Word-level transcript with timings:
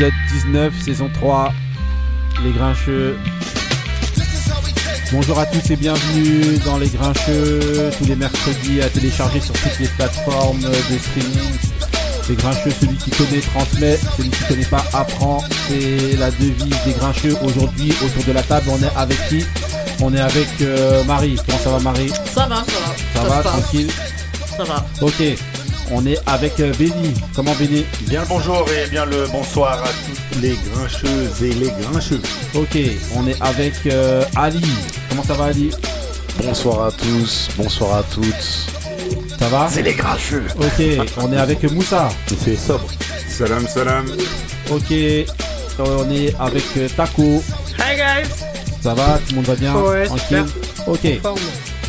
épisode 0.00 0.12
19, 0.52 0.82
saison 0.82 1.10
3, 1.12 1.52
Les 2.42 2.52
Grincheux. 2.52 3.18
Bonjour 5.12 5.38
à 5.38 5.44
tous 5.44 5.70
et 5.70 5.76
bienvenue 5.76 6.56
dans 6.64 6.78
Les 6.78 6.88
Grincheux, 6.88 7.90
tous 7.98 8.04
les 8.06 8.16
mercredis 8.16 8.80
à 8.80 8.88
télécharger 8.88 9.40
sur 9.40 9.52
toutes 9.52 9.78
les 9.78 9.88
plateformes 9.88 10.60
de 10.62 10.98
streaming. 10.98 11.52
Les 12.30 12.34
Grincheux, 12.34 12.70
celui 12.80 12.96
qui 12.96 13.10
connaît 13.10 13.40
transmet, 13.40 13.98
celui 14.16 14.30
qui 14.30 14.44
connaît 14.44 14.64
pas 14.64 14.84
apprend. 14.94 15.44
C'est 15.68 16.16
la 16.16 16.30
devise 16.30 16.82
des 16.86 16.92
Grincheux. 16.92 17.36
Aujourd'hui, 17.42 17.92
autour 18.02 18.24
de 18.24 18.32
la 18.32 18.42
table, 18.42 18.70
on 18.70 18.82
est 18.82 18.96
avec 18.96 19.18
qui? 19.28 19.44
On 20.00 20.14
est 20.14 20.20
avec 20.20 20.48
euh, 20.62 21.04
Marie. 21.04 21.36
Comment 21.46 21.58
ça 21.58 21.70
va 21.70 21.78
Marie? 21.80 22.08
Ça 22.08 22.46
va, 22.46 22.64
ça 22.64 23.20
va. 23.20 23.22
Ça 23.22 23.28
va, 23.28 23.42
tranquille? 23.42 23.90
Ça 24.56 24.64
va. 24.64 24.86
Ok. 25.02 25.59
On 25.90 26.06
est 26.06 26.18
avec 26.26 26.58
euh, 26.60 26.72
Benny. 26.78 27.14
Comment 27.34 27.54
Benny? 27.54 27.84
Bien 28.02 28.22
le 28.22 28.28
bonjour 28.28 28.66
et 28.70 28.88
bien 28.88 29.04
le 29.04 29.26
bonsoir 29.28 29.82
à 29.82 29.88
toutes 29.88 30.40
les 30.42 30.56
grincheuses 30.72 31.42
et 31.42 31.52
les 31.52 31.70
grincheux. 31.82 32.20
Ok. 32.54 32.78
On 33.16 33.26
est 33.26 33.40
avec 33.42 33.74
euh, 33.86 34.24
Ali. 34.36 34.62
Comment 35.08 35.24
ça 35.24 35.34
va 35.34 35.46
Ali? 35.46 35.70
Bonsoir 36.44 36.86
à 36.86 36.92
tous, 36.92 37.48
bonsoir 37.56 37.96
à 37.98 38.02
toutes. 38.14 38.68
Ça 39.38 39.48
va? 39.48 39.68
C'est 39.70 39.82
les 39.82 39.94
grincheux. 39.94 40.44
Ok. 40.58 41.08
On 41.16 41.32
est 41.32 41.36
avec 41.36 41.62
Moussa. 41.72 42.08
C'est 42.44 42.56
sobre. 42.56 42.86
Salam, 43.28 43.66
salam. 43.66 44.06
Ok. 44.70 44.92
On 45.78 46.10
est 46.10 46.34
avec 46.38 46.64
euh, 46.76 46.88
Taco. 46.96 47.42
Hi 47.78 47.96
guys. 47.96 48.28
Ça 48.82 48.94
va? 48.94 49.18
Tout 49.18 49.30
le 49.30 49.36
monde 49.36 49.46
va 49.46 49.54
bien? 49.56 49.74
Ouais, 49.74 50.08
Ok. 50.86 51.20
Forme. 51.20 51.38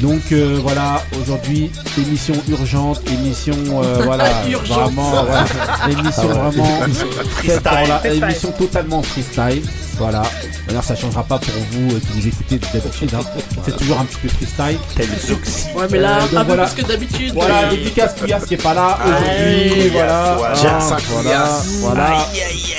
Donc 0.02 0.32
euh, 0.32 0.58
voilà, 0.62 1.04
aujourd'hui, 1.22 1.70
émission 1.98 2.34
urgente, 2.50 3.02
émission 3.12 3.54
euh, 3.84 4.02
voilà, 4.04 4.26
Urgente. 4.50 4.94
vraiment, 4.94 5.12
émission 5.90 6.24
Ah 6.24 6.28
ouais. 6.28 6.52
vraiment 6.52 8.04
émission 8.26 8.52
totalement 8.52 9.04
freestyle. 9.04 9.62
Voilà. 9.98 10.24
D'ailleurs, 10.68 10.84
ça 10.84 10.96
changera 10.96 11.24
pas 11.24 11.38
pour 11.38 11.54
vous 11.72 11.96
euh, 11.96 12.00
qui 12.00 12.18
nous 12.18 12.28
écoutez 12.28 12.58
d'habitude. 12.58 13.12
Hein. 13.14 13.22
C'est 13.66 13.78
toujours 13.78 14.00
un 14.00 14.06
petit 14.06 14.18
peu 14.18 14.28
freestyle. 14.30 14.80
Tel 14.96 15.08
Zuxi. 15.20 15.66
Ouais, 15.76 15.86
mais 15.92 16.00
là, 16.00 16.18
Euh, 16.18 16.22
donc 16.22 16.34
un 16.34 16.42
peu 16.42 16.48
voilà. 16.48 16.66
plus 16.68 16.82
que 16.82 16.88
d'habitude. 16.88 17.34
Voilà, 17.34 17.64
mais- 17.70 17.78
dédicace 17.78 18.14
qui 18.48 18.54
est 18.56 18.58
pas 18.58 18.74
là 18.74 18.98
aujourd'hui. 19.06 19.90
Voilà. 19.90 20.36
voilà. 20.38 20.56
Ah, 20.64 20.98
voilà. 21.10 21.22
Couillasse. 21.22 21.68
Voilà. 21.82 22.26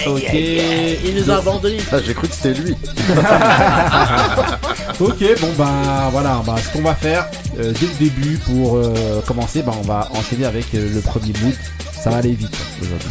Ok. 0.07 0.33
Il 0.33 1.15
nous 1.17 1.31
a 1.31 1.37
abandonnés. 1.37 1.79
Ah, 1.93 1.97
j'ai 2.05 2.15
cru 2.15 2.29
que 2.29 2.35
c'était 2.35 2.55
lui. 2.55 2.75
Ok, 5.01 5.19
bon 5.41 5.49
ben 5.59 6.09
voilà, 6.13 6.43
bah, 6.47 6.55
ce 6.63 6.69
qu'on 6.73 6.83
va 6.83 6.95
faire 6.95 7.27
euh, 7.59 7.73
dès 7.81 7.87
le 7.87 7.95
début 7.99 8.37
pour 8.39 8.77
euh, 8.77 9.21
commencer, 9.27 9.63
bah, 9.63 9.73
on 9.79 9.83
va 9.83 10.09
enchaîner 10.15 10.45
avec 10.45 10.67
euh, 10.75 10.89
le 10.95 11.01
premier 11.01 11.33
mood. 11.43 11.55
Ça 12.03 12.11
va 12.11 12.19
aller 12.19 12.33
vite 12.33 12.55
aujourd'hui. 12.81 13.09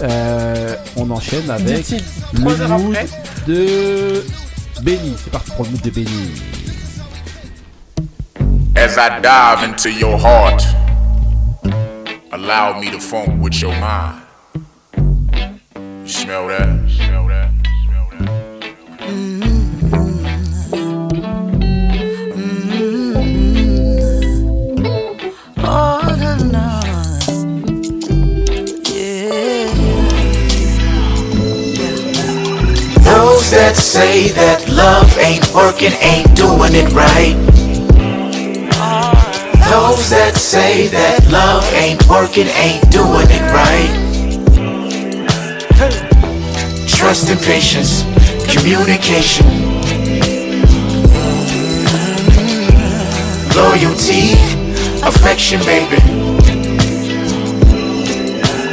Euh, 0.00 0.76
on 0.96 1.10
enchaîne 1.10 1.50
avec 1.50 1.90
le 2.32 2.40
mood 2.40 2.60
après. 2.60 3.06
de 3.46 4.24
Benny. 4.82 5.14
C'est 5.22 5.30
parti 5.30 5.50
pour 5.52 5.64
le 5.64 5.70
mood 5.70 5.80
de 5.82 5.90
Benny. 5.90 6.30
As 8.76 8.96
I 8.96 9.20
dive 9.20 9.64
into 9.68 9.88
your 9.90 10.16
heart, 10.18 10.62
allow 12.32 12.78
me 12.80 12.90
to 12.90 13.00
funk 13.00 13.42
with 13.42 13.60
your 13.60 13.72
mind. 13.80 14.22
You 14.96 16.08
smell 16.08 16.48
that? 16.48 16.68
Smell 16.88 17.26
that? 17.28 17.47
That 33.68 33.76
say 33.76 34.28
that 34.28 34.66
love 34.70 35.18
ain't 35.18 35.44
working 35.52 35.92
ain't 36.00 36.34
doing 36.34 36.72
it 36.72 36.88
right. 36.96 37.36
Those 39.68 40.08
that 40.08 40.36
say 40.36 40.88
that 40.88 41.28
love 41.30 41.70
ain't 41.74 42.00
working 42.08 42.48
ain't 42.48 42.90
doing 42.90 43.28
it 43.28 43.44
right. 43.52 43.92
Trust 46.88 47.28
and 47.28 47.38
patience, 47.40 48.04
communication, 48.48 49.44
loyalty, 53.52 54.32
affection, 55.04 55.60
baby. 55.68 56.00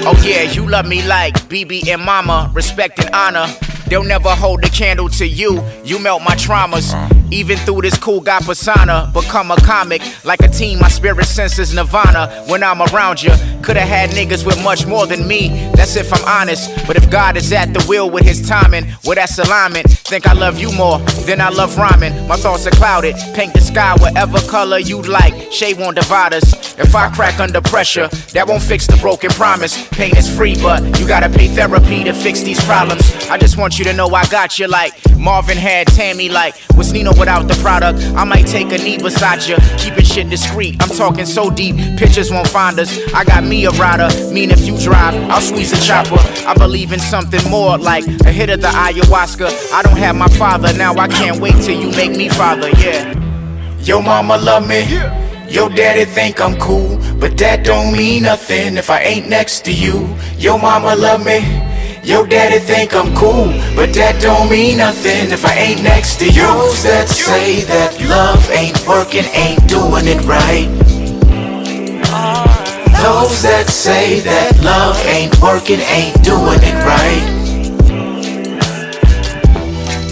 Oh 0.07 0.15
yeah, 0.23 0.43
you 0.43 0.65
love 0.69 0.87
me 0.87 1.05
like 1.05 1.33
BB 1.49 1.85
and 1.89 2.01
Mama, 2.01 2.49
respect 2.53 3.03
and 3.03 3.13
honor. 3.13 3.47
They'll 3.87 4.03
never 4.03 4.29
hold 4.29 4.63
a 4.63 4.69
candle 4.69 5.09
to 5.09 5.27
you. 5.27 5.63
You 5.83 5.99
melt 5.99 6.23
my 6.23 6.35
traumas. 6.35 7.14
Even 7.31 7.57
through 7.59 7.81
this 7.81 7.97
cool 7.97 8.21
guy 8.21 8.39
persona, 8.39 9.09
become 9.13 9.51
a 9.51 9.55
comic. 9.57 10.01
Like 10.23 10.41
a 10.41 10.47
team, 10.47 10.79
my 10.79 10.89
spirit 10.89 11.25
senses 11.25 11.73
nirvana 11.73 12.45
when 12.47 12.63
I'm 12.63 12.81
around 12.81 13.21
you. 13.21 13.31
Could've 13.61 13.83
had 13.83 14.11
niggas 14.11 14.45
with 14.45 14.63
much 14.63 14.85
more 14.85 15.07
than 15.07 15.27
me, 15.27 15.49
that's 15.73 15.95
if 15.95 16.13
I'm 16.13 16.23
honest. 16.25 16.69
But 16.87 16.97
if 16.97 17.09
God 17.09 17.37
is 17.37 17.51
at 17.51 17.73
the 17.73 17.83
wheel 17.85 18.09
with 18.09 18.23
his 18.23 18.47
timing, 18.47 18.85
well, 19.03 19.15
that's 19.15 19.37
alignment. 19.39 19.89
Think 19.89 20.27
I 20.27 20.33
love 20.33 20.59
you 20.59 20.71
more 20.73 20.99
than 21.25 21.41
I 21.41 21.49
love 21.49 21.77
rhyming. 21.77 22.27
My 22.27 22.37
thoughts 22.37 22.67
are 22.67 22.71
clouded. 22.71 23.15
Paint 23.33 23.53
the 23.53 23.61
sky 23.61 23.95
whatever 23.99 24.39
color 24.47 24.77
you'd 24.77 25.07
like. 25.07 25.51
Shade 25.51 25.79
won't 25.79 25.95
divide 25.95 26.33
us. 26.33 26.77
If 26.77 26.93
I 26.95 27.09
crack 27.09 27.39
under 27.39 27.61
pressure, 27.61 28.07
that 28.33 28.47
won't 28.47 28.61
fix 28.61 28.85
the 28.85 28.97
broken 28.97 29.31
promise. 29.31 29.87
Pain 29.89 30.15
is 30.15 30.29
free, 30.29 30.55
but 30.61 30.99
you 30.99 31.07
gotta 31.07 31.29
pay 31.29 31.47
therapy 31.47 32.03
to 32.03 32.13
fix 32.13 32.41
these 32.41 32.63
problems. 32.65 33.11
I 33.29 33.37
just 33.37 33.57
want 33.57 33.79
you 33.79 33.85
to 33.85 33.93
know 33.93 34.07
I 34.09 34.25
got 34.27 34.59
you 34.59 34.67
like 34.67 34.93
Marvin 35.17 35.57
had 35.57 35.87
Tammy 35.87 36.29
like 36.29 36.55
was 36.77 36.93
Nino 36.93 37.13
without 37.17 37.47
the 37.47 37.55
product. 37.55 37.99
I 38.15 38.23
might 38.23 38.47
take 38.47 38.71
a 38.71 38.77
knee 38.77 38.97
beside 38.97 39.43
you, 39.43 39.57
keeping 39.77 40.03
shit 40.03 40.29
discreet. 40.29 40.81
I'm 40.81 40.89
talking 40.89 41.25
so 41.25 41.49
deep, 41.49 41.75
pictures 41.97 42.31
won't 42.31 42.47
find 42.47 42.79
us. 42.79 42.91
I 43.13 43.23
got 43.23 43.43
me 43.43 43.65
a 43.65 43.71
rider, 43.71 44.09
mean 44.31 44.51
if 44.51 44.65
you 44.67 44.77
drive, 44.77 45.15
I'll 45.29 45.41
squeeze 45.41 45.73
a 45.73 45.81
chopper. 45.81 46.19
I 46.47 46.53
believe 46.53 46.91
in 46.91 46.99
something 46.99 47.43
more 47.49 47.77
like 47.77 48.05
a 48.25 48.31
hit 48.31 48.49
of 48.49 48.61
the 48.61 48.67
ayahuasca. 48.67 49.73
I 49.73 49.81
don't 49.81 49.97
have 49.97 50.15
my 50.15 50.29
father, 50.29 50.73
now 50.73 50.93
I 50.95 51.07
can't 51.07 51.39
wait 51.39 51.55
till 51.63 51.79
you 51.79 51.91
make 51.91 52.11
me 52.11 52.29
father, 52.29 52.69
yeah. 52.71 53.13
Your 53.81 54.01
mama 54.01 54.37
love 54.37 54.67
me. 54.67 54.83
Your 55.47 55.69
daddy 55.69 56.05
think 56.05 56.41
I'm 56.41 56.57
cool, 56.59 56.97
but 57.19 57.37
that 57.37 57.63
don't 57.63 57.93
mean 57.93 58.23
nothing 58.23 58.77
if 58.77 58.89
I 58.89 59.01
ain't 59.01 59.29
next 59.29 59.63
to 59.65 59.71
you. 59.71 60.15
Your 60.37 60.57
mama 60.57 60.95
love 60.95 61.23
me. 61.23 61.39
Your 62.05 62.27
daddy 62.27 62.59
think 62.59 62.93
I'm 62.93 63.15
cool, 63.15 63.47
but 63.75 63.91
that 63.95 64.21
don't 64.21 64.47
mean 64.47 64.77
nothing 64.77 65.31
if 65.31 65.43
I 65.43 65.55
ain't 65.55 65.81
next 65.81 66.19
to 66.19 66.25
you. 66.25 66.45
That 66.85 67.09
say 67.09 67.61
that 67.65 67.99
love 68.07 68.47
ain't 68.51 68.77
working 68.87 69.25
ain't 69.33 69.67
doing 69.67 70.05
it 70.05 70.21
right. 70.23 70.69
Those 73.01 73.41
that 73.41 73.65
say 73.67 74.19
that 74.19 74.53
love 74.63 74.95
ain't 75.07 75.33
working 75.41 75.81
ain't 75.81 76.21
doing 76.23 76.61
it 76.61 76.77
right. 76.85 77.25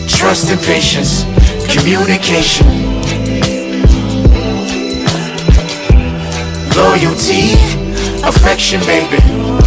Trust 0.10 0.50
and 0.50 0.60
patience, 0.62 1.24
communication. 1.72 2.84
loyalty, 6.76 7.54
affection, 8.26 8.80
baby. 8.82 9.63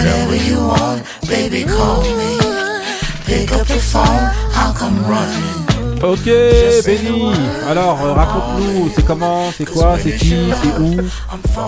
Whatever 0.00 0.36
you 0.36 0.56
want, 0.56 1.02
baby, 1.28 1.64
call 1.64 2.00
me. 2.16 2.38
Pick 3.26 3.52
up 3.52 3.66
the 3.66 3.78
phone, 3.78 4.32
I'll 4.54 4.72
come 4.72 4.96
running. 5.04 6.02
Ok, 6.02 6.24
Benny. 6.86 7.34
Alors, 7.68 8.00
euh, 8.02 8.14
raconte-nous, 8.14 8.90
c'est 8.96 9.04
comment, 9.04 9.52
c'est 9.54 9.66
quoi, 9.66 9.98
c'est 10.02 10.16
qui, 10.16 10.50
c'est 10.62 10.80
où 10.80 10.96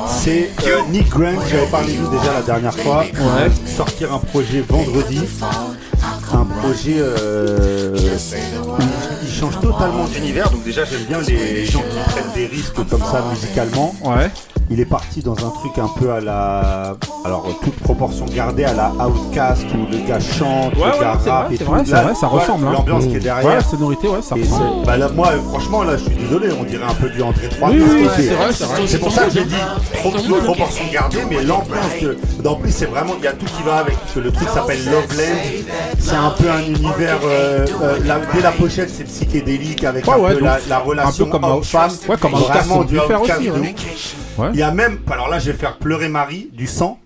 C'est 0.09 0.51
euh, 0.67 0.81
Nick 0.91 1.11
Grant, 1.11 1.43
j'avais 1.47 1.67
parlé 1.67 1.93
de 1.93 1.99
lui 1.99 2.09
déjà 2.09 2.33
la 2.33 2.41
dernière 2.41 2.75
fois. 2.75 3.01
Ouais. 3.01 3.51
Sortir 3.67 4.15
un 4.15 4.19
projet 4.19 4.65
vendredi. 4.67 5.21
Un 6.33 6.45
projet 6.47 6.97
euh, 6.97 7.95
où 7.95 8.83
il 9.23 9.31
change 9.31 9.61
totalement 9.61 10.07
d'univers. 10.07 10.49
Donc 10.49 10.65
déjà 10.65 10.87
j'aime 10.87 11.05
bien 11.07 11.21
les 11.21 11.67
gens 11.67 11.81
qui 11.81 12.11
prennent 12.13 12.33
des 12.35 12.47
risques 12.47 12.73
comme 12.73 12.89
ça 12.89 13.23
musicalement. 13.31 13.95
Ouais. 14.03 14.31
Il 14.75 14.81
est 14.81 14.87
parti 14.87 15.21
dans 15.21 15.33
un 15.35 15.51
truc 15.51 15.77
un 15.77 15.89
peu 16.01 16.11
à 16.13 16.21
la. 16.21 16.95
Alors, 17.27 17.45
toute 17.63 17.75
proportion 17.81 18.25
gardée 18.25 18.65
à 18.65 18.73
la 18.73 18.91
Outcast 19.07 19.67
où 19.75 19.87
le 19.93 19.99
gars 20.09 20.19
chante, 20.19 20.73
Ouais, 20.77 20.87
le 20.87 20.93
ouais, 20.93 20.99
gars 21.01 21.11
rappe 21.13 21.47
vrai, 21.49 21.55
et 21.55 21.59
tout. 21.59 21.65
vrai, 21.67 21.83
c'est 21.85 21.93
Là, 21.93 22.03
vrai, 22.05 22.15
ça 22.15 22.27
ressemble. 22.27 22.67
hein. 22.69 22.73
L'ambiance 22.73 23.05
qui 23.07 23.17
est 23.17 23.21
derrière. 23.21 23.45
Ouais, 23.47 23.57
la 23.57 23.63
sonorité, 23.63 24.09
ouais, 24.09 24.23
ça 24.23 24.35
ressemble. 24.35 24.65
c'est- 24.81 24.87
bah 24.87 24.97
là, 24.97 25.09
moi, 25.15 25.29
franchement, 25.51 25.83
là, 25.83 25.99
je 25.99 26.05
suis 26.05 26.15
désolé, 26.17 26.49
on 26.59 26.65
dirait 26.65 26.87
un 26.89 26.95
peu 26.95 27.11
du 27.11 27.21
André 27.23 27.51
3. 27.51 27.69
Oui, 27.69 27.81
parce 27.81 27.93
oui, 27.93 28.03
que 28.07 28.11
c'est 28.23 28.35
vrai, 28.35 28.53
c'est 28.53 28.65
vrai. 28.65 28.81
C'est 28.87 28.99
pour 28.99 29.13
ça 29.13 29.25
que 29.25 29.31
j'ai 29.31 29.45
dit 29.45 29.55
trop 29.93 30.11
de 30.11 30.41
proportions 30.43 30.85
gardées, 30.91 31.19
mais 31.29 31.43
l'ambiance. 31.43 32.47
En 32.47 32.55
plus, 32.55 32.71
c'est 32.73 32.87
vraiment, 32.87 33.13
il 33.19 33.25
y 33.25 33.29
a 33.29 33.33
tout 33.35 33.45
qui 33.47 33.63
va 33.65 33.77
avec. 33.77 33.99
Parce 33.99 34.13
que 34.15 34.21
le 34.21 34.33
truc 34.33 34.49
s'appelle 34.49 34.83
Loveland. 34.87 35.67
C'est 35.99 36.17
un 36.17 36.31
peu 36.31 36.49
un 36.51 36.61
univers. 36.67 37.19
euh, 37.25 37.67
euh, 37.83 37.99
la- 38.07 38.21
dès 38.35 38.41
la 38.41 38.53
pochette, 38.53 38.91
c'est 38.97 39.05
psychédélique 39.05 39.85
avec 39.85 40.07
Ouais, 40.07 40.15
un 40.15 40.19
ouais, 40.19 40.35
peu 40.35 40.41
la, 40.45 40.57
donc, 40.59 40.69
la 40.69 40.79
relation 40.79 41.25
un 41.25 41.27
peu 41.27 41.31
comme 41.33 41.45
homme-femme. 41.45 41.91
Ouais, 42.09 42.17
comme 42.19 42.33
Vraiment 42.33 42.79
on 42.79 42.85
du 42.85 42.99
Outcast 42.99 43.43
de 43.43 43.51
ouais. 43.51 43.75
ouf. 43.75 44.15
Ouais. 44.39 44.49
Il 44.53 44.59
y 44.59 44.63
a 44.63 44.71
même, 44.71 44.99
alors 45.11 45.29
là, 45.29 45.39
je 45.39 45.51
vais 45.51 45.57
faire 45.57 45.77
pleurer 45.79 46.09
Marie, 46.09 46.51
du 46.53 46.67
sang. 46.67 46.99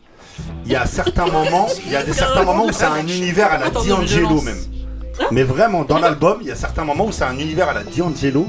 il 0.64 0.72
y 0.72 0.76
a 0.76 0.86
certains 0.86 1.26
moments, 1.26 1.66
il 1.84 1.92
y 1.92 1.96
a 1.96 2.02
des 2.02 2.12
certains 2.24 2.44
moments 2.44 2.66
où 2.66 2.72
c'est 2.72 2.84
un 2.84 3.06
univers 3.06 3.52
à 3.52 3.58
la 3.58 3.70
D'Angelo 3.70 4.40
même. 4.42 4.58
Mais 5.30 5.42
vraiment, 5.42 5.84
dans 5.84 5.98
l'album, 5.98 6.38
il 6.42 6.48
y 6.48 6.50
a 6.50 6.54
certains 6.56 6.84
moments 6.84 7.06
où 7.06 7.12
c'est 7.12 7.24
un 7.24 7.38
univers 7.38 7.68
à 7.68 7.74
la 7.74 7.82
D'Angelo. 7.84 8.46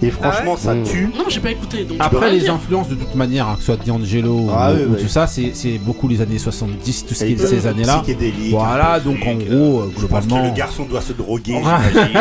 Et 0.00 0.10
franchement, 0.10 0.56
ça 0.56 0.74
Mm. 0.74 0.82
tue. 0.84 1.10
Non, 1.16 1.24
j'ai 1.28 1.40
pas 1.40 1.50
écouté. 1.50 1.82
Donc 1.84 1.96
Après 2.00 2.30
les 2.30 2.48
influences 2.48 2.88
de 2.88 2.94
toute 2.94 3.14
manière, 3.16 3.48
hein, 3.48 3.54
que 3.54 3.60
ce 3.60 3.66
soit 3.74 3.84
D'Angelo 3.84 4.48
Ah 4.54 4.72
ou, 4.72 4.76
oui, 4.76 4.82
ou 4.84 4.94
oui. 4.94 5.02
tout 5.02 5.08
ça, 5.08 5.26
c'est 5.26 5.50
c'est 5.54 5.78
beaucoup 5.78 6.06
les 6.06 6.20
années 6.20 6.38
70, 6.38 7.06
tout 7.06 7.14
ce 7.14 7.24
qui 7.24 7.32
est 7.32 7.34
de 7.34 7.46
ces 7.46 7.66
années-là. 7.66 8.02
Voilà, 8.50 8.94
un 8.94 8.98
peu 9.00 9.10
donc 9.10 9.18
en 9.26 9.34
gros, 9.34 9.80
euh, 9.80 9.90
Je 9.98 10.06
pense 10.06 10.20
que 10.24 10.28
globalement. 10.28 10.48
le 10.48 10.54
garçon 10.56 10.84
doit 10.84 11.00
se 11.00 11.12
droguer, 11.12 11.60
Ah. 11.64 11.80
j'imagine. 11.92 12.18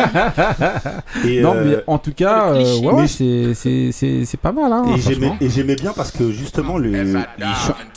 Et, 1.25 1.41
Non, 1.41 1.53
euh, 1.55 1.63
mais 1.65 1.83
en 1.87 1.97
tout 1.99 2.13
cas, 2.13 2.51
euh, 2.51 2.79
ouais, 2.81 3.07
c'est- 3.07 3.53
c'est 3.53 3.91
c'est- 3.91 4.25
c'est 4.25 4.39
pas 4.39 4.51
mal. 4.51 4.71
Hein, 4.71 4.83
Et 4.95 4.99
j'aimais, 5.01 5.27
franchement. 5.27 5.37
et 5.41 5.49
j'aimais 5.49 5.75
bien 5.75 5.93
parce 5.95 6.11
que 6.11 6.31
justement, 6.31 6.77
le, 6.77 6.89
les 6.89 7.13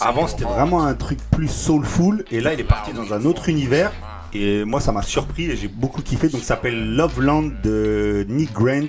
avant 0.01 0.27
c'était 0.27 0.45
vraiment 0.45 0.85
un 0.85 0.95
truc 0.95 1.19
plus 1.31 1.49
soulful 1.49 2.25
et 2.31 2.41
là 2.41 2.53
il 2.55 2.61
est 2.61 2.65
parti 2.65 2.91
dans 2.93 3.13
un 3.15 3.25
autre 3.25 3.49
univers 3.49 3.93
et 4.35 4.65
moi 4.65 4.81
ça 4.81 4.93
m'a 4.93 5.03
surpris 5.03 5.45
et 5.51 5.57
j'ai 5.57 5.69
beaucoup 5.69 6.03
kiffé 6.03 6.29
donc 6.29 6.41
ça 6.43 6.49
s'appelle 6.49 6.95
Loveland 6.97 7.51
de 7.65 8.27
Nick 8.29 8.53
Grant 8.53 8.89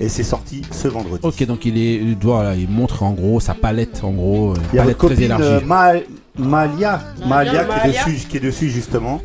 et 0.00 0.08
c'est 0.08 0.22
sorti 0.22 0.62
ce 0.70 0.88
vendredi. 0.88 1.20
Ok, 1.22 1.44
donc 1.46 1.64
il 1.66 1.76
est, 1.78 1.96
il 1.96 2.18
doit, 2.18 2.36
voilà, 2.36 2.54
il 2.54 2.68
montre 2.68 3.02
en 3.02 3.12
gros 3.12 3.40
sa 3.40 3.54
palette, 3.54 4.00
en 4.02 4.10
gros, 4.12 4.52
euh, 4.52 4.56
Il 4.72 4.76
y 4.76 4.78
a 4.78 4.82
palette 4.82 4.98
très 4.98 5.08
copine 5.08 5.22
élargie. 5.24 5.44
euh, 5.44 5.60
Ma- 5.64 5.92
Malia, 6.38 7.02
Malia 7.26 7.50
qui 7.50 7.56
est 7.58 7.66
Malia. 7.66 8.04
dessus, 8.04 8.26
qui 8.28 8.36
est 8.36 8.40
dessus 8.40 8.70
justement. 8.70 9.20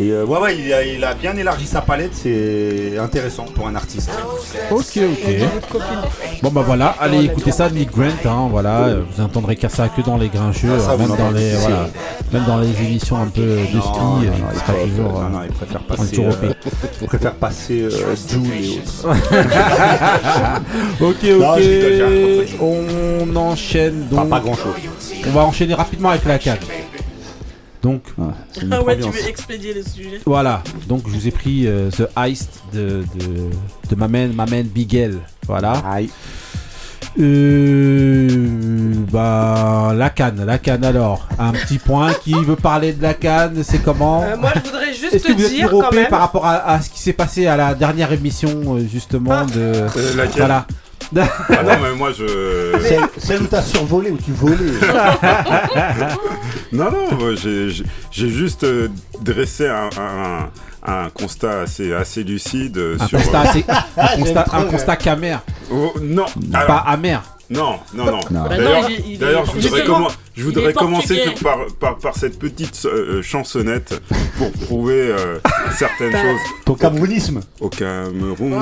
Et 0.00 0.10
euh, 0.10 0.24
ouais 0.24 0.38
ouais 0.38 0.56
il 0.58 0.72
a, 0.72 0.82
il 0.84 1.04
a 1.04 1.12
bien 1.14 1.36
élargi 1.36 1.66
sa 1.66 1.82
palette, 1.82 2.12
c'est 2.14 2.96
intéressant 2.98 3.44
pour 3.44 3.66
un 3.68 3.74
artiste. 3.76 4.10
Ok, 4.70 4.98
ok. 4.98 5.80
Bon 6.42 6.50
bah 6.50 6.62
voilà, 6.66 6.96
allez 6.98 7.26
écoutez 7.26 7.52
ça, 7.52 7.68
Nick 7.68 7.90
Grant, 7.92 8.06
hein, 8.24 8.48
voilà, 8.50 8.84
euh, 8.86 9.02
vous 9.10 9.22
entendrez 9.22 9.54
qu'à 9.54 9.68
ça 9.68 9.88
que 9.88 10.00
dans 10.00 10.16
les 10.16 10.28
grincheux, 10.28 10.70
Ah, 10.76 10.80
ça, 10.80 10.92
euh, 10.92 10.96
même 10.98 11.14
dans 11.16 11.30
les, 11.30 11.48
ici, 11.48 11.56
voilà, 11.60 11.76
ouais. 11.82 11.90
même 12.32 12.44
dans 12.46 12.58
les 12.58 12.68
émissions 12.82 13.16
un 13.18 13.26
peu 13.26 13.42
de 13.42 13.66
ski, 13.66 13.78
Non, 13.78 14.16
non, 14.16 14.22
euh, 14.22 14.24
non, 14.24 14.30
il 14.30 14.54
il 14.54 14.60
préfère- 14.60 14.82
toujours. 14.82 15.12
non, 15.22 15.38
euh, 15.38 15.42
il 15.46 15.52
préfère 15.52 15.82
passer, 15.82 16.08
toujours 16.16 16.34
euh, 16.42 16.52
il 17.02 17.06
préfère 17.08 17.34
passer 17.34 17.82
euh, 17.82 17.90
Jul 17.90 18.46
et 18.64 18.78
autres. 18.78 19.08
Ok, 21.00 21.24
ok. 21.24 22.58
On 22.60 23.36
enchaîne 23.36 24.06
Enfin, 24.12 24.22
donc. 24.22 24.30
pas 24.30 24.40
grand 24.40 24.54
chose. 24.54 24.74
On 25.26 25.30
va 25.32 25.42
enchaîner 25.42 25.74
rapidement 25.74 26.10
avec 26.10 26.24
la 26.24 26.38
canne. 26.38 26.58
Donc, 27.82 28.02
notre 28.16 28.32
Ah 28.70 28.82
ouais, 28.82 28.96
tu 28.98 29.10
veux 29.10 29.28
expédier 29.28 29.74
les 29.74 29.82
sujets. 29.82 30.20
Voilà, 30.24 30.62
donc 30.88 31.02
je 31.08 31.12
vous 31.14 31.26
ai 31.26 31.32
pris 31.32 31.66
euh, 31.66 31.90
The 31.90 32.08
Heist 32.16 32.60
de, 32.72 33.02
de, 33.18 33.50
de 33.90 33.94
ma 33.96 34.06
man, 34.08 34.32
ma 34.32 34.46
man 34.46 34.62
Bigel. 34.62 35.18
Voilà. 35.48 35.72
Aïe. 35.84 36.08
Euh, 37.18 38.94
bah, 39.10 39.92
la 39.96 40.10
canne, 40.10 40.44
la 40.46 40.58
canne 40.58 40.84
alors. 40.84 41.28
Un 41.38 41.52
petit 41.52 41.78
point. 41.78 42.12
Qui 42.24 42.32
veut 42.34 42.56
parler 42.56 42.92
de 42.92 43.02
la 43.02 43.14
canne? 43.14 43.62
C'est 43.62 43.82
comment? 43.82 44.22
Euh, 44.22 44.36
moi, 44.36 44.52
je 44.56 44.60
voudrais 44.70 44.94
juste 44.94 45.14
Est-ce 45.14 45.24
que 45.24 45.32
vous 45.32 45.44
êtes 45.44 45.50
dire 45.50 45.70
quand 45.70 45.92
même. 45.92 46.08
par 46.08 46.20
rapport 46.20 46.46
à, 46.46 46.70
à 46.70 46.80
ce 46.80 46.88
qui 46.90 47.00
s'est 47.00 47.12
passé 47.12 47.46
à 47.46 47.56
la 47.56 47.74
dernière 47.74 48.12
émission, 48.12 48.76
euh, 48.76 48.86
justement, 48.90 49.44
de. 49.44 49.52
Euh, 49.58 49.88
laquelle? 50.16 50.38
Voilà. 50.38 50.66
Ah 51.16 51.62
non, 51.62 51.72
mais 51.82 51.92
moi 51.96 52.10
je. 52.12 52.78
Celle, 52.82 53.00
celle 53.18 53.42
où 53.42 53.46
t'as 53.46 53.62
survolé, 53.62 54.10
où 54.10 54.18
tu 54.18 54.32
volais. 54.32 54.56
Non, 56.72 56.90
non, 56.90 57.16
moi, 57.18 57.30
j'ai 57.34 58.28
juste 58.30 58.64
euh, 58.64 58.88
dressé 59.20 59.68
un, 59.68 59.90
un- 59.98 60.50
un 60.84 61.10
constat 61.10 61.60
assez, 61.62 61.92
assez 61.92 62.24
lucide 62.24 62.76
euh, 62.78 62.96
Un 62.98 63.06
sur. 63.06 63.18
constat, 63.18 63.40
assez- 63.40 63.64
un 63.96 64.16
constat, 64.18 64.44
un 64.52 64.64
ouais. 64.64 64.70
constat 64.70 64.96
qu'amer, 64.96 65.36
Oh, 65.70 65.92
non, 66.00 66.24
pas 66.50 66.58
alors, 66.58 66.84
amer. 66.88 67.22
non, 67.50 67.78
non, 67.94 68.06
non. 68.06 68.20
Non. 68.30 68.42
Bah 68.48 68.56
D'ailleurs, 68.56 69.44
je 69.46 69.60
voudrais, 69.60 69.82
commen- 69.84 70.08
je 70.36 70.44
voudrais 70.44 70.72
commencer 70.72 71.16
que 71.34 71.42
par, 71.42 71.58
par, 71.78 71.98
par 71.98 72.14
cette 72.16 72.38
petite 72.38 72.80
euh, 72.86 73.22
chansonnette 73.22 74.00
pour 74.38 74.50
prouver 74.52 75.08
euh, 75.16 75.38
certaines 75.76 76.12
choses 76.12 76.40
Ton 76.64 76.74
camerounisme. 76.74 77.40
au 77.60 77.68
Cameroun. 77.68 78.58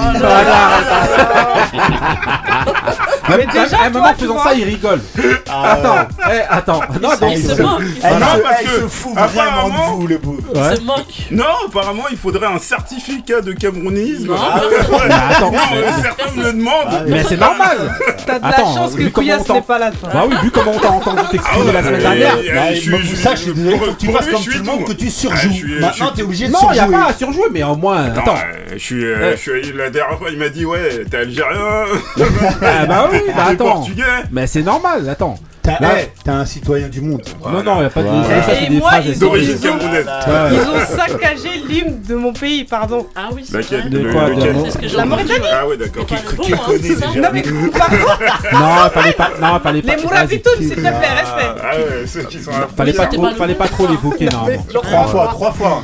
Mais 3.29 3.47
déjà, 3.47 3.63
déjà, 3.65 3.77
toi, 3.77 3.85
maintenant, 3.91 4.13
tu 4.15 4.21
faisant 4.23 4.35
vois. 4.35 4.45
ça, 4.45 4.55
il 4.55 4.65
rigole. 4.65 5.01
attends, 5.49 5.97
eh, 6.33 6.41
attends. 6.49 6.81
Non, 7.01 7.11
non, 7.21 7.29
Il 7.31 7.45
se 7.45 7.53
il- 7.53 7.57
moque. 7.57 7.57
se 7.57 7.63
non, 7.63 7.69
moque. 7.69 7.83
se, 7.83 8.43
parce 8.43 8.57
elle 8.61 8.67
que 8.67 8.73
se 8.73 8.89
fout 8.89 9.13
vraiment 9.15 9.43
apparemment- 9.43 9.91
de 9.97 10.01
vous, 10.01 10.07
le 10.09 10.19
pauvre. 10.19 10.39
Ouais. 10.55 10.61
Il 10.73 10.77
se 10.79 10.83
moque. 10.83 11.15
Non, 11.31 11.45
apparemment, 11.69 12.03
il 12.11 12.17
faudrait 12.17 12.47
un 12.47 12.59
certificat 12.59 13.41
de 13.41 13.53
camerounisme. 13.53 14.27
Non, 14.29 14.35
Ah, 14.37 14.61
ouais. 14.61 14.99
Mais 15.09 15.15
attends, 15.15 15.51
Non, 15.53 15.59
mais- 15.71 15.79
euh, 15.79 15.91
certains 16.03 16.33
me 16.37 16.43
le 16.45 16.53
demandent. 16.55 17.05
mais 17.07 17.23
c'est 17.25 17.37
normal. 17.37 17.95
T'as 18.27 18.39
de 18.41 18.45
Attends, 18.47 18.69
la 18.75 18.75
chance 18.75 18.95
que 18.97 19.09
Couillasse 19.09 19.49
n'est 19.49 19.63
pas 19.63 19.79
là. 19.79 19.91
toi. 19.93 20.11
Bah 20.13 20.25
oui, 20.29 20.35
vu 20.43 20.51
comment 20.51 20.73
on 20.75 20.79
t'a 20.81 20.91
entendu 20.91 21.21
Ah 21.45 21.59
la 21.67 21.83
semaine 21.83 21.95
euh, 21.95 21.99
dernière. 22.01 22.37
euh, 22.37 22.91
moi, 22.91 22.99
je- 23.03 23.17
ça, 23.17 23.35
je 23.35 23.41
suis 23.43 23.53
désolé, 23.53 23.77
pour- 23.77 23.87
faut 23.87 23.93
que 23.95 23.99
tu 24.01 24.07
fasses 24.13 24.27
comme 24.29 24.43
tout 24.45 24.51
le 24.59 24.63
monde, 24.65 24.85
que 24.85 24.93
tu 24.93 25.07
Ah, 25.09 25.11
surjoues. 25.11 25.67
Maintenant, 25.81 26.13
t'es 26.15 26.23
obligé 26.23 26.47
de 26.49 26.53
Non, 26.53 26.59
il 26.71 26.77
y 26.77 26.79
a 26.79 26.83
surjouer. 26.83 26.93
pas 26.97 27.05
à 27.07 27.13
surjouer, 27.15 27.47
mais 27.53 27.63
au 27.63 27.77
moins, 27.77 28.05
Attends, 28.07 28.35
euh, 28.37 28.69
je 28.75 28.79
suis, 28.79 29.05
euh, 29.05 29.35
la 29.77 29.91
dernière 29.91 30.19
fois, 30.19 30.29
il 30.31 30.39
m'a 30.39 30.49
dit, 30.49 30.65
ouais, 30.65 31.05
t'es 31.11 31.17
algérien, 31.19 31.85
Ah 32.63 32.87
bah 32.87 33.09
oui, 33.13 33.19
bah 33.37 33.45
attends. 33.51 33.87
Mais 34.33 34.47
c'est 34.47 34.63
normal, 34.63 35.09
attends. 35.09 35.39
T'as 35.63 36.33
un 36.33 36.45
citoyen 36.45 36.89
du 36.89 37.01
monde. 37.01 37.23
Non, 37.45 37.63
non, 37.63 37.81
il 37.81 37.87
a 37.87 37.91
pas 37.91 38.03
de. 38.03 38.09
Voilà. 38.09 38.61
Et 38.63 38.71
moi, 38.71 38.91
ils 39.05 39.25
ont- 39.25 39.35
ils 39.37 39.69
ont-. 39.69 39.79
Ils 39.81 40.97
saccagé 40.97 41.49
l'hymne 41.69 42.01
de 42.09 42.15
mon 42.15 42.33
pays, 42.33 42.65
pardon. 42.65 43.07
Ah 43.15 43.29
oui, 43.33 43.45
c'est 43.47 43.57
Laquelle. 43.59 43.91
De 43.91 44.11
quoi, 44.13 44.31
de- 44.31 44.97
La 44.97 45.05
Mauritanie. 45.05 45.45
Ah 45.53 45.67
ouais, 45.67 45.77
d'accord. 45.77 46.07
Qui 46.07 46.15
hein, 46.15 46.59
connaît 46.67 46.79
déjà 46.79 47.07
Non, 47.07 47.29
mais 47.33 47.43
par 47.79 47.89
contre, 47.89 48.19
Non, 48.53 48.91
fallait 48.93 49.13
pas. 49.13 49.31
Non, 49.41 49.61
fallait 49.61 49.83
pas. 49.83 49.97
les 49.97 50.03
Mourabitoun, 50.03 50.53
s'il 50.59 50.71
te 50.71 50.81
plaît, 50.81 50.91
respect. 50.91 51.61
Ah 51.63 51.77
ouais, 51.77 52.07
ceux 52.07 52.23
qui 52.25 52.43
sont 52.43 52.51
Fallait 52.77 52.93
pas 52.93 53.07
trop, 53.07 53.31
fallait 53.31 53.55
pas 53.55 53.69
trop 53.69 53.87
l'évoquer 53.87 54.27
normalement. 54.27 54.63
Trois 54.83 55.05
fois, 55.07 55.27
trois 55.29 55.53
fois. 55.53 55.83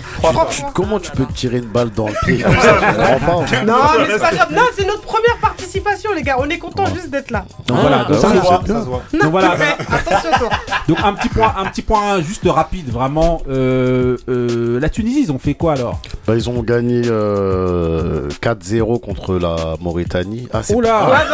Comment 0.75 0.99
tu 1.01 1.11
peux 1.13 1.25
te 1.27 1.33
tirer 1.33 1.59
une 1.59 1.67
balle 1.67 1.91
dans 1.91 2.07
le 2.09 2.15
pied 2.25 2.39
comme 2.43 2.55
ça. 2.61 3.65
Non, 3.65 3.75
mais 3.99 4.05
c'est 4.13 4.19
pas 4.19 4.31
grave. 4.33 4.53
Non, 4.53 4.63
c'est 4.77 4.87
notre 4.87 5.03
première 5.03 5.37
participation, 5.41 6.11
les 6.15 6.23
gars. 6.23 6.37
On 6.39 6.49
est 6.49 6.59
content 6.59 6.87
juste 6.95 7.11
d'être 7.11 7.31
là. 7.31 7.45
Donc 7.67 7.79
voilà, 7.81 8.05
voit, 8.09 8.17
c'est- 8.17 8.23
ça 8.23 8.35
se 8.35 8.87
voit. 8.87 9.03
donc 9.13 9.31
voilà. 9.31 9.55
Mais 9.91 9.97
attention, 9.97 10.31
toi. 10.39 10.49
Donc 10.89 10.99
un 11.03 11.13
petit 11.15 11.29
point, 11.29 11.55
un 11.59 11.65
petit 11.67 11.83
point 11.83 12.21
juste 12.23 12.47
rapide, 12.47 12.91
vraiment. 12.91 13.43
Euh, 13.49 14.17
euh, 14.29 14.79
la 14.81 14.89
Tunisie, 14.89 15.23
ils 15.25 15.33
ont 15.33 15.39
fait 15.39 15.55
quoi 15.55 15.73
alors? 15.73 16.01
Bah, 16.27 16.35
ils 16.37 16.49
ont 16.49 16.63
gagné 16.63 17.03
euh, 17.07 18.29
4-0 18.43 19.01
contre 19.01 19.35
la 19.37 19.75
Mauritanie. 19.81 20.49
Ah, 20.53 20.63
c'est 20.63 20.75
Ouais, 20.75 20.81
Oula. 20.81 21.25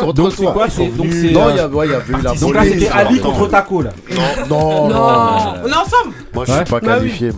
contre 0.00 0.12
Donc 0.14 0.32
c'est 0.32 0.42
toi. 0.42 0.52
quoi 0.52 0.66
C'est 0.68 0.86
donc 0.88 1.06
c'est. 1.12 1.30
Non, 1.30 1.46
euh, 1.48 1.50
il 1.52 1.56
y 1.56 1.60
a, 1.60 1.68
ouais, 1.68 1.86
il 1.86 1.92
y 1.92 1.94
avait 1.94 2.12
eu 2.12 2.22
la 2.22 2.34
donc 2.34 2.54
là 2.54 2.64
c'était 2.64 2.88
Ali 2.88 3.20
contre 3.20 3.46
Taco 3.48 3.82
là. 3.82 3.90
Non, 4.10 4.46
non, 4.48 4.88
non. 4.88 5.54
On 5.64 5.68
est 5.68 5.74
ensemble. 5.74 6.14
Moi, 6.34 6.44
je 6.46 6.52
suis 6.52 6.64
pas 6.64 6.80
Bah 6.80 6.96
qualifié. 6.96 7.32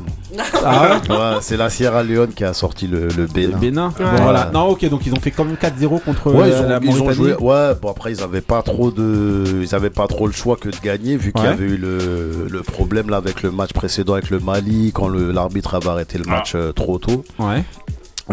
Ah 0.65 0.99
ouais. 1.09 1.15
Ouais, 1.17 1.37
c'est 1.41 1.57
la 1.57 1.69
Sierra 1.71 2.03
Leone 2.03 2.33
qui 2.35 2.45
a 2.45 2.53
sorti 2.55 2.87
le, 2.87 3.09
le 3.09 3.15
Le 3.23 3.27
Bénin. 3.27 3.59
Bénin. 3.59 3.89
Ouais. 3.99 4.05
Bon, 4.17 4.23
voilà. 4.23 4.51
Non, 4.53 4.69
ok, 4.69 4.89
donc 4.89 5.05
ils 5.07 5.13
ont 5.13 5.21
fait 5.21 5.31
quand 5.31 5.45
même 5.45 5.57
4-0 5.57 6.01
contre 6.03 6.33
Ouais, 6.33 6.49
ils 6.49 6.53
euh, 6.53 6.65
ont, 6.65 6.69
la 6.69 6.79
ils 6.83 7.03
ont 7.03 7.11
joué. 7.13 7.35
Ouais, 7.35 7.75
bon 7.81 7.91
après 7.91 8.13
ils 8.13 8.23
avaient 8.23 8.41
pas 8.41 8.63
trop 8.63 8.91
de, 8.91 9.45
ils 9.63 9.75
avaient 9.75 9.91
pas 9.91 10.07
trop 10.07 10.27
le 10.27 10.33
choix 10.33 10.57
que 10.57 10.69
de 10.69 10.77
gagner 10.83 11.17
vu 11.17 11.33
qu'il 11.33 11.45
y 11.45 11.47
avait 11.49 11.65
eu 11.65 11.77
le, 11.77 12.47
le 12.51 12.63
problème 12.63 13.11
là 13.11 13.17
avec 13.19 13.43
le 13.43 13.51
match 13.51 13.73
précédent 13.73 14.15
avec 14.15 14.31
le 14.31 14.39
Mali 14.41 14.93
quand 14.95 15.09
l'arbitre 15.09 15.75
avait 15.75 15.89
arrêté 15.89 16.19
le 16.19 16.25
match 16.25 16.53
euh, 16.55 16.73
trop 16.73 16.99
tôt. 16.99 17.25
Ouais. 17.39 17.65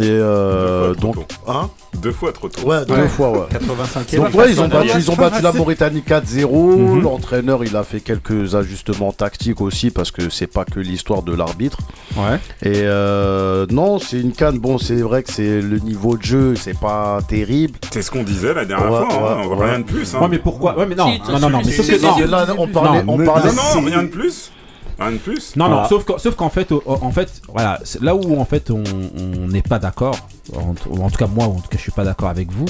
Et 0.01 0.09
euh, 0.09 0.93
Deux 0.93 0.99
fois 0.99 1.13
donc, 1.13 1.27
trop 1.27 1.51
hein 1.51 1.69
Deux 2.01 2.11
fois 2.11 2.31
trop 2.33 2.49
tôt. 2.49 2.67
Ouais, 2.67 2.85
deux 2.85 2.93
Ouais. 2.93 3.07
fois, 3.07 3.31
ouais. 3.31 3.45
85 3.51 4.15
Donc 4.15 4.33
ouais, 4.35 4.51
ils 4.51 4.61
ont 4.61 4.67
battu, 4.67 4.89
ils 4.95 5.11
ont 5.11 5.15
battu 5.15 5.41
la. 5.41 5.51
Mauritanie 5.51 6.03
4-0. 6.07 6.77
Mhm. 6.77 7.01
L'entraîneur, 7.01 7.63
il 7.65 7.75
a 7.75 7.83
fait 7.83 7.99
quelques 7.99 8.55
ajustements 8.55 9.11
tactiques 9.11 9.59
aussi 9.61 9.89
parce 9.89 10.11
que 10.11 10.29
c'est 10.29 10.47
pas 10.47 10.63
que 10.65 10.79
l'histoire 10.79 11.21
de 11.23 11.33
l'arbitre. 11.35 11.79
Ouais. 12.15 12.37
Et 12.63 12.81
euh, 12.83 13.65
non, 13.71 13.99
c'est 13.99 14.19
une 14.19 14.31
canne. 14.33 14.59
Bon, 14.59 14.77
c'est 14.77 14.95
vrai 15.01 15.23
que 15.23 15.31
c'est 15.31 15.61
le 15.61 15.79
niveau 15.79 16.15
de 16.17 16.23
jeu, 16.23 16.55
c'est 16.55 16.77
pas 16.79 17.19
terrible. 17.27 17.77
C'est 17.91 18.01
ce 18.01 18.11
qu'on 18.11 18.23
disait 18.23 18.53
la 18.53 18.65
dernière 18.65 18.91
Ouais, 18.91 19.09
fois, 19.09 19.37
hein, 19.41 19.55
rien 19.59 19.79
de 19.79 19.83
plus. 19.85 20.13
Hein. 20.15 20.19
Ouais, 20.21 20.27
mais 20.29 20.39
pourquoi? 20.39 20.77
Ouais, 20.77 20.85
mais 20.85 20.95
non, 20.95 21.07
non, 21.29 21.39
non, 21.39 21.49
non, 21.49 21.61
mais 21.65 21.71
sauf 21.71 21.85
si, 21.85 21.91
que 21.97 22.01
non. 22.25 22.27
Là, 22.27 22.45
on 22.57 22.67
parlait, 22.67 23.03
Non, 23.03 23.13
on 23.13 23.17
mais- 23.17 23.25
parlait. 23.25 23.49
Non, 23.49 23.55
non, 23.55 23.61
c'est- 23.73 23.79
rien 23.89 24.03
de 24.03 24.07
plus. 24.07 24.51
Rien 24.99 25.11
de 25.13 25.17
plus. 25.17 25.55
Non, 25.55 25.69
non, 25.69 25.85
sauf 25.87 26.03
qu'en, 26.03 26.17
sauf 26.17 26.35
qu'en 26.35 26.49
fait, 26.49 26.71
au- 26.71 26.83
en 26.85 27.11
fait, 27.11 27.41
voilà, 27.47 27.79
c'est 27.83 28.01
là 28.01 28.15
où 28.15 28.39
en 28.39 28.45
fait 28.45 28.69
on 28.71 28.83
on 29.17 29.47
n'est 29.47 29.61
pas 29.61 29.79
d'accord, 29.79 30.17
en, 30.55 30.73
ou 30.89 31.01
en 31.03 31.09
tout 31.09 31.17
cas 31.17 31.27
moi, 31.27 31.47
ou 31.47 31.51
en 31.57 31.59
tout 31.61 31.69
cas 31.69 31.77
je 31.77 31.81
suis 31.83 31.91
pas 31.91 32.03
d'accord 32.03 32.29
avec 32.29 32.51
vous, 32.51 32.65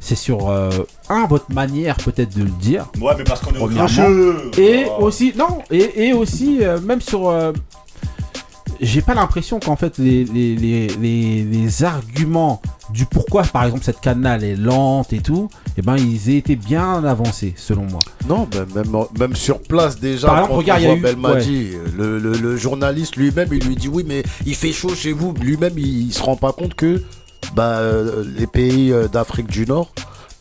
c'est 0.00 0.14
sur 0.14 0.48
euh, 0.48 0.70
un 1.08 1.26
votre 1.26 1.52
manière 1.52 1.96
peut-être 1.96 2.34
de 2.36 2.44
le 2.44 2.50
dire, 2.50 2.86
Ouais, 3.00 3.12
mais 3.18 3.24
parce 3.24 3.40
qu'on 3.40 3.52
est 3.54 3.58
au 3.58 3.66
Premièrement. 3.66 4.08
et 4.58 4.86
Oh. 4.98 5.04
aussi 5.04 5.32
non, 5.36 5.58
et, 5.70 6.08
et 6.08 6.12
aussi 6.12 6.58
euh, 6.62 6.80
même 6.80 7.00
sur, 7.00 7.28
euh, 7.28 7.52
j'ai 8.80 9.02
pas 9.02 9.14
l'impression 9.14 9.58
qu'en 9.60 9.76
fait 9.76 9.98
les 9.98 10.24
les, 10.24 10.54
les, 10.56 11.42
les 11.44 11.84
arguments 11.84 12.60
du 12.92 13.04
pourquoi 13.04 13.42
par 13.42 13.64
exemple 13.64 13.84
cette 13.84 14.00
canne 14.00 14.24
est 14.26 14.54
lente 14.56 15.12
et 15.12 15.18
tout, 15.20 15.48
et 15.76 15.82
ben 15.82 15.96
ils 15.96 16.30
aient 16.30 16.36
été 16.38 16.54
bien 16.56 17.04
avancés 17.04 17.52
selon 17.56 17.82
moi. 17.84 17.98
Non, 18.28 18.48
ben, 18.50 18.66
même, 18.74 19.04
même 19.18 19.34
sur 19.34 19.60
place 19.60 19.98
déjà, 19.98 20.28
Par 20.28 20.36
exemple, 20.36 20.52
quand 20.52 20.58
regarde, 20.58 20.82
on 20.82 20.84
il 20.84 20.86
y 20.86 20.86
a 20.86 20.94
voit 20.94 20.98
eu- 20.98 21.14
Belmadi, 21.14 21.68
le, 21.96 22.18
le- 22.18 22.32
le 22.38 22.56
journaliste 22.56 23.16
lui-même, 23.16 23.48
il 23.52 23.64
lui 23.66 23.76
dit 23.76 23.88
oui, 23.88 24.04
mais 24.06 24.22
il 24.46 24.54
fait 24.54 24.72
chaud 24.72 24.94
chez 24.94 25.12
vous. 25.12 25.32
Lui-même, 25.40 25.74
il, 25.76 26.06
il 26.08 26.12
se 26.14 26.22
rend 26.22 26.36
pas 26.36 26.52
compte 26.52 26.74
que 26.74 27.02
bah, 27.54 27.78
euh, 27.78 28.24
les 28.38 28.46
pays 28.46 28.92
euh, 28.92 29.08
d'Afrique 29.08 29.48
du 29.48 29.66
Nord, 29.66 29.90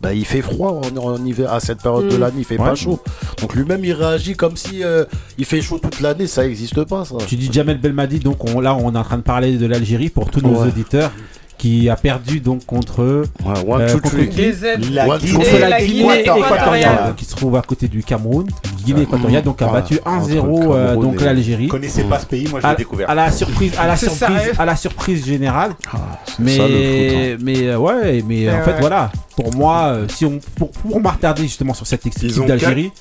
bah, 0.02 0.14
il 0.14 0.26
fait 0.26 0.42
froid 0.42 0.82
en, 0.84 0.98
en 0.98 1.26
hiver. 1.26 1.52
À 1.52 1.60
cette 1.60 1.82
période 1.82 2.08
de 2.10 2.18
Mm. 2.18 2.20
l'année, 2.20 2.36
il 2.40 2.46
fait 2.46 2.58
Ouais. 2.60 2.66
pas 2.70 2.76
chaud. 2.76 3.00
Donc 3.42 3.56
lui-même 3.56 3.84
il 3.86 3.94
réagit 3.94 4.36
comme 4.36 4.56
si 4.58 4.84
euh, 4.84 5.06
il 5.38 5.46
fait 5.46 5.62
chaud 5.62 5.80
toute 5.82 6.02
l'année, 6.02 6.28
ça 6.28 6.46
existe 6.46 6.84
pas 6.84 7.06
ça. 7.06 7.16
Tu 7.28 7.36
dis 7.36 7.50
Jamel 7.52 7.78
Belmadi, 7.80 8.20
donc 8.20 8.44
on- 8.46 8.60
là 8.60 8.76
on 8.76 8.94
est 8.94 8.98
en 8.98 9.04
train 9.04 9.18
de 9.18 9.24
parler 9.24 9.58
de 9.58 9.66
l'Algérie 9.66 10.10
pour 10.10 10.30
tous 10.32 10.42
nos 10.42 10.60
Ouais. 10.62 10.68
auditeurs 10.68 11.12
qui 11.58 11.90
a 11.90 11.96
perdu 11.96 12.42
donc 12.42 12.66
contre, 12.66 13.24
Ouais, 13.46 13.54
one, 13.66 13.82
euh, 13.82 13.94
contre 13.94 14.18
La 14.18 14.26
Guinée, 14.26 14.52
contre 14.52 15.60
la, 15.60 15.70
la 15.70 15.82
Guinée 15.86 16.20
équatoriale. 16.22 17.14
qui 17.16 17.24
se 17.26 17.34
trouve 17.36 17.56
à 17.56 17.62
côté 17.62 17.88
du 17.88 18.04
Cameroun. 18.04 18.48
Guinée 18.86 19.02
équatoriale, 19.02 19.44
donc 19.44 19.62
a 19.62 19.68
battu 19.68 20.00
entre 20.06 20.28
1-0 20.30 20.34
le 20.34 20.40
euh, 20.40 20.88
Cameroun 20.88 21.06
donc 21.06 21.22
l'Algérie. 21.22 21.66
Je 21.66 21.70
connaissais 21.70 22.04
pas 22.04 22.20
ce 22.20 22.26
pays, 22.26 22.48
moi 22.50 22.60
je 22.62 22.68
l'ai 22.68 22.76
découvert. 22.76 23.10
à 23.10 23.16
la 23.16 23.32
surprise, 23.32 23.74
à 23.78 23.88
la 23.88 23.96
surprise, 23.98 24.20
sérieux 24.20 24.52
à 24.58 24.66
la 24.66 24.76
surprise 24.76 25.26
générale. 25.26 25.72
Ah, 25.92 25.98
Mais, 26.40 27.34
hein. 27.34 27.38
mais 27.42 27.68
euh, 27.68 27.78
ouais, 27.78 28.24
mais 28.28 28.52
en 28.52 28.64
fait 28.64 28.80
voilà, 28.80 29.12
pour 29.36 29.54
moi, 29.56 29.88
euh, 29.88 30.08
si 30.08 30.26
on 30.26 30.40
pour, 30.56 30.72
pour 30.72 31.02
m'attarder 31.02 31.44
justement 31.44 31.74
sur 31.74 31.88
cette 31.88 32.06
équipe 32.06 32.46
d'Algérie, 32.46 32.92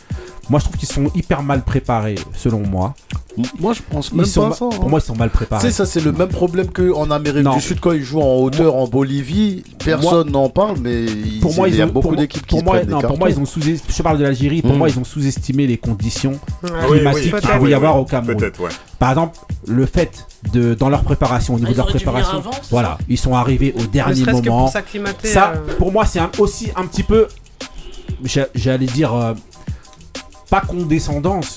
moi 0.50 0.60
je 0.60 0.64
trouve 0.64 0.76
qu'ils 0.76 0.88
sont 0.88 1.10
hyper 1.14 1.42
mal 1.42 1.62
préparés, 1.62 2.16
selon 2.34 2.60
moi. 2.60 2.94
Moi 3.58 3.72
je 3.72 3.80
pense 3.90 4.10
Ils 4.12 4.16
même 4.18 4.26
sont 4.26 4.48
pas 4.50 4.54
ça. 4.54 4.64
hein. 4.66 4.68
Pour 4.76 4.88
moi, 4.88 5.00
ils 5.02 5.06
sont 5.06 5.16
mal 5.16 5.28
Tu 5.30 5.36
préparés. 5.38 5.62
sais, 5.66 5.72
ça 5.72 5.86
c'est 5.86 6.00
le 6.00 6.12
même 6.12 6.28
problème 6.28 6.68
qu'en 6.68 7.10
Amérique 7.10 7.42
Non. 7.42 7.54
du 7.56 7.60
Sud 7.60 7.80
quand 7.80 7.90
ils 7.90 8.04
jouent 8.04 8.20
en 8.20 8.36
hauteur 8.36 8.76
en 8.76 8.86
Bolivie. 8.86 9.64
Personne 9.84 10.30
n'en 10.30 10.48
parle, 10.48 10.76
mais 10.80 11.04
ils- 11.04 11.40
pour 11.40 11.52
moi, 11.54 11.68
il 11.68 11.74
y 11.74 11.78
ils 11.78 11.82
a 11.82 11.86
ont, 11.86 11.88
beaucoup 11.88 12.14
d'équipes 12.14 12.42
qui 12.46 12.50
pour 12.50 12.60
se 12.60 12.64
moi, 12.64 12.74
prennent 12.76 12.86
des 12.86 12.92
non, 12.92 13.00
pour 13.00 13.18
moi, 13.18 13.30
ils 13.30 13.38
ont 13.40 13.44
sous 13.44 13.60
je 13.60 14.02
parle 14.02 14.18
de 14.18 14.22
l'Algérie, 14.22 14.62
pour 14.62 14.74
Mm. 14.74 14.78
moi, 14.78 14.88
ils 14.88 14.98
ont 15.00 15.04
sous-estimé 15.04 15.66
les 15.66 15.78
conditions 15.78 16.38
Oui, 16.62 16.70
climatiques 16.98 17.34
oui. 17.34 17.40
qu'il 17.40 17.50
Ah, 17.52 17.56
pouvait 17.58 17.70
y 17.70 17.74
avoir 17.74 17.96
oui. 17.96 18.02
au 18.02 18.04
Cameroun. 18.04 18.36
Peut-être, 18.36 18.60
ouais. 18.60 18.70
Par 19.00 19.10
exemple, 19.10 19.36
le 19.66 19.84
fait 19.86 20.24
de 20.52 20.74
dans 20.74 20.88
leur 20.88 21.02
préparation, 21.02 21.54
au 21.54 21.58
niveau 21.58 21.70
Ah, 21.70 21.72
de 21.72 21.74
ils 21.74 21.78
leur 21.78 21.86
préparation, 21.88 22.38
avant, 22.38 22.50
voilà, 22.70 22.98
ils 23.08 23.18
sont 23.18 23.34
arrivés 23.34 23.74
au 23.76 23.82
dernier 23.86 24.24
moment. 24.26 24.70
pour. 24.70 24.72
Ça, 25.24 25.54
euh, 25.56 25.76
pour 25.78 25.90
moi, 25.90 26.06
c'est 26.06 26.20
aussi 26.38 26.68
un 26.76 26.86
petit 26.86 27.02
peu, 27.02 27.26
j'allais 28.54 28.86
dire, 28.86 29.12
euh, 29.14 29.34
pas 30.60 30.66
condescendance, 30.66 31.56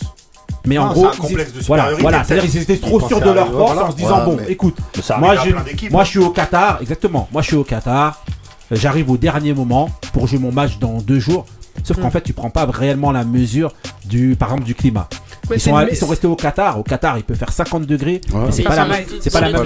mais 0.65 0.77
en 0.77 0.87
Non, 0.87 0.91
gros, 0.93 1.01
c'est 1.01 1.07
un 1.07 1.11
ils- 1.13 1.17
complexe 1.27 1.53
de 1.53 1.59
voilà, 1.61 1.89
voilà, 1.99 2.23
c'est-à-dire 2.23 2.49
qu'ils 2.49 2.61
étaient 2.61 2.77
trop 2.77 2.99
Ils 2.99 3.07
sûrs 3.07 3.21
de 3.21 3.29
leur 3.29 3.51
force 3.51 3.73
voilà. 3.73 3.87
en 3.87 3.91
se 3.91 3.95
disant 3.95 4.09
Voilà, 4.09 4.25
bon, 4.25 4.39
écoute, 4.47 4.77
moi, 5.19 5.35
d'équipes, 5.63 5.91
moi 5.91 6.01
hein. 6.01 6.03
je 6.05 6.09
suis 6.09 6.19
au 6.19 6.29
Qatar, 6.31 6.79
exactement, 6.81 7.27
moi 7.31 7.41
je 7.43 7.47
suis 7.47 7.55
au 7.55 7.63
Qatar, 7.63 8.23
euh, 8.71 8.75
j'arrive 8.75 9.11
au 9.11 9.17
dernier 9.17 9.53
moment 9.53 9.89
pour 10.13 10.25
jouer 10.27 10.39
mon 10.39 10.51
match 10.51 10.79
dans 10.79 10.93
deux 11.01 11.19
jours. 11.19 11.45
Sauf 11.83 11.97
qu'en 12.01 12.07
Mm. 12.07 12.11
fait, 12.11 12.21
tu 12.21 12.33
prends 12.33 12.49
pas 12.49 12.65
réellement 12.65 13.11
la 13.11 13.23
mesure 13.23 13.71
du, 14.05 14.35
par 14.37 14.49
exemple, 14.49 14.65
du 14.65 14.73
climat. 14.73 15.07
Ils 15.53 15.59
sont, 15.59 15.77
une- 15.79 15.87
ils 15.91 15.95
sont 15.97 16.07
restés 16.07 16.27
au 16.27 16.35
Qatar. 16.35 16.79
Au 16.79 16.83
Qatar, 16.83 17.17
il 17.17 17.23
peut 17.23 17.33
faire 17.35 17.51
50 17.51 17.85
degrés. 17.85 18.21
Ouais. 18.33 18.51
c'est 18.51 18.63
pas, 18.63 18.75
la 18.75 18.85
même. 18.85 19.05
C'est 19.21 19.31
pas 19.31 19.41
la 19.41 19.51
même. 19.51 19.65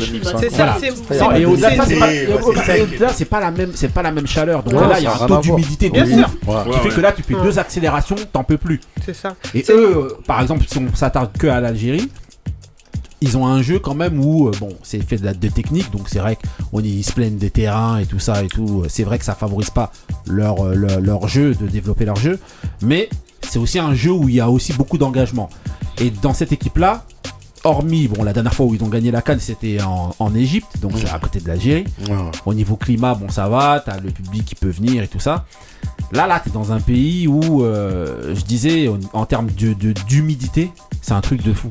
et 1.35 1.45
au-delà 1.45 1.71
de 1.71 1.75
ça, 1.77 1.85
c'est- 1.85 3.25
pas, 3.25 3.39
la 3.39 3.51
même, 3.51 3.71
c'est 3.75 3.89
pas 3.91 4.01
la 4.01 4.11
même 4.11 4.27
chaleur. 4.27 4.63
Donc 4.63 4.73
Ouais, 4.79 4.87
là, 4.87 4.99
il 4.99 5.03
y 5.03 5.07
a 5.07 5.15
ça 5.17 5.23
un 5.23 5.27
taux 5.27 5.39
d'humidité 5.39 5.89
de 5.89 5.99
ouf 6.01 6.31
qui 6.73 6.79
fait 6.79 6.95
que 6.95 7.01
là, 7.01 7.11
tu 7.11 7.23
fais 7.23 7.33
deux 7.41 7.57
accélérations, 7.59 8.15
t'en 8.31 8.43
peux 8.43 8.57
plus. 8.57 8.79
C'est 9.05 9.15
ça. 9.15 9.35
Et 9.55 9.63
eux, 9.69 9.97
euh, 9.97 10.17
par 10.27 10.41
exemple, 10.41 10.63
si 10.67 10.77
on 10.77 10.95
s'attarde 10.95 11.31
que 11.37 11.47
à 11.47 11.59
l'Algérie, 11.59 12.09
ils 13.23 13.37
ont 13.37 13.45
un 13.45 13.61
jeu 13.61 13.77
quand 13.79 13.93
même 13.93 14.19
où, 14.23 14.47
euh, 14.47 14.51
bon, 14.59 14.69
c'est 14.81 14.99
fait 15.07 15.17
de, 15.17 15.25
la, 15.25 15.33
de 15.33 15.47
technique, 15.47 15.91
donc 15.91 16.09
c'est 16.09 16.17
vrai 16.19 16.37
qu'on 16.71 16.79
ils 16.79 17.03
se 17.03 17.11
plaignent 17.11 17.37
des 17.37 17.51
terrains 17.51 17.99
et 17.99 18.05
tout 18.07 18.17
ça 18.19 18.43
et 18.43 18.47
tout. 18.47 18.83
C'est 18.89 19.03
vrai 19.03 19.19
que 19.19 19.25
ça 19.25 19.35
favorise 19.35 19.69
pas 19.69 19.91
leur, 20.27 20.65
euh, 20.65 20.73
leur, 20.73 20.99
leur 20.99 21.27
jeu, 21.27 21.53
de 21.53 21.67
développer 21.67 22.05
leur 22.05 22.15
jeu, 22.15 22.39
mais 22.81 23.09
c'est 23.49 23.59
aussi 23.59 23.79
un 23.79 23.93
jeu 23.93 24.11
où 24.11 24.29
il 24.29 24.35
y 24.35 24.39
a 24.39 24.49
aussi 24.49 24.73
beaucoup 24.73 24.97
d'engagement. 24.97 25.49
Et 25.99 26.09
dans 26.09 26.33
cette 26.33 26.51
équipe-là, 26.51 27.05
hormis, 27.63 28.07
bon, 28.07 28.23
la 28.23 28.33
dernière 28.33 28.53
fois 28.53 28.65
où 28.65 28.73
ils 28.73 28.83
ont 28.83 28.87
gagné 28.87 29.11
la 29.11 29.21
Cannes, 29.21 29.39
c'était 29.39 29.81
en, 29.81 30.15
en 30.17 30.33
Égypte, 30.35 30.79
donc 30.81 30.93
c'est 30.97 31.09
à 31.09 31.19
côté 31.19 31.39
de 31.39 31.47
l'Algérie. 31.47 31.85
Au 32.45 32.53
niveau 32.53 32.75
climat, 32.75 33.13
bon, 33.13 33.29
ça 33.29 33.47
va, 33.49 33.81
t'as 33.85 33.99
le 33.99 34.09
public 34.11 34.45
qui 34.45 34.55
peut 34.55 34.69
venir 34.69 35.03
et 35.03 35.07
tout 35.07 35.19
ça. 35.19 35.45
Là, 36.11 36.27
là, 36.27 36.39
t'es 36.43 36.49
dans 36.49 36.71
un 36.71 36.79
pays 36.79 37.27
où, 37.27 37.63
euh, 37.63 38.33
je 38.35 38.41
disais, 38.41 38.87
en, 38.87 38.97
en 39.13 39.25
termes 39.25 39.47
de- 39.51 39.73
de- 39.73 39.93
d'humidité, 40.07 40.71
c'est 41.01 41.13
un 41.13 41.21
truc 41.21 41.43
de 41.43 41.53
fou. 41.53 41.69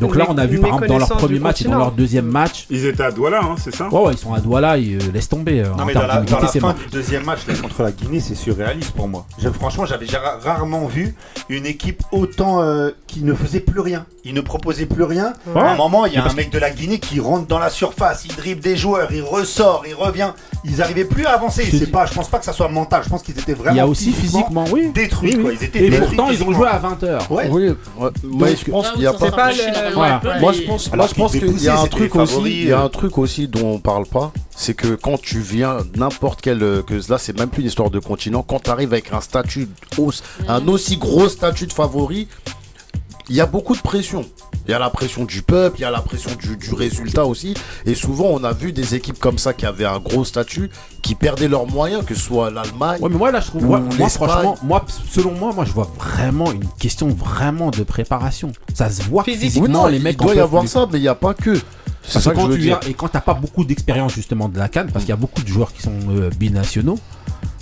Donc 0.00 0.16
là, 0.16 0.26
on 0.28 0.38
a 0.38 0.46
vu, 0.46 0.58
par 0.58 0.68
exemple, 0.70 0.88
dans 0.88 0.98
leur 0.98 1.08
premier 1.08 1.38
match 1.38 1.60
et 1.62 1.64
dans 1.64 1.78
leur 1.78 1.92
deuxième 1.92 2.26
match, 2.26 2.66
Ils 2.70 2.86
étaient 2.86 3.02
à 3.02 3.10
Douala, 3.10 3.40
hein, 3.42 3.54
c'est 3.58 3.74
ça? 3.74 3.88
Ouais, 3.92 4.00
ouais, 4.06 4.12
ils 4.12 4.18
sont 4.18 4.32
à 4.34 4.40
Douala, 4.40 4.78
ils 4.78 4.96
euh, 4.96 5.12
laissent 5.12 5.28
tomber. 5.28 5.60
euh, 5.60 5.68
Non 5.76 5.82
en 5.82 5.86
mais 5.86 5.94
dans 5.94 6.06
la, 6.06 6.20
dans 6.20 6.38
fin 6.38 6.72
du 6.74 6.86
deuxième 6.90 7.24
match 7.24 7.40
là, 7.46 7.54
contre 7.54 7.82
la 7.82 7.92
Guinée, 7.92 8.20
c'est 8.20 8.34
surréaliste 8.34 8.92
pour 8.92 9.08
moi. 9.08 9.26
Je- 9.38 9.48
franchement, 9.50 9.84
j'avais 9.86 10.06
ra- 10.06 10.38
rarement 10.42 10.86
vu 10.86 11.14
une 11.48 11.66
équipe 11.66 12.02
autant 12.12 12.62
euh, 12.62 12.90
qui 13.06 13.22
ne 13.22 13.34
faisait 13.34 13.60
plus 13.60 13.80
rien. 13.80 14.06
Il 14.24 14.34
ne 14.34 14.40
proposait 14.40 14.86
plus 14.86 15.02
rien. 15.02 15.32
Ouais. 15.54 15.60
À 15.60 15.72
un 15.72 15.76
moment, 15.76 16.06
il 16.06 16.12
y 16.12 16.16
a 16.16 16.24
Mais 16.24 16.30
un 16.30 16.34
mec 16.34 16.50
de 16.50 16.58
la 16.58 16.70
Guinée 16.70 16.98
qui 17.00 17.18
rentre 17.20 17.46
dans 17.46 17.58
la 17.58 17.70
surface, 17.70 18.24
il 18.24 18.34
dribble 18.36 18.60
des 18.60 18.76
joueurs, 18.76 19.08
il 19.12 19.22
ressort, 19.22 19.82
il 19.88 19.94
revient. 19.94 20.30
Ils 20.64 20.76
n'arrivaient 20.76 21.04
plus 21.04 21.26
à 21.26 21.32
avancer. 21.32 21.64
Je 21.64 21.84
pas, 21.86 22.06
je 22.06 22.14
pense 22.14 22.28
pas 22.28 22.38
que 22.38 22.44
ça 22.44 22.52
soit 22.52 22.68
mental. 22.68 23.02
Je 23.04 23.08
pense 23.08 23.22
qu'ils 23.22 23.36
étaient 23.38 23.52
vraiment 23.54 23.74
Il 23.74 23.78
y 23.78 23.80
a 23.80 23.86
aussi 23.86 24.12
physiquement, 24.12 24.64
oui. 24.72 24.90
détruits. 24.94 25.30
Oui, 25.30 25.36
oui. 25.36 25.42
Quoi. 25.42 25.52
Ils 25.60 25.64
étaient 25.64 25.84
Et 25.84 25.90
détruits 25.90 26.16
pourtant, 26.16 26.30
ils 26.30 26.42
ont 26.44 26.52
joué 26.52 26.68
à 26.68 26.78
20h. 26.78 27.28
Ouais. 27.32 27.48
Oui, 27.50 27.68
je 28.56 28.70
pense 28.70 28.90
qu'il 28.90 28.98
oui, 28.98 29.04
y 29.04 29.06
a 29.06 29.12
pas. 29.12 29.50
Voilà. 29.94 30.20
Moi 30.40 30.52
je 30.52 30.62
pense, 30.62 30.86
Alors 30.92 30.96
moi, 30.96 31.06
je 31.08 31.12
qu'ils 31.14 31.22
pense 31.22 31.32
qu'il 31.32 31.62
y 31.62 31.68
a 31.68 31.80
un 31.80 31.86
truc 31.86 32.16
aussi, 32.16 32.40
il 32.44 32.64
y 32.68 32.72
a 32.72 32.80
euh. 32.80 32.84
un 32.84 32.88
truc 32.88 33.18
aussi 33.18 33.48
dont 33.48 33.72
on 33.74 33.78
parle 33.78 34.06
pas, 34.06 34.32
c'est 34.54 34.74
que 34.74 34.94
quand 34.94 35.20
tu 35.20 35.40
viens 35.40 35.78
n'importe 35.96 36.40
quel, 36.40 36.62
euh, 36.62 36.82
que 36.82 36.94
là 37.10 37.18
c'est 37.18 37.38
même 37.38 37.48
plus 37.50 37.62
une 37.62 37.68
histoire 37.68 37.90
de 37.90 37.98
continent, 37.98 38.42
quand 38.42 38.60
tu 38.64 38.70
arrives 38.70 38.92
avec 38.92 39.12
un 39.12 39.20
statut, 39.20 39.68
hausse- 39.98 40.22
un 40.48 40.66
aussi 40.68 40.96
gros 40.96 41.28
statut 41.28 41.66
de 41.66 41.72
favori, 41.72 42.28
il 43.28 43.36
y 43.36 43.40
a 43.40 43.46
beaucoup 43.46 43.74
de 43.76 43.80
pression. 43.82 44.24
Il 44.66 44.70
y 44.70 44.74
a 44.74 44.78
la 44.78 44.90
pression 44.90 45.24
du 45.24 45.42
peuple, 45.42 45.78
il 45.80 45.82
y 45.82 45.84
a 45.84 45.90
la 45.90 46.00
pression 46.00 46.30
du, 46.36 46.56
du 46.56 46.72
résultat 46.72 47.24
aussi. 47.26 47.54
Et 47.84 47.94
souvent, 47.96 48.26
on 48.26 48.44
a 48.44 48.52
vu 48.52 48.72
des 48.72 48.94
équipes 48.94 49.18
comme 49.18 49.36
ça 49.38 49.52
qui 49.54 49.66
avaient 49.66 49.84
un 49.84 49.98
gros 49.98 50.24
statut, 50.24 50.70
qui 51.02 51.14
perdaient 51.16 51.48
leurs 51.48 51.66
moyens, 51.66 52.04
que 52.04 52.14
ce 52.14 52.20
soit 52.22 52.50
l'Allemagne. 52.50 53.00
Ouais, 53.02 53.10
mais 53.10 53.16
moi 53.18 53.32
là, 53.32 53.40
je 53.40 53.48
trouve, 53.48 53.64
Ou 53.64 53.66
moi, 53.68 54.08
franchement, 54.08 54.56
moi, 54.62 54.84
selon 55.10 55.32
moi, 55.32 55.52
moi, 55.52 55.64
je 55.64 55.72
vois 55.72 55.90
vraiment 55.98 56.52
une 56.52 56.64
question 56.78 57.08
vraiment 57.08 57.70
de 57.70 57.82
préparation. 57.82 58.52
Ça 58.72 58.88
se 58.88 59.02
voit 59.02 59.24
Physique. 59.24 59.40
physiquement, 59.50 59.82
non, 59.82 59.86
les 59.88 59.96
il 59.96 60.02
mecs. 60.02 60.16
doit 60.16 60.30
en 60.32 60.34
y 60.36 60.40
avoir 60.40 60.62
plus. 60.62 60.68
ça, 60.68 60.86
mais 60.92 60.98
il 60.98 61.02
n'y 61.02 61.08
a 61.08 61.16
pas 61.16 61.34
que. 61.34 61.54
C'est 62.04 62.14
Parce 62.14 62.24
ça 62.24 62.30
que 62.30 62.34
que 62.36 62.40
je 62.40 62.44
quand 62.46 62.48
veux 62.50 62.56
tu 62.56 62.62
dire. 62.62 62.78
viens 62.80 62.90
et 62.90 62.94
quand 62.94 63.08
t'as 63.08 63.20
pas 63.20 63.34
beaucoup 63.34 63.64
d'expérience 63.64 64.12
justement 64.14 64.48
de 64.48 64.58
la 64.58 64.68
canne, 64.68 64.90
parce 64.92 65.04
qu'il 65.04 65.10
y 65.10 65.12
a 65.12 65.16
beaucoup 65.16 65.42
de 65.42 65.48
joueurs 65.48 65.72
qui 65.72 65.82
sont 65.82 65.92
euh, 66.10 66.30
binationaux, 66.36 66.98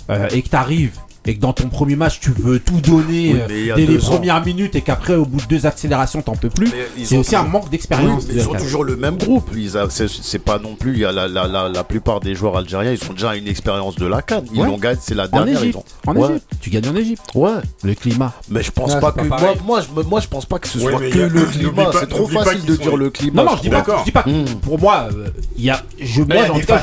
euh, 0.09 0.27
et 0.31 0.41
que 0.43 0.49
t'arrives 0.49 0.97
et 1.25 1.35
que 1.35 1.39
dans 1.39 1.53
ton 1.53 1.67
premier 1.69 1.95
match 1.95 2.19
tu 2.19 2.31
veux 2.31 2.59
tout 2.59 2.79
donner 2.81 3.33
Oui, 3.47 3.69
euh, 3.69 3.75
dès 3.75 3.85
les 3.85 4.03
ans. 4.05 4.09
premières 4.11 4.43
minutes 4.43 4.75
et 4.75 4.81
qu'après 4.81 5.13
au 5.15 5.25
bout 5.25 5.39
de 5.39 5.45
deux 5.45 5.65
accélérations 5.65 6.21
t'en 6.21 6.35
peux 6.35 6.49
plus, 6.49 6.71
c'est 7.03 7.15
ont 7.15 7.19
aussi 7.19 7.35
un 7.35 7.43
manque 7.43 7.69
d'expérience. 7.69 8.23
Oui, 8.27 8.35
ils 8.37 8.47
ont 8.49 8.53
toujours 8.53 8.83
le 8.83 8.95
même 8.95 9.17
groupe. 9.17 9.49
C'est, 9.89 10.39
pas 10.39 10.57
non 10.59 10.75
plus. 10.75 10.93
Il 10.93 10.99
y 10.99 11.05
a 11.05 11.11
la, 11.11 11.27
la, 11.27 11.47
la, 11.47 11.69
la 11.69 11.83
plupart 11.83 12.19
des 12.19 12.33
joueurs 12.35 12.57
algériens, 12.57 12.91
ils 12.93 13.09
ont 13.09 13.13
déjà 13.13 13.35
une 13.35 13.47
expérience 13.47 13.95
de 13.95 14.05
la 14.05 14.21
Cannes. 14.21 14.45
Ils 14.53 14.61
Ouais. 14.61 14.67
l'ont 14.67 14.77
gagné, 14.77 14.97
c'est 15.01 15.15
la 15.15 15.25
En 15.25 15.27
dernière. 15.27 15.63
ils 15.63 15.77
ont- 15.77 15.83
en 16.07 16.15
Ouais. 16.15 16.29
Égypte, 16.31 16.45
tu 16.59 16.69
gagnes 16.69 16.89
en 16.89 16.95
Égypte. 16.95 17.21
Ouais, 17.35 17.51
Le 17.83 17.93
climat. 17.93 18.33
mais 18.49 18.63
je 18.63 18.71
pense 18.71 18.91
Ah, 18.95 18.99
pas 18.99 19.11
que 19.11 19.21
pas 19.27 19.39
moi, 19.39 19.53
moi, 19.65 19.81
je, 19.81 19.95
me- 19.99 20.03
moi, 20.07 20.19
je 20.19 20.27
pense 20.27 20.45
pas 20.45 20.59
que 20.59 20.67
ce 20.67 20.79
soit 20.79 20.93
que 20.93 21.03
le 21.03 21.45
climat. 21.45 21.91
C'est 21.99 22.09
trop 22.09 22.27
facile 22.27 22.65
de 22.65 22.75
dire 22.75 22.97
le 22.97 23.09
climat. 23.09 23.43
Non 23.43 23.51
non, 23.51 23.57
je 23.57 23.61
dis 23.61 23.69
pas, 23.69 23.83
je 23.99 24.03
dis 24.05 24.11
pas. 24.11 24.23
Mm. 24.27 24.45
Pour 24.61 24.79
moi, 24.79 25.09
euh, 25.15 25.27
il 25.57 25.63
y 25.65 25.69
a, 25.69 25.81
je, 25.99 26.21
moi, 26.23 26.35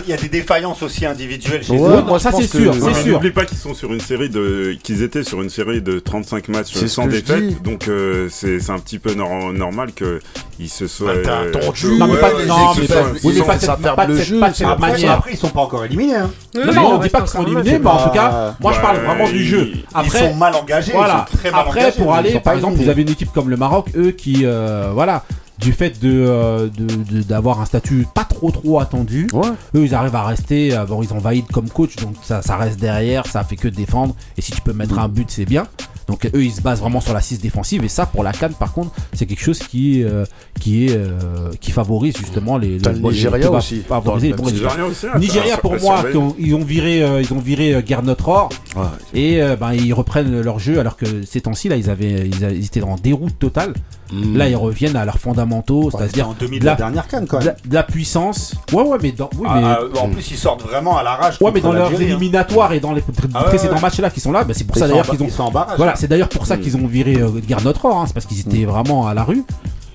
il 0.06 0.10
y 0.10 0.12
a 0.12 0.16
des 0.16 0.28
défaillances 0.28 0.82
aussi 0.82 1.04
individuelles 1.06 1.64
chez 1.64 1.74
eux. 1.74 2.02
Moi, 2.06 2.18
ça 2.20 2.30
c'est 2.32 2.46
sûr, 2.46 2.74
c'est 2.74 3.02
sûr. 3.02 3.14
N'oublie 3.14 3.30
pas 3.32 3.44
qu'ils 3.44 3.58
sont 3.58 3.74
sur 3.74 3.92
une 3.92 4.00
série 4.00 4.27
de, 4.28 4.76
qu'ils 4.82 5.02
étaient 5.02 5.24
sur 5.24 5.42
une 5.42 5.50
série 5.50 5.82
de 5.82 5.98
35 5.98 6.48
matchs 6.48 6.74
sans 6.86 7.06
défaite, 7.06 7.62
donc 7.62 7.88
euh, 7.88 8.28
c'est 8.30 8.70
un 8.70 8.78
petit 8.78 8.98
peu 8.98 9.14
nor- 9.14 9.52
normal 9.52 9.92
que 9.92 10.20
ils 10.60 10.68
se 10.68 10.86
soient. 10.86 11.14
Bah, 11.24 11.42
euh, 11.44 11.52
Non, 11.98 12.06
mais 12.08 12.16
pas- 12.18 12.34
ouais, 12.34 12.46
non, 12.46 12.54
ils 12.76 12.80
mais 12.82 12.86
pas- 12.86 12.94
ils 13.22 13.34
mais 13.34 13.42
pas 13.46 13.58
cette- 13.58 13.94
pas 13.96 14.06
le 14.06 14.16
jeu, 14.20 14.40
pas 14.40 14.52
cette 14.52 14.66
Après, 14.66 14.90
manière. 14.92 15.12
après, 15.12 15.32
ils 15.32 15.36
sont 15.38 15.48
pas 15.48 15.60
encore 15.60 15.84
éliminés. 15.84 16.16
hein. 16.16 16.30
Non, 16.54 16.64
non, 16.66 16.72
il 16.72 16.78
on 16.78 16.86
en 16.94 16.98
dit 16.98 17.08
pas 17.08 17.20
qu'ils 17.20 17.28
sont 17.28 17.42
éliminés, 17.42 17.78
mais 17.78 17.86
en 17.90 18.04
tout 18.08 18.10
cas, 18.14 18.54
moi 18.60 18.72
je 18.72 18.80
parle 18.80 18.98
vraiment 18.98 19.28
du 19.28 19.44
jeu. 19.44 19.70
Ils 19.74 19.84
Après, 19.94 20.18
sont 20.30 20.34
mal 20.34 20.54
engagés. 20.54 20.92
voilà. 20.92 21.26
Ils 21.28 21.32
sont 21.32 21.38
très 21.38 21.50
mal 21.50 21.60
Après, 21.60 21.80
engagés, 21.80 21.96
pour 22.02 22.12
mais 22.14 22.22
ils 22.22 22.26
aller, 22.30 22.40
par 22.40 22.54
exemple, 22.54 22.76
vous 22.76 22.88
avez 22.88 23.02
une 23.02 23.10
équipe 23.10 23.32
comme 23.32 23.50
le 23.50 23.56
Maroc, 23.56 23.86
eux 23.96 24.10
qui, 24.12 24.42
euh, 24.44 24.90
voilà, 24.92 25.24
du 25.58 25.72
fait 25.72 26.00
de 26.00 26.08
euh, 26.26 26.68
de- 26.68 26.86
de- 27.18 27.22
d'avoir 27.22 27.60
un 27.60 27.64
statut 27.66 28.06
pas 28.14 28.24
trop 28.24 28.50
trop 28.50 28.78
attendu, 28.80 29.26
Ouais. 29.32 29.48
eux 29.74 29.84
ils 29.84 29.94
arrivent 29.94 30.14
à 30.14 30.24
rester. 30.24 30.76
euh, 30.76 30.84
bon, 30.86 31.02
ils 31.02 31.12
ont 31.12 31.18
Vaïd 31.18 31.46
comme 31.48 31.68
coach, 31.68 31.96
donc 31.96 32.14
ça, 32.22 32.42
ça 32.42 32.56
reste 32.56 32.78
derrière, 32.78 33.26
ça 33.26 33.42
fait 33.44 33.56
que 33.56 33.68
défendre. 33.68 34.14
Et 34.36 34.40
si 34.42 34.52
tu 34.52 34.60
peux 34.60 34.72
mettre 34.72 34.98
un 34.98 35.08
but, 35.08 35.30
c'est 35.30 35.44
bien. 35.46 35.66
Donc 36.08 36.24
eux 36.34 36.42
ils 36.44 36.52
se 36.52 36.60
basent 36.62 36.80
vraiment 36.80 37.00
sur 37.00 37.12
la 37.12 37.20
6 37.20 37.40
défensive 37.40 37.84
et 37.84 37.88
ça 37.88 38.06
pour 38.06 38.22
la 38.24 38.32
Cannes 38.32 38.54
par 38.58 38.72
contre 38.72 38.90
c'est 39.12 39.26
quelque 39.26 39.42
chose 39.42 39.58
qui 39.58 40.02
euh, 40.02 40.24
qui 40.58 40.86
est 40.86 40.96
euh, 40.96 41.50
qui 41.60 41.70
favorise 41.70 42.16
justement 42.16 42.56
les, 42.56 42.78
T'as 42.78 42.92
les- 42.92 42.98
le 43.00 43.08
Nigeria 43.10 43.50
aussi, 43.50 43.82
favoriser 43.82 44.28
les 44.28 44.32
résultats. 44.34 44.68
Nigeria 44.68 44.86
aussi, 44.86 45.06
hein, 45.06 45.18
Nigeria 45.18 45.56
pour 45.58 45.72
moi 45.72 45.98
surveillé. 46.00 46.10
qui 46.12 46.16
ont- 46.16 46.36
ils 46.38 46.54
ont 46.54 46.64
viré 46.64 47.02
euh, 47.02 47.20
ils 47.20 47.32
ont 47.34 47.38
viré 47.38 47.74
euh, 47.74 47.82
Garnot 47.86 48.14
Or 48.26 48.48
Ouais. 48.76 48.84
et 49.14 49.42
euh, 49.42 49.56
ben 49.56 49.72
ils 49.74 49.92
reprennent 49.92 50.40
leur 50.40 50.58
jeu 50.58 50.78
alors 50.80 50.96
que 50.96 51.06
ces 51.26 51.40
temps-ci 51.42 51.68
là 51.68 51.76
ils 51.76 51.90
avaient 51.90 52.26
ils, 52.28 52.64
étaient 52.64 52.82
en 52.82 52.96
déroute 52.96 53.38
totale. 53.38 53.74
Mm. 54.12 54.36
Là 54.38 54.48
ils 54.48 54.56
reviennent 54.56 54.96
à 54.96 55.04
leurs 55.04 55.18
fondamentaux, 55.18 55.84
Ouais, 55.84 55.90
c'est-à-dire 55.98 56.28
en 56.30 56.34
demi 56.38 56.56
de 56.56 56.60
de 56.60 56.64
la- 56.66 56.72
la 56.72 56.76
dernière 56.76 57.06
canne 57.08 57.26
quand 57.26 57.40
de 57.40 57.44
même. 57.44 57.54
la, 57.62 57.68
de 57.68 57.74
la 57.74 57.82
puissance. 57.82 58.54
Ouais 58.72 58.82
ouais 58.82 58.96
mais 59.02 59.12
dans 59.12 59.28
oui, 59.38 59.46
mais, 59.54 59.60
Ah, 59.64 59.80
ah, 59.96 59.98
en 60.00 60.08
plus, 60.08 60.30
ils 60.30 60.36
sortent 60.38 60.62
vraiment 60.62 60.96
à 60.96 61.02
l'arrache. 61.02 61.38
ouais, 61.42 61.50
mais 61.52 61.60
dans 61.60 61.72
leurs 61.72 61.88
hein. 61.90 61.94
éliminatoires 62.00 62.72
et 62.72 62.80
dans 62.80 62.92
les 62.92 63.02
Ah 63.34 63.40
ouais, 63.42 63.44
précédents 63.48 63.74
ouais. 63.74 63.80
matchs 63.82 63.98
là 64.00 64.08
qui 64.10 64.20
sont 64.20 64.32
là, 64.32 64.44
ben, 64.44 64.54
c'est 64.54 64.64
pour 64.64 64.76
Ils 64.76 64.80
ça 64.80 64.88
d'ailleurs 64.88 65.06
qu'ils 65.08 65.22
ont 65.22 65.26
Ils 65.26 65.30
sont 65.32 65.42
en 65.42 65.50
barrage. 65.50 65.76
voilà, 65.76 65.94
c'est 65.98 66.08
d'ailleurs 66.08 66.28
pour 66.28 66.46
ça 66.46 66.56
Mm. 66.56 66.60
qu'ils 66.60 66.76
ont 66.76 66.86
viré 66.86 67.16
euh, 67.16 67.28
Garnot 67.46 67.72
Or, 67.82 67.98
hein, 68.00 68.04
c'est 68.06 68.12
parce 68.14 68.26
qu'ils 68.26 68.40
étaient 68.40 68.64
Mm. 68.64 68.70
vraiment 68.70 69.06
à 69.08 69.14
la 69.14 69.24
rue. 69.24 69.44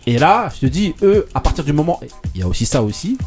Et 0.05 0.17
là, 0.19 0.49
je 0.53 0.59
te 0.61 0.65
dis, 0.65 0.93
eux, 1.01 1.27
à 1.33 1.39
partir 1.39 1.63
du 1.63 1.71
moment, 1.73 1.99
il 2.35 2.41
y 2.41 2.43
a 2.43 2.47
aussi 2.47 2.65
ça 2.65 2.83
aussi, 2.83 3.17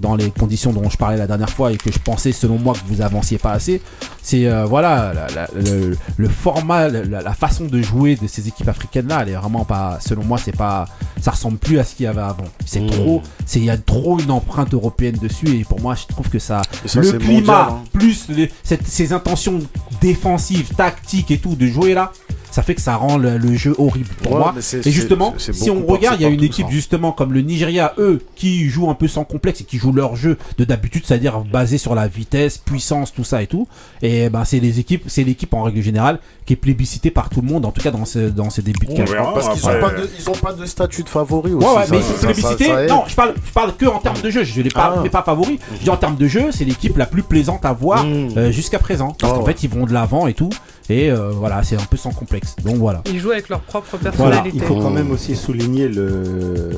dans 0.00 0.16
les 0.16 0.30
conditions 0.30 0.72
dont 0.72 0.88
je 0.90 0.96
parlais 0.96 1.16
la 1.16 1.26
dernière 1.26 1.50
fois 1.50 1.72
et 1.72 1.76
que 1.76 1.90
je 1.92 1.98
pensais 1.98 2.32
selon 2.32 2.58
moi 2.58 2.74
que 2.74 2.80
vous 2.92 3.00
avanciez 3.02 3.38
pas 3.38 3.52
assez, 3.52 3.80
c'est 4.22 4.46
euh, 4.46 4.64
voilà 4.64 5.12
la- 5.14 5.26
la- 5.34 5.48
le, 5.60 5.96
le 6.16 6.28
format, 6.28 6.88
la, 6.88 7.22
la 7.22 7.32
façon 7.34 7.64
de 7.66 7.80
jouer 7.82 8.16
de 8.16 8.26
ces 8.26 8.48
équipes 8.48 8.68
africaines 8.68 9.08
là, 9.08 9.20
elle 9.22 9.30
est 9.30 9.36
vraiment 9.36 9.64
pas, 9.64 9.98
selon 10.00 10.24
moi 10.24 10.38
c'est 10.42 10.56
pas, 10.56 10.86
ça 11.20 11.30
ressemble 11.30 11.58
plus 11.58 11.78
à 11.78 11.84
ce 11.84 11.94
qu'il 11.94 12.04
y 12.04 12.06
avait 12.06 12.20
avant. 12.20 12.44
C'est 12.66 12.80
Mmh. 12.80 12.90
trop, 12.90 13.22
c'est 13.46 13.58
il 13.60 13.64
y 13.66 13.70
a 13.70 13.76
trop 13.78 14.18
une 14.18 14.30
empreinte 14.30 14.74
européenne 14.74 15.16
dessus 15.20 15.48
et 15.60 15.64
pour 15.64 15.80
moi 15.80 15.94
je 15.94 16.06
trouve 16.06 16.28
que 16.28 16.38
ça, 16.38 16.62
le 16.94 17.18
climat 17.18 17.32
mondial, 17.34 17.56
hein. 17.70 17.78
plus 17.92 18.28
les- 18.28 18.50
cette- 18.62 18.86
ces 18.86 19.12
intentions 19.12 19.60
défensives, 20.00 20.74
tactiques 20.74 21.30
et 21.30 21.38
tout 21.38 21.54
de 21.54 21.66
jouer 21.66 21.94
là. 21.94 22.12
Ça 22.54 22.62
fait 22.62 22.76
que 22.76 22.80
ça 22.80 22.94
rend 22.94 23.18
le, 23.18 23.36
le 23.36 23.56
jeu 23.56 23.74
horrible 23.78 24.10
pour 24.22 24.30
Ouais, 24.34 24.38
moi. 24.38 24.54
Et 24.84 24.92
justement, 24.92 25.34
si 25.38 25.70
on 25.70 25.84
regarde, 25.84 26.20
il 26.20 26.22
y 26.22 26.24
a 26.24 26.28
une 26.28 26.44
équipe 26.44 26.66
ça. 26.66 26.70
justement 26.72 27.10
comme 27.10 27.32
le 27.32 27.40
Nigeria, 27.40 27.94
eux, 27.98 28.22
qui 28.36 28.68
jouent 28.68 28.88
un 28.88 28.94
peu 28.94 29.08
sans 29.08 29.24
complexe 29.24 29.62
et 29.62 29.64
qui 29.64 29.76
jouent 29.76 29.90
leur 29.92 30.14
jeu 30.14 30.38
de 30.56 30.64
d'habitude, 30.64 31.02
c'est-à-dire 31.04 31.40
basé 31.40 31.78
sur 31.78 31.96
la 31.96 32.06
vitesse, 32.06 32.58
puissance, 32.58 33.12
tout 33.12 33.24
ça 33.24 33.42
et 33.42 33.48
tout. 33.48 33.66
Et 34.02 34.28
ben 34.28 34.44
c'est 34.44 34.60
les 34.60 34.78
équipes, 34.78 35.02
c'est 35.08 35.24
l'équipe 35.24 35.52
en 35.52 35.64
règle 35.64 35.82
générale 35.82 36.20
qui 36.46 36.52
est 36.52 36.56
plébiscitée 36.56 37.10
par 37.10 37.30
tout 37.30 37.40
le 37.40 37.48
monde, 37.48 37.64
en 37.64 37.70
tout 37.70 37.80
cas 37.80 37.90
dans 37.90 38.04
ce 38.04 38.18
dans 38.28 38.50
ces 38.50 38.60
débuts 38.62 38.86
de 38.86 39.02
verra. 39.02 39.32
Parce 39.32 39.48
qu'ils 39.48 39.66
après. 39.68 39.78
ont 39.78 39.88
pas 39.88 39.94
de, 39.94 40.10
ils 40.18 40.28
ont 40.28 40.32
pas 40.34 40.52
de 40.52 40.66
statut 40.66 41.02
de 41.02 41.08
favori 41.08 41.52
aussi. 41.54 41.66
Ouais, 41.66 41.74
ouais, 41.74 41.86
ça- 41.86 42.56
mais 42.60 42.86
non, 42.86 43.04
je 43.06 43.14
parle, 43.14 43.34
je 43.46 43.52
parle 43.52 43.74
que 43.76 43.86
en 43.86 43.98
termes 43.98 44.20
de 44.20 44.28
jeu. 44.30 44.44
Je 44.44 44.60
l'ai 44.60 44.68
pas, 44.70 44.94
Ah. 44.96 45.00
mais 45.02 45.08
pas 45.08 45.22
favori. 45.22 45.58
Je 45.78 45.84
dis 45.84 45.90
en 45.90 45.96
termes 45.96 46.16
de 46.16 46.26
jeu, 46.28 46.50
c'est 46.52 46.64
l'équipe 46.66 46.96
la 46.98 47.06
plus 47.06 47.22
plaisante 47.22 47.64
à 47.64 47.72
voir 47.72 48.04
Mm. 48.04 48.28
euh, 48.36 48.50
jusqu'à 48.50 48.78
présent. 48.78 49.16
Parce 49.18 49.32
Ah 49.32 49.36
qu'en 49.36 49.44
ouais. 49.44 49.52
fait, 49.54 49.62
ils 49.62 49.70
vont 49.70 49.86
de 49.86 49.92
l'avant 49.94 50.26
et 50.26 50.34
tout. 50.34 50.50
Et 50.90 51.10
euh, 51.10 51.30
voilà, 51.30 51.62
c'est 51.62 51.76
un 51.76 51.84
peu 51.88 51.96
sans 51.96 52.10
complexe. 52.12 52.56
Donc 52.62 52.76
voilà. 52.76 53.00
Ils 53.06 53.18
jouent 53.18 53.30
avec 53.32 53.48
leur 53.48 53.60
propre 53.60 53.88
Il 53.94 53.98
personnalité. 54.00 54.58
faut 54.60 54.74
quand 54.76 54.90
même 54.90 55.10
aussi 55.12 55.34
souligner 55.36 55.88
le, 55.88 56.70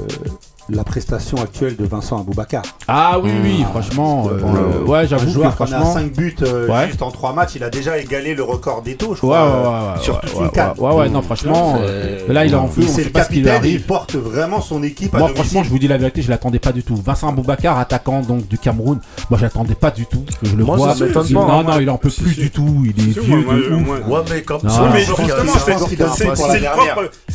la 0.68 0.82
prestation 0.84 1.36
actuelle 1.40 1.76
de 1.76 1.84
Vincent 1.86 2.20
Aboubakar. 2.20 2.62
Ah 2.88 3.18
oui, 3.22 3.30
oui, 3.42 3.62
Ah, 3.64 3.68
franchement. 3.70 4.28
euh, 4.30 4.82
ouais, 4.84 4.98
Un 5.00 5.06
j'avoue 5.06 5.26
que 5.26 5.30
joueur 5.32 5.56
qu'on 5.56 5.64
a 5.64 5.66
franchement. 5.68 5.92
5 5.94 6.12
buts 6.12 6.36
euh, 6.42 6.66
Ouais. 6.68 6.86
juste 6.88 7.02
en 7.02 7.10
3 7.10 7.32
matchs, 7.32 7.52
il 7.54 7.62
a 7.64 7.70
déjà 7.70 7.98
égalé 7.98 8.34
le 8.34 8.42
record 8.42 8.82
d'Eto, 8.82 9.14
je 9.14 9.24
Ouais, 9.24 9.32
crois, 9.34 9.44
ouais, 9.44 9.52
euh, 9.52 9.62
ouais, 9.62 9.92
ouais, 9.96 10.02
sur 10.02 10.20
toute 10.20 10.34
ouais, 10.34 10.44
une 10.44 10.50
canne. 10.50 10.72
ouais, 10.78 10.92
ouais, 10.94 11.08
non, 11.08 11.22
franchement, 11.22 11.78
euh, 11.80 12.18
là, 12.28 12.44
il 12.44 12.52
est 12.52 12.56
en 12.56 12.66
feu, 12.68 12.82
c'est 12.82 13.04
le 13.04 13.10
capitaine, 13.10 13.62
il 13.64 13.82
porte 13.82 14.16
vraiment 14.16 14.60
son 14.60 14.82
équipe 14.82 15.14
à 15.14 15.18
Moi, 15.18 15.28
domicile. 15.28 15.44
franchement, 15.44 15.64
je 15.64 15.70
vous 15.70 15.78
dis 15.78 15.88
la 15.88 15.98
vérité, 15.98 16.22
je 16.22 16.30
l'attendais 16.30 16.58
pas 16.58 16.72
du 16.72 16.82
tout. 16.82 16.96
Vincent 16.96 17.32
Boubacar, 17.32 17.78
attaquant 17.78 18.20
donc 18.22 18.48
du 18.48 18.58
Cameroun, 18.58 18.98
moi, 19.30 19.38
je 19.38 19.44
l'attendais 19.44 19.74
pas 19.76 19.90
du 19.90 20.06
tout. 20.06 20.24
Je 20.42 20.56
le 20.56 20.64
Moi, 20.64 20.76
vois. 20.76 20.94
il- 20.98 21.32
non, 21.34 21.48
hein, 21.50 21.62
non, 21.62 21.78
il 21.80 21.88
en 21.90 21.98
peut 21.98 22.10
plus 22.10 22.36
du 22.36 22.50
tout. 22.50 22.82
Il 22.84 22.90
est 23.08 23.20
vieux 23.20 23.36
Ouais, 23.36 24.18
mais 24.30 24.42
comme 24.42 24.60
Non, 24.64 24.70
ça. 24.70 24.82
mais 24.92 24.94
mais 24.94 25.00
je 25.04 25.12
pense 25.12 25.18
qu'il 25.20 25.28
y 25.28 25.32
a- 25.32 25.36
justement, 25.36 25.52
je 25.54 25.58
c'est 25.60 25.72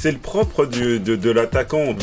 un 0.09 0.11
le 0.11 0.17
propre, 0.17 0.65
de, 0.65 1.31
l'attaquant 1.31 1.93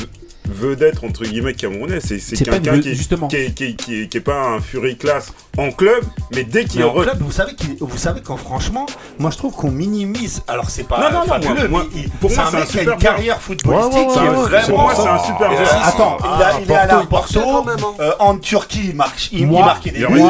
vedette 0.49 1.03
entre 1.05 1.25
guillemets 1.25 1.55
camerounais. 1.55 2.01
C'est 2.01 2.19
c'est 2.19 2.37
C'est 2.37 2.45
quelqu'un 2.45 2.81
qui, 2.81 2.95
justement. 2.95 3.29
qui, 3.29 3.37
est- 3.37 3.55
qui, 3.55 3.65
est- 3.65 3.75
qui, 3.75 4.03
est- 4.03 4.09
qui 4.09 4.17
est 4.17 4.21
pas 4.21 4.41
un 4.41 4.61
Fury 4.61 4.97
class 4.97 5.33
en 5.57 5.71
club, 5.71 6.05
mais 6.35 6.45
dès 6.45 6.65
qu'il 6.65 6.81
Mais 6.81 6.87
en 6.87 6.95
re- 6.95 7.03
club, 7.03 7.19
vous 7.21 7.33
savez, 7.33 7.55
qu'il- 7.55 7.77
vous 7.81 7.97
savez 7.99 8.21
qu'en 8.21 8.37
franchement, 8.37 8.87
moi 9.19 9.31
je 9.31 9.37
trouve 9.37 9.55
qu'on 9.55 9.71
minimise. 9.71 10.43
Alors 10.47 10.71
c'est 10.71 10.87
pas 10.87 10.99
Non, 10.99 11.19
non, 11.19 11.27
non, 11.27 11.27
fabuleux, 11.27 11.69
moi- 11.69 11.85
mais 11.95 12.03
il- 12.03 12.11
pour 12.11 12.31
moi, 12.31 12.41
un 12.47 12.51
c'est 12.51 12.57
un 12.57 12.61
mec 12.61 12.69
qui 12.69 12.77
a 12.77 12.81
super 12.81 12.95
une 12.95 13.01
carrière 13.01 13.41
footballistique 13.41 13.95
Ouais, 13.95 14.05
ouais, 14.07 14.13
qui 14.13 14.19
est 14.19 14.23
ouais, 14.23 14.29
ouais, 14.29 14.43
vraiment. 14.49 14.67
pour 14.69 14.79
moi, 14.79 14.93
c'est 14.95 15.09
un 15.09 15.19
super 15.25 15.51
Euh, 15.51 15.57
joueur. 15.57 15.87
attends, 15.87 16.17
il, 16.21 16.43
a- 16.43 16.61
il 16.65 16.71
est 16.71 16.75
allé 16.75 16.91
à 16.93 16.95
marchait 17.11 17.41
Porto, 17.41 17.41
hein. 17.41 17.95
euh, 18.01 18.13
en 18.21 18.37
Turquie, 18.39 18.89
il, 18.91 18.97
marche, 18.97 19.29
il, 19.33 19.47
Moi, 19.47 19.65
marquait 19.65 19.91
des 19.91 20.07
buts. 20.07 20.21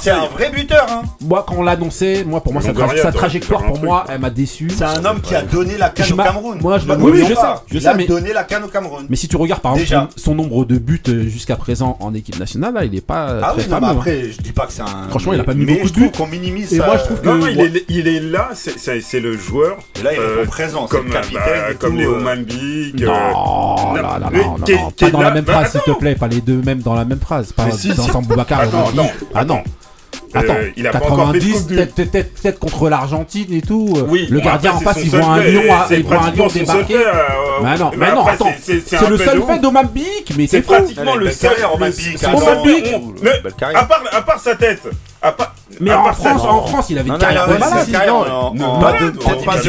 C'est 0.00 0.10
un 0.10 0.26
vrai 0.26 0.50
buteur. 0.50 0.86
Hein. 0.90 1.02
Moi, 1.20 1.44
quand 1.46 1.56
on 1.56 1.62
l'a 1.62 1.72
annoncé, 1.72 2.24
moi, 2.24 2.40
pour 2.42 2.52
moi, 2.52 2.62
sa, 2.62 3.12
trajectoire, 3.12 3.64
pour 3.64 3.80
moi, 3.82 4.04
elle 4.08 4.20
m'a 4.20 4.30
déçu. 4.30 4.68
C'est 4.70 4.84
un 4.84 5.04
homme 5.04 5.20
qui 5.20 5.34
a 5.34 5.42
donné 5.42 5.76
la 5.76 5.90
canne 5.90 6.12
au 6.12 6.16
Cameroun. 6.16 6.58
moi, 6.60 6.78
je- 6.78 6.90
oui, 6.92 7.24
je 7.28 7.34
sais, 7.34 7.40
je 7.70 7.74
il 7.76 7.82
sais, 7.82 7.88
a 7.88 7.94
mais- 7.94 8.06
donné 8.06 8.32
la 8.32 8.44
canne 8.44 8.64
au 8.64 8.68
Cameroun. 8.68 9.06
Mais 9.08 9.16
si 9.16 9.26
tu 9.28 9.36
regardes 9.36 9.62
par 9.66 9.74
Déjà. 9.76 9.96
exemple 9.96 10.12
son, 10.16 10.24
son 10.24 10.34
nombre 10.34 10.64
de 10.64 10.78
buts 10.78 11.02
euh, 11.08 11.22
jusqu'à 11.28 11.56
présent 11.56 11.96
en 12.00 12.14
équipe 12.14 12.38
nationale, 12.38 12.74
là, 12.74 12.84
il 12.84 12.94
est 12.94 13.00
pas 13.04 13.28
euh, 13.30 13.40
Ah 13.44 13.52
très 13.52 13.62
oui, 13.64 13.68
non, 13.70 13.80
mais 13.80 13.86
hein. 13.86 13.90
après, 13.92 14.30
je 14.30 14.40
dis 14.42 14.52
pas 14.52 14.66
que 14.66 14.72
c'est 14.72 14.82
un. 14.82 15.08
Franchement, 15.10 15.32
il 15.32 15.40
a 15.40 15.44
pas 15.44 15.54
mis 15.54 15.64
mais 15.64 15.74
beaucoup 15.74 15.88
je 15.88 15.92
de 15.92 15.98
buts. 16.00 16.10
trouve 16.12 16.26
qu'on 16.26 16.30
minimise 16.32 16.72
Et 16.72 16.78
ça. 16.78 16.86
moi, 16.86 16.96
je 16.98 17.02
trouve 17.04 17.20
que- 17.20 17.26
Non, 17.26 17.34
non, 17.36 17.46
il 17.48 17.58
Ouais. 17.58 17.66
est, 17.66 17.84
il 17.88 18.08
est 18.08 18.20
là, 18.20 18.50
c'est- 18.54 18.78
c'est 18.78 19.00
c'est 19.00 19.20
le 19.20 19.36
joueur. 19.36 19.76
Et 19.98 20.02
là, 20.02 20.12
il 20.12 20.18
euh, 20.18 20.36
répond 20.38 20.50
présent. 20.50 20.86
c'est 20.90 20.96
comme, 20.96 21.06
le 21.06 21.12
bah, 21.12 21.20
capitaine. 21.20 21.42
et 21.70 21.74
comme 21.74 21.90
tout, 21.92 21.96
Léo 21.98 22.14
euh, 22.14 22.20
Mambic. 22.20 23.00
Non, 23.00 23.12
euh, 23.12 23.96
là, 23.96 24.02
là, 24.02 24.18
là, 24.18 24.28
mais 24.32 24.38
non, 24.44 24.56
est- 24.66 24.98
pas 24.98 25.06
est 25.06 25.10
dans 25.10 25.20
la 25.20 25.30
même 25.32 25.44
bah, 25.44 25.52
phrase, 25.52 25.72
s'il 25.72 25.80
te 25.80 25.98
plaît, 25.98 26.14
pas 26.14 26.28
les 26.28 26.40
deux 26.40 26.62
mêmes 26.62 26.80
dans 26.80 26.94
la 26.94 27.04
même 27.04 27.20
phrase. 27.20 27.52
Pas 27.52 27.66
dans 28.12 28.22
Boubacar 28.22 28.62
Ah 29.34 29.44
non. 29.44 29.62
Attends. 30.36 30.52
Attends, 30.52 30.60
Euh, 30.60 30.70
il 30.76 30.86
a 30.86 30.90
pas 30.90 30.98
encore 30.98 31.32
fait 31.32 31.38
90, 31.38 31.62
peut-être 31.62 31.94
peut-être- 31.94 32.34
peut-être 32.42 32.58
contre 32.58 32.88
l'Argentine 32.88 33.52
et 33.52 33.60
tout. 33.62 33.92
euh, 33.96 34.02
Oui, 34.08 34.26
le 34.30 34.40
gardien 34.40 34.70
après, 34.72 34.84
en 34.90 34.92
face, 34.92 35.02
il 35.04 35.10
voit 35.10 35.20
un 35.26 35.36
lion, 35.38 35.62
il 35.90 36.04
voit 36.04 36.16
un 36.16 36.30
lion 36.30 36.46
débarquer. 36.48 36.94
fait, 36.94 37.06
euh, 37.06 37.12
Mais 37.62 37.78
non, 37.78 37.90
mais 37.92 37.96
mais 38.06 38.14
non, 38.14 38.26
attends, 38.26 38.50
c'est- 38.62 38.82
le 39.08 39.16
peu 39.16 39.24
seul 39.24 39.40
de 39.40 39.44
fait 39.46 39.58
d'Omambic, 39.58 40.32
mais 40.36 40.46
C'est 40.46 40.60
pratiquement 40.62 41.14
le 41.16 41.30
seul. 41.30 41.50
Romambic, 41.64 41.94
c'est 42.18 42.26
hein. 42.26 42.30
À 43.74 43.84
part, 43.84 44.02
à 44.12 44.22
part 44.22 44.40
sa 44.40 44.54
tête. 44.54 44.82
À 45.22 45.32
part, 45.32 45.54
Mais 45.80 45.92
en 45.92 46.12
France, 46.12 46.42
en 46.44 46.62
France, 46.66 46.86
il 46.90 46.98
avait 46.98 47.08
une 47.08 47.18
carrière 47.18 47.46
de 47.48 47.52
malade. 47.54 47.86
non, 48.54 48.78
Pas 48.80 48.92
de, 48.92 49.10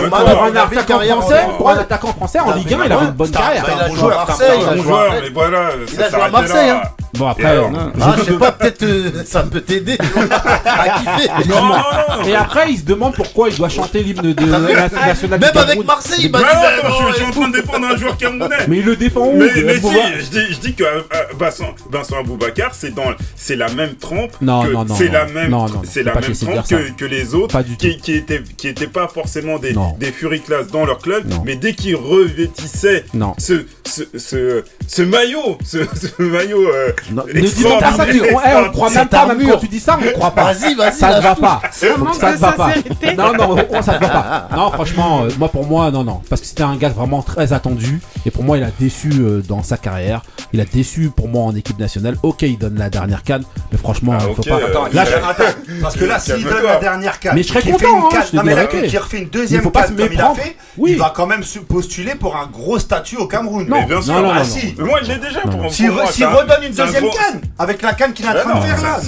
Pour 0.09 0.19
un 0.43 0.49
attaquant 0.49 0.99
français, 1.21 1.43
en- 1.43 1.53
pour 1.57 1.69
un 1.69 1.77
attaquant 1.77 2.13
français 2.13 2.39
en 2.39 2.51
Ligue 2.53 2.73
1, 2.73 2.77
mais 2.77 2.85
il 2.85 2.91
avait 2.91 3.05
une 3.05 3.11
bonne 3.11 3.31
carrière. 3.31 3.65
un 3.65 3.67
Il 3.67 3.81
a 3.81 3.87
bon 3.87 3.95
joué 3.95 3.97
à 3.97 3.97
joueur, 4.13 4.27
Marseille, 4.27 4.47
il 4.61 4.67
a 4.67 4.75
joué 4.75 4.83
joueur, 4.83 4.99
à- 5.01 6.29
Marseille, 6.29 6.67
là. 6.69 6.81
hein. 6.85 6.89
Bon 7.17 7.27
après, 7.27 7.45
alors 7.45 7.71
non. 7.71 7.91
Ah, 7.99 8.15
je 8.17 8.23
sais 8.23 8.33
pas, 8.37 8.51
peut-être 8.51 8.83
euh, 8.83 9.23
ça 9.25 9.43
peut 9.43 9.61
t'aider 9.61 9.97
à 10.65 10.99
kiffer. 10.99 11.29
Non, 11.49 11.55
non, 11.65 11.69
non. 11.69 12.25
Et 12.27 12.35
après, 12.35 12.71
il 12.71 12.77
se 12.77 12.83
demande 12.83 13.13
pourquoi 13.15 13.49
il 13.49 13.57
doit 13.57 13.69
chanter 13.69 14.03
l'hymne 14.03 14.33
de 14.33 14.45
la 14.51 14.59
nationale 14.59 15.39
Même 15.39 15.51
avec. 15.57 15.83
Marseille, 15.85 16.25
il 16.25 16.31
Mais 16.31 16.39
m'a 16.39 16.39
dit. 16.39 16.45
non, 16.55 16.61
bah, 16.83 16.89
non, 16.89 16.95
je, 17.07 17.11
je 17.11 17.15
suis 17.17 17.25
en 17.25 17.31
train 17.31 17.47
de 17.49 17.53
défendre 17.57 17.87
un 17.87 17.95
joueur 17.97 18.17
camerounais. 18.17 18.55
Mais 18.67 18.77
il 18.77 18.85
le 18.85 18.95
défend 18.95 19.27
où 19.27 19.37
Mais, 19.37 19.45
euh, 19.45 19.63
mais 19.65 19.79
si, 19.79 19.95
je 20.19 20.29
dis, 20.29 20.53
je 20.53 20.59
dis 20.59 20.73
que 20.75 20.83
euh, 20.83 21.01
euh, 21.13 21.17
Vincent, 21.39 21.73
Vincent 21.91 22.19
Aboubacar, 22.19 22.71
c'est 22.73 22.93
dans, 22.93 23.11
c'est 23.35 23.55
la 23.55 23.69
même 23.69 23.95
trempe. 23.95 24.31
Non, 24.41 24.63
que, 24.63 24.71
non, 24.71 24.85
non, 24.85 24.95
C'est 24.95 25.07
la 25.07 25.25
même, 25.25 25.55
c'est 25.83 26.03
la 26.03 26.11
trempe 26.11 26.95
que, 26.97 27.05
les 27.05 27.33
autres, 27.35 27.53
Pas 27.53 27.63
du 27.63 27.77
qui, 27.77 27.95
tout. 27.97 28.01
qui 28.03 28.13
étaient, 28.13 28.43
qui 28.57 28.67
étaient 28.67 28.87
pas 28.87 29.07
forcément 29.07 29.57
des, 29.59 29.73
Non. 29.73 29.95
des 29.99 30.11
Fury 30.11 30.41
Class 30.41 30.67
dans 30.67 30.85
leur 30.85 30.99
club, 30.99 31.27
Non. 31.27 31.41
mais 31.45 31.55
dès 31.55 31.73
qu'ils 31.73 31.95
revêtissaient 31.95 33.05
ce, 33.37 33.65
ce, 33.85 34.03
ce, 34.17 34.63
ce 34.87 35.01
maillot, 35.01 35.57
ce, 35.65 35.77
ce 36.17 36.21
maillot, 36.21 36.67
euh, 36.69 36.91
Non, 37.11 37.23
Ne 37.33 37.41
dis 37.41 37.63
même 37.63 37.79
pas 37.79 37.93
ça, 37.93 38.05
tu- 38.05 38.21
on, 38.21 38.25
eh, 38.25 38.55
on 38.67 38.71
croit 38.71 38.89
même 38.89 39.07
pas, 39.07 39.25
même 39.27 39.49
quand 39.49 39.57
tu 39.57 39.67
dis 39.67 39.79
ça, 39.79 39.97
on 40.03 40.11
croit 40.11 40.31
pas. 40.31 40.53
Vas-y, 40.53 40.75
vas-y, 40.75 40.93
Ça 40.93 41.15
ne 41.17 41.21
va 41.21 41.35
pas. 41.35 41.61
Ça 41.71 41.87
ne 42.31 42.37
va 42.37 42.51
pas. 42.51 42.69
Non, 43.17 43.33
non, 43.33 43.55
oh, 43.69 43.75
ça 43.81 43.93
ne 43.95 43.99
va 43.99 44.07
pas. 44.09 44.47
Non, 44.55 44.71
franchement, 44.71 45.23
euh, 45.23 45.29
moi 45.37 45.49
pour 45.49 45.65
moi, 45.65 45.89
non, 45.91 46.03
non. 46.03 46.21
Parce 46.29 46.41
que 46.41 46.47
c'était 46.47 46.63
un 46.63 46.75
gars 46.75 46.89
vraiment 46.89 47.21
très 47.21 47.53
attendu. 47.53 48.01
Et 48.25 48.31
pour 48.31 48.43
moi, 48.43 48.57
il 48.57 48.63
a 48.63 48.69
déçu 48.79 49.09
euh, 49.19 49.41
dans 49.47 49.63
sa 49.63 49.77
carrière. 49.77 50.21
Il 50.53 50.61
a 50.61 50.65
déçu 50.65 51.11
pour 51.15 51.27
moi 51.27 51.43
en 51.43 51.55
équipe 51.55 51.79
nationale. 51.79 52.15
Ok, 52.23 52.41
il 52.41 52.57
donne 52.57 52.77
la 52.77 52.89
dernière 52.89 53.23
canne. 53.23 53.43
Mais 53.71 53.77
franchement, 53.77 54.13
Ah, 54.15 54.23
il 54.29 54.35
faut 54.35 54.41
ok, 54.41 54.49
pas. 54.49 54.55
euh, 54.55 54.67
Attends, 54.67 54.83
Là, 54.91 55.03
il- 55.05 55.09
je- 55.09 55.15
attends, 55.15 55.57
parce 55.81 55.95
que 55.95 56.05
là, 56.05 56.19
s'il 56.19 56.43
donne 56.43 56.63
la 56.63 56.77
dernière 56.77 57.19
canne, 57.19 57.35
Mais 57.35 57.43
je 57.43 57.47
serais 57.47 57.61
content, 57.61 58.09
hein, 58.11 58.19
je 58.31 58.35
non, 58.35 58.43
mais 58.43 58.55
là, 58.55 58.65
qu'il 58.65 58.97
refait 58.97 59.17
une 59.17 59.23
Il 59.23 59.29
deuxième 59.29 59.61
faut 59.61 59.69
pas 59.71 59.83
canne 59.83 59.95
comme 59.95 60.09
il 60.13 60.21
a 60.21 60.33
fait, 60.33 60.55
Oui. 60.77 60.91
il 60.93 60.97
va 60.97 61.13
quand 61.15 61.27
même 61.27 61.43
se 61.43 61.59
postuler 61.59 62.15
pour 62.15 62.35
un 62.35 62.47
gros 62.47 62.79
statut 62.79 63.17
au 63.17 63.27
Cameroun. 63.27 63.67
Non, 63.67 63.77
mais 63.81 63.85
bien 63.85 64.01
sûr. 64.01 64.13
non, 64.13 64.21
non, 64.23 64.31
Ah 64.35 64.39
non, 64.77 64.85
moi, 64.85 64.99
il 65.01 65.07
l'est 65.07 65.17
déjà 65.19 65.41
pour, 65.41 65.51
redonne 65.61 66.63
une 66.63 66.81
un 66.81 66.86
deuxième 66.87 67.03
gros- 67.05 67.17
canne 67.17 67.41
avec 67.59 67.81
la 67.81 67.93
canne 67.93 68.13
qu'il 68.13 68.25
est 68.25 68.29
en 68.29 68.33
Bah 68.33 68.39
train 68.41 68.53
non, 68.55 68.59
de 68.59 68.65
faire 68.65 68.81
là. 68.83 68.99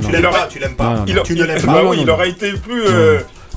tu 0.00 0.06
non. 0.06 0.12
l'aimes 0.12 0.30
pas, 0.30 0.46
tu 0.50 0.58
l'aimes 0.58 0.74
pas. 0.74 0.84
Non, 0.84 0.90
non. 0.96 1.04
Il, 1.06 1.22
Tu 1.22 1.32
ne 1.34 1.38
il- 1.38 1.44
l'aimes 1.46 1.62
pas. 1.62 1.84
oui, 1.84 1.98
il 2.02 2.10
aurait 2.10 2.30
été 2.30 2.52
plus. 2.52 2.82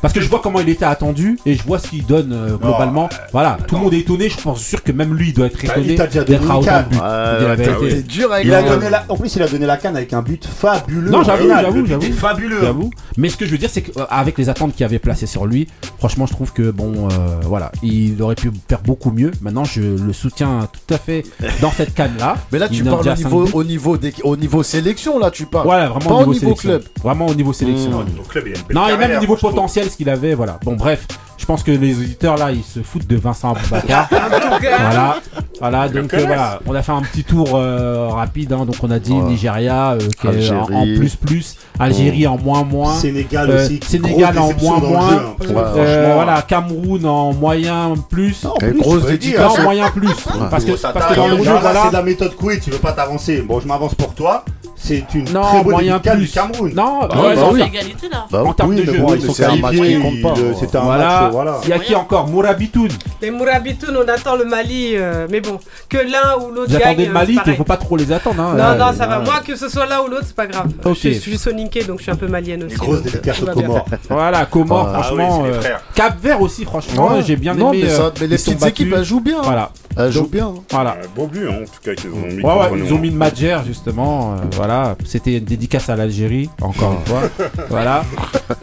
Euh, 0.05 0.07
Parce 0.07 0.13
que 0.13 0.21
je 0.21 0.29
vois 0.29 0.39
comment 0.41 0.59
il 0.59 0.69
était 0.69 0.85
attendu 0.85 1.39
et 1.45 1.55
je 1.55 1.63
vois 1.63 1.79
ce 1.79 1.87
qu'il 1.89 2.05
donne 2.05 2.31
euh, 2.33 2.57
globalement. 2.57 3.09
voilà, 3.31 3.57
tout 3.67 3.75
le 3.75 3.81
monde 3.81 3.93
est 3.93 3.99
étonné. 3.99 4.29
Je 4.29 4.37
pense 4.39 4.61
sûr 4.61 4.83
que 4.83 4.91
même 4.91 5.13
lui 5.13 5.33
doit 5.33 5.47
être 5.47 5.57
Bah, 5.65 5.73
étonné 5.73 5.93
il 5.93 5.97
déjà 5.97 6.23
d'être 6.23 6.41
donné 6.41 6.51
à 6.51 6.57
autant 6.57 6.61
canne. 6.61 6.89
de 6.89 7.55
buts. 7.55 7.89
T'es 7.89 8.01
dur 8.03 8.31
avec 8.31 8.45
Il 8.45 8.53
a 8.53 8.63
donné 8.63 8.89
la... 8.89 9.03
En 9.09 9.17
plus, 9.17 9.35
il 9.35 9.41
a 9.41 9.47
donné 9.47 9.65
la 9.65 9.77
canne 9.77 9.95
avec 9.95 10.13
un 10.13 10.21
but 10.21 10.45
fabuleux. 10.45 11.09
Non, 11.09 11.23
j'avoue, 11.23 11.47
j'avoue, 11.49 11.85
j'avoue. 11.85 12.13
Fabuleux. 12.13 12.61
J'avoue. 12.61 12.89
Mais 13.17 13.29
ce 13.29 13.37
que 13.37 13.45
je 13.45 13.51
veux 13.51 13.57
dire, 13.57 13.69
c'est 13.71 13.81
qu'avec 13.81 14.37
les 14.37 14.49
attentes 14.49 14.73
qu'il 14.73 14.81
y 14.81 14.85
avait 14.85 14.99
placées 14.99 15.25
sur 15.27 15.45
lui, 15.45 15.67
franchement, 15.97 16.25
je 16.25 16.33
trouve 16.33 16.53
que 16.53 16.71
bon, 16.71 17.07
euh, 17.07 17.39
voilà, 17.43 17.71
il 17.83 18.21
aurait 18.21 18.35
pu 18.35 18.51
faire 18.67 18.81
beaucoup 18.81 19.11
mieux. 19.11 19.31
Maintenant, 19.41 19.63
je 19.63 19.81
le 19.81 20.13
soutiens 20.13 20.67
tout 20.71 20.93
à 20.93 20.97
fait 20.97 21.23
dans 21.61 21.71
cette 21.71 21.93
canne 21.93 22.17
là. 22.19 22.37
Mais 22.51 22.59
là, 22.59 22.69
tu 22.69 22.83
parles 22.83 23.07
au 23.07 23.13
niveau, 23.15 23.47
au, 23.53 23.63
niveau 23.63 23.97
des, 23.97 24.13
au 24.23 24.37
niveau 24.37 24.63
sélection, 24.63 25.19
là, 25.19 25.31
tu 25.31 25.45
parles. 25.45 25.65
Voilà, 25.65 25.89
vraiment 25.89 26.09
Pas 26.09 26.15
au 26.15 26.19
niveau, 26.19 26.33
sélection. 26.33 26.69
club. 26.69 26.83
Vraiment 27.03 27.27
au 27.27 27.35
niveau 27.35 27.53
sélection. 27.53 27.91
Mmh. 28.03 28.05
Il 28.35 28.41
belle 28.41 28.53
Non, 28.71 28.87
et 28.87 28.97
même 28.97 29.17
au 29.17 29.19
niveau 29.19 29.35
potentiel, 29.35 29.87
qu'il 29.95 30.09
avait, 30.09 30.33
voilà. 30.33 30.59
Bon, 30.63 30.75
bref, 30.75 31.05
je 31.37 31.45
pense 31.45 31.63
que 31.63 31.71
les 31.71 31.97
auditeurs 31.97 32.37
là, 32.37 32.51
ils 32.51 32.63
se 32.63 32.81
foutent 32.81 33.07
de 33.07 33.15
Vincent 33.17 33.53
Aboubacar. 33.53 34.07
voilà, 34.79 35.15
voilà. 35.59 35.89
Donc 35.89 36.13
euh, 36.13 36.23
voilà, 36.25 36.59
on 36.65 36.73
a 36.75 36.81
fait 36.81 36.91
un 36.91 37.01
petit 37.01 37.23
tour 37.23 37.49
euh, 37.55 38.07
rapide. 38.09 38.53
hein. 38.53 38.65
donc 38.65 38.75
on 38.81 38.89
a 38.91 38.99
dit 38.99 39.11
Ouais. 39.11 39.23
Nigeria 39.23 39.91
euh, 39.91 39.99
qui 40.19 40.27
est 40.27 40.51
en, 40.51 40.63
en 40.71 40.83
plus 40.95 41.15
plus, 41.15 41.55
Algérie 41.79 42.25
en 42.27 42.37
moins 42.37 42.63
moins. 42.63 42.93
Sénégal 42.95 43.49
Euh, 43.49 43.63
aussi. 43.65 43.79
Sénégal 43.85 44.37
en 44.39 44.53
moins 44.53 44.79
moins. 44.79 45.09
jeu, 45.09 45.15
hein, 45.17 45.35
Ouais, 45.41 45.55
Euh, 45.77 46.11
voilà, 46.15 46.41
Cameroun 46.41 47.05
en 47.05 47.33
moyen 47.33 47.93
plus. 48.09 48.45
Plus, 48.59 48.73
grosse 48.79 49.05
dédicace. 49.05 49.57
Non, 49.57 49.63
moyen 49.63 49.89
plus. 49.91 50.09
Parce 50.49 50.63
que, 50.65 50.75
Ça 50.77 50.91
parce 50.93 51.07
que 51.11 51.15
dans 51.15 51.27
le 51.27 51.37
jeu, 51.37 51.43
là, 51.45 51.59
voilà. 51.61 51.81
c'est 51.83 51.89
de 51.89 51.93
la 51.93 52.03
méthode 52.03 52.35
couée, 52.35 52.59
tu 52.59 52.69
veux 52.71 52.77
pas 52.77 52.93
t'avancer. 52.93 53.41
Bon, 53.41 53.59
je 53.59 53.67
m'avance 53.67 53.93
pour 53.95 54.13
toi. 54.13 54.43
C'est 54.75 55.03
une 55.15 55.31
Non, 55.31 55.41
très 55.41 55.63
bonne 55.63 55.75
plus. 56.01 56.17
du 56.17 56.27
Cameroun. 56.27 56.71
Non, 56.75 56.99
Ah, 57.09 57.21
ouais, 57.21 57.29
ils 57.31 57.35
bah 57.35 57.41
ont 57.45 57.51
oui. 57.53 57.61
fait 57.61 57.67
égalité 57.67 58.09
là. 58.11 58.25
Bah 58.31 58.43
En 58.45 58.53
termes 58.53 58.69
Oui, 58.71 58.75
de 58.75 58.81
mais 58.81 58.93
jeu, 58.97 59.01
bon, 59.01 59.13
ils 59.13 59.15
ils 59.15 59.21
sont 59.25 59.33
sont 59.33 59.43
qualifiés, 59.43 59.61
qualifiés, 59.61 59.91
ils 59.93 60.01
comptent 60.01 60.21
pas. 60.35 60.41
C'était 60.59 60.77
un 60.77 60.81
Voilà. 60.81 61.21
match, 61.21 61.31
voilà. 61.31 61.57
Il 61.63 61.69
y 61.69 61.73
a 61.73 61.79
qui 61.79 61.95
encore? 61.95 62.27
Mourabitoun. 62.27 62.89
Les 63.21 63.31
Mourabitoun, 63.31 63.95
on 63.97 64.07
attend 64.07 64.35
le 64.35 64.45
Mali, 64.45 64.91
euh, 64.95 65.27
mais 65.29 65.41
bon, 65.41 65.59
que 65.89 65.97
l'un 65.97 66.37
ou 66.43 66.51
l'autre 66.51 66.71
Vous 66.71 66.77
gagne. 66.77 66.87
attendez 66.89 67.05
le 67.07 67.13
Mali, 67.13 67.39
c'est 67.45 67.51
il 67.51 67.57
faut 67.57 67.63
pas 67.63 67.77
trop 67.77 67.95
les 67.97 68.11
attendre. 68.11 68.41
hein. 68.41 68.51
Non, 68.51 68.57
Là, 68.57 68.75
non, 68.75 68.85
ça 68.87 69.07
va. 69.07 69.19
voilà. 69.19 69.23
Moi, 69.23 69.33
que 69.45 69.55
ce 69.55 69.69
soit 69.69 69.85
l'un 69.85 70.01
ou 70.01 70.07
l'autre, 70.07 70.25
c'est 70.27 70.35
pas 70.35 70.47
grave. 70.47 70.67
Ok. 70.83 70.93
Je, 70.93 70.99
suis- 70.99 71.13
je 71.15 71.19
suis 71.19 71.37
soninké, 71.37 71.83
donc 71.83 71.97
je 71.99 72.03
suis 72.03 72.11
un 72.11 72.15
peu 72.15 72.27
malienne 72.27 72.63
aussi. 72.65 72.75
Bien. 73.23 73.33
Comores. 73.53 73.85
Voilà, 74.09 74.45
Comores, 74.45 74.89
Ah 74.93 75.03
franchement. 75.03 75.43
c'est 75.61 75.69
euh. 75.69 75.75
Cap 75.95 76.15
Vert 76.21 76.41
aussi, 76.41 76.65
franchement, 76.65 77.13
Ouais. 77.13 77.23
j'ai 77.25 77.35
bien 77.35 77.53
aimé. 77.53 77.81
mais, 77.83 77.91
euh, 77.91 78.09
mais 78.19 78.27
les 78.27 78.35
ils 78.35 78.43
petites 78.55 78.65
équipes, 78.65 78.93
elles 78.97 79.03
jouent 79.05 79.21
bien. 79.21 79.41
Voilà, 79.41 79.71
Elles 79.97 80.11
jouent 80.11 80.27
bien. 80.27 80.53
voilà. 80.71 80.91
Un 81.03 81.07
beau 81.15 81.27
but, 81.27 81.47
hein, 81.47 81.59
en 81.61 81.65
tout 81.65 81.81
cas, 81.83 81.93
qu'ils 81.95 82.09
ont 82.11 82.27
mis. 82.27 82.41
Ouais, 82.43 82.53
ouais, 82.71 82.79
ils 82.85 82.93
ont 82.93 82.99
mis 82.99 83.07
une 83.09 83.15
Madjer 83.15 83.57
justement, 83.65 84.33
euh, 84.33 84.37
voilà. 84.75 84.95
C'était 85.05 85.37
une 85.37 85.45
dédicace 85.45 85.89
à 85.89 85.95
l'Algérie, 85.95 86.49
encore 86.61 86.93
une 86.93 87.05
fois, 87.05 87.21
voilà. 87.69 88.03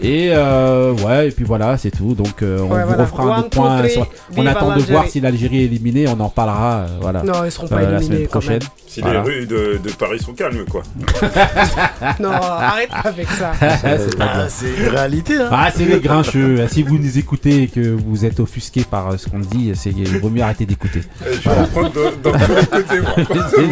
Et 0.01 0.31
euh, 0.33 0.93
ouais, 0.93 1.29
et 1.29 1.31
puis 1.31 1.45
voilà, 1.45 1.77
c'est 1.77 1.91
tout. 1.91 2.15
Donc 2.15 2.43
euh, 2.43 2.59
on 2.61 2.73
Ouais, 2.73 2.83
vous 2.83 2.89
voilà. 2.89 3.05
refera 3.05 3.23
un 3.37 3.39
autre 3.41 3.51
point. 3.51 3.77
two, 3.77 3.83
three, 3.83 3.91
sur- 3.93 4.07
On 4.37 4.41
vive 4.41 4.49
attend 4.51 4.65
de 4.67 4.71
l'Algérie. 4.71 4.93
voir 4.93 5.07
si 5.09 5.21
l'Algérie 5.21 5.63
est 5.63 5.65
éliminée. 5.67 6.07
On 6.09 6.19
en 6.21 6.29
parlera, 6.29 6.73
euh, 6.81 6.87
voilà. 7.01 7.23
Non, 7.23 7.45
ils 7.45 7.51
seront 7.51 7.69
pas 7.69 7.77
euh, 7.77 7.91
la 7.91 7.99
éliminés 7.99 8.07
semaine 8.17 8.29
quand 8.31 8.47
même. 8.49 8.59
prochaine. 8.59 8.77
Si 8.87 9.01
Voilà. 9.01 9.23
les 9.23 9.27
rues 9.41 9.47
de, 9.47 9.81
de 9.83 9.91
Paris 9.93 10.19
sont 10.21 10.33
calmes, 10.33 10.65
quoi. 10.71 10.83
Non, 12.21 12.31
arrête 12.33 12.91
avec 13.05 13.27
ça. 13.29 13.53
C'est 13.83 14.19
pas 14.19 14.25
Ah, 14.35 14.49
c'est 14.49 14.67
une 14.67 14.89
réalité. 14.89 15.37
Hein. 15.37 15.49
Ah, 15.51 15.71
c'est 15.75 15.85
les 15.85 16.01
grincheux. 16.01 16.67
Si 16.71 16.83
vous 16.83 16.99
nous 16.99 17.19
écoutez 17.19 17.63
et 17.65 17.67
que 17.69 17.97
vous 18.07 18.25
êtes 18.25 18.41
offusqué 18.41 18.85
par 18.85 19.11
euh, 19.11 19.17
ce 19.17 19.29
qu'on 19.29 19.39
dit, 19.39 19.73
c'est 19.75 19.91
il 19.91 20.19
vaut 20.19 20.31
mieux 20.31 20.43
arrêter 20.43 20.67
d'écouter. 20.67 21.03
Eh, 21.27 21.35
Je 21.35 21.49
vais 21.49 21.61
reprendre 21.61 21.93
dans, 22.23 22.31
dans 22.33 22.39
moi. 22.39 22.47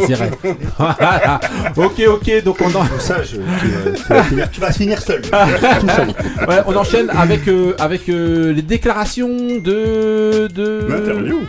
C'est 0.06 0.14
vrai. 0.14 0.30
Voilà. 0.78 1.40
Ok, 1.76 2.02
ok. 2.08 2.19
Donc 2.44 2.58
on 2.60 2.66
en... 2.78 2.84
Tout 2.86 2.98
ça, 3.00 3.22
je- 3.22 3.36
tu, 3.36 3.40
vas- 3.68 3.90
tu 3.92 4.02
vas 4.12 4.22
finir- 4.22 4.50
tu 4.50 4.60
vas 4.60 4.72
finir 4.72 5.00
seul. 5.02 5.20
Tout 5.80 5.88
seul. 5.88 6.08
Ouais, 6.48 6.60
on 6.66 6.76
enchaîne 6.76 7.10
avec, 7.10 7.48
euh, 7.48 7.74
avec 7.78 8.08
euh, 8.08 8.52
les 8.52 8.62
déclarations 8.62 9.28
de. 9.28 10.46
de... 10.48 10.86
L'interview. 10.88 11.40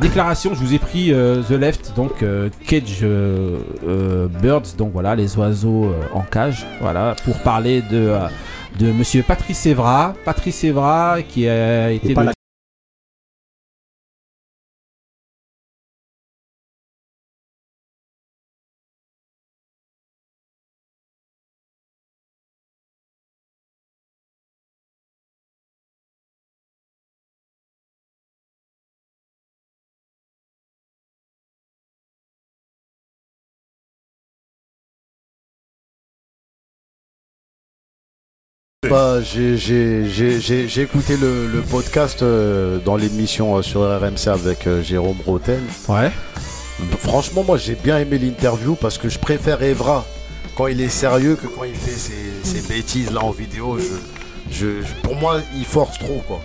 Déclaration, 0.00 0.50
je 0.54 0.60
vous 0.60 0.74
ai 0.74 0.78
pris 0.78 1.12
euh, 1.12 1.40
The 1.48 1.52
Left, 1.52 1.92
donc 1.96 2.24
Cage 2.66 3.04
Birds, 4.42 4.74
donc 4.76 4.90
voilà, 4.92 5.14
les 5.14 5.36
oiseaux 5.36 5.94
en 6.12 6.22
cage, 6.22 6.66
voilà, 6.80 7.14
pour 7.24 7.36
parler 7.38 7.80
de, 7.90 8.10
de 8.80 8.90
monsieur 8.92 9.22
Patrice 9.22 9.64
Evra. 9.66 10.14
Patrice 10.24 10.64
Evra 10.64 11.18
qui 11.28 11.48
a 11.48 11.90
été 11.92 12.08
le. 12.08 12.33
Bah, 38.90 39.20
j'ai- 39.22 39.56
écouté 40.82 41.16
le, 41.16 41.46
le 41.46 41.60
podcast 41.62 42.22
euh, 42.22 42.78
dans 42.84 42.96
l'émission 42.96 43.56
euh, 43.56 43.62
sur 43.62 43.80
RMC 43.82 44.28
avec 44.28 44.66
euh, 44.66 44.82
Jérôme 44.82 45.16
Roten. 45.24 45.60
Ouais. 45.88 46.10
Franchement, 47.00 47.44
moi 47.46 47.56
j'ai 47.56 47.74
bien 47.76 47.98
aimé 47.98 48.18
l'interview 48.18 48.74
parce 48.74 48.98
que 48.98 49.08
je 49.08 49.18
préfère 49.18 49.62
Evra 49.62 50.04
quand 50.56 50.66
il 50.66 50.80
est 50.80 50.88
sérieux 50.88 51.36
que 51.40 51.46
quand 51.46 51.64
il 51.64 51.74
fait 51.74 51.90
ses, 51.98 52.12
ses 52.42 52.66
bêtises 52.68 53.10
là 53.12 53.22
en 53.24 53.30
vidéo. 53.30 53.78
Je, 53.78 53.84
je, 54.50 54.66
je- 54.82 54.94
pour 55.02 55.16
moi, 55.16 55.40
il 55.56 55.64
force 55.64 55.98
trop 55.98 56.22
quoi. 56.26 56.40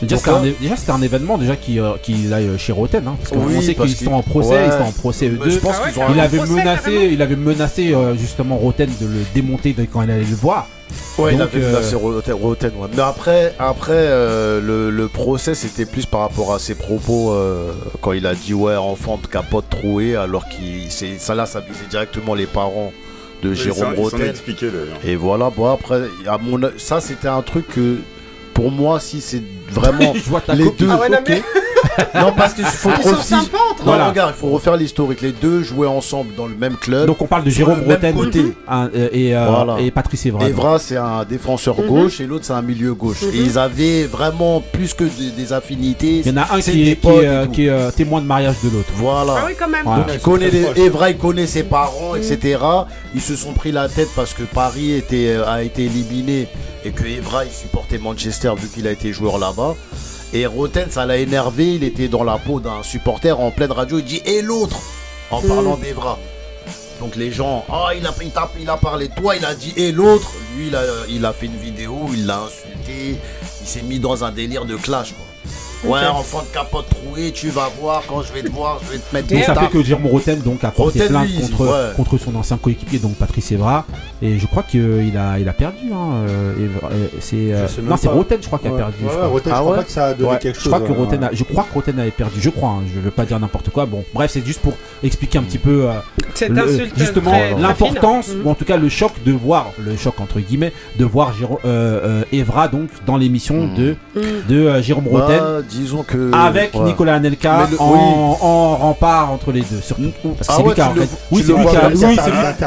Déjà, 0.00 0.14
Donc 0.14 0.24
c'était 0.24 0.90
un, 0.92 0.98
déjà, 0.98 1.04
événement 1.04 1.38
déjà 1.38 1.56
qui, 1.56 1.80
euh, 1.80 1.94
qu'il 2.02 2.32
aille 2.32 2.48
chez 2.56 2.70
Roten, 2.72 3.06
hein, 3.06 3.16
parce 3.18 3.30
qu'on 3.30 3.44
Oui, 3.46 3.54
on 3.56 3.60
sait 3.60 3.74
qu'ils 3.74 3.96
qu'il- 3.96 4.06
sont 4.06 4.12
en 4.12 4.22
procès, 4.22 4.50
ouais. 4.54 4.66
ils 4.66 4.72
sont 4.72 4.88
en 4.88 4.92
procès 4.92 5.26
eux 5.28 5.38
deux. 5.42 5.50
je 5.50 5.58
pense 5.58 5.74
Ah 5.80 5.84
ouais, 5.86 5.92
qu'ils 5.92 6.02
ont 6.02 6.06
Il 6.14 6.20
avait 6.20 6.36
procès, 6.38 6.52
menacé, 6.52 7.08
il 7.12 7.20
avait 7.22 7.34
menacé 7.36 7.94
euh, 7.94 8.14
justement 8.16 8.56
Roten 8.58 8.88
de 9.00 9.06
le 9.06 9.18
démonter 9.34 9.72
de- 9.72 9.84
quand 9.92 10.02
il 10.02 10.10
allait 10.10 10.20
le 10.24 10.36
voir. 10.36 10.68
Ouais, 11.18 11.32
il 11.32 11.38
Donc, 11.38 11.48
avait 11.54 11.64
euh, 11.64 11.72
menacé 11.72 11.96
Roten, 11.96 12.34
Roten, 12.34 12.72
ouais. 12.78 12.88
Mais 12.94 13.02
après, 13.02 13.54
après 13.58 13.92
euh, 13.92 14.60
le, 14.60 14.90
le 14.90 15.08
procès, 15.08 15.54
c'était 15.54 15.84
plus 15.84 16.06
par 16.06 16.20
rapport 16.20 16.54
à 16.54 16.58
ses 16.58 16.74
propos 16.74 17.32
euh, 17.32 17.72
quand 18.00 18.12
il 18.12 18.26
a 18.26 18.34
dit 18.34 18.54
ouais, 18.54 18.76
enfant 18.76 19.18
de 19.20 19.26
capote 19.26 19.68
trouée, 19.68 20.16
alors 20.16 20.48
qu'il 20.48 20.90
c'est 20.90 21.18
ça 21.18 21.34
là, 21.34 21.46
ça 21.46 21.60
visait 21.60 21.86
directement 21.90 22.34
les 22.34 22.46
parents 22.46 22.92
de 23.42 23.50
Oui, 23.50 23.56
Jérôme 23.56 23.94
d'ailleurs. 23.94 24.86
Et 25.04 25.16
voilà, 25.16 25.50
bon 25.50 25.70
après, 25.72 26.02
à 26.26 26.38
mon, 26.38 26.60
ça 26.76 27.00
c'était 27.00 27.28
un 27.28 27.42
truc 27.42 27.68
que 27.68 27.96
pour 28.54 28.70
moi, 28.70 28.98
si 29.00 29.20
c'est 29.20 29.42
vraiment 29.70 30.14
Je 30.16 30.28
vois 30.28 30.40
ta 30.40 30.54
les 30.54 30.70
deux. 30.70 30.88
Ah 30.90 30.98
ouais, 30.98 31.08
non, 31.08 31.18
mais 31.28 31.42
Non, 32.14 32.32
parce 32.36 32.54
qu'il 32.54 32.64
faut 32.64 32.90
ils 32.96 33.02
sont 33.02 33.10
aussi. 33.14 33.28
sympas 33.28 33.58
entre 33.70 33.80
Non, 33.80 33.84
Voilà. 33.92 34.08
regarde, 34.08 34.32
il 34.36 34.40
faut 34.40 34.48
refaire 34.48 34.76
l'historique. 34.76 35.20
Les 35.20 35.32
deux 35.32 35.62
jouaient 35.62 35.86
ensemble 35.86 36.34
dans 36.36 36.46
le 36.46 36.54
même 36.54 36.76
club. 36.76 37.06
Donc 37.06 37.20
on 37.22 37.26
parle 37.26 37.44
de 37.44 37.50
Jérôme 37.50 37.82
Roten 37.86 38.14
côté. 38.14 38.44
hein, 38.68 38.90
euh, 38.94 39.08
et, 39.12 39.36
euh, 39.36 39.46
Voilà. 39.48 39.80
et 39.80 39.90
Patrice 39.90 40.26
Evra. 40.26 40.48
Evra, 40.48 40.78
c'est 40.78 40.96
un 40.96 41.24
défenseur 41.24 41.78
Mhm. 41.80 41.86
gauche 41.86 42.20
et 42.20 42.26
l'autre, 42.26 42.44
c'est 42.44 42.52
un 42.52 42.62
milieu 42.62 42.94
gauche. 42.94 43.22
Et 43.22 43.36
ils 43.36 43.58
avaient 43.58 44.04
vraiment 44.04 44.60
plus 44.72 44.94
que 44.94 45.04
des, 45.04 45.30
des 45.36 45.52
affinités. 45.52 46.22
Il 46.24 46.26
y 46.26 46.30
en 46.30 46.36
a 46.38 46.54
un 46.54 46.60
C'est 46.60 46.72
qui 46.72 46.84
des 46.84 46.90
est, 46.92 46.94
qui 46.96 47.00
potes 47.00 47.22
est, 47.22 47.24
et 47.24 47.28
euh, 47.28 47.44
tout. 47.46 47.50
qui 47.52 47.66
est, 47.66 47.70
euh, 47.70 47.90
témoin 47.90 48.20
de 48.20 48.26
mariage 48.26 48.56
de 48.64 48.70
l'autre. 48.70 48.90
Voilà. 48.94 49.34
Ah 49.38 49.44
oui, 49.46 49.52
quand 49.58 49.68
même. 49.68 49.84
Voilà. 49.84 50.04
Donc 50.04 50.12
il 50.14 50.20
connaît 50.20 50.50
les. 50.50 50.66
Evra, 50.82 51.10
il 51.10 51.18
connaît 51.18 51.46
ses 51.46 51.62
parents, 51.62 52.14
etc. 52.16 52.58
Ils 53.14 53.20
se 53.22 53.36
sont 53.36 53.52
pris 53.52 53.72
la 53.72 53.88
tête 53.88 54.08
parce 54.16 54.34
que 54.34 54.42
Paris 54.42 54.92
était, 54.92 55.28
euh, 55.36 55.48
a 55.48 55.62
été 55.62 55.84
éliminé 55.84 56.48
et 56.84 56.90
que 56.90 57.04
Evra 57.04 57.44
il 57.44 57.52
supportait 57.52 57.98
Manchester 57.98 58.52
vu 58.56 58.68
qu'il 58.68 58.86
a 58.86 58.90
été 58.92 59.12
joueur 59.12 59.38
là-bas. 59.38 59.74
Et 60.32 60.46
Roten, 60.46 60.90
ça 60.90 61.06
l'a 61.06 61.16
énervé, 61.16 61.74
il 61.74 61.84
était 61.84 62.08
dans 62.08 62.22
la 62.24 62.38
peau 62.38 62.60
d'un 62.60 62.82
supporter 62.82 63.38
en 63.40 63.50
pleine 63.50 63.72
radio, 63.72 63.98
il 63.98 64.04
dit 64.04 64.22
Et 64.26 64.42
l'autre 64.42 64.78
En 65.30 65.40
parlant 65.40 65.76
d'Evra. 65.76 66.18
Donc 67.00 67.14
les 67.16 67.30
gens, 67.30 67.64
ah 67.70 67.90
il 67.96 68.04
a, 68.06 68.12
il, 68.22 68.30
t'a- 68.30 68.50
il 68.60 68.68
a 68.68 68.76
parlé 68.76 69.06
de 69.08 69.14
toi, 69.14 69.36
il 69.36 69.44
a 69.44 69.54
dit 69.54 69.72
et 69.76 69.92
l'autre, 69.92 70.32
lui 70.56 70.66
il 70.66 70.74
a, 70.74 70.82
il 71.08 71.24
a 71.24 71.32
fait 71.32 71.46
une 71.46 71.56
vidéo, 71.56 72.08
il 72.12 72.26
l'a 72.26 72.40
insulté, 72.40 73.16
il 73.62 73.66
s'est 73.68 73.82
mis 73.82 74.00
dans 74.00 74.24
un 74.24 74.32
délire 74.32 74.64
de 74.64 74.74
clash 74.76 75.12
quoi. 75.12 75.24
Ouais, 75.84 76.00
enfant 76.06 76.42
de 76.42 76.52
capote 76.52 76.86
trouée, 76.90 77.30
tu 77.32 77.50
vas 77.50 77.70
voir 77.80 78.02
quand 78.08 78.22
je 78.22 78.32
vais 78.32 78.42
te 78.42 78.50
voir, 78.50 78.80
je 78.84 78.92
vais 78.92 78.98
te 78.98 79.14
mettre 79.14 79.28
Donc 79.28 79.38
des 79.38 79.44
ça 79.44 79.54
fait 79.54 79.68
que 79.68 79.82
Jérôme 79.82 80.06
Roten 80.06 80.40
donc 80.40 80.64
a 80.64 80.70
porté 80.72 80.98
Roten, 81.00 81.08
plainte 81.08 81.40
contre, 81.40 81.60
ouais. 81.70 81.94
contre 81.96 82.18
son 82.18 82.34
ancien 82.34 82.56
coéquipier 82.56 82.98
donc 82.98 83.14
Patrice 83.14 83.52
Evra 83.52 83.84
et 84.20 84.38
je 84.38 84.46
crois 84.46 84.64
qu'il 84.64 85.16
a, 85.16 85.38
il 85.38 85.48
a 85.48 85.52
perdu. 85.52 85.92
Hein, 85.92 86.26
euh, 86.28 86.52
Evra- 86.66 86.90
euh, 86.92 87.06
c'est 87.20 87.36
euh, 87.52 87.68
Je 87.68 87.80
non 87.80 87.96
c'est. 87.96 88.08
Roten 88.08 88.38
je 88.42 88.46
crois 88.48 88.58
qui 88.58 88.66
a 88.66 88.70
perdu. 88.72 89.04
ouais, 89.04 89.08
je 89.10 89.16
crois. 89.16 89.26
Roten, 89.28 89.52
Ah 89.52 89.56
je 89.56 89.60
crois 89.60 89.70
ouais 89.72 89.78
pas 89.78 89.84
que 89.84 89.90
ça 89.92 90.04
a 90.06 90.14
donné 90.14 90.30
Ouais, 90.30 90.38
quelque 90.38 90.54
chose. 90.56 90.64
je 90.64 90.68
crois 90.68 90.80
que. 90.80 90.92
Roten 90.92 91.24
a- 91.24 91.30
je 91.32 91.44
crois 91.44 91.62
que 91.64 91.74
Roten 91.74 91.98
avait 92.00 92.10
perdu, 92.10 92.40
je 92.40 92.50
crois, 92.50 92.70
hein, 92.70 92.82
je 92.92 92.98
veux 93.00 93.10
pas 93.12 93.24
dire 93.24 93.38
n'importe 93.38 93.70
quoi. 93.70 93.86
Bon, 93.86 94.02
bref, 94.14 94.32
c'est 94.32 94.44
juste 94.44 94.60
pour 94.60 94.74
expliquer 95.04 95.38
un 95.38 95.42
petit 95.44 95.58
peu 95.58 95.88
euh, 95.88 95.92
Cette 96.34 96.50
le- 96.50 96.62
insulte. 96.62 96.92
justement 96.98 97.32
l'importance 97.56 98.26
fine. 98.30 98.42
ou 98.44 98.50
en 98.50 98.54
tout 98.54 98.64
cas 98.64 98.76
le 98.76 98.88
choc 98.88 99.12
de 99.24 99.32
voir 99.32 99.70
le 99.78 99.96
choc 99.96 100.20
entre 100.20 100.40
guillemets 100.40 100.72
de 100.98 101.04
voir 101.04 101.32
Jérôme, 101.34 101.58
euh, 101.64 102.22
euh, 102.22 102.24
Evra 102.32 102.66
donc 102.68 102.88
dans 103.06 103.16
l'émission 103.16 103.66
Mm. 103.68 103.74
de 103.76 103.96
Mm. 104.16 104.20
de 104.48 104.56
euh, 104.66 104.82
Jérôme 104.82 105.06
Roten 105.08 105.38
Bah, 105.38 105.60
disons 105.68 106.02
que. 106.02 106.30
avec. 106.34 106.74
Nicolas 106.74 107.14
Anelka 107.14 107.68
le- 107.70 107.80
en, 107.80 107.92
oui. 107.92 107.98
en 108.40 108.76
rempart 108.76 109.30
entre 109.32 109.52
les 109.52 109.60
deux 109.62 109.80
surtout 109.82 110.10
parce 110.36 110.48
que 110.48 110.52
Ah 110.52 110.56
c'est 110.56 110.62
lui 110.62 110.74
qui 110.74 110.80
a 110.80 110.92
oui, 111.30 111.44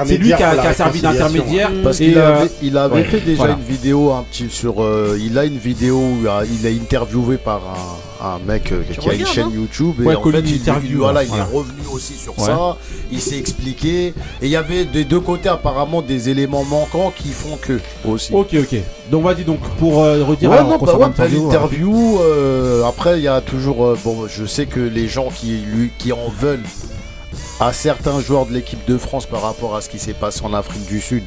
c'est 0.06 0.18
lui 0.18 0.28
qui 0.36 0.44
a- 0.44 0.50
a, 0.50 0.68
a 0.68 0.74
servi 0.74 1.02
d'intermédiaire 1.02 1.70
Parce 1.84 1.98
qu'il 1.98 2.18
euh, 2.18 2.38
avait, 2.40 2.52
il 2.62 2.78
avait 2.78 3.04
fait 3.04 3.20
déjà 3.22 3.50
une 3.50 3.64
vidéo 3.68 4.12
un 4.12 4.24
petit 4.24 4.50
sur. 4.50 4.82
euh, 4.84 5.18
il 5.20 5.38
a 5.38 5.46
une 5.46 5.58
vidéo 5.58 5.98
où 5.98 6.18
il 6.22 6.28
a, 6.28 6.42
il 6.46 6.66
est 6.66 6.76
interviewé 6.76 7.38
par 7.38 7.58
un, 7.58 8.11
un 8.24 8.40
mec 8.40 8.72
euh, 8.72 8.84
qui 8.84 9.10
a 9.10 9.14
une 9.14 9.26
chaîne 9.26 9.46
hein. 9.48 9.52
YouTube 9.54 9.96
et 10.02 10.06
Ouais, 10.06 10.16
en 10.16 10.24
fait 10.24 10.40
il, 10.42 10.56
Interview, 10.56 10.90
il- 10.92 10.98
voilà, 10.98 11.24
il 11.24 11.30
voilà. 11.30 11.44
est 11.44 11.48
revenu 11.56 11.82
aussi 11.92 12.14
sur 12.14 12.38
Ouais. 12.38 12.46
ça. 12.46 12.78
Il 13.12 13.20
s'est 13.20 13.38
expliqué 13.38 14.08
et 14.08 14.14
il 14.44 14.50
y 14.50 14.56
avait 14.56 14.86
des 14.86 15.04
deux 15.06 15.20
côtés 15.20 15.50
apparemment 15.50 16.02
des 16.02 16.30
éléments 16.30 16.64
manquants 16.64 17.12
qui 17.16 17.30
font 17.30 17.58
que 17.62 17.80
aussi. 18.06 18.34
ok 18.34 18.54
ok 18.60 18.76
donc 19.10 19.24
vas-y 19.24 19.44
donc 19.44 19.60
pour 19.80 20.04
euh, 20.04 20.24
redire 20.24 20.50
Ouais, 20.52 20.64
non, 20.64 20.78
bah 20.78 20.94
ouais, 20.94 21.00
bah, 21.00 21.08
l'interview, 21.08 21.44
l'interview, 21.48 22.20
euh, 22.22 22.84
après, 22.86 23.18
il 23.20 23.24
y 23.24 23.28
a 23.28 23.42
toujours. 23.42 23.86
euh, 23.86 23.98
bon, 24.06 24.28
je 24.28 24.46
sais 24.46 24.66
que 24.68 24.80
les 24.80 25.08
gens 25.10 25.30
qui, 25.30 25.58
lui, 25.58 25.92
qui 25.98 26.14
en 26.14 26.30
veulent 26.40 26.64
à 27.60 27.74
certains 27.74 28.20
joueurs 28.22 28.46
de 28.46 28.54
l'équipe 28.54 28.84
de 28.88 28.98
France 28.98 29.26
par 29.26 29.42
rapport 29.42 29.76
à 29.76 29.82
ce 29.82 29.90
qui 29.90 30.00
s'est 30.00 30.14
passé 30.14 30.42
en 30.44 30.54
Afrique 30.54 30.86
du 30.88 31.02
Sud, 31.02 31.24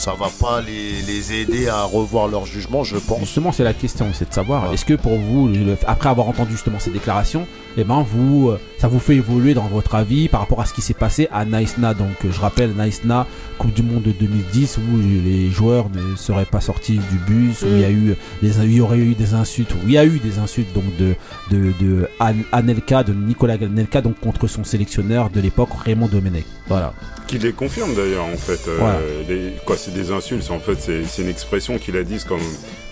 ça 0.00 0.14
va 0.18 0.28
pas 0.40 0.60
les, 0.62 1.02
les 1.02 1.40
aider 1.40 1.68
à 1.68 1.82
revoir 1.84 2.26
leur 2.26 2.46
jugement, 2.46 2.82
je 2.84 2.96
pense. 2.96 3.20
Justement, 3.20 3.52
c'est 3.52 3.64
la 3.64 3.74
question, 3.74 4.06
c'est 4.14 4.28
de 4.28 4.34
savoir, 4.34 4.68
Ouais. 4.68 4.74
est-ce 4.74 4.84
que 4.86 4.94
pour 4.94 5.16
vous, 5.18 5.50
après 5.86 6.08
avoir 6.08 6.26
entendu 6.28 6.52
justement 6.52 6.78
ces 6.78 6.90
déclarations, 6.90 7.46
et 7.76 7.84
ben 7.84 8.02
vous, 8.08 8.50
euh, 8.50 8.58
ça 8.78 8.88
vous 8.88 8.98
fait 8.98 9.16
évoluer 9.16 9.54
dans 9.54 9.66
votre 9.66 9.94
avis 9.94 10.28
par 10.28 10.40
rapport 10.40 10.60
à 10.60 10.66
ce 10.66 10.74
qui 10.74 10.82
s'est 10.82 10.94
passé 10.94 11.28
à 11.32 11.44
Nice-Na. 11.44 11.94
Donc 11.94 12.08
euh, 12.24 12.28
je 12.32 12.40
rappelle 12.40 12.72
Nice-Na, 12.76 13.26
Coupe 13.58 13.72
du 13.74 13.82
Monde 13.82 14.02
de 14.02 14.12
2010 14.12 14.78
où 14.78 14.98
les 15.24 15.50
joueurs 15.50 15.88
ne 15.90 16.16
seraient 16.16 16.44
pas 16.46 16.60
sortis 16.60 16.98
du 17.10 17.18
bus, 17.26 17.62
où 17.62 17.66
il 17.68 17.80
y 17.80 17.84
a 17.84 17.90
eu 17.90 18.14
des, 18.42 18.58
il 18.64 18.72
y 18.74 18.80
aurait 18.80 18.98
eu 18.98 19.14
des 19.14 19.34
insultes, 19.34 19.72
où 19.74 19.78
il 19.86 19.92
y 19.92 19.98
a 19.98 20.04
eu 20.04 20.18
des 20.18 20.38
insultes 20.38 20.72
donc 20.74 20.84
de 20.98 21.14
de, 21.50 21.72
de 21.80 22.08
An- 22.18 22.34
Anelka, 22.52 23.02
de 23.04 23.12
Nicolas 23.12 23.54
Anelka 23.54 24.00
donc 24.00 24.18
contre 24.20 24.46
son 24.46 24.64
sélectionneur 24.64 25.30
de 25.30 25.40
l'époque 25.40 25.70
Raymond 25.84 26.08
Domenech. 26.08 26.44
Voilà. 26.68 26.92
Qui 27.26 27.38
les 27.38 27.52
confirme 27.52 27.94
d'ailleurs 27.94 28.24
en 28.26 28.36
fait. 28.36 28.60
euh, 28.68 28.76
Voilà. 28.78 28.98
les- 29.28 29.52
quoi, 29.64 29.76
c'est 29.76 29.92
des 29.94 30.10
insultes. 30.10 30.50
En 30.50 30.58
fait, 30.58 30.76
c'est 30.78 31.04
c'est 31.04 31.22
une 31.22 31.28
expression 31.28 31.78
qu'il 31.78 31.96
a 31.96 32.02
dit 32.02 32.18
comme 32.28 32.40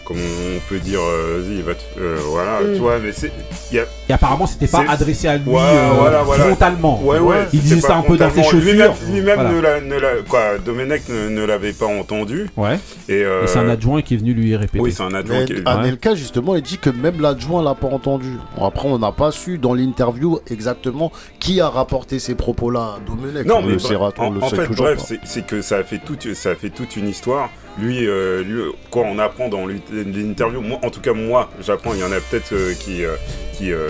comme 0.08 0.16
on 0.16 0.58
peut 0.68 0.78
dire. 0.80 0.98
euh, 1.00 1.42
Vas-y, 1.42 1.60
va 1.62 1.74
te- 1.74 2.00
euh, 2.00 2.16
voilà, 2.24 2.60
Mm. 2.62 2.72
tu 2.74 2.80
vois. 2.80 2.98
Mais 2.98 3.12
c'est 3.12 3.30
il 3.70 3.76
y 3.76 3.78
a 3.80 3.84
Et 4.08 4.12
apparemment 4.14 4.46
c'était 4.46 4.66
pas 4.66 4.84
adressé 4.88 5.28
à 5.28 5.36
lui 5.36 5.48
Ouais, 5.50 5.60
euh, 5.60 5.90
voilà, 6.00 6.22
voilà. 6.22 6.44
frontalement. 6.44 7.00
Ouais, 7.04 7.18
ouais, 7.18 7.46
il 7.52 7.60
disait 7.60 7.80
ça 7.80 7.96
un 7.96 8.02
peu 8.02 8.16
dans 8.16 8.30
ses 8.30 8.42
chaussures. 8.42 8.94
Lui-même 9.10 9.34
Voilà. 9.34 9.52
ne 9.52 9.60
l'a, 9.60 9.80
ne 9.82 9.94
l'a- 10.00 10.22
quoi, 10.28 10.58
Domenech 10.64 11.08
ne, 11.10 11.28
ne 11.28 11.44
l'avait 11.44 11.72
pas 11.74 11.86
entendu. 11.86 12.48
Ouais. 12.56 12.78
Et, 13.08 13.22
euh, 13.24 13.44
Et 13.44 13.46
c'est 13.46 13.58
un 13.58 13.68
adjoint 13.68 14.00
qui 14.02 14.14
est 14.14 14.16
venu 14.16 14.32
lui 14.32 14.56
répéter. 14.56 14.80
Oui, 14.80 14.92
c'est 14.92 15.02
un 15.02 15.12
adjoint 15.14 15.40
Mais 15.40 15.44
qui 15.44 15.52
est- 15.52 15.68
Anelka, 15.68 16.14
justement, 16.14 16.56
il 16.56 16.62
dit 16.62 16.78
que 16.78 16.88
même 16.90 17.20
l'adjoint 17.20 17.62
l'a 17.62 17.74
pas 17.74 17.88
entendu. 17.88 18.32
Bon, 18.56 18.64
après, 18.66 18.88
on 18.88 18.98
n'a 18.98 19.12
pas 19.12 19.30
su 19.30 19.58
dans 19.58 19.74
l'interview 19.74 20.38
exactement 20.50 21.12
qui 21.38 21.60
a 21.60 21.68
rapporté 21.68 22.18
ces 22.18 22.34
propos-là 22.34 22.96
à 22.96 22.98
Domenech. 23.06 23.46
Non, 23.46 23.56
On 23.56 23.62
mais 23.62 23.68
le 23.72 23.76
bref, 23.76 23.86
sait, 23.86 23.96
on 23.96 24.22
en, 24.24 24.30
le 24.30 24.42
en 24.42 24.48
sait 24.48 24.56
fait, 24.56 24.68
bref, 24.74 25.00
c'est- 25.06 25.20
c'est 25.24 25.46
que 25.46 25.60
ça 25.62 25.76
a 25.76 25.84
fait 25.84 25.98
toute, 26.04 26.34
ça 26.34 26.50
a 26.50 26.54
fait 26.54 26.70
toute 26.70 26.96
une 26.96 27.08
histoire. 27.08 27.50
Lui, 27.78 28.06
euh, 28.08 28.42
lui, 28.42 28.62
quoi, 28.90 29.02
on 29.04 29.18
apprend 29.18 29.48
dans 29.48 29.66
l'interview. 29.66 30.60
Moi, 30.60 30.78
en 30.82 30.90
tout 30.90 31.00
cas, 31.00 31.12
moi, 31.12 31.50
j'apprends. 31.60 31.94
Il 31.94 32.00
y 32.00 32.04
en 32.04 32.12
a 32.12 32.20
peut-être 32.20 32.52
euh, 32.52 32.74
qui, 32.74 33.04
euh, 33.04 33.14
qui, 33.56 33.72
euh, 33.72 33.88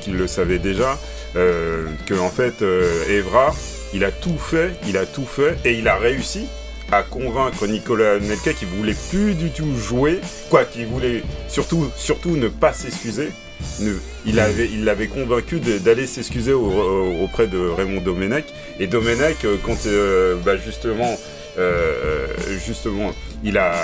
qui, 0.00 0.10
le 0.10 0.26
savaient 0.26 0.58
déjà, 0.58 0.98
euh, 1.36 1.86
que 2.06 2.14
en 2.14 2.28
fait, 2.28 2.60
euh, 2.62 2.88
Evra, 3.08 3.54
il 3.94 4.04
a 4.04 4.10
tout 4.10 4.36
fait, 4.38 4.72
il 4.86 4.96
a 4.98 5.06
tout 5.06 5.24
fait, 5.24 5.56
et 5.64 5.72
il 5.72 5.88
a 5.88 5.96
réussi 5.96 6.46
à 6.90 7.02
convaincre 7.02 7.66
Nicolas 7.66 8.18
Nelka 8.18 8.52
qui 8.52 8.66
voulait 8.66 8.96
plus 9.10 9.34
du 9.34 9.50
tout 9.50 9.74
jouer, 9.78 10.18
quoi, 10.50 10.64
qui 10.66 10.84
voulait 10.84 11.22
surtout, 11.48 11.90
surtout 11.96 12.36
ne 12.36 12.48
pas 12.48 12.74
s'excuser. 12.74 13.28
Il 14.26 14.40
avait, 14.40 14.66
il 14.70 14.84
l'avait 14.84 15.06
convaincu 15.06 15.60
d'aller 15.60 16.06
s'excuser 16.06 16.52
au- 16.52 16.60
au- 16.66 17.22
auprès 17.24 17.46
de 17.46 17.58
Raymond 17.58 18.00
Domenech. 18.02 18.44
Et 18.80 18.88
Domenech, 18.88 19.44
euh, 19.44 19.56
quand 19.64 19.86
euh, 19.86 20.34
bah, 20.44 20.56
justement, 20.56 21.16
euh, 21.58 22.26
justement, 22.64 23.12
il 23.44 23.58
a, 23.58 23.74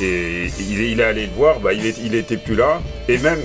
et 0.00 0.46
il, 0.60 0.80
est- 0.80 0.90
il 0.92 1.00
est 1.00 1.04
allé 1.04 1.26
le 1.26 1.32
voir, 1.32 1.60
bah, 1.60 1.72
il, 1.72 1.84
est, 1.86 1.96
il 2.04 2.14
était 2.14 2.36
plus 2.36 2.54
là. 2.54 2.80
Et 3.08 3.18
même 3.18 3.40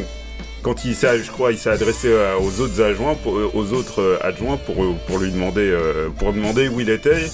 quand 0.62 0.86
il 0.86 0.96
s'est, 0.96 1.20
je 1.24 1.30
crois, 1.32 1.52
il 1.52 1.58
s'est 1.58 1.70
adressé 1.72 2.10
aux 2.40 2.62
autres 2.62 2.82
adjoints, 2.82 3.16
pour- 3.16 3.38
euh, 3.38 3.52
aux 3.54 3.74
autres 3.74 4.02
euh, 4.02 4.18
adjoints 4.22 4.58
pour, 4.58 4.76
pour 5.08 5.20
lui 5.20 5.32
demander, 5.32 5.78
pour 6.18 6.32
demander 6.34 6.68
où 6.70 6.80
il 6.80 6.90
était. 6.90 7.26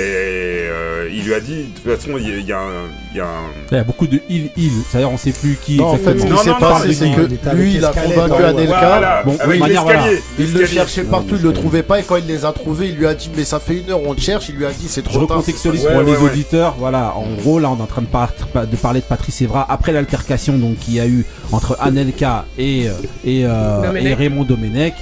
Et 0.00 0.68
euh, 0.70 1.08
il 1.12 1.24
lui 1.24 1.34
a 1.34 1.40
dit, 1.40 1.64
de 1.64 1.80
toute 1.80 1.98
façon, 1.98 2.16
il 2.18 2.28
y 2.28 2.32
a, 2.32 2.36
il 2.36 2.46
y 2.46 2.52
a 2.52 2.58
un- 2.58 2.86
il 3.12 3.16
y 3.16 3.20
a 3.20 3.24
un, 3.24 3.50
Il 3.72 3.76
y 3.76 3.80
a 3.80 3.82
beaucoup 3.84 4.06
de 4.06 4.20
il, 4.30 4.48
il. 4.56 4.70
C'est-à-dire, 4.88 5.10
on 5.10 5.16
sait 5.16 5.32
plus 5.32 5.58
qui. 5.60 5.76
Non, 5.78 5.86
en 5.86 5.96
fait, 5.96 6.12
exactement. 6.12 6.36
ce 6.38 6.42
qui 6.44 6.48
s'est 6.48 6.54
passé, 6.60 6.92
c'est 6.94 7.10
que 7.10 7.56
lui, 7.56 7.74
il 7.74 7.84
a 7.84 7.88
convaincu 7.90 8.42
Anelka. 8.44 8.78
Voilà, 8.78 9.22
Bon, 9.24 9.36
avec 9.40 9.56
de 9.56 9.60
manière, 9.60 9.82
voilà. 9.82 10.06
l'escalier. 10.06 10.22
Il 10.38 10.52
le 10.54 10.66
cherchait 10.66 11.02
partout, 11.02 11.34
il 11.36 11.42
le 11.42 11.52
trouvait 11.52 11.82
pas, 11.82 11.98
et 11.98 12.04
quand 12.04 12.14
il 12.14 12.26
les 12.26 12.44
a 12.44 12.52
trouvés, 12.52 12.90
il 12.90 12.94
lui 12.94 13.06
a 13.08 13.14
dit 13.14 13.28
Mais 13.36 13.42
ça 13.42 13.58
fait 13.58 13.78
une 13.78 13.90
heure, 13.90 14.00
on 14.06 14.14
te 14.14 14.20
cherche. 14.20 14.48
Il 14.50 14.54
lui 14.54 14.66
a 14.66 14.70
dit 14.70 14.86
C'est 14.88 15.04
Je 15.04 15.10
trop 15.10 15.26
tard. 15.26 15.38
recontextualise 15.38 15.82
Ouais, 15.84 15.88
pour 15.92 15.98
ouais, 15.98 16.04
les 16.04 16.12
ouais. 16.16 16.30
auditeurs. 16.30 16.76
Voilà, 16.78 17.14
en 17.16 17.26
gros, 17.42 17.58
là, 17.58 17.68
on 17.70 17.78
est 17.78 17.82
en 17.82 17.86
train 17.86 18.02
de, 18.02 18.06
par- 18.06 18.30
de 18.54 18.76
parler 18.76 19.00
de 19.00 19.04
Patrice 19.06 19.42
Evra 19.42 19.66
après 19.68 19.90
l'altercation 19.90 20.58
donc 20.58 20.76
qu'il 20.78 20.94
y 20.94 21.00
a 21.00 21.06
eu 21.08 21.24
entre 21.50 21.76
Anelka 21.80 22.44
et, 22.56 22.88
euh, 22.88 22.92
et, 23.24 23.44
euh, 23.46 23.92
et 23.94 24.14
Raymond 24.14 24.44
Domenech. 24.44 24.94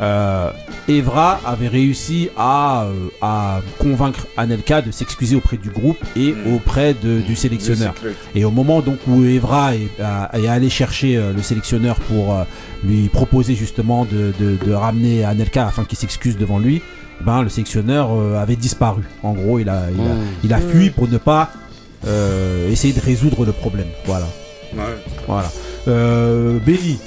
Euh, 0.00 0.50
Evra 0.88 1.40
avait 1.44 1.68
réussi 1.68 2.30
à, 2.36 2.84
euh, 2.84 3.08
à 3.20 3.60
convaincre 3.78 4.26
Anelka 4.36 4.80
de 4.80 4.90
s'excuser 4.90 5.36
auprès 5.36 5.58
du 5.58 5.68
groupe 5.70 5.98
et 6.16 6.32
Mm. 6.32 6.54
auprès 6.54 6.94
de- 6.94 7.20
du 7.20 7.36
sélectionneur. 7.36 7.94
Le 8.02 8.10
cycle. 8.10 8.20
Et 8.34 8.44
au 8.46 8.50
moment 8.50 8.80
donc 8.80 8.98
où 9.06 9.24
Evra 9.24 9.74
est, 9.74 9.88
est 10.34 10.48
allé 10.48 10.70
chercher 10.70 11.16
euh, 11.16 11.32
le 11.34 11.42
sélectionneur 11.42 11.96
pour 12.00 12.32
euh, 12.34 12.44
lui 12.82 13.08
proposer 13.08 13.54
justement 13.54 14.06
de, 14.06 14.32
de- 14.40 14.56
de 14.64 14.72
ramener 14.72 15.22
Anelka 15.24 15.66
afin 15.66 15.84
qu'il 15.84 15.98
s'excuse 15.98 16.38
devant 16.38 16.58
lui, 16.58 16.80
ben, 17.20 17.42
le 17.42 17.50
sélectionneur 17.50 18.08
euh, 18.12 18.40
avait 18.40 18.56
disparu. 18.56 19.02
En 19.22 19.32
gros, 19.34 19.58
il 19.58 19.68
a, 19.68 19.82
il 19.94 20.00
a, 20.00 20.04
Mm. 20.14 20.18
il 20.44 20.52
a 20.54 20.58
fui 20.60 20.88
pour 20.90 21.08
ne 21.08 21.18
pas 21.18 21.50
euh, 22.06 22.70
essayer 22.72 22.94
de 22.94 23.00
résoudre 23.00 23.44
le 23.44 23.52
problème. 23.52 23.88
Voilà. 24.06 24.26
Ouais. 24.74 24.82
voilà. 25.26 25.50
Euh, 25.88 26.58
Benny, 26.64 26.98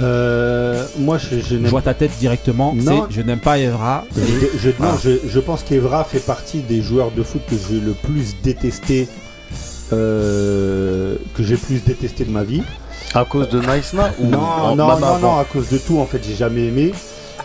Euh, 0.00 0.84
moi, 0.98 1.18
je, 1.18 1.36
je 1.36 1.40
je 1.42 1.54
n'aime 1.56 1.70
vois 1.70 1.82
ta 1.82 1.94
tête 1.94 2.12
directement. 2.20 2.72
Non. 2.74 3.06
C'est 3.08 3.16
je 3.16 3.22
n'aime 3.22 3.40
pas 3.40 3.58
Evra. 3.58 4.04
Je, 4.16 4.68
non, 4.70 4.74
Ah. 4.92 4.96
je, 5.02 5.10
je 5.26 5.40
pense 5.40 5.62
qu'Evra 5.62 6.04
fait 6.04 6.20
partie 6.20 6.60
des 6.60 6.82
joueurs 6.82 7.10
de 7.10 7.22
foot 7.22 7.42
que 7.48 7.56
j'ai 7.68 7.80
le 7.80 7.92
plus 7.92 8.36
détesté, 8.42 9.08
euh, 9.92 11.16
que 11.34 11.42
j'ai 11.42 11.52
le 11.54 11.58
plus 11.60 11.82
détesté 11.84 12.24
de 12.24 12.30
ma 12.30 12.44
vie. 12.44 12.62
À 13.14 13.24
cause 13.24 13.48
de 13.48 13.58
Nice 13.60 13.92
Na 13.94 14.10
ou 14.20 14.26
Non, 14.26 14.38
en- 14.38 14.76
non, 14.76 14.98
non, 14.98 15.18
non, 15.18 15.38
à 15.38 15.44
cause 15.44 15.68
de 15.70 15.78
tout, 15.78 15.98
en 15.98 16.06
fait, 16.06 16.20
j'ai 16.26 16.34
jamais 16.36 16.66
aimé. 16.66 16.92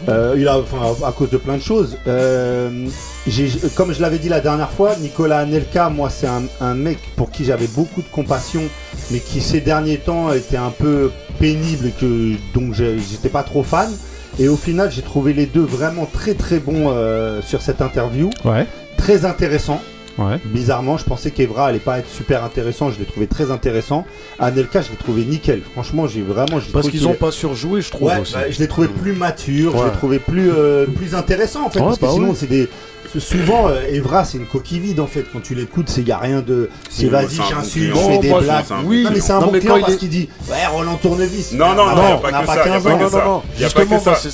Euh, 0.09 0.35
il 0.37 0.45
a, 0.49 0.57
enfin, 0.59 0.77
à 1.07 1.11
cause 1.13 1.29
de 1.29 1.37
plein 1.37 1.55
de 1.55 1.61
choses. 1.61 1.95
Euh, 2.07 2.87
j'ai- 3.25 3.49
comme 3.75 3.93
je 3.93 4.01
l'avais 4.01 4.17
dit 4.19 4.27
la 4.27 4.41
dernière 4.41 4.71
fois, 4.71 4.95
Nicolas 4.99 5.39
Anelka, 5.39 5.89
moi, 5.89 6.09
c'est 6.09 6.27
un, 6.27 6.43
un 6.59 6.73
mec 6.73 6.97
pour 7.15 7.31
qui 7.31 7.45
j'avais 7.45 7.67
beaucoup 7.67 8.01
de 8.01 8.07
compassion, 8.11 8.63
mais 9.11 9.19
qui 9.19 9.39
ces 9.39 9.61
derniers 9.61 9.97
temps 9.99 10.33
était 10.33 10.57
un 10.57 10.71
peu 10.77 11.11
pénible 11.43 11.87
et 11.87 11.91
que 11.91 12.35
donc 12.53 12.73
j'étais 12.73 13.27
pas 13.29 13.43
trop 13.43 13.63
fan. 13.63 13.89
Et 14.39 14.47
au 14.47 14.55
final, 14.55 14.89
j'ai 14.91 15.01
trouvé 15.01 15.33
les 15.33 15.45
deux 15.45 15.61
vraiment 15.61 16.05
très 16.05 16.33
très 16.35 16.59
bons 16.59 16.85
euh, 16.89 17.41
sur 17.41 17.61
cette 17.61 17.81
interview, 17.81 18.29
Ouais. 18.45 18.65
très 18.97 19.25
intéressant. 19.25 19.81
Ouais. 20.17 20.39
Bizarrement, 20.45 20.97
je 20.97 21.03
pensais 21.05 21.31
qu'Evra 21.31 21.67
allait 21.67 21.79
pas 21.79 21.97
être 21.99 22.09
super 22.09 22.43
intéressant, 22.43 22.91
je 22.91 22.99
l'ai 22.99 23.05
trouvé 23.05 23.27
très 23.27 23.51
intéressant. 23.51 24.05
Anelka, 24.39 24.81
je 24.81 24.91
l'ai 24.91 24.95
trouvé 24.95 25.25
nickel. 25.25 25.61
Franchement, 25.73 26.07
j'ai 26.07 26.21
vraiment. 26.21 26.59
j'ai 26.59 26.71
Parce 26.71 26.87
qu'ils 26.89 26.99
qu'il 26.99 27.09
ont 27.09 27.13
pas 27.15 27.31
surjoué, 27.31 27.81
je 27.81 27.89
trouve 27.91 28.07
Ouais, 28.07 28.19
aussi. 28.21 28.33
bah, 28.33 28.49
je 28.49 28.59
l'ai 28.59 28.67
trouvé 28.67 28.87
plus 28.87 29.13
mature, 29.13 29.75
je 29.77 29.83
l'ai 29.85 29.91
trouvé 29.91 30.19
plus, 30.19 30.49
euh, 30.51 30.85
plus 30.85 31.13
intéressant 31.15 31.65
en 31.65 31.69
fait. 31.71 31.79
Ouais, 31.79 31.85
parce 31.87 31.97
que 31.97 32.05
bah 32.05 32.11
sinon, 32.13 32.29
oui. 32.29 32.35
c'est 32.39 32.47
des. 32.47 32.69
Souvent, 33.19 33.67
euh, 33.69 33.81
Evra, 33.89 34.25
c'est 34.25 34.37
une 34.37 34.45
coquille 34.47 34.79
vide 34.79 34.99
en 34.99 35.07
fait. 35.07 35.25
Quand 35.31 35.41
tu 35.41 35.55
l'écoutes, 35.55 35.89
c'est 35.89 36.01
y 36.01 36.11
a 36.11 36.17
rien 36.17 36.41
de. 36.41 36.69
C'est 36.89 37.03
Oui, 37.05 37.09
vas-y, 37.09 37.29
c'est 37.29 37.41
un 37.41 37.43
bon 37.43 37.49
j'insulte, 37.61 37.95
je 37.95 37.99
fais 38.01 38.09
Non, 38.13 38.19
des 38.19 38.29
blagues. 38.29 38.65
oui, 38.85 39.03
Non, 39.03 39.09
mais 39.13 39.19
c'est 39.19 39.31
un 39.33 39.39
Non, 39.39 39.45
bon 39.51 39.59
client 39.59 39.79
parce 39.79 39.93
est- 39.93 39.97
qu'il 39.97 40.09
dit 40.09 40.29
Ouais, 40.49 40.65
Roland 40.71 40.95
Tournevis. 40.95 41.51
Non, 41.53 41.73
non, 41.75 41.85
non, 41.87 41.91
il 41.93 42.05
n'y 42.05 42.11
a 42.11 42.17
pas 42.17 42.41
que 42.41 42.47
ça. 42.47 42.63
Il 42.65 42.71
n'y 42.71 42.75
a 43.65 43.69
pas 43.69 43.85
que 43.85 43.99
ça. 43.99 44.29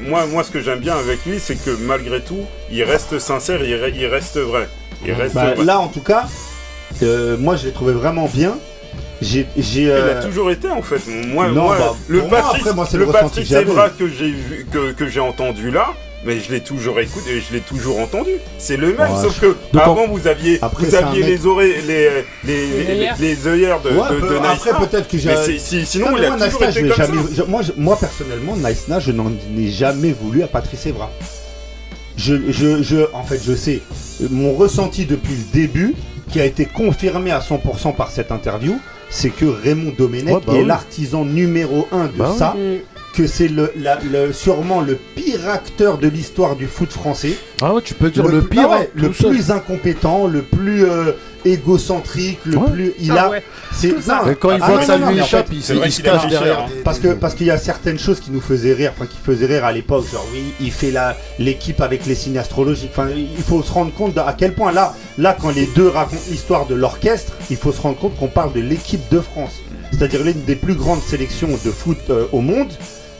moi, 0.00 0.08
moi, 0.08 0.26
moi, 0.26 0.44
ce 0.44 0.50
que 0.50 0.60
j'aime 0.60 0.80
bien 0.80 0.96
avec 0.96 1.24
lui, 1.26 1.38
c'est 1.40 1.56
que 1.56 1.70
malgré 1.82 2.20
tout, 2.20 2.40
il 2.70 2.82
reste 2.84 3.18
sincère, 3.18 3.62
il, 3.62 3.74
re- 3.74 3.92
il 3.94 4.06
reste 4.06 4.38
vrai. 4.38 4.68
Il 5.04 5.12
reste 5.12 5.34
Bah, 5.34 5.54
vrai. 5.54 5.64
là, 5.64 5.78
en 5.80 5.88
tout 5.88 6.00
cas, 6.00 6.24
euh, 7.02 7.36
moi, 7.38 7.56
je 7.56 7.66
l'ai 7.66 7.72
trouvé 7.72 7.92
vraiment 7.92 8.28
bien. 8.32 8.56
J'ai. 9.22 9.46
j'ai, 9.56 9.82
Il 9.82 9.90
euh, 9.90 10.20
a 10.20 10.22
toujours 10.24 10.50
été 10.50 10.68
en 10.68 10.82
fait. 10.82 11.00
Moi, 11.28 11.48
Non, 11.48 11.64
moi, 11.64 11.76
bah, 11.78 11.94
le 12.08 12.20
pour 12.20 12.28
moi, 12.28 12.40
moi, 12.74 12.86
c'est 12.90 12.98
le 12.98 13.04
le. 13.06 13.10
Evra 13.60 13.88
que 13.90 14.08
j'ai 14.08 14.30
vu, 14.30 14.66
que, 14.70 14.92
que 14.92 15.06
j'ai 15.08 15.20
entendu 15.20 15.70
là, 15.70 15.88
mais 16.26 16.40
je 16.40 16.50
l'ai 16.52 16.60
toujours 16.60 16.98
écouté 17.00 17.40
je 17.40 17.54
l'ai 17.54 17.60
toujours 17.60 17.98
entendu. 18.00 18.32
C'est 18.58 18.76
le 18.76 18.88
même, 18.88 18.98
Ouais, 19.12 19.22
sauf 19.22 19.38
que 19.40 19.46
Donc, 19.72 19.82
avant 19.82 20.06
vous 20.08 20.26
aviez, 20.26 20.58
Après, 20.60 20.84
vous 20.86 20.94
aviez 20.94 21.20
mec- 21.22 21.28
les 21.30 21.46
oreilles, 21.46 21.74
les 21.86 22.08
les 22.44 22.66
les, 22.66 22.90
œillères. 22.90 23.16
les 23.20 23.46
œillères 23.46 23.80
de, 23.82 23.90
Ouais, 23.90 24.08
de, 24.10 24.20
peu- 24.20 24.28
de 24.28 24.34
après, 24.36 24.70
peut-être 24.86 25.08
que 25.08 25.18
j'ai. 25.18 25.58
Sinon, 25.84 26.10
Non, 26.10 26.16
il 26.18 26.24
a 26.24 26.30
moi, 26.36 26.46
toujours 26.46 26.60
Nice 26.62 26.76
été 26.76 26.88
comme 26.88 26.96
jamais- 26.96 27.22
ça. 27.36 27.44
moi, 27.46 27.62
je- 27.62 27.72
moi, 27.76 27.96
personnellement, 27.98 28.56
Nice 28.56 28.88
Na, 28.88 28.98
je 29.00 29.12
n'en 29.12 29.30
ai 29.58 29.68
jamais 29.70 30.12
voulu 30.12 30.42
à 30.42 30.46
Patrice 30.48 30.86
Evra. 30.86 31.10
Je, 32.16 32.34
je, 32.50 32.82
je, 32.82 32.96
en 33.12 33.22
fait, 33.24 33.40
je 33.46 33.54
sais, 33.54 33.80
mon 34.30 34.54
ressenti 34.54 35.04
depuis 35.04 35.34
le 35.34 35.52
début, 35.52 35.94
qui 36.30 36.40
a 36.40 36.44
été 36.44 36.64
confirmé 36.64 37.30
à 37.30 37.40
100% 37.40 37.92
par 37.94 38.10
cette 38.10 38.32
interview, 38.32 38.78
c'est 39.10 39.30
que 39.30 39.44
Raymond 39.44 39.92
Domenech 39.96 40.34
Ouais, 40.34 40.40
bah 40.46 40.54
est 40.54 40.58
oui. 40.60 40.66
l'artisan 40.66 41.24
numéro 41.24 41.86
un 41.92 42.06
de 42.06 42.12
Bah 42.16 42.34
ça, 42.36 42.54
Mm. 42.56 42.78
Que 43.16 43.26
c'est 43.26 43.48
le, 43.48 43.72
la- 43.78 43.98
le- 44.12 44.32
sûrement 44.32 44.80
le 44.80 44.94
pire 45.14 45.48
acteur 45.48 45.98
de 45.98 46.06
l'histoire 46.08 46.54
du 46.56 46.66
foot 46.66 46.92
français. 46.92 47.32
Ah 47.62 47.72
ouais, 47.74 47.80
tu 47.82 47.94
peux 47.94 48.10
dire 48.10 48.26
le, 48.26 48.40
plus- 48.42 48.48
pire, 48.50 48.68
ah 48.70 48.78
ouais, 48.78 48.82
hein, 48.82 48.86
le 48.94 49.08
tout 49.08 49.14
seul. 49.14 49.30
plus 49.30 49.50
incompétent, 49.50 50.26
le 50.26 50.42
plus 50.42 50.84
euh, 50.84 51.12
égocentrique, 51.44 52.38
le 52.44 52.58
Ouais. 52.58 52.70
plus. 52.70 52.92
Il 53.00 53.12
Ah 53.12 53.24
a. 53.24 53.30
ouais. 53.30 53.42
C'est 53.72 54.00
ça. 54.02 54.22
Et 54.30 54.34
quand 54.34 54.50
il 54.52 54.60
ah 54.62 54.66
voit 54.66 54.74
non, 54.76 54.80
que 54.80 54.86
ça 54.86 54.98
non, 54.98 55.08
lui 55.08 55.14
mais 55.16 55.20
en 55.22 55.24
échappe, 55.24 55.48
fait, 55.48 55.54
il, 55.54 55.62
se 55.62 55.72
qu'il 55.72 56.08
a 56.08 56.12
cache 56.12 56.20
triché, 56.22 56.28
derrière. 56.36 56.60
hein. 56.60 56.66
des- 56.74 56.82
parce 56.82 56.98
que 56.98 57.08
parce 57.08 57.34
qu'il 57.34 57.46
y 57.46 57.50
a 57.50 57.58
certaines 57.58 57.98
choses 57.98 58.20
qui 58.20 58.30
nous 58.30 58.40
faisaient 58.40 58.72
rire, 58.74 58.92
enfin 58.94 59.06
qui 59.06 59.16
faisaient 59.24 59.46
rire 59.46 59.64
à 59.64 59.72
l'époque, 59.72 60.04
genre 60.12 60.26
oui, 60.32 60.42
il 60.60 60.70
fait 60.72 60.90
la 60.90 61.16
l'équipe 61.38 61.80
avec 61.80 62.06
les 62.06 62.14
signes 62.14 62.38
astrologiques. 62.38 62.90
Enfin, 62.92 63.08
il 63.14 63.42
faut 63.42 63.62
se 63.62 63.72
rendre 63.72 63.92
compte 63.92 64.16
à 64.18 64.34
quel 64.36 64.54
point 64.54 64.72
là, 64.72 64.94
là 65.18 65.36
quand 65.40 65.54
les 65.54 65.66
deux 65.74 65.88
racontent 65.88 66.20
l'histoire 66.30 66.66
de 66.66 66.74
l'orchestre, 66.74 67.32
il 67.50 67.56
faut 67.56 67.72
se 67.72 67.80
rendre 67.80 67.96
compte 67.98 68.16
qu'on 68.18 68.28
parle 68.28 68.52
de 68.52 68.60
l'équipe 68.60 69.02
de 69.10 69.20
France, 69.20 69.54
c'est-à-dire 69.92 70.22
l'une 70.24 70.42
des 70.44 70.56
plus 70.56 70.74
grandes 70.74 71.02
sélections 71.02 71.48
de 71.64 71.70
foot 71.70 71.98
euh, 72.10 72.26
au 72.32 72.40
monde, 72.40 72.68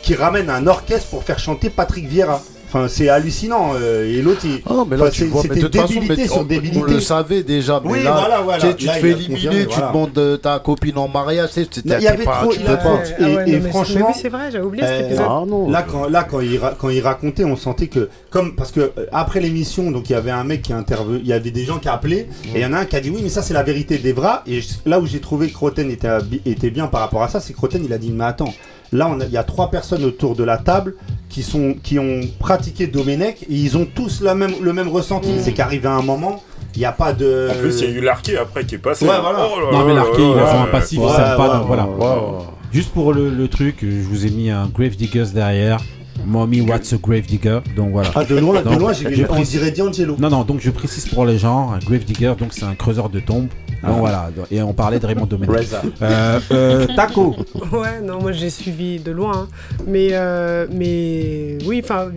qui 0.07 0.15
ramène 0.15 0.49
un 0.51 0.67
orchestre 0.69 1.09
pour 1.09 1.25
faire 1.25 1.39
chanter 1.41 1.69
Patrick 1.69 2.07
Vieira. 2.07 2.41
Enfin, 2.69 2.87
c'est 2.89 3.09
hallucinant. 3.09 3.73
euh, 3.77 4.13
et 4.13 4.21
l'autre, 4.23 4.41
il. 4.45 4.61
Ah, 4.67 4.85
mais 4.89 4.97
là, 4.97 5.05
enfin, 5.05 5.11
tu 5.13 5.25
vois, 5.27 5.43
mais 5.43 5.49
c'était 5.49 5.61
de 5.63 5.67
toute 5.69 5.81
façon, 5.81 5.95
débilité 5.95 6.17
mais 6.23 6.29
sur 6.29 6.39
on- 6.39 6.45
débilité. 6.45 6.79
on 6.81 6.83
le 6.85 7.01
savait 7.01 7.43
déjà, 7.45 7.81
mais 7.85 7.91
Oui, 7.93 8.03
là, 8.03 8.13
voilà, 8.13 8.41
voilà. 8.41 8.61
tu 8.61 8.67
sais, 8.67 8.75
tu 8.75 8.87
Là, 8.87 8.95
te 8.95 8.99
fais 8.99 9.13
confirmé, 9.13 9.35
éliminer, 9.37 9.67
tu 9.67 9.75
voilà. 9.77 9.89
demandes 9.93 10.19
euh, 10.19 10.37
ta 10.37 10.59
copine 10.59 10.99
en 10.99 11.07
mariage, 11.09 11.49
tu 11.55 11.55
sais, 11.63 11.67
tu- 11.67 11.81
Non, 11.89 11.95
il 11.99 12.03
y 12.03 12.09
avait 12.09 12.25
pas- 12.25 12.41
trop- 12.43 12.53
tu 12.53 12.67
a- 12.67 12.77
pas. 12.77 12.95
Et- 12.95 13.13
Ah 13.19 13.23
ouais, 13.37 13.51
et 13.51 13.59
non, 13.61 13.69
franchement, 13.71 14.13
c'est 14.21 14.29
vrai, 14.29 14.51
j'avais 14.51 14.65
oublié 14.65 14.85
cet 14.85 15.01
Euh, 15.03 15.07
épisode. 15.07 15.27
Ah 15.29 15.45
non. 15.47 15.71
Là, 15.71 15.83
quand, 15.89 16.09
là 16.09 16.25
quand, 16.25 16.41
il 16.41 16.59
ra- 16.59 16.75
quand 16.79 16.89
il 16.91 17.01
racontait, 17.01 17.45
on 17.45 17.57
sentait 17.57 17.87
que, 17.87 18.09
comme 18.31 18.57
parce 18.57 18.73
que 18.73 18.81
euh, 18.81 19.07
après 19.13 19.39
l'émission, 19.41 19.91
donc 19.93 20.11
il 20.11 20.13
y 20.15 20.17
avait 20.17 20.33
un 20.33 20.45
mec 20.45 20.63
qui 20.63 20.73
intervenu, 20.73 21.19
il 21.21 21.27
y 21.29 21.33
avait 21.33 21.53
des 21.53 21.65
gens 21.65 21.79
qui 21.79 21.89
appelaient, 21.89 22.27
et 22.53 22.57
il 22.57 22.61
y 22.61 22.67
en 22.67 22.73
a 22.73 22.79
un 22.81 22.85
qui 22.85 22.97
a 22.97 23.01
dit 23.01 23.11
oui, 23.11 23.21
mais 23.23 23.29
ça 23.31 23.43
c'est 23.43 23.55
la 23.55 23.63
vérité 23.63 23.99
d'Evra. 23.99 24.43
Et 24.47 24.61
je- 24.61 24.69
là 24.87 24.99
où 24.99 25.07
j'ai 25.07 25.21
trouvé 25.21 25.49
que 25.49 25.55
Croten 25.55 25.89
était, 25.91 26.09
était 26.45 26.71
bien 26.71 26.89
par 26.89 27.01
rapport 27.01 27.23
à 27.23 27.29
ça, 27.29 27.39
c'est 27.41 27.53
que 27.53 27.59
Croten 27.59 27.83
il 27.85 27.93
a 27.93 27.99
dit 27.99 28.11
mais 28.11 28.25
attends, 28.25 28.53
là 28.93 29.11
il 29.27 29.33
y 29.33 29.37
a 29.37 29.45
trois 29.45 29.71
personnes 29.71 30.05
autour 30.05 30.37
de 30.37 30.45
la 30.45 30.59
table 30.59 30.95
qui 31.29 31.43
sont 31.43 31.75
qui 31.83 31.99
ont 31.99 32.21
pratiqué 32.39 32.87
Domenech 32.87 33.43
et 33.43 33.55
ils 33.55 33.77
ont 33.77 33.87
tous 33.93 34.21
la 34.23 34.35
même 34.35 34.53
le 34.63 34.73
même 34.73 34.89
ressenti. 34.89 35.31
C'est 35.41 35.53
qu'arrivé 35.53 35.89
à 35.89 35.93
un 35.93 36.03
moment, 36.03 36.43
il 36.75 36.79
n'y 36.81 36.85
a 36.85 36.93
pas 36.93 37.13
de. 37.13 37.49
En 37.51 37.59
plus, 37.61 37.81
il 37.81 37.91
y 37.91 37.95
a 37.95 37.97
eu 37.97 38.01
l'arqué 38.01 38.37
après 38.39 38.65
qui 38.65 38.77
est 38.77 38.79
passé. 38.79 39.05
Ouais, 39.07 39.15
voilà. 39.21 39.47
Oh 39.55 39.61
là 39.73 39.79
Non, 39.79 39.85
mais 39.87 39.93
il 39.93 39.99
a 39.99 40.47
fait 40.47 40.57
un 40.57 40.67
passif, 40.67 40.99
Ouais, 40.99 41.07
il 41.09 41.17
savent 41.17 41.37
pas. 41.37 41.49
ouais, 41.53 41.59
donc 41.59 41.67
voilà. 41.67 41.87
ouais, 41.87 42.05
ouais. 42.05 42.45
Juste 42.73 42.91
pour 42.93 43.13
le, 43.15 43.31
le 43.31 43.49
truc, 43.49 43.77
je 43.83 43.87
vous 44.09 44.27
ai 44.27 44.31
mis 44.31 44.51
un 44.51 44.67
Grave 44.67 44.97
Diggers 44.97 45.27
derrière. 45.35 45.79
Mommy, 46.25 46.61
what's 46.61 46.93
a 46.93 46.97
Grave 46.97 47.27
Digger? 47.27 47.61
Donc 47.77 47.91
voilà. 47.93 48.11
Ah, 48.15 48.25
de 48.25 48.37
loin, 48.37 48.63
de 48.63 48.79
loin, 48.79 48.93
j'ai. 48.93 49.27
On 49.31 49.41
dirait 49.41 49.71
D'Angelo. 49.71 50.17
Non, 50.19 50.31
non, 50.31 50.45
donc 50.45 50.61
je 50.61 50.71
précise 50.71 51.07
pour 51.09 51.25
les 51.27 51.39
gens, 51.39 51.73
un 51.73 51.79
Grave 51.79 52.05
Digger, 52.05 52.35
donc 52.39 52.53
c'est 52.53 52.65
un 52.65 52.75
creuseur 52.75 53.09
de 53.11 53.21
tombes. 53.21 53.49
Donc 53.87 53.99
voilà, 53.99 54.31
et 54.51 54.63
on 54.63 54.73
parlait 54.73 54.99
de 54.99 55.07
Raymond 55.07 55.27
Domenech. 55.27 55.57
Reza. 55.57 55.83
Euh, 56.03 56.41
euh, 56.51 56.87
Taco, 56.97 57.37
Ouais, 57.73 58.01
non, 58.03 58.21
moi 58.21 58.33
j'ai 58.33 58.51
suivi 58.51 58.99
de 58.99 59.13
loin. 59.13 59.33
hein. 59.43 59.49
Mais, 59.87 60.09
euh, 60.13 60.67
mais 60.73 61.59
oui, 61.67 61.83
enfin, 61.85 62.09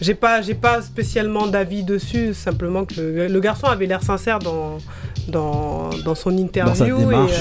j'ai 0.00 0.14
pas, 0.14 0.40
j'ai 0.42 0.54
pas 0.54 0.80
spécialement 0.80 1.46
d'avis 1.48 1.82
dessus. 1.82 2.32
Simplement 2.34 2.84
que 2.84 2.94
le, 3.00 3.26
le 3.28 3.40
garçon 3.40 3.66
avait 3.66 3.86
l'air 3.86 4.02
sincère 4.02 4.38
dans, 4.38 4.78
dans, 5.28 5.90
dans 6.04 6.14
son 6.14 6.36
interview. 6.36 6.98
dans 7.10 7.28
sa 7.28 7.34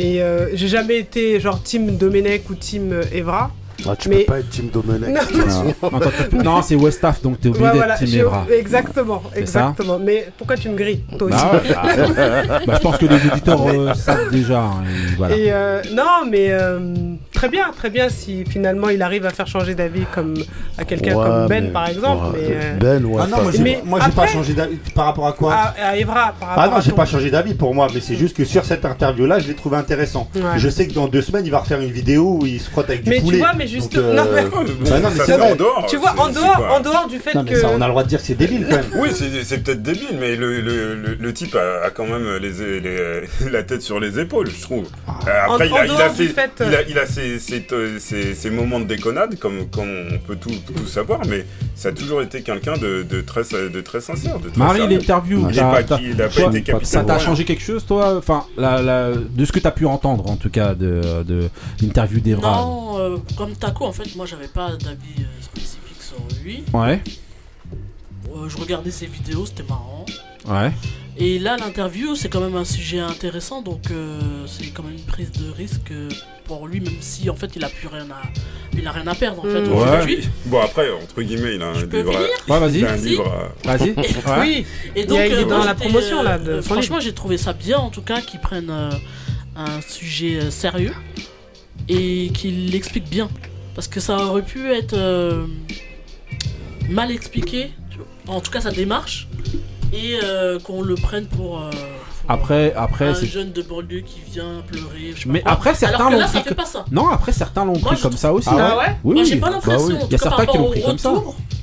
et, 0.00 0.22
euh, 0.22 0.24
euh, 0.24 0.48
j'ai 0.54 0.68
jamais 0.68 0.98
été 0.98 1.40
genre 1.40 1.60
team 1.62 1.96
Domenech 1.96 2.48
ou 2.50 2.54
team 2.54 2.92
euh, 2.92 3.02
Evra. 3.12 3.50
Ah, 3.86 3.94
tu 3.96 4.08
mais- 4.08 4.18
peux 4.20 4.24
pas 4.32 4.38
être 4.40 4.48
Team 4.50 4.70
Domenech. 4.70 5.08
Non, 5.32 5.90
non, 6.34 6.42
non, 6.42 6.62
c'est 6.62 6.74
Westaf, 6.74 7.22
donc 7.22 7.40
t'es 7.40 7.48
obligé 7.48 7.64
Ouais, 7.64 7.70
d'être 7.70 7.78
voilà, 7.78 7.96
Team 7.96 8.18
Evra. 8.20 8.46
Exactement, 8.52 9.22
exactement. 9.36 9.98
Mais 9.98 10.28
pourquoi 10.36 10.56
tu 10.56 10.68
me 10.68 10.76
grilles 10.76 11.04
toi 11.18 11.28
aussi 11.28 11.36
Bah, 11.36 11.60
ouais. 11.84 12.48
Bah, 12.66 12.74
je 12.74 12.80
pense 12.80 12.96
que 12.98 13.06
les 13.06 13.26
auditeurs 13.30 13.66
euh, 13.68 13.94
savent 13.94 14.30
déjà. 14.30 14.60
hein, 14.60 14.82
et 14.84 15.14
voilà. 15.16 15.36
Et 15.36 15.52
euh, 15.52 15.80
non, 15.92 16.28
mais 16.28 16.48
euh, 16.50 16.80
très 17.38 17.48
bien, 17.48 17.70
très 17.76 17.88
bien 17.90 18.08
si 18.08 18.44
finalement 18.44 18.88
il 18.88 19.00
arrive 19.00 19.24
à 19.24 19.30
faire 19.30 19.46
changer 19.46 19.74
d'avis 19.76 20.04
comme 20.12 20.34
à 20.76 20.84
quelqu'un 20.84 21.14
Ouais, 21.14 21.24
comme 21.24 21.46
Ben 21.46 21.64
mais- 21.64 21.70
par 21.70 21.88
exemple. 21.88 22.34
ouais, 22.36 22.40
mais, 22.48 22.56
euh, 22.56 22.74
Ben, 22.98 23.04
ouais. 23.04 23.22
Ah 23.22 23.26
non, 23.28 23.42
moi 23.42 23.52
j'ai 23.52 23.62
Mais 23.62 23.80
moi, 23.84 24.00
j'ai 24.04 24.10
pas 24.10 24.26
changé 24.26 24.54
d'avis 24.54 24.76
par 24.94 25.04
rapport 25.06 25.26
à 25.28 25.32
quoi 25.32 25.54
à, 25.54 25.90
à 25.90 25.96
Evra 25.96 26.34
par 26.40 26.48
rapport 26.50 26.64
Ah 26.64 26.68
non, 26.68 26.76
à 26.76 26.80
j'ai 26.80 26.90
ton- 26.90 26.96
pas 26.96 27.06
changé 27.06 27.30
d'avis 27.30 27.54
pour 27.54 27.72
moi, 27.74 27.86
mais 27.94 28.00
c'est 28.00 28.16
juste 28.16 28.36
que 28.36 28.44
sur 28.44 28.64
cette 28.64 28.84
interview-là, 28.84 29.38
je 29.38 29.46
l'ai 29.48 29.54
trouvé 29.54 29.76
intéressant. 29.76 30.28
Ouais. 30.34 30.42
Je 30.56 30.68
sais 30.68 30.88
que 30.88 30.94
dans 30.94 31.06
deux 31.06 31.22
semaines, 31.22 31.44
il 31.46 31.50
va 31.52 31.58
refaire 31.60 31.80
une 31.80 31.92
vidéo 31.92 32.38
où 32.40 32.46
il 32.46 32.60
se 32.60 32.68
frotte 32.70 32.90
avec 32.90 33.04
du 33.04 33.10
Mais 33.10 33.16
tu 33.18 33.22
poulet. 33.22 33.38
vois, 33.38 33.52
mais 33.56 33.68
juste- 33.68 33.94
Donc, 33.94 34.04
euh, 34.04 34.14
non, 34.14 34.24
mais- 34.34 34.42
bah 34.90 34.98
non, 35.00 35.08
mais 35.10 35.16
Ça, 35.18 35.24
c'est 35.26 35.36
vrai. 35.36 35.52
en 35.52 35.56
dehors. 35.56 35.86
Tu 35.88 35.96
vois, 35.96 36.14
en 36.18 36.28
dehors, 36.30 36.56
pas- 36.56 36.70
en 36.76 36.80
dehors 36.80 37.06
du 37.08 37.18
fait 37.18 37.34
Non, 37.34 37.42
mais 37.44 37.52
que. 37.52 37.60
ça, 37.60 37.68
on 37.72 37.80
a 37.80 37.86
le 37.86 37.90
droit 37.92 38.02
de 38.02 38.08
dire 38.08 38.18
que 38.18 38.26
c'est 38.26 38.34
débile 38.34 38.66
quand 38.68 38.76
même. 38.76 38.84
Oui, 38.96 39.10
c'est 39.14 39.44
c'est 39.44 39.58
peut-être 39.58 39.82
débile, 39.82 40.16
mais 40.18 40.34
le, 40.34 40.60
le, 40.60 40.94
le, 40.96 41.14
le 41.20 41.32
type 41.32 41.54
a, 41.54 41.86
a 41.86 41.90
quand 41.90 42.06
même 42.06 42.26
les, 42.42 42.80
les- 42.80 43.50
la 43.52 43.62
tête 43.62 43.82
sur 43.82 44.00
les 44.00 44.18
épaules, 44.18 44.48
je 44.50 44.60
trouve. 44.60 44.86
Euh, 45.06 45.30
Après, 45.46 45.68
il, 45.68 45.74
a, 45.76 46.08
fait- 46.10 46.24
il 46.24 46.34
il 46.88 46.98
ses- 47.38 48.34
ses 48.34 48.50
moments 48.50 48.80
de 48.80 48.86
déconnade, 48.86 49.38
comme, 49.38 49.68
comme 49.68 49.88
on 50.12 50.18
peut 50.18 50.36
tout, 50.36 50.50
tout 50.74 50.86
savoir, 50.86 51.20
mais 51.26 51.44
ça 51.74 51.90
a 51.90 51.92
toujours 51.92 52.22
été 52.22 52.42
quelqu'un 52.42 52.76
de, 52.78 53.02
de, 53.02 53.20
très, 53.20 53.42
de 53.68 53.80
très 53.82 54.00
sincère. 54.00 54.38
De 54.38 54.48
très 54.48 54.58
Marie, 54.58 54.86
l'interview, 54.88 55.40
Il 55.40 55.46
n'a 55.46 55.52
t'as- 55.52 55.70
pas, 55.70 55.82
t'as- 55.82 56.00
il 56.00 56.22
a 56.22 56.28
pas 56.28 56.34
toi, 56.34 56.48
été 56.50 56.62
capitaine. 56.62 56.84
ça 56.86 57.04
t'a 57.04 57.18
changé 57.18 57.44
quelque 57.44 57.62
chose, 57.62 57.84
toi 57.84 58.16
Enfin, 58.16 58.44
la, 58.56 58.80
la- 58.80 59.12
de 59.14 59.44
ce 59.44 59.52
que 59.52 59.58
t'as 59.58 59.72
pu 59.72 59.84
entendre, 59.84 60.30
en 60.30 60.36
tout 60.36 60.50
cas, 60.50 60.74
de, 60.74 61.22
de 61.26 61.50
l'interview 61.82 62.20
d'Evra. 62.20 62.62
Non, 62.62 62.98
euh, 62.98 63.16
comme 63.36 63.52
Taco, 63.52 63.84
en 63.84 63.92
fait, 63.92 64.14
moi 64.16 64.24
j'avais 64.26 64.48
pas 64.48 64.70
d'avis 64.70 65.20
euh, 65.20 65.42
spécifique 65.42 66.00
sur 66.00 66.16
lui. 66.44 66.62
Ouais, 66.72 67.02
Euh, 68.30 68.48
je 68.48 68.56
regardais 68.58 68.90
ses 68.90 69.06
vidéos, 69.06 69.46
c'était 69.46 69.64
marrant. 69.68 70.04
ouais. 70.48 70.70
Et 71.20 71.38
là, 71.40 71.56
l'interview, 71.56 72.14
c'est 72.14 72.28
quand 72.28 72.40
même 72.40 72.54
un 72.54 72.64
sujet 72.64 73.00
intéressant, 73.00 73.60
donc 73.60 73.90
euh, 73.90 74.20
c'est 74.46 74.66
quand 74.68 74.84
même 74.84 74.92
une 74.94 75.04
prise 75.04 75.32
de 75.32 75.50
risque 75.50 75.92
pour 76.44 76.68
lui, 76.68 76.80
même 76.80 76.94
si 77.00 77.28
en 77.28 77.34
fait 77.34 77.50
il 77.56 77.64
a 77.64 77.68
plus 77.68 77.88
rien 77.88 78.06
à, 78.10 78.22
il 78.76 78.86
a 78.86 78.92
rien 78.92 79.06
à 79.08 79.14
perdre 79.16 79.40
en 79.44 79.48
fait 79.50 79.62
Mm. 79.62 79.72
aujourd'hui. 79.72 80.20
Bon, 80.46 80.60
après, 80.60 80.88
entre 80.92 81.20
guillemets, 81.22 81.56
il 81.56 81.62
a 81.62 81.68
un 81.70 81.74
Je 81.74 81.86
livre. 81.86 82.16
à- 82.16 82.52
Ouais, 82.52 82.60
vas-y. 82.60 82.84
un 82.84 82.88
Vas-y. 82.96 83.08
livre 83.08 83.26
à- 83.64 83.76
Vas-y. 83.76 83.90
Ouais. 83.96 84.04
Oui, 84.40 84.66
Et 84.94 85.04
donc, 85.06 85.18
il 85.26 85.32
est 85.32 85.34
euh, 85.38 85.44
dans 85.44 85.64
la 85.64 85.74
promotion, 85.74 86.22
là, 86.22 86.38
de 86.38 86.50
euh, 86.52 86.62
franchement, 86.62 87.00
j'ai 87.00 87.12
trouvé 87.12 87.36
ça 87.36 87.52
bien, 87.52 87.78
en 87.78 87.90
tout 87.90 88.02
cas, 88.02 88.20
qu'ils 88.20 88.40
prennent 88.40 88.70
euh, 88.70 88.90
un 89.56 89.80
sujet 89.80 90.38
euh, 90.40 90.50
sérieux 90.52 90.94
et 91.88 92.30
qu'ils 92.32 92.70
l'expliquent 92.70 93.10
bien. 93.10 93.28
Parce 93.74 93.88
que 93.88 93.98
ça 93.98 94.16
aurait 94.24 94.42
pu 94.42 94.70
être 94.72 94.94
euh, 94.96 95.46
mal 96.88 97.10
expliqué, 97.10 97.70
tu 97.90 97.98
vois. 97.98 98.36
en 98.36 98.40
tout 98.40 98.50
cas 98.52 98.60
sa 98.60 98.70
démarche, 98.70 99.28
et 99.92 100.18
euh, 100.22 100.58
qu'on 100.58 100.82
le 100.82 100.94
prenne 100.94 101.26
pour, 101.26 101.58
euh, 101.60 101.70
pour 101.70 102.30
Après, 102.30 102.72
après, 102.74 103.08
un 103.08 103.14
c'est. 103.14 103.26
jeune 103.26 103.52
de 103.52 103.62
banlieue 103.62 104.00
qui 104.00 104.20
vient 104.30 104.62
pleurer. 104.66 105.12
je 105.14 105.22
sais 105.22 105.28
Mais 105.28 105.38
pas 105.40 105.44
quoi. 105.44 105.52
après, 105.52 105.74
certains 105.74 105.96
Alors 105.96 106.08
que 106.08 106.12
l'ont 106.14 106.20
là, 106.20 106.26
ça 106.26 106.32
pris 106.40 106.42
fait 106.44 106.50
que- 106.50 106.54
pas 106.54 106.66
ça. 106.66 106.84
Non, 106.90 107.08
après, 107.08 107.32
certains 107.32 107.64
l'ont 107.64 107.72
Moi, 107.78 107.80
pris 107.88 107.96
je 107.96 108.02
comme 108.02 108.10
trouve- 108.12 108.20
ça 108.20 108.32
aussi. 108.32 108.48
Ah 108.52 108.72
hein. 108.74 108.78
ouais 108.78 108.96
Oui, 109.04 109.14
Moi, 109.14 109.22
oui. 109.24 109.28
j'ai 109.28 109.36
pas 109.36 109.50
l'impression. 109.50 109.86
oui. 109.88 109.94
en 109.94 109.98
tout 110.00 110.06
Il 110.08 110.12
y 110.12 110.14
a 110.14 110.18
certains 110.18 110.46
qui 110.46 110.58
l'ont 110.58 110.70
pris 110.70 110.82
comme 110.82 110.98
ça. 110.98 111.12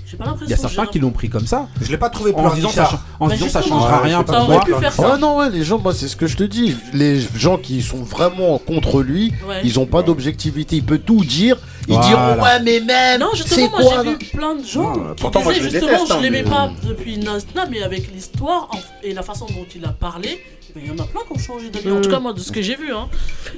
Retour, 0.06 0.12
J'ai 0.12 0.18
pas 0.18 0.36
Il 0.46 0.50
y 0.50 0.54
a 0.54 0.58
certains 0.58 0.86
qui 0.86 1.00
l'ont 1.00 1.12
pris 1.12 1.30
comme 1.30 1.48
ça. 1.48 1.68
Je 1.82 1.90
l'ai 1.90 1.98
pas 1.98 2.10
trouvé 2.10 2.34
En 2.36 2.50
se 2.50 2.56
disant 2.56 2.70
ça, 2.70 2.90
en 3.20 3.26
se 3.26 3.30
Bah, 3.32 3.36
disant 3.38 3.50
ça 3.50 3.62
changera 3.62 4.00
rien 4.00 4.24
pour 4.24 4.34
pas 4.34 4.42
Ça 4.42 4.46
moi. 4.46 4.56
aurait 4.56 4.66
pu 4.66 4.72
faire 4.74 5.00
Ouais, 5.00 5.12
ça. 5.12 5.18
non, 5.18 5.38
ouais, 5.38 5.50
les 5.50 5.64
gens, 5.64 5.80
moi, 5.80 5.94
c'est 5.94 6.08
ce 6.08 6.16
que 6.16 6.28
je 6.28 6.38
te 6.38 6.44
dis. 6.44 6.76
Les 6.94 7.20
gens 7.36 7.58
qui 7.58 7.82
sont 7.82 8.04
vraiment 8.04 8.58
contre 8.60 9.02
lui, 9.02 9.34
Ouais. 9.48 9.62
ils 9.64 9.80
ont 9.80 9.86
pas 9.86 10.02
d'objectivité. 10.04 10.76
Il 10.78 10.84
peut 10.84 11.00
tout 11.00 11.24
dire. 11.24 11.58
Ils 11.88 11.94
Voilà. 11.94 12.08
diront, 12.08 12.44
ouais, 12.44 12.60
mais 12.64 12.80
même. 12.80 13.20
Non, 13.22 13.28
c'est 13.34 13.38
justement, 13.44 13.70
moi 13.70 13.82
quoi 13.82 14.04
j'ai 14.04 14.10
vu 14.12 14.18
plein 14.38 14.56
de 14.56 14.66
gens 14.66 14.94
pourtant, 15.20 15.44
moi, 15.44 15.54
je 15.54 15.62
justement 15.62 15.82
déteste, 15.88 16.08
je 16.08 16.14
hein, 16.14 16.20
l'aimais 16.22 16.44
mais- 16.44 16.50
pas 16.50 16.72
depuis 16.84 17.18
Nasna, 17.20 17.66
mais 17.70 17.84
avec 17.84 18.12
l'histoire 18.14 18.70
en- 18.72 18.80
et 19.04 19.14
la 19.14 19.22
façon 19.22 19.46
dont 19.48 19.66
il 19.76 19.86
a 19.86 19.90
parlé, 19.90 20.40
ben, 20.76 20.82
il 20.84 20.88
y 20.88 20.92
en 20.92 21.04
a 21.04 21.08
plein 21.08 21.22
qui 21.22 21.32
ont 21.32 21.40
changé 21.40 21.70
d'avis. 21.70 21.90
En 21.92 22.02
tout 22.02 22.10
cas, 22.10 22.20
moi, 22.20 22.34
de 22.34 22.40
ce 22.40 22.52
que 22.52 22.62
j'ai 22.62 22.76
vu. 22.76 22.92
Hein. 22.94 23.08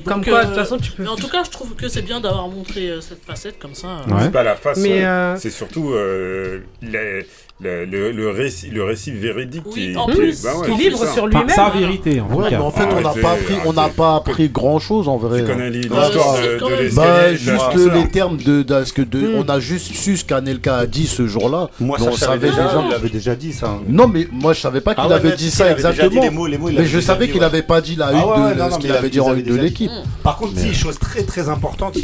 comme 0.06 0.22
Donc, 0.22 0.26
quoi, 0.30 0.40
euh, 0.40 0.42
de 0.44 0.48
toute 0.48 0.56
façon, 0.56 0.78
tu 0.78 0.92
peux. 0.92 1.04
Mais 1.04 1.10
en 1.10 1.16
tout 1.16 1.28
cas, 1.30 1.44
je 1.44 1.50
trouve 1.50 1.76
que 1.76 1.88
c'est 1.90 2.02
bien 2.04 2.20
d'avoir 2.22 2.48
montré 2.48 2.90
euh, 2.90 3.02
cette 3.02 3.24
facette 3.26 3.58
comme 3.60 3.74
ça. 3.74 4.02
Ouais. 4.08 4.16
C'est 4.24 4.32
pas 4.32 4.44
la 4.44 4.56
façon, 4.56 4.82
Mais, 4.82 5.04
euh, 5.04 5.36
c'est 5.38 5.50
surtout 5.50 5.92
euh, 5.94 6.62
les- 6.82 7.26
le, 7.60 7.86
le, 7.86 8.12
le 8.12 8.30
récit, 8.30 8.70
le 8.70 8.84
récit 8.84 9.12
véridique 9.12 9.64
Oui, 9.66 9.90
qui, 9.92 9.98
en 9.98 10.06
qui- 10.06 10.12
plus, 10.16 10.44
bah 10.44 10.50
ouais, 10.58 10.68
Qui 10.70 10.78
livre 10.78 11.00
ça. 11.00 11.12
sur 11.14 11.26
lui-même. 11.26 11.50
sa 11.50 11.70
vérité, 11.72 12.22
en 12.22 12.32
Ouais, 12.36 12.52
mais 12.52 12.58
en 12.58 12.70
fait, 12.70 12.84
on 12.96 13.02
n'a 13.02 13.10
pas 13.20 13.32
appris, 13.32 13.56
on 13.66 13.74
n'a 13.74 13.90
pas 13.90 14.16
appris 14.16 14.48
grand 14.50 14.78
chose 14.78 15.08
en 15.08 15.18
vrai. 15.18 15.40
Tu 15.40 15.46
hein. 15.46 15.54
connais 15.56 15.64
Euh, 15.66 15.70
l'histoire 15.70 16.12
si, 16.36 16.44
de, 16.44 16.58
quand 16.60 16.70
de 16.70 16.96
Bah, 16.96 17.34
juste 17.34 17.94
les 17.96 18.08
termes 18.10 18.38
de, 18.38 18.62
de 18.62 18.84
ce 18.84 18.94
que 18.94 19.02
de, 19.02 19.20
Mm. 19.20 19.36
on 19.38 19.50
a 19.50 19.60
juste 19.60 19.92
su 19.92 20.18
ce 20.18 20.24
qu'Anelka 20.24 20.78
a 20.78 20.86
dit 20.86 21.08
ce 21.08 21.26
jour-là. 21.26 21.70
Moi, 21.80 21.98
ça, 21.98 22.06
on 22.06 22.12
je 22.12 22.18
savais 22.18 22.50
savait 22.50 22.62
déjà. 22.68 22.84
Il 22.88 22.94
avait 22.94 23.10
déjà 23.10 23.36
dit 23.36 23.54
ça. 23.54 23.80
Non, 23.90 24.08
mais 24.08 24.28
moi 24.32 24.54
je 24.54 24.60
savais 24.62 24.82
pas 24.82 24.94
qu'il 24.94 25.04
Ah 25.04 25.08
ouais, 25.08 25.16
avait 25.16 25.36
dit 25.36 25.50
ça 25.50 25.72
exactement. 25.72 26.22
mais 26.32 26.86
je 26.86 27.00
savais 27.00 27.28
qu'il 27.28 27.40
ouais. 27.40 27.46
avait 27.46 27.64
pas 27.64 27.82
dit 27.82 27.96
la 27.96 28.08
Ah 28.10 28.12
une 28.14 28.54
de 28.54 28.60
ce 28.60 28.64
mais 28.76 28.78
qu'il 28.82 28.90
il 28.92 28.96
avait 28.96 29.10
dit 29.10 29.20
en 29.20 29.34
une 29.36 29.42
de 29.42 29.56
l'équipe. 29.56 29.90
Par 30.24 30.38
contre, 30.38 30.58
si, 30.60 30.76
chose 30.76 31.00
très 31.00 31.24
très 31.24 31.50
importante, 31.50 31.98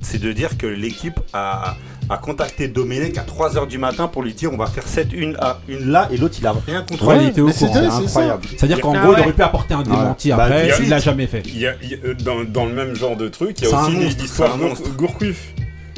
c'est 0.00 0.20
de 0.20 0.32
dire 0.32 0.56
que 0.56 0.66
l'équipe 0.68 1.18
a, 1.32 1.74
a 2.12 2.18
contacté 2.18 2.68
Domenech 2.68 3.16
à 3.18 3.22
3h 3.22 3.66
du 3.66 3.78
matin 3.78 4.06
pour 4.08 4.22
lui 4.22 4.34
dire 4.34 4.52
on 4.52 4.56
va 4.56 4.66
faire 4.66 4.86
cette 4.86 5.12
une 5.12 5.36
à 5.40 5.58
une 5.68 5.90
là 5.90 6.08
et 6.12 6.16
l'autre 6.16 6.36
il 6.38 6.46
a 6.46 6.54
rien 6.66 6.82
contre 6.82 7.06
Ouais, 7.06 7.16
lui. 7.18 7.24
il 7.24 7.28
était 7.30 7.40
au 7.40 7.46
courant. 7.46 7.56
C'est 7.58 7.72
c'est 7.72 8.04
incroyable. 8.04 8.42
C'est-à-dire 8.56 8.80
qu'en 8.80 8.92
gros, 8.92 9.00
il 9.12 9.14
ouais. 9.16 9.20
aurait 9.20 9.32
pu 9.32 9.42
apporter 9.42 9.74
un 9.74 9.82
démenti 9.82 10.30
Bah, 10.30 10.44
après, 10.44 10.68
de 10.68 10.82
il 10.84 10.88
l'a 10.88 10.98
jamais 10.98 11.26
fait. 11.26 11.42
Il 11.46 11.58
y 11.58 11.66
a, 11.66 11.74
il 11.82 11.90
y 11.90 11.94
a- 11.94 12.14
dans, 12.14 12.44
dans 12.44 12.66
le 12.66 12.72
même 12.72 12.94
genre 12.94 13.16
de 13.16 13.28
truc, 13.28 13.56
il 13.60 13.64
y 13.64 13.68
C'est 13.68 13.74
a 13.74 13.82
aussi 13.82 13.96
l'histoire. 13.96 14.56
Gourcuff. 14.96 15.54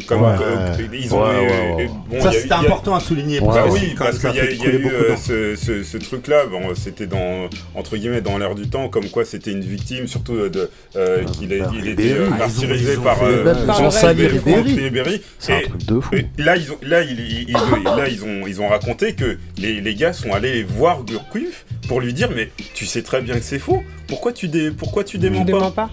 Comme 0.07 0.23
Ouais. 0.23 0.29
euh, 0.41 0.77
ils 0.93 1.15
ont 1.15 1.23
Ouais, 1.23 1.31
eu- 1.35 1.39
ouais, 1.47 1.75
ouais. 1.77 1.85
et 1.85 1.89
bon, 1.89 2.21
Ça 2.23 2.33
c'était 2.33 2.53
a- 2.53 2.59
important 2.59 2.95
à 2.95 3.01
souligner. 3.01 3.41
Bah 3.41 3.47
parce 3.55 3.67
que 3.69 3.73
oui, 3.73 3.95
parce 3.99 4.19
qu'il 4.19 4.35
y 4.35 4.41
a, 4.41 4.51
y 4.51 4.67
a 4.67 4.71
eu 4.75 4.87
euh, 4.87 5.17
ce, 5.17 5.57
ce- 5.57 5.83
ce 5.83 5.97
truc-là, 5.97 6.47
bon, 6.51 6.75
c'était 6.75 7.07
dans 7.07 7.49
entre 7.75 7.97
guillemets 7.97 8.21
dans 8.21 8.39
l'air 8.39 8.55
du 8.55 8.69
temps, 8.69 8.89
comme 8.89 9.09
quoi 9.09 9.25
c'était 9.25 9.53
une 9.53 9.61
victime, 9.63 10.07
surtout 10.07 10.35
euh, 10.35 10.49
de 10.51 10.71
euh, 10.97 11.25
qu'il 11.25 11.53
est- 11.53 11.61
bah, 11.61 11.71
il 11.75 11.89
était 11.89 12.13
euh, 12.13 12.29
Ah, 12.35 12.39
martyrisé 12.39 12.97
par 12.97 13.19
fait- 13.19 13.43
Même, 13.45 13.67
Par 13.67 13.79
ils 13.79 13.83
le 13.83 13.89
ont 13.89 13.91
sali 13.91 14.29
Franck 14.29 14.67
Ribéry. 14.67 15.23
C'est 15.39 15.53
un 15.53 15.59
Et- 15.59 15.63
truc 15.65 15.87
de 15.87 16.01
fou. 16.01 16.15
et 16.15 16.27
là, 16.43 16.57
ils 16.57 16.71
ont, 16.73 16.79
là, 16.83 17.03
ils, 17.03 17.19
ils- 17.21 17.49
ils- 17.49 17.85
là, 17.85 18.09
ils 18.09 18.25
ont, 18.25 18.47
ils 18.47 18.61
ont 18.61 18.69
raconté 18.69 19.15
que 19.15 19.39
les, 19.59 19.81
gars 19.95 20.13
sont 20.13 20.33
allés 20.33 20.63
voir 20.65 21.03
Gourcuff 21.05 21.65
pour 21.87 22.01
lui 22.01 22.13
dire, 22.13 22.31
mais 22.35 22.51
tu 22.75 22.87
sais 22.87 23.03
très 23.03 23.21
bien 23.23 23.35
que 23.35 23.43
c'est 23.45 23.59
faux. 23.59 23.83
Pourquoi 24.09 24.33
tu 24.33 24.49
dé, 24.49 24.71
pourquoi 24.71 25.03
tu 25.05 25.19
déments 25.19 25.45
pas 25.71 25.91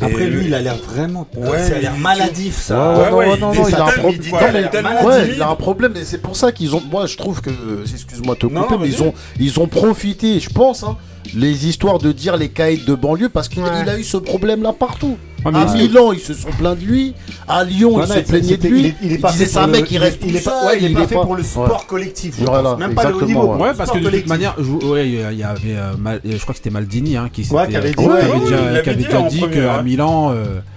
Après 0.00 0.26
lui 0.26 0.46
il 0.46 0.54
a 0.54 0.60
l'air 0.60 0.76
vraiment. 0.76 1.26
Ouais, 1.36 1.58
ça 1.66 1.76
a 1.76 1.78
l'air 1.78 1.92
il- 1.96 2.02
maladif 2.02 2.56
ça. 2.60 2.92
Ouais, 2.92 3.04
Ouais, 3.10 3.30
ouais, 3.30 3.38
non, 3.38 3.52
il 3.52 3.58
non, 3.60 3.64
dit 3.64 3.70
il 3.70 3.74
a 3.76 3.84
un 3.84 3.88
problème. 3.90 5.30
il 5.34 5.42
a 5.42 5.48
un 5.50 5.54
problème, 5.56 5.96
et 5.96 6.04
c'est 6.04 6.18
pour 6.18 6.36
ça 6.36 6.52
qu'ils 6.52 6.74
ont. 6.74 6.82
Moi, 6.90 7.06
je 7.06 7.16
trouve 7.16 7.40
que. 7.40 7.50
Excuse-moi 7.90 8.34
de 8.34 8.40
te 8.40 8.46
couper, 8.46 8.76
mais 8.80 8.88
ils 8.88 9.02
ont, 9.02 9.14
ils 9.38 9.60
ont 9.60 9.66
profité, 9.66 10.40
je 10.40 10.50
pense, 10.50 10.82
hein, 10.84 10.96
les 11.34 11.66
histoires 11.66 11.98
de 11.98 12.12
dire 12.12 12.36
les 12.36 12.48
caïds 12.48 12.84
de 12.84 12.94
banlieue 12.94 13.28
parce 13.28 13.48
qu'il 13.48 13.62
a 13.64 13.98
eu 13.98 14.04
ce 14.04 14.16
problème 14.16 14.62
là 14.62 14.72
partout. 14.72 15.16
Ah, 15.44 15.50
à 15.62 15.74
Milan, 15.74 16.12
ils 16.12 16.20
se 16.20 16.32
sont 16.32 16.48
plaints 16.58 16.74
de 16.74 16.84
lui. 16.84 17.14
À 17.46 17.64
Lyon, 17.64 18.00
ils 18.02 18.08
se 18.08 18.18
plaignaient 18.20 18.56
de 18.56 18.68
lui. 18.68 18.94
Il, 19.02 19.20
disait 19.20 19.46
c'est 19.46 19.58
un 19.58 19.66
mec 19.66 19.84
qui 19.84 19.98
reste 19.98 20.20
il 20.26 20.36
est 20.36 20.44
pas, 20.44 20.74
il, 20.74 20.98
est 20.98 21.06
fait 21.06 21.14
pour 21.14 21.36
le 21.36 21.42
sport 21.42 21.86
collectif. 21.86 22.38
Même 22.78 22.94
pas 22.94 23.10
le 23.10 23.16
haut 23.16 23.26
niveau. 23.26 23.54
Ouais, 23.56 23.74
parce 23.76 23.90
que 23.90 23.98
de 23.98 24.08
toute 24.08 24.26
manière, 24.26 24.54
je, 24.58 25.02
y 25.02 25.42
avait, 25.42 25.76
euh, 25.76 25.92
je 26.24 26.40
crois 26.40 26.52
que 26.52 26.56
c'était 26.56 26.70
Maldini 26.70 27.16
hein, 27.16 27.28
qui, 27.32 27.46
avait 27.54 27.94
euh, 27.98 28.94
dit, 28.94 29.04
dit 29.36 29.44
euh, 29.44 29.48
qu'à 29.48 29.82
Milan. 29.82 30.34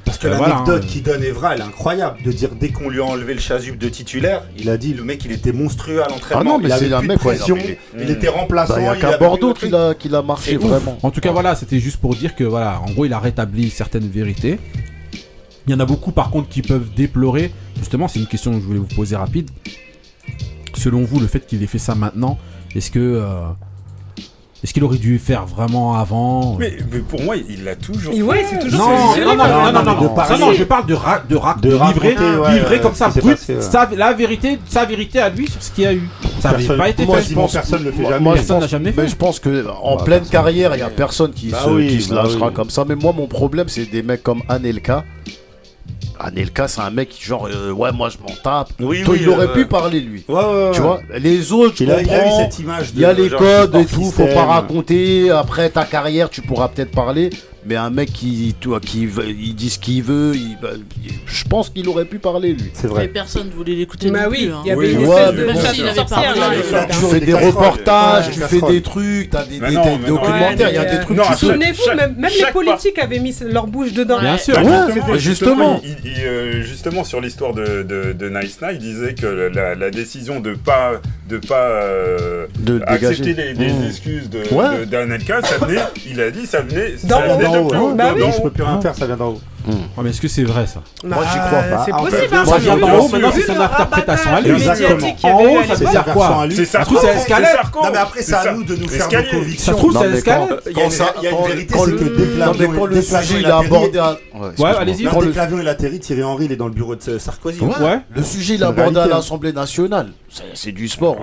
Parce 0.07 0.19
que 0.19 0.27
euh, 0.27 0.31
l'anecdote 0.31 0.65
voilà, 0.65 0.79
hein. 0.79 0.87
qui 0.87 1.01
donne 1.01 1.21
Evra, 1.21 1.53
elle 1.53 1.59
est 1.59 1.65
incroyable. 1.65 2.23
De 2.23 2.31
dire 2.31 2.51
dès 2.57 2.69
qu'on 2.69 2.89
lui 2.89 3.01
a 3.01 3.03
enlevé 3.03 3.33
le 3.33 3.41
chasuble 3.41 3.77
de 3.77 3.89
titulaire, 3.89 4.43
il 4.57 4.69
a 4.69 4.77
dit 4.77 4.93
le 4.93 5.03
mec 5.03 5.25
il 5.25 5.33
était 5.33 5.51
monstrueux 5.51 6.01
à 6.01 6.05
ah 6.07 6.11
l'entraînement. 6.11 6.41
Ah 6.41 6.43
non, 6.45 6.59
mais 6.59 6.69
il 6.69 6.71
avait 6.71 6.93
un 6.93 7.01
mec, 7.01 7.19
pression, 7.19 7.57
il 7.99 8.09
était 8.09 8.29
remplaçant. 8.29 8.75
Bah, 8.75 8.79
y 8.79 8.83
il 8.85 8.87
a 8.87 8.95
qu'à 8.95 9.17
Bordeaux 9.17 9.53
qu'il 9.53 9.75
a, 9.75 9.93
qu 9.93 10.07
marché 10.25 10.55
vraiment. 10.55 10.97
En 11.03 11.11
tout 11.11 11.19
cas, 11.19 11.29
ah. 11.29 11.33
voilà, 11.33 11.55
c'était 11.55 11.79
juste 11.79 11.97
pour 11.97 12.15
dire 12.15 12.35
que 12.35 12.45
voilà, 12.45 12.79
en 12.81 12.89
gros, 12.91 13.03
il 13.03 13.11
a 13.11 13.19
rétabli 13.19 13.69
certaines 13.69 14.07
vérités. 14.07 14.59
Il 15.67 15.71
y 15.71 15.73
en 15.73 15.79
a 15.81 15.85
beaucoup 15.85 16.13
par 16.13 16.29
contre 16.29 16.47
qui 16.47 16.61
peuvent 16.61 16.89
déplorer. 16.95 17.51
Justement, 17.77 18.07
c'est 18.07 18.19
une 18.19 18.27
question 18.27 18.53
que 18.53 18.61
je 18.61 18.65
voulais 18.65 18.79
vous 18.79 18.85
poser 18.85 19.17
rapide. 19.17 19.49
Selon 20.73 21.03
vous, 21.03 21.19
le 21.19 21.27
fait 21.27 21.45
qu'il 21.45 21.61
ait 21.63 21.67
fait 21.67 21.79
ça 21.79 21.95
maintenant, 21.95 22.37
est-ce 22.73 22.91
que. 22.91 22.99
Euh, 22.99 23.47
est-ce 24.63 24.73
qu'il 24.73 24.83
aurait 24.83 24.97
dû 24.97 25.19
faire 25.19 25.45
vraiment 25.45 25.95
avant 25.95 26.57
euh 26.59 26.67
mais, 26.91 26.99
pour 27.07 27.21
moi, 27.21 27.35
il 27.35 27.63
l'a 27.63 27.75
toujours. 27.75 28.13
Et 28.13 28.23
ouais, 28.23 28.43
c'est 28.49 28.57
toujours. 28.57 28.79
Non, 28.79 29.15
non, 29.15 29.35
non, 29.35 29.35
non, 29.35 29.71
non, 29.71 29.83
non, 29.83 30.15
non, 30.29 30.37
non, 30.39 30.53
je 30.53 30.63
parle 30.63 30.87
de 30.87 30.95
ra 30.95 31.21
de, 31.29 31.35
ra 31.35 31.55
de 31.61 31.69
livré, 31.69 32.15
ouais, 32.17 32.53
livré 32.53 32.75
ouais, 32.75 32.81
comme 32.81 32.95
ça, 32.95 33.09
brut. 33.09 33.37
Ouais. 33.47 33.61
sa, 33.61 33.87
la 33.95 34.13
vérité, 34.13 34.57
sa 34.67 34.85
vérité 34.85 35.19
à 35.19 35.29
lui 35.29 35.47
sur 35.47 35.61
ce 35.61 35.71
qu'il 35.71 35.85
a 35.85 35.93
eu. 35.93 36.09
Ça 36.39 36.51
n'avait 36.51 36.75
pas 36.75 36.89
été 36.89 37.05
moi, 37.05 37.17
fait. 37.17 37.35
Je 37.35 37.35
personne 37.35 37.81
ne 37.81 37.85
le 37.85 37.91
fait 37.91 38.03
jamais. 38.05 38.33
Personne 38.33 38.59
n'a 38.59 38.67
jamais. 38.67 38.93
Mais 38.97 39.07
je 39.07 39.15
pense 39.15 39.39
que 39.39 39.67
en 39.83 39.97
bah, 39.97 40.03
pleine 40.03 40.25
carrière, 40.25 40.75
il 40.75 40.79
y 40.79 40.83
a 40.83 40.89
personne 40.89 41.31
qui 41.31 41.49
bah 41.49 41.59
se, 41.63 42.09
bah 42.09 42.23
lâchera 42.23 42.49
comme 42.49 42.71
ça. 42.71 42.83
Mais 42.87 42.95
moi, 42.95 43.13
mon 43.15 43.27
problème, 43.27 43.67
c'est 43.69 43.85
des 43.85 44.01
mecs 44.01 44.23
comme 44.23 44.41
Anelka 44.49 45.05
ah, 46.19 46.27
Anelka, 46.27 46.67
c'est 46.67 46.81
un 46.81 46.89
mec 46.89 47.09
qui, 47.09 47.23
genre, 47.23 47.47
euh, 47.47 47.71
ouais, 47.71 47.91
moi 47.91 48.09
je 48.09 48.17
m'en 48.17 48.35
tape. 48.41 48.69
Il 48.79 48.85
euh, 48.85 49.31
aurait 49.31 49.53
pu 49.53 49.65
parler, 49.65 49.99
lui. 49.99 50.23
Ouais, 50.27 50.35
ouais, 50.35 50.71
tu 50.73 50.81
vois, 50.81 50.99
les 51.17 51.51
autres, 51.51 51.75
il. 51.81 51.91
A, 51.91 52.01
il 52.01 52.07
cette 52.07 52.59
image 52.59 52.91
il 52.93 53.01
y 53.01 53.05
a 53.05 53.13
les 53.13 53.29
codes 53.29 53.75
et 53.75 53.85
tout, 53.85 54.11
faut 54.11 54.27
pas 54.27 54.45
raconter. 54.45 55.29
Après 55.31 55.69
ta 55.69 55.85
carrière, 55.85 56.29
tu 56.29 56.41
pourras 56.41 56.69
peut-être 56.69 56.91
parler 56.91 57.29
mais 57.67 57.75
un 57.75 57.89
mec 57.89 58.13
qui, 58.13 58.55
toi, 58.59 58.79
qui 58.79 59.03
il 59.03 59.55
dit 59.55 59.69
ce 59.69 59.77
qu'il 59.77 60.01
veut, 60.01 60.33
je 61.25 61.43
pense 61.45 61.69
qu'il 61.69 61.87
aurait 61.89 62.05
pu 62.05 62.17
parler 62.17 62.53
lui. 62.53 62.71
C'est 62.73 62.87
vrai. 62.87 63.03
Mais 63.03 63.07
personne 63.09 63.49
voulait 63.49 63.75
l'écouter. 63.75 64.09
Bah 64.09 64.27
oui, 64.29 64.49
hein. 64.53 64.61
il 64.63 64.69
y 64.69 64.71
avait 64.71 64.93
une 64.93 65.05
Tu 66.89 67.05
fais 67.05 67.19
des 67.19 67.33
reportages, 67.33 68.31
tu 68.31 68.39
fais 68.39 68.61
des 68.61 68.81
trucs, 68.81 69.29
t'as 69.29 69.45
des, 69.45 69.59
documentaires, 69.59 70.69
il 70.69 70.75
y 70.75 70.77
a 70.77 70.85
des 70.85 70.99
trucs. 71.01 71.19
Souvenez-vous, 71.37 71.95
même 71.95 72.31
les 72.37 72.51
politiques 72.51 72.99
avaient 72.99 73.19
mis 73.19 73.35
leur 73.41 73.67
bouche 73.67 73.93
dedans. 73.93 74.19
Bien 74.19 74.37
sûr, 74.37 74.55
justement. 75.17 75.81
Euh, 76.19 76.61
justement 76.63 77.03
sur 77.03 77.21
l'histoire 77.21 77.53
de 77.53 78.29
Nice 78.29 78.59
Night, 78.61 78.73
il 78.73 78.79
disait 78.79 79.13
que 79.13 79.27
la 79.27 79.91
décision 79.91 80.39
de 80.39 80.53
pas 80.53 81.01
de 81.27 81.37
pas 81.37 81.67
euh, 81.67 82.47
accepter 82.85 83.33
les 83.33 83.53
mmh. 83.53 83.87
excuses 83.87 84.29
d'un 84.29 85.05
LK, 85.05 85.45
ça 85.45 85.65
venait, 85.65 85.81
il 86.09 86.21
a 86.21 86.31
dit, 86.31 86.45
ça 86.45 86.61
venait 86.61 86.95
haut. 87.61 87.67
haut. 87.67 87.93
Bah 87.93 88.11
oui. 88.13 88.21
Bah 88.21 88.27
bah 88.27 88.33
je 88.35 88.41
peux 88.41 88.49
plus 88.49 88.63
rien 88.63 88.81
faire, 88.81 88.95
ça 88.95 89.05
vient 89.05 89.17
d'en 89.17 89.29
haut. 89.29 89.41
Mmh. 89.67 90.01
Mais 90.01 90.09
est-ce 90.11 90.21
que 90.21 90.27
c'est 90.29 90.43
vrai 90.43 90.65
ça? 90.65 90.81
Bah, 91.03 91.17
moi 91.17 91.25
j'y 91.31 91.39
crois 91.39 91.61
pas. 91.61 91.85
C'est 91.85 91.91
possible. 91.91 92.33
Ah, 92.33 92.43
moi 92.45 92.57
je 92.57 92.63
viens 92.63 92.77
d'en 92.77 92.99
haut, 92.99 93.09
maintenant 93.09 93.31
c'est 93.33 93.41
son 93.41 93.59
interprétation 93.59 94.35
à 94.35 94.41
lui. 94.41 94.51
Exactement. 94.51 95.07
En 95.23 95.43
haut, 95.43 95.63
ça 95.67 95.75
veut 95.75 95.85
dire 95.85 96.05
quoi 96.05 96.45
C'est 96.49 96.65
Sarko. 96.65 96.97
Ça 96.99 97.13
escalade. 97.13 97.57
Non 97.75 97.89
mais 97.91 97.97
après 97.97 98.21
c'est 98.21 98.33
à 98.33 98.53
nous 98.53 98.63
de 98.63 98.75
nous 98.75 98.87
faire 98.87 99.07
nos 99.09 99.39
convictions. 99.39 99.73
Ça 99.73 99.77
trouve 99.77 99.93
ça 99.93 100.07
escalade. 100.07 100.61
Il 100.67 100.77
y 100.77 101.27
a 101.27 101.31
une 101.31 101.47
vérité, 101.47 101.75
c'est 101.77 101.91
que 101.91 102.57
dès 102.57 102.67
que 102.67 102.85
le 102.85 103.01
sujet 103.01 103.39
il 103.39 103.45
a 103.45 103.57
abordé. 103.57 103.99
Ouais, 104.57 104.69
allez-y. 104.77 105.05
Quand 105.05 105.21
le 105.21 105.31
clavion 105.31 105.59
il 105.59 105.67
atterrit, 105.67 105.99
Thierry 105.99 106.23
Henry 106.23 106.45
il 106.45 106.51
est 106.51 106.57
dans 106.57 106.67
le 106.67 106.73
bureau 106.73 106.95
de 106.95 107.17
Sarkozy. 107.17 107.61
Ouais. 107.61 107.99
Le 108.15 108.23
sujet 108.23 108.55
il 108.55 108.63
a 108.63 108.67
abordé 108.67 108.99
à 108.99 109.03
hein. 109.03 109.07
l'Assemblée 109.09 109.53
nationale. 109.53 110.09
C'est 110.53 110.71
du 110.71 110.87
sport. 110.87 111.17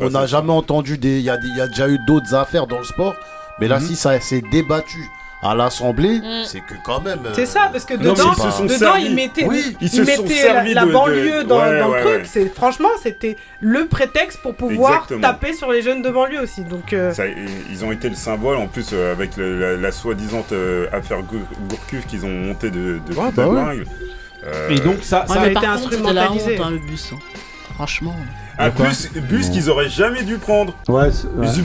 On 0.00 0.10
n'a 0.10 0.26
jamais 0.26 0.52
entendu 0.52 0.98
des. 0.98 1.18
Il 1.18 1.24
y 1.24 1.30
a 1.30 1.36
déjà 1.68 1.88
eu 1.88 1.98
d'autres 2.06 2.34
affaires 2.34 2.66
dans 2.66 2.78
le 2.78 2.84
sport. 2.84 3.14
Mais 3.60 3.66
là, 3.66 3.80
si 3.80 3.96
ça 3.96 4.20
s'est 4.20 4.42
débattu 4.52 5.10
à 5.42 5.54
l'Assemblée, 5.54 6.18
mm. 6.18 6.44
c'est 6.44 6.60
que 6.60 6.74
quand 6.84 7.00
même. 7.00 7.20
Euh, 7.26 7.32
c'est 7.34 7.46
ça, 7.46 7.68
parce 7.70 7.84
que 7.84 7.94
dedans, 7.94 8.32
ils, 8.60 8.66
dedans 8.66 8.96
ils 8.96 9.14
mettaient, 9.14 9.46
la, 10.74 10.86
banlieue 10.86 11.44
dans, 11.44 11.60
ouais, 11.60 11.72
le 11.72 12.22
truc. 12.22 12.34
Ouais. 12.34 12.52
Franchement, 12.54 12.88
c'était 13.00 13.36
le 13.60 13.86
prétexte 13.86 14.40
pour 14.42 14.54
pouvoir 14.54 15.06
taper 15.20 15.52
sur 15.52 15.70
les 15.70 15.82
jeunes 15.82 16.02
de 16.02 16.10
banlieue 16.10 16.40
aussi. 16.40 16.64
Donc, 16.64 16.92
euh, 16.92 17.12
ils 17.70 17.84
ont 17.84 17.92
été 17.92 18.08
le 18.08 18.16
symbole, 18.16 18.56
en 18.56 18.66
plus, 18.66 18.90
euh, 18.92 19.12
avec 19.12 19.32
la, 19.36 19.92
soi-disante 19.92 20.52
affaire 20.92 21.22
Gourcuff 21.68 22.06
qu'ils 22.06 22.24
ont 22.24 22.30
montée 22.30 22.70
de, 22.70 23.00
de, 23.06 23.14
bah 23.14 23.72
Et 24.70 24.80
donc, 24.80 25.02
ça, 25.02 25.24
ça 25.26 25.40
a 25.40 25.48
été 25.48 25.66
instrumentalisé. 25.66 26.58
Honte, 26.58 26.66
hein, 26.66 26.70
le 26.70 26.78
bus. 26.78 27.12
Hein. 27.12 27.18
Franchement. 27.74 28.14
Un 28.60 28.70
bus, 28.70 29.08
bus 29.28 29.50
qu'ils 29.50 29.70
auraient 29.70 29.88
jamais 29.88 30.24
dû 30.24 30.36
prendre. 30.36 30.74
Ouais, 30.88 31.10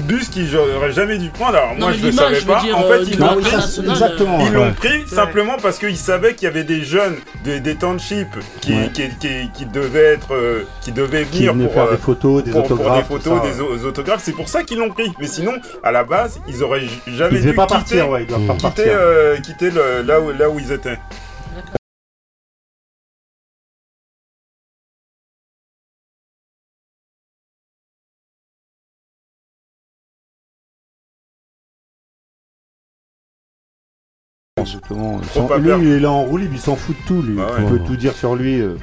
bus 0.07 0.29
qu'ils 0.29 0.55
auraient 0.55 0.91
jamais 0.91 1.17
dû 1.17 1.29
prendre. 1.29 1.57
Alors 1.57 1.75
moi, 1.75 1.89
non, 1.89 1.97
je 1.97 2.05
le 2.05 2.11
savais 2.11 2.41
pas. 2.41 2.61
En 2.73 2.83
fait, 2.83 3.03
ils 3.07 3.17
l'ont 3.17 3.41
pris. 3.41 3.55
Exactement, 3.89 4.45
ils 4.45 4.53
l'ont 4.53 4.73
pris 4.73 5.07
simplement 5.07 5.57
parce 5.61 5.79
qu'ils 5.79 5.97
savaient 5.97 6.35
qu'il 6.35 6.45
y 6.45 6.51
avait 6.51 6.63
des 6.63 6.83
jeunes 6.83 7.15
des, 7.43 7.59
des 7.59 7.75
townships 7.75 8.37
qui, 8.61 8.75
qui, 8.91 9.65
devaient 9.65 10.13
être, 10.13 10.33
euh, 10.33 10.63
qui 10.81 10.91
devaient 10.91 11.23
venir 11.23 11.53
pour 11.53 11.73
faire 11.73 11.87
des 11.87 11.93
euh, 11.93 11.97
photos, 11.97 12.43
des 12.43 12.55
autographes, 12.55 13.09
des 13.09 13.19
photos, 13.19 13.41
des 13.41 13.85
autographes. 13.85 14.21
C'est 14.23 14.31
pour 14.31 14.49
ça 14.49 14.63
qu'ils 14.63 14.77
l'ont 14.77 14.89
pris. 14.89 15.11
Mais 15.19 15.27
sinon, 15.27 15.53
à 15.83 15.91
la 15.91 16.03
base, 16.03 16.39
ils 16.47 16.63
auraient 16.63 16.83
jamais 17.07 17.39
dû 17.39 17.53
partir, 17.53 18.09
ouais, 18.09 18.23
ils 18.23 18.27
doivent 18.27 18.45
pas 18.45 18.55
partir. 18.55 18.85
Euh, 18.87 19.37
quitter 19.37 19.71
là 19.71 20.19
où 20.19 20.31
là 20.31 20.49
où 20.49 20.59
ils 20.59 20.71
étaient. 20.71 20.99
Lui, 35.59 35.87
il 35.87 35.93
est 35.93 35.99
là 35.99 36.11
en 36.11 36.23
roue 36.23 36.39
il 36.39 36.59
s'en 36.59 36.75
fout 36.75 36.95
de 36.95 37.07
tout, 37.07 37.21
lui. 37.21 37.37
Ah 37.39 37.61
peut 37.69 37.79
tout 37.79 37.95
dire 37.95 38.13
sur 38.13 38.35
lui. 38.35 38.61
Euh. 38.61 38.75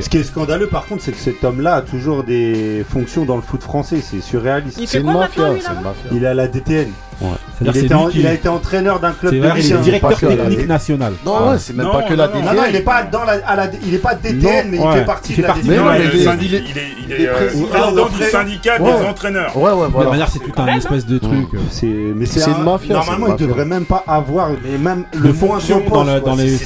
Ce 0.00 0.08
qui 0.08 0.16
est 0.16 0.22
scandaleux, 0.22 0.66
par 0.66 0.86
contre, 0.86 1.02
c'est 1.02 1.12
que 1.12 1.18
cet 1.18 1.44
homme-là 1.44 1.74
a 1.76 1.82
toujours 1.82 2.24
des 2.24 2.84
fonctions 2.88 3.24
dans 3.24 3.36
le 3.36 3.42
foot 3.42 3.62
français. 3.62 4.00
C'est 4.00 4.20
surréaliste. 4.20 4.80
C'est 4.86 5.00
une 5.00 5.12
mafia, 5.12 5.52
maintenant, 5.52 5.82
mafia. 5.82 6.10
Il 6.12 6.26
a 6.26 6.34
la 6.34 6.48
DTN. 6.48 6.90
Ouais. 7.20 7.28
Il, 7.60 7.76
était 7.76 7.94
en, 7.94 8.06
qui... 8.06 8.20
il, 8.20 8.26
a 8.26 8.32
été 8.32 8.48
entraîneur 8.48 9.00
d'un 9.00 9.12
club 9.12 9.32
de 9.32 9.38
Il 9.38 9.72
est 9.72 9.78
directeur 9.78 10.18
technique 10.18 10.68
national. 10.68 11.14
Non, 11.26 11.50
ouais, 11.50 11.58
c'est 11.58 11.74
même 11.74 11.86
non, 11.86 11.92
pas 11.92 12.02
que 12.02 12.14
la 12.14 12.28
DTN. 12.28 12.44
Non, 12.44 12.52
non, 12.54 12.62
il 12.68 12.72
n'est 12.72 12.80
pas, 12.80 13.02
dans 13.02 13.24
la, 13.24 13.38
la, 13.38 13.66
il 13.84 13.98
pas 13.98 14.14
DTN, 14.14 14.40
non, 14.40 14.50
mais 14.70 14.78
il 14.78 14.98
fait 14.98 15.04
partie 15.04 15.32
il 15.32 15.36
fait 15.36 15.42
de 15.42 15.46
la 15.48 15.54
DTN. 15.54 16.38
Il 16.40 16.54
est, 16.54 16.58
il 16.70 16.78
est, 16.78 16.88
il 17.06 17.12
est 17.12 17.28
euh, 17.28 17.66
président 17.68 18.08
du 18.08 18.22
syndicat 18.24 18.78
des 18.78 19.06
entraîneurs. 19.06 19.56
Ouais, 19.56 19.72
ouais, 19.72 19.88
voilà. 19.90 20.06
De 20.06 20.10
manière, 20.10 20.28
c'est 20.28 20.38
tout 20.38 20.52
un 20.56 20.66
espèce 20.76 21.06
de 21.06 21.18
truc. 21.18 21.48
Euh. 21.54 22.12
Mais 22.14 22.26
c'est 22.26 22.50
une 22.50 22.62
mafia. 22.62 22.94
Normalement, 22.94 23.26
il 23.28 23.32
ne 23.32 23.38
devrait 23.38 23.64
même 23.64 23.86
pas 23.86 24.04
avoir 24.06 24.50
le 24.50 25.32
fonction 25.32 25.82
dans 26.24 26.34
les 26.36 26.56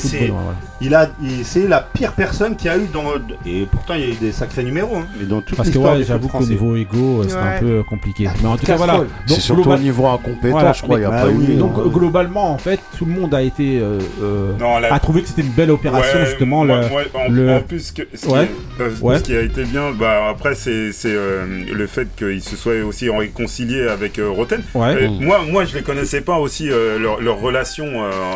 il 0.82 0.94
a, 0.94 1.08
c'est 1.44 1.68
la 1.68 1.80
pire 1.80 2.12
personne 2.12 2.56
qu'il 2.56 2.66
y 2.66 2.70
a 2.70 2.76
eu 2.76 2.88
dans 2.92 3.04
et 3.46 3.66
pourtant 3.70 3.94
il 3.94 4.00
y 4.00 4.04
a 4.04 4.08
eu 4.08 4.16
des 4.16 4.32
sacrés 4.32 4.64
numéros 4.64 4.96
hein. 4.96 5.06
mais 5.18 5.26
dans 5.26 5.40
parce 5.56 5.70
que 5.70 5.78
ouais, 5.78 6.02
j'avoue 6.02 6.28
qu'au 6.28 6.44
niveau 6.44 6.76
égo 6.76 7.20
euh, 7.20 7.26
c'est 7.28 7.36
un 7.36 7.60
peu 7.60 7.82
compliqué 7.84 8.26
ah, 8.28 8.34
mais 8.42 8.48
en 8.48 8.56
tout 8.56 8.66
cas 8.66 8.76
voilà 8.76 9.04
c'est 9.26 9.40
surtout 9.40 9.70
au 9.70 9.78
niveau 9.78 10.06
incompétent 10.08 10.41
voilà, 10.50 10.72
je 10.72 10.82
crois. 10.82 10.96
Mais, 10.96 11.02
y 11.02 11.06
a 11.06 11.10
bah, 11.10 11.22
pas 11.22 11.28
oui, 11.28 11.46
eu, 11.52 11.56
donc 11.56 11.78
euh... 11.78 11.88
globalement, 11.88 12.50
en 12.50 12.58
fait, 12.58 12.80
tout 12.98 13.04
le 13.04 13.12
monde 13.12 13.34
a 13.34 13.42
été 13.42 13.78
euh, 13.80 13.98
euh, 14.22 14.52
non, 14.58 14.78
la... 14.78 14.92
a 14.92 14.98
trouvé 14.98 15.22
que 15.22 15.28
c'était 15.28 15.42
une 15.42 15.52
belle 15.52 15.70
opération 15.70 16.18
ouais, 16.18 16.26
justement. 16.26 16.64
Le... 16.64 16.74
En, 17.14 17.28
le... 17.28 17.56
en, 17.56 17.60
plus, 17.60 17.92
que, 17.92 18.02
ce, 18.14 18.26
ouais. 18.28 18.46
qui, 18.46 18.82
euh, 18.82 18.90
ouais. 19.00 19.18
ce, 19.18 19.22
qui, 19.22 19.36
a 19.36 19.40
été 19.40 19.64
bien, 19.64 19.92
bah, 19.92 20.28
après, 20.28 20.54
c'est 20.54 20.92
euh, 21.06 21.64
le 21.72 21.86
fait 21.86 22.08
qu'ils 22.16 22.42
se 22.42 22.56
soient 22.56 22.82
aussi 22.86 23.08
réconciliés 23.10 23.88
avec 23.88 24.18
euh, 24.18 24.30
Roten. 24.30 24.62
Mmh. 24.74 25.24
Moi, 25.24 25.40
moi, 25.48 25.64
je 25.64 25.74
les 25.74 25.82
connaissais 25.82 26.20
pas 26.20 26.38
aussi 26.38 26.68
leur, 26.68 27.20
leur, 27.20 27.40
relation 27.40 27.86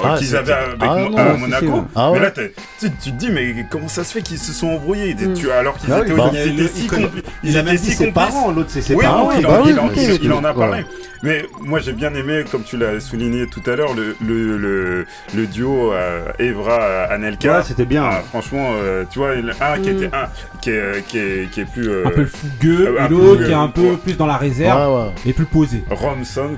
ah, 0.04 0.16
qu'ils 0.18 0.36
avaient 0.36 0.52
avec 0.52 0.76
ah, 0.80 1.09
non, 1.11 1.16
à 1.16 1.32
Monaco. 1.34 1.84
Ah, 1.94 2.11
mais 2.12 2.20
là, 2.20 2.30
tu, 2.30 2.50
tu, 2.80 2.90
te 2.90 3.11
dis, 3.11 3.30
mais 3.30 3.66
comment 3.70 3.88
ça 3.88 4.04
se 4.04 4.12
fait 4.12 4.22
qu'ils 4.22 4.38
se 4.38 4.52
sont 4.52 4.68
embrouillés? 4.68 5.14
Mmh. 5.14 5.34
tu, 5.34 5.50
Alors 5.50 5.76
qu'ils 5.78 5.92
ah 5.92 6.00
étaient, 6.00 6.14
bah, 6.14 6.30
ils 6.34 6.68
si. 6.68 6.88
Ils 7.42 7.57
avaient 7.57 7.76
si 7.76 7.96
complices. 7.96 8.34
L'autre, 8.54 8.70
c'est 8.70 8.82
ses 8.82 8.96
parents. 8.96 9.30
Il 9.32 10.32
en 10.32 10.44
a 10.44 10.54
parlé. 10.54 10.84
Mais 11.22 11.46
moi, 11.61 11.80
j'ai 11.80 11.92
bien 11.97 12.14
aimé, 12.14 12.44
comme 12.51 12.62
tu 12.62 12.76
l'as 12.76 13.01
souligné 13.01 13.47
tout 13.47 13.62
à 13.66 13.74
l'heure, 13.74 13.94
le, 13.94 14.16
le, 14.24 15.07
le, 15.34 15.47
duo 15.47 15.92
euh, 15.92 16.30
Evra-Anelka. 16.38 17.57
Euh, 17.57 17.62
c'était 17.64 17.86
bien. 17.86 18.05
Ah, 18.05 18.22
franchement, 18.28 18.72
euh, 18.74 19.05
tu 19.11 19.18
vois, 19.18 19.30
un 19.30 19.42
ah, 19.61 19.78
qui 19.78 19.90
était 19.90 20.09
mm. 20.09 20.14
un 20.14 20.28
qui 20.61 20.70
est, 20.70 21.07
qui 21.07 21.18
est, 21.18 21.51
qui 21.51 21.61
est 21.61 21.64
plus. 21.64 21.88
Euh, 21.88 22.07
un 22.07 22.11
peu 22.11 22.20
le 22.20 22.26
fougueux, 22.26 22.97
et 22.99 23.09
l'autre 23.09 23.44
qui 23.44 23.51
est 23.51 23.55
un 23.55 23.68
peu 23.68 23.97
plus 23.97 24.16
dans 24.16 24.26
la 24.26 24.36
réserve 24.36 25.12
et 25.24 25.32
plus 25.32 25.47
posé. 25.47 25.84
Romson, 25.90 26.51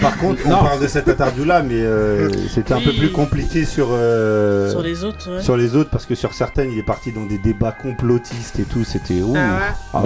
par 0.00 0.16
contre, 0.16 0.40
on 0.46 0.50
parle 0.50 0.80
de 0.80 0.88
cette 0.88 1.08
interview-là, 1.08 1.62
mais 1.62 1.84
c'était 2.48 2.72
un 2.72 2.80
peu 2.80 2.92
plus 2.92 3.12
compliqué 3.12 3.64
sur. 3.64 3.88
sur 3.88 4.82
les 4.82 5.04
autres, 5.04 5.42
Sur 5.42 5.56
les 5.56 5.76
autres, 5.76 5.90
parce 5.90 6.06
que 6.06 6.14
sur 6.14 6.32
certaines, 6.32 6.72
il 6.72 6.78
est 6.78 6.82
parti 6.84 7.12
dans 7.12 7.26
des 7.26 7.38
débats 7.38 7.72
complotistes 7.72 8.58
et 8.58 8.64
tout, 8.64 8.84
c'était. 8.84 9.20
Ah, 9.36 9.74
ah 9.92 10.02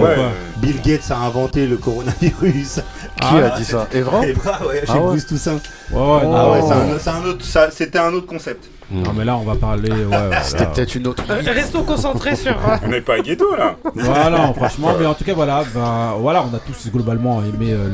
Bill 0.57 0.81
Gates 0.81 1.11
a 1.11 1.17
inventé 1.17 1.65
le 1.65 1.77
coronavirus 1.77 2.24
virus. 2.29 2.79
Qui 3.21 3.37
a 3.37 3.49
dit 3.57 3.65
ça 3.65 3.87
Evra 3.93 4.25
Evra, 4.25 4.65
ouais, 4.67 4.81
chez 4.81 4.85
Ah 4.89 4.95
ouais 4.95 5.01
Bruce 5.01 5.25
Toussaint. 5.27 5.59
Ouais, 5.91 5.99
ouais, 5.99 6.21
Ah 6.35 6.51
ouais, 6.51 6.59
c'est 6.99 7.09
un- 7.09 7.23
autre, 7.25 7.43
ça- 7.45 7.71
c'était 7.71 7.99
un 7.99 8.13
autre 8.13 8.27
concept. 8.27 8.69
Non, 8.91 9.13
mais 9.17 9.25
là, 9.25 9.35
on 9.35 9.43
va 9.43 9.55
parler. 9.55 9.89
Ouais, 9.91 10.05
ouais, 10.05 10.37
C'était 10.43 10.67
peut-être 10.67 10.93
une 10.95 11.07
autre. 11.07 11.23
Euh, 11.29 11.41
Restons 11.43 11.83
concentrés 11.83 12.35
sur. 12.35 12.51
euh, 12.51 12.77
On 12.83 12.89
n'est 12.89 13.01
pas 13.01 13.15
à 13.15 13.19
ghetto 13.19 13.55
là. 13.55 13.75
Voilà, 13.95 14.53
franchement, 14.53 14.89
mais 14.99 15.05
en 15.07 15.15
tout 15.15 15.23
cas, 15.23 15.33
voilà, 15.33 15.63
ben, 15.73 16.13
voilà, 16.19 16.43
on 16.43 16.55
a 16.55 16.59
tous 16.59 16.91
globalement 16.91 17.41
aimé 17.41 17.71
euh, 17.73 17.89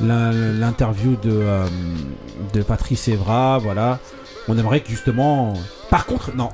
la- 0.00 0.32
l'interview 0.32 1.16
de, 1.22 1.30
euh, 1.32 1.66
de 2.52 2.62
Patrice 2.62 3.08
Evra, 3.08 3.58
voilà. 3.58 3.98
On 4.48 4.56
aimerait 4.58 4.80
que 4.80 4.90
justement. 4.90 5.54
Par 5.90 6.06
contre, 6.06 6.34
non. 6.36 6.50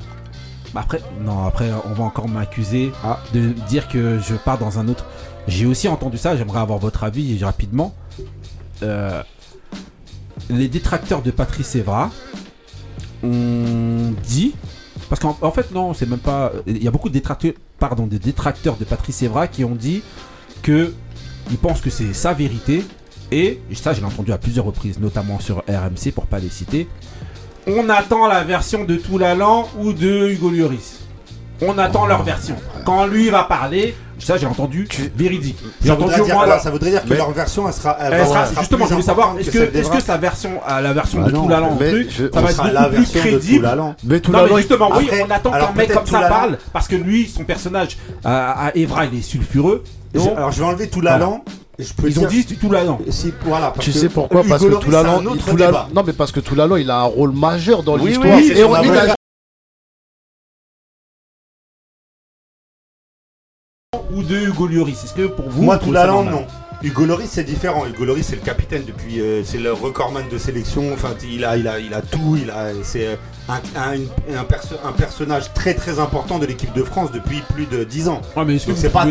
Après, 0.75 1.01
non, 1.25 1.47
après, 1.47 1.71
on 1.91 1.95
va 1.95 2.05
encore 2.05 2.29
m'accuser 2.29 2.93
de 3.35 3.41
dire 3.69 3.89
que 3.89 4.19
je 4.19 4.35
pars 4.35 4.59
dans 4.59 4.79
un 4.79 4.87
autre. 4.89 5.05
J'ai 5.49 5.65
aussi 5.65 5.89
entendu 5.89 6.19
ça, 6.19 6.37
j'aimerais 6.37 6.61
avoir 6.61 6.79
votre 6.79 7.05
avis 7.05 7.43
rapidement. 7.43 7.95
Euh, 8.83 9.23
les 10.51 10.69
détracteurs 10.69 11.23
de 11.23 11.31
Patrice 11.31 11.75
Evra 11.75 12.11
ont 13.23 14.13
dit. 14.25 14.55
Parce 15.09 15.21
qu'en 15.23 15.39
en 15.41 15.51
fait, 15.51 15.73
non, 15.73 15.95
c'est 15.95 16.09
même 16.09 16.19
pas. 16.19 16.53
Il 16.67 16.83
y 16.83 16.87
a 16.87 16.91
beaucoup 16.91 17.09
de 17.09 17.15
détracteurs, 17.15 17.55
pardon, 17.79 18.07
des 18.07 18.19
détracteurs 18.19 18.77
de 18.77 18.85
Patrice 18.85 19.23
Evra 19.23 19.49
qui 19.49 19.65
ont 19.65 19.75
dit 19.75 20.03
que 20.63 20.93
ils 21.51 21.57
pensent 21.57 21.81
que 21.81 21.91
c'est 21.91 22.13
sa 22.13 22.35
vérité. 22.35 22.85
Et 23.33 23.61
ça, 23.75 23.95
je 23.95 24.01
l'ai 24.01 24.07
entendu 24.07 24.33
à 24.33 24.39
plusieurs 24.39 24.67
reprises, 24.67 24.99
notamment 24.99 25.41
sur 25.41 25.59
RMC 25.67 26.13
pour 26.15 26.27
pas 26.27 26.39
les 26.39 26.51
citer. 26.51 26.89
On 27.67 27.89
attend 27.89 28.27
la 28.27 28.45
version 28.45 28.85
de 28.85 28.97
Toulalan 28.97 29.69
ou 29.79 29.93
de 29.93 30.29
Hugo 30.31 30.51
Lloris. 30.51 31.08
On 31.61 31.77
attend 31.79 32.07
leur 32.07 32.23
version. 32.23 32.55
Quand 32.85 33.07
lui 33.07 33.31
va 33.31 33.43
parler, 33.45 33.95
ça 34.19 34.37
j'ai 34.37 34.47
entendu 34.47 34.87
véridique. 35.17 35.59
J'ai 35.83 35.89
Ça 35.89 35.95
entendu 35.95 36.21
au 36.21 36.25
dire, 36.25 36.35
moins 36.35 36.45
alors, 36.45 36.57
la- 36.57 36.63
ça 36.63 36.71
voudrait 36.71 36.91
dire 36.91 37.03
que 37.05 37.09
Mais- 37.11 37.17
leur 37.17 37.31
version, 37.33 37.67
elle 37.69 37.75
sera. 37.75 37.97
elle 38.01 38.27
sera- 38.27 38.47
justement, 38.61 38.87
je 38.87 38.91
voulais 38.93 39.03
savoir, 39.05 39.35
est-ce 39.39 39.91
que 39.91 40.01
sa 40.01 40.17
version, 40.17 40.51
euh, 40.69 40.81
la 40.81 40.93
version 40.93 41.21
Bah 41.21 41.27
de 41.27 41.33
Toulalan, 41.33 41.79
je- 41.81 42.31
ça 42.33 42.41
va 42.41 42.51
être 42.51 42.57
beaucoup 42.57 42.75
la 42.75 42.89
plus 42.89 43.07
crédible. 43.11 43.69
Mais 44.05 44.21
non, 44.29 44.47
mais 44.51 44.57
justement, 44.59 44.91
oui, 44.97 45.11
on 45.27 45.31
attend 45.31 45.51
qu'un 45.51 45.73
mec 45.75 45.93
comme 45.93 46.07
ça 46.07 46.21
parle, 46.23 46.59
parce 46.73 46.87
que 46.89 46.97
lui, 46.97 47.27
son 47.29 47.45
personnage 47.45 47.97
à, 48.25 48.67
à 48.69 48.77
Evra, 48.77 49.07
il 49.07 49.19
est 49.19 49.23
sulfureux. 49.23 49.83
Donc, 50.15 50.37
alors 50.37 50.53
je 50.53 50.61
vais 50.61 50.65
enlever 50.67 50.89
Toulalan. 50.89 51.45
et 51.79 51.85
Je 51.85 51.93
peux 51.95 52.09
ils 52.09 52.19
ont 52.19 52.27
dire- 52.27 52.45
dit 52.47 52.57
Toulalan. 52.57 52.99
Si, 53.11 53.33
voilà, 53.45 53.71
parce 53.71 53.85
Tu 53.85 53.93
sais 53.93 54.09
pourquoi? 54.09 54.43
Parce 54.49 54.63
Hugo 54.65 54.79
que 54.79 54.85
Toulalan, 54.85 55.19
c'est 55.21 55.23
un 55.23 55.27
autre 55.31 55.45
Toulalan- 55.51 55.67
débat. 55.71 55.89
non 55.95 56.03
mais 56.07 56.13
parce 56.13 56.33
que 56.33 56.41
Toulalan, 56.41 56.77
il 56.77 56.91
a 56.91 57.01
un 57.01 57.05
rôle 57.05 57.33
majeur 57.33 57.83
dans 57.85 57.95
Oui, 57.99 58.07
l'histoire. 58.09 58.37
oui, 58.37 58.45
c'est 58.49 58.55
et 58.59 58.63
son 58.63 58.71
on 58.71 58.83
il 58.83 58.91
a- 58.91 59.15
de 64.29 64.37
Hugo 64.47 64.67
Lloris. 64.69 65.03
Est-ce 65.05 65.15
que 65.15 65.27
pour 65.27 65.49
vous, 65.49 65.63
Moi, 65.65 65.79
ça 65.79 65.85
Toulalan, 65.85 66.23
normal 66.25 66.35
non. 66.35 66.47
Hugo 66.83 67.05
Loris, 67.07 67.29
c'est 67.31 67.45
différent. 67.45 67.87
Hugo 67.87 68.05
Loris, 68.05 68.27
c'est 68.27 68.37
le 68.37 68.43
capitaine 68.43 68.85
depuis. 68.87 69.21
euh, 69.21 69.43
c'est 69.45 69.59
le 69.59 69.73
recordman 69.73 70.29
de 70.31 70.39
sélection. 70.39 70.93
Enfin, 70.93 71.15
il 71.29 71.45
a, 71.45 71.57
il 71.57 71.67
a, 71.67 71.79
il 71.81 71.93
a 71.95 72.03
tout. 72.03 72.37
Il 72.41 72.51
a, 72.51 72.69
c'est 72.85 73.07
euh, 73.09 73.17
un, 73.49 73.55
un, 73.77 74.39
un, 74.41 74.45
perso- 74.45 74.77
un 74.85 74.93
personnage 74.93 75.53
très 75.55 75.75
très 75.75 75.99
important 75.99 76.39
de 76.39 76.47
l'équipe 76.47 76.73
de 76.75 76.83
France 76.83 77.11
depuis 77.13 77.43
plus 77.55 77.67
de 77.67 77.85
10 77.85 78.09
ans. 78.09 78.21
Ouais, 78.37 78.45
mais 78.45 78.57
est-ce 78.57 78.65
que 78.67 78.71
Donc 78.71 78.77
vous 78.77 78.83
c'est 78.83 78.89
pas. 78.91 79.05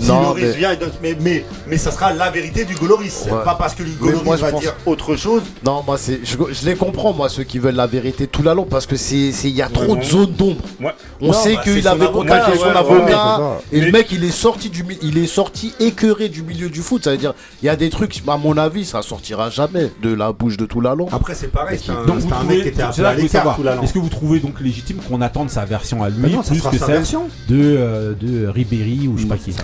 Si 0.00 0.06
Non, 0.08 0.22
Loris 0.22 0.44
mais- 0.44 0.52
vient, 0.52 0.70
mais, 1.02 1.16
mais, 1.20 1.44
mais 1.66 1.76
ça 1.76 1.90
sera 1.90 2.14
la 2.14 2.30
vérité 2.30 2.64
d'Hugo 2.64 2.86
Loris. 2.86 3.24
C'est 3.24 3.30
Ouais. 3.32 3.44
pas 3.44 3.56
parce 3.56 3.74
que 3.74 3.82
Hugo 3.82 4.06
Mais 4.06 4.12
Loris 4.12 4.24
moi, 4.24 4.36
je 4.36 4.40
va 4.42 4.50
pense- 4.52 4.60
dire 4.62 4.74
autre 4.86 5.16
chose. 5.16 5.42
Non, 5.66 5.82
moi, 5.86 5.98
c'est, 5.98 6.20
je, 6.24 6.36
je 6.50 6.64
les 6.64 6.76
comprends, 6.76 7.12
moi, 7.12 7.28
ceux 7.28 7.42
qui 7.42 7.58
veulent 7.58 7.74
la 7.74 7.86
vérité 7.88 8.26
tout 8.26 8.42
la 8.42 8.54
long, 8.54 8.64
parce 8.64 8.86
que 8.86 8.96
c'est, 8.96 9.32
c'est, 9.32 9.50
il 9.50 9.56
y 9.56 9.60
a 9.60 9.68
trop 9.68 9.92
Ouais, 9.94 9.98
de 9.98 10.04
zones 10.04 10.32
d'ombre. 10.32 10.62
Ouais. 10.80 10.92
On 11.20 11.26
Non, 11.26 11.32
sait 11.34 11.56
bah, 11.56 11.60
qu'il 11.64 11.82
son 11.82 11.88
avait 11.90 12.06
avocat, 12.06 12.38
contacté 12.38 12.58
son 12.58 12.64
ouais, 12.66 12.76
avocat, 12.76 13.38
ouais, 13.40 13.46
et 13.72 13.80
Mais- 13.80 13.86
le 13.86 13.92
mec, 13.92 14.06
il 14.12 14.24
est 14.24 14.30
sorti 14.30 14.70
du, 14.70 14.82
il 15.02 15.18
est 15.18 15.26
sorti 15.26 15.74
écœuré 15.78 16.30
du 16.30 16.42
milieu 16.42 16.70
du 16.70 16.80
foot. 16.80 17.04
Ça 17.04 17.10
veut 17.10 17.18
dire, 17.18 17.34
il 17.62 17.66
y 17.66 17.68
a 17.68 17.76
des 17.76 17.90
trucs, 17.90 18.22
à 18.26 18.36
mon 18.38 18.56
avis, 18.56 18.86
ça 18.86 19.02
sortira 19.02 19.50
jamais 19.50 19.90
de 20.02 20.14
la 20.14 20.32
bouche 20.32 20.56
de 20.56 20.64
tout 20.64 20.80
la 20.80 20.94
long. 20.94 21.08
Après, 21.12 21.34
c'est 21.34 21.48
pareil. 21.48 21.78
C'est 21.84 21.90
un, 21.92 22.44
mec 22.44 22.62
qui 22.62 22.68
était 22.68 22.82
à 22.82 23.14
l'écart, 23.14 23.41
savoir. 23.50 23.82
Est-ce 23.84 23.92
que 23.92 23.98
vous 23.98 24.08
trouvez 24.08 24.40
donc 24.40 24.60
légitime 24.60 24.98
qu'on 24.98 25.20
attende 25.20 25.50
sa 25.50 25.64
version 25.64 26.02
à 26.02 26.08
lui 26.10 26.32
non, 26.32 26.42
ça 26.42 26.50
plus 26.52 26.60
que 26.62 26.76
sa 26.78 26.86
celle 26.86 26.96
version. 26.96 27.28
de, 27.48 27.56
euh, 27.60 28.14
de 28.14 28.46
Ribéry 28.46 29.08
ou 29.08 29.16
je 29.18 29.22
sais 29.22 29.28
pas 29.28 29.36
qui 29.36 29.54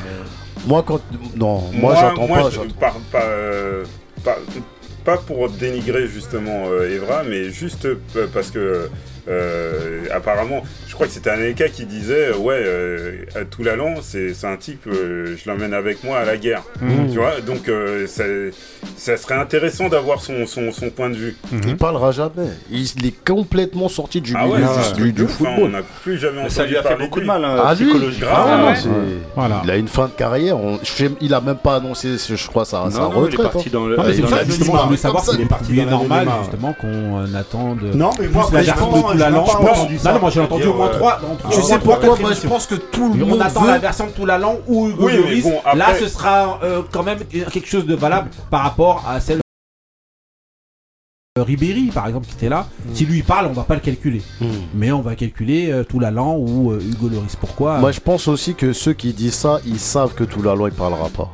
Moi, 0.66 0.82
quand, 0.86 1.00
non, 1.36 1.62
moi, 1.72 1.94
j'attends 1.94 2.26
moi, 2.26 2.38
pas. 2.42 2.50
je- 2.50 2.60
par- 2.80 2.96
euh, 3.14 3.84
pas- 4.24 4.38
pas 5.04 5.16
pour 5.16 5.48
dénigrer 5.48 6.06
justement 6.08 6.64
euh, 6.66 6.94
Evra, 6.94 7.22
mais 7.22 7.50
juste 7.50 7.86
parce 8.34 8.50
que 8.50 8.90
euh, 9.28 10.00
apparemment, 10.12 10.62
je 10.86 10.94
crois 10.94 11.06
que 11.06 11.12
c'était 11.12 11.30
Anelka 11.30 11.68
qui 11.68 11.84
disait 11.84 12.30
euh, 12.32 12.36
ouais, 12.36 12.56
euh, 12.58 13.12
à 13.36 13.44
Toulalan, 13.44 13.96
c'est 14.02 14.34
c'est 14.34 14.46
un 14.46 14.56
type, 14.56 14.86
euh, 14.86 15.36
je 15.36 15.48
l'emmène 15.50 15.74
avec 15.74 16.02
moi 16.04 16.18
à 16.18 16.24
la 16.24 16.36
guerre. 16.36 16.62
Mmh. 16.80 17.10
Tu 17.12 17.18
vois, 17.18 17.40
donc 17.40 17.68
euh, 17.68 18.06
ça, 18.06 18.24
ça 18.96 19.16
serait 19.16 19.34
intéressant 19.36 19.88
d'avoir 19.88 20.20
son, 20.20 20.46
son, 20.46 20.72
son 20.72 20.90
point 20.90 21.10
de 21.10 21.14
vue. 21.16 21.36
Il 21.66 21.76
parlera 21.76 22.10
jamais. 22.12 22.48
Il, 22.70 22.84
il 22.96 23.06
est 23.06 23.24
complètement 23.24 23.88
sorti 23.88 24.20
du 24.20 24.34
Ah 24.36 24.46
ouais, 24.48 24.58
milieu 24.58 24.68
un 24.68 24.92
du, 24.94 25.12
du 25.12 25.22
hein, 25.24 25.28
football. 25.28 25.54
on 25.58 25.68
n'a 25.68 25.82
plus 26.02 26.18
jamais 26.18 26.42
Mais 26.42 26.48
ça 26.48 26.62
entendu 26.62 26.70
lui 26.70 26.76
a 26.78 26.82
fait 26.82 26.96
beaucoup 26.96 27.20
de 27.20 27.26
mal 27.26 27.44
hein, 27.44 27.56
Ah, 27.64 27.74
lui 27.74 27.84
psychologiquement. 27.86 28.28
grave, 28.30 28.48
Ah 28.50 28.56
non, 28.58 28.66
ouais. 28.68 28.76
c'est- 28.76 28.88
Voilà. 29.36 29.60
Il 29.64 29.70
a 29.70 29.76
une 29.76 29.88
fin 29.88 30.06
de 30.06 30.12
carrière. 30.12 30.56
On- 30.58 30.78
je 30.82 30.90
sais- 30.90 31.10
il 31.20 31.34
a 31.34 31.40
même 31.40 31.56
pas 31.56 31.76
annoncé, 31.76 32.16
je 32.18 32.48
crois, 32.48 32.64
sa, 32.64 32.90
sa 32.90 32.98
Non, 33.00 33.10
non, 33.12 33.26
il 33.26 33.34
est 33.34 33.36
retraite. 33.36 33.52
parti 33.52 33.68
hein. 33.68 33.70
dans 33.72 33.86
le. 33.86 33.96
Non, 33.96 34.02
mais 34.06 34.14
c'est 34.14 34.22
ça 34.26 34.36
la 34.36 34.44
que 34.44 34.50
justement, 34.50 34.78
je 34.78 34.84
voulais 34.86 34.96
savoir 34.96 35.24
comme 35.24 35.32
ça, 35.34 35.36
si 35.36 35.42
il 35.42 35.44
est 35.44 35.48
parti 35.48 35.74
la 35.76 35.84
normal 35.84 36.26
MMA. 36.26 36.38
justement 36.42 36.72
qu'on 36.72 37.34
attende 37.34 37.82
Non, 37.94 38.10
mais 38.20 38.28
moi, 38.28 38.48
la 39.18 39.26
Toulalan. 39.26 39.44
entendu 39.44 39.98
Non, 40.04 40.12
non, 40.14 40.20
moi 40.20 40.30
j'ai 40.30 40.40
entendu 40.40 40.66
au 40.66 40.74
moins 40.74 40.86
C'est-à-dire, 40.88 40.98
trois. 41.00 41.20
dans 41.28 41.36
trois- 41.36 41.50
Tu 41.50 41.62
sais 41.62 41.78
pourquoi 41.78 42.16
Moi, 42.18 42.32
je 42.32 42.48
pense 42.48 42.66
que 42.66 42.74
tout 42.76 43.12
le 43.14 43.24
on 43.24 43.26
monde 43.28 43.42
attend 43.42 43.64
la 43.64 43.78
version 43.78 44.06
de 44.06 44.10
Toulalan 44.12 44.56
ou 44.66 44.88
Hugo 44.88 45.06
Oui, 45.06 45.12
mais 45.14 45.18
Lloris. 45.40 45.44
Là, 45.74 45.86
ce 45.98 46.08
sera 46.08 46.58
euh, 46.62 46.82
quand 46.92 47.02
même 47.02 47.18
quelque 47.24 47.66
chose 47.68 47.86
de 47.86 47.94
valable 47.94 48.30
par 48.50 48.62
rapport 48.62 49.04
à 49.08 49.20
celle 49.20 49.40
de 51.36 51.42
Ribéry, 51.42 51.90
par 51.94 52.06
exemple, 52.08 52.26
qui 52.26 52.32
était 52.34 52.48
là. 52.48 52.66
Si 52.94 53.06
lui 53.06 53.22
parle, 53.22 53.46
on 53.46 53.52
va 53.52 53.62
pas 53.62 53.74
le 53.74 53.80
calculer. 53.80 54.22
Hmm. 54.40 54.46
Mais 54.74 54.90
on 54.90 55.00
va 55.02 55.14
calculer 55.14 55.70
euh, 55.70 55.84
Toulalan 55.84 56.36
ou 56.36 56.72
euh, 56.72 56.80
Hugo 56.80 57.08
Lloris. 57.08 57.36
Pourquoi? 57.36 57.78
Moi, 57.78 57.92
je 57.92 58.00
pense 58.00 58.26
aussi 58.26 58.54
que 58.56 58.72
ceux 58.72 58.92
qui 58.92 59.12
disent 59.12 59.34
ça, 59.34 59.60
ils 59.64 59.78
savent 59.78 60.14
que 60.14 60.24
tout 60.24 60.42
la 60.42 60.54
loi, 60.56 60.68
il 60.68 60.74
parlera 60.74 61.08
pas. 61.08 61.30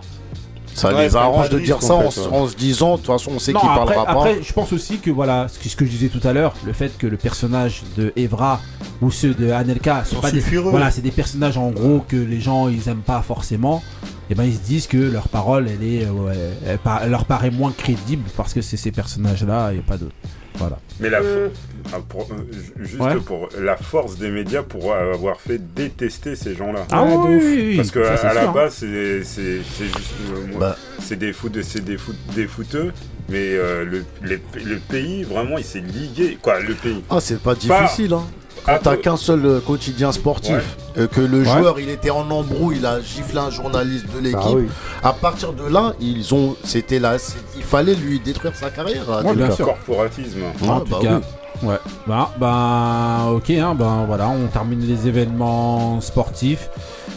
Ça 0.75 0.93
Ouais, 0.93 1.05
les 1.07 1.15
arrange 1.17 1.49
pas 1.49 1.55
de 1.55 1.61
dire 1.61 1.81
ça 1.83 1.95
en 1.95 1.99
en, 1.99 2.11
fait, 2.11 2.21
s- 2.21 2.27
ouais. 2.27 2.37
en 2.37 2.49
se 2.49 2.57
disant, 2.57 2.93
de 2.93 2.97
toute 2.99 3.07
façon, 3.07 3.31
on 3.35 3.39
sait 3.39 3.53
qu'il 3.53 3.69
après, 3.69 3.95
parlera 3.95 4.11
après, 4.11 4.35
pas. 4.37 4.43
je 4.43 4.53
pense 4.53 4.73
aussi 4.73 4.99
que 4.99 5.11
voilà, 5.11 5.47
ce 5.49 5.59
que, 5.59 5.69
ce 5.69 5.77
que 5.77 5.85
je 5.85 5.91
disais 5.91 6.09
tout 6.09 6.27
à 6.27 6.33
l'heure, 6.33 6.55
le 6.67 6.73
fait 6.73 6.99
que 6.99 7.07
le 7.07 7.17
personnage 7.17 7.83
de 7.97 8.13
Evra 8.17 8.61
ou 9.01 9.11
ceux 9.11 9.35
de 9.35 9.51
Anelka 9.51 10.05
sont 10.05 10.17
Sont 10.17 10.21
pas 10.23 10.31
des, 10.33 10.41
voilà, 10.41 10.91
c'est 10.91 11.01
des 11.01 11.11
personnages 11.13 11.57
en 11.59 11.71
gros 11.71 12.05
que 12.07 12.17
les 12.17 12.41
gens 12.41 12.69
ils 12.69 12.89
aiment 12.89 13.03
pas 13.07 13.23
forcément. 13.23 13.83
Et 14.31 14.35
ben 14.35 14.45
ils 14.45 14.55
se 14.55 14.61
disent 14.61 14.87
que 14.87 14.97
leur 14.97 15.29
parole, 15.29 15.69
elle 15.69 15.87
est, 15.87 16.05
euh, 16.07 16.11
ouais, 16.11 16.35
elle, 16.67 16.79
par- 16.79 17.03
elle 17.03 17.11
leur 17.11 17.27
paraît 17.27 17.51
moins 17.51 17.73
crédible 17.77 18.25
parce 18.37 18.53
que 18.55 18.63
c'est 18.63 18.77
ces 18.79 18.91
personnages-là 18.91 19.73
et 19.75 19.79
pas 19.79 19.97
d'autres. 19.99 20.15
Voilà. 20.57 20.79
Mais 21.01 21.11
la, 21.11 21.21
Euh. 21.21 21.49
ah, 21.93 21.97
pour- 22.09 22.29
euh, 22.31 22.37
ju- 22.53 22.73
juste 22.87 23.01
Ouais. 23.01 23.17
pour 23.17 23.49
la 23.59 23.77
force 23.77 24.17
des 24.17 24.31
médias 24.31 24.63
pour 24.63 24.95
avoir 24.95 25.41
fait 25.41 25.59
détester 25.75 26.37
ces 26.37 26.55
gens-là. 26.55 26.87
Ah 26.93 27.03
Ouais, 27.03 27.09
oui, 27.11 27.17
de 27.17 27.37
ouf. 27.37 27.43
oui, 27.45 27.65
oui, 27.71 27.77
Parce 27.77 27.91
que 27.91 28.05
ça, 28.05 28.29
à, 28.31 28.35
la 28.35 28.49
hein. 28.49 28.53
base, 28.53 28.75
c'est 28.75 29.25
c'est- 29.25 29.61
c'est 29.77 29.87
juste. 29.87 30.15
euh, 30.33 30.59
Bah. 30.59 30.77
c'est 31.01 31.17
des 31.19 31.33
foot, 31.33 31.61
c'est 31.63 31.85
des 31.85 31.99
foot, 31.99 32.17
des 32.37 32.47
footeux, 32.47 32.93
mais 33.29 33.55
euh, 33.57 33.85
le, 33.85 34.05
les- 34.23 34.41
le 34.65 34.77
pays 34.79 35.25
vraiment, 35.25 35.59
il 35.59 35.65
s'est 35.65 35.81
ligué. 35.81 36.39
Quoi, 36.41 36.61
le 36.61 36.75
pays. 36.75 37.03
Ah, 37.11 37.19
c'est 37.21 37.41
pas 37.41 37.55
Pas- 37.57 37.83
difficile, 37.83 38.13
hein. 38.15 38.25
Quand 38.65 38.73
Ah, 38.73 38.79
t'as 38.83 38.93
euh, 38.93 38.97
qu'un 38.97 39.17
seul 39.17 39.45
euh, 39.45 39.61
quotidien 39.61 40.11
sportif, 40.13 40.77
euh, 40.97 41.07
que 41.07 41.21
le 41.21 41.39
Ouais. 41.41 41.45
joueur 41.45 41.79
il 41.81 41.91
était 41.91 42.11
en 42.11 42.31
embrouille, 42.31 42.77
il 42.79 42.87
a 42.87 43.01
giflé 43.01 43.39
un 43.39 43.51
journaliste 43.51 44.07
de 44.15 44.21
l'équipe. 44.21 44.41
Bah 44.41 44.51
oui. 44.57 44.69
À 45.03 45.13
partir 45.13 45.53
de 45.53 45.67
là, 45.67 45.93
ils 46.01 46.35
ont, 46.35 46.57
c'était 46.65 46.99
là, 46.99 47.17
il 47.57 47.63
fallait 47.63 47.95
lui 47.95 48.21
détruire 48.21 48.55
sa 48.57 48.71
carrière. 48.71 49.05
Ouais, 49.25 49.35
bien 49.35 49.51
sûr. 49.51 49.67
corporatisme. 49.67 50.39
Ah, 50.63 50.71
en 50.71 50.79
bah 50.79 50.85
tout 50.89 50.99
cas, 51.03 51.21
oui. 51.63 51.69
ouais. 51.69 51.77
Bah, 52.07 52.31
bah, 52.39 53.27
ok, 53.33 53.51
hein, 53.51 53.75
ben 53.75 54.05
voilà, 54.07 54.29
on 54.29 54.47
termine 54.47 54.81
les 54.81 55.09
événements 55.09 56.01
sportifs 56.01 56.71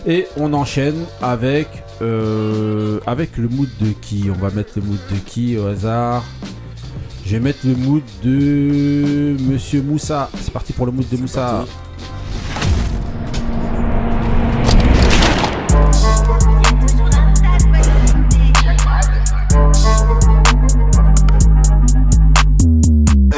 et 0.05 0.27
on 0.37 0.51
enchaîne 0.53 1.05
avec 1.21 1.67
euh, 2.01 2.99
avec 3.07 3.37
le 3.37 3.47
mood 3.47 3.69
de 3.79 3.87
qui? 4.01 4.25
On 4.29 4.37
va 4.39 4.51
mettre 4.51 4.73
le 4.75 4.81
mood 4.81 4.99
de 5.11 5.15
qui 5.25 5.57
au 5.57 5.65
hasard? 5.67 6.23
Je 7.27 7.33
vais 7.33 7.41
mettre 7.41 7.59
le 7.65 7.75
mood 7.75 8.03
de 8.23 9.35
Monsieur 9.41 9.81
Moussa. 9.81 10.29
C'est 10.41 10.53
parti 10.53 10.71
pour 10.71 10.85
le 10.85 10.93
mood 10.93 11.05
de 11.09 11.17
Moussa. 11.17 11.65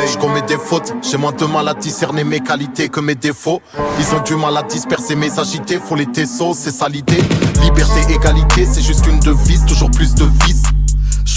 Je 0.05 0.17
commets 0.19 0.43
des 0.43 0.57
fautes, 0.57 0.93
j'ai 1.01 1.17
moins 1.17 1.31
de 1.31 1.45
mal 1.45 1.67
à 1.67 1.73
discerner 1.73 2.23
mes 2.23 2.41
qualités 2.41 2.89
que 2.89 2.99
mes 2.99 3.15
défauts. 3.15 3.59
Ils 3.97 4.15
ont 4.15 4.21
du 4.21 4.35
mal 4.35 4.55
à 4.55 4.61
disperser 4.61 5.15
mes 5.15 5.39
agités, 5.39 5.79
faut 5.83 5.95
les 5.95 6.05
tessos, 6.05 6.53
c'est 6.53 6.69
ça 6.69 6.87
l'idée. 6.87 7.23
Liberté, 7.63 8.13
égalité, 8.13 8.67
c'est 8.71 8.83
juste 8.83 9.07
une 9.07 9.19
devise, 9.19 9.65
toujours 9.65 9.89
plus 9.89 10.13
de 10.13 10.25
vices. 10.45 10.61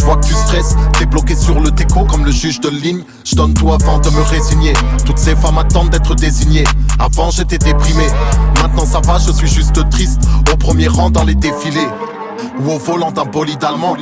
Je 0.03 0.07
vois 0.09 0.17
que 0.17 0.27
tu 0.27 0.35
stresses, 0.35 0.75
t'es 0.99 1.07
bloqué 1.07 1.37
sur 1.37 1.61
le 1.61 1.71
déco 1.71 2.05
comme 2.07 2.25
le 2.25 2.33
juge 2.33 2.59
de 2.59 2.69
ligne. 2.69 3.05
Je 3.25 3.37
donne 3.37 3.55
tout 3.55 3.73
avant 3.73 4.01
de 4.01 4.11
me 4.11 4.21
résigner. 4.23 4.73
Toutes 5.07 5.19
ces 5.19 5.37
femmes 5.37 5.59
attendent 5.59 5.91
d'être 5.91 6.17
désignées. 6.17 6.65
Avant 6.99 7.31
j'étais 7.31 7.57
déprimé, 7.57 8.09
maintenant 8.61 8.85
ça 8.85 9.01
va, 9.01 9.21
je 9.25 9.31
suis 9.31 9.47
juste 9.47 9.89
triste. 9.91 10.21
Au 10.53 10.57
premier 10.57 10.89
rang 10.89 11.09
dans 11.09 11.23
les 11.23 11.37
défilés. 11.37 11.87
ou 12.59 12.73
au 12.73 12.79
volant 12.79 13.13
d'un 13.13 13.27
bolide 13.27 13.63
allemand. 13.63 13.97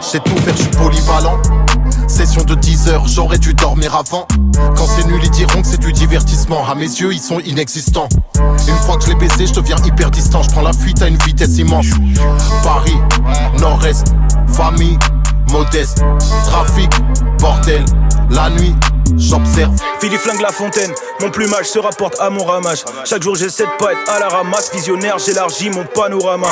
Je 0.00 0.06
sais 0.06 0.20
tout 0.20 0.34
faire, 0.38 0.56
je 0.56 0.62
suis 0.62 0.70
polyvalent. 0.70 1.38
Session 2.08 2.44
de 2.44 2.54
10 2.54 2.88
heures, 2.88 3.06
j'aurais 3.06 3.38
dû 3.38 3.52
dormir 3.52 3.94
avant. 3.94 4.26
Quand 4.74 4.86
c'est 4.86 5.06
nul, 5.06 5.20
ils 5.22 5.30
diront 5.30 5.60
que 5.60 5.66
c'est 5.66 5.80
du 5.80 5.92
divertissement. 5.92 6.66
À 6.66 6.74
mes 6.74 6.86
yeux, 6.86 7.12
ils 7.12 7.20
sont 7.20 7.40
inexistants. 7.40 8.08
Une 8.38 8.74
fois 8.86 8.96
que 8.96 9.04
je 9.04 9.10
l'ai 9.10 9.16
baisé, 9.16 9.46
je 9.46 9.52
deviens 9.52 9.76
hyper 9.84 10.10
distant. 10.10 10.42
Je 10.42 10.48
prends 10.48 10.62
la 10.62 10.72
fuite 10.72 11.02
à 11.02 11.08
une 11.08 11.18
vitesse 11.18 11.58
immense. 11.58 11.88
Paris, 12.64 12.96
Nord-Est, 13.58 14.14
famille, 14.48 14.98
modeste, 15.52 16.02
trafic, 16.46 16.90
bordel. 17.38 17.84
La 18.30 18.48
nuit, 18.50 18.74
j'observe. 19.16 19.72
Philippe 20.00 20.20
flingue 20.20 20.40
la 20.40 20.50
fontaine, 20.50 20.90
mon 21.20 21.30
plumage 21.30 21.66
se 21.66 21.78
rapporte 21.78 22.18
à 22.18 22.30
mon 22.30 22.44
ramage. 22.44 22.84
Chaque 23.04 23.22
jour 23.22 23.36
j'essaie 23.36 23.64
de 23.64 23.76
pas 23.78 23.92
être 23.92 24.10
à 24.10 24.18
la 24.18 24.28
ramasse, 24.28 24.72
visionnaire, 24.72 25.18
j'élargis 25.18 25.70
mon 25.70 25.84
panorama. 25.84 26.48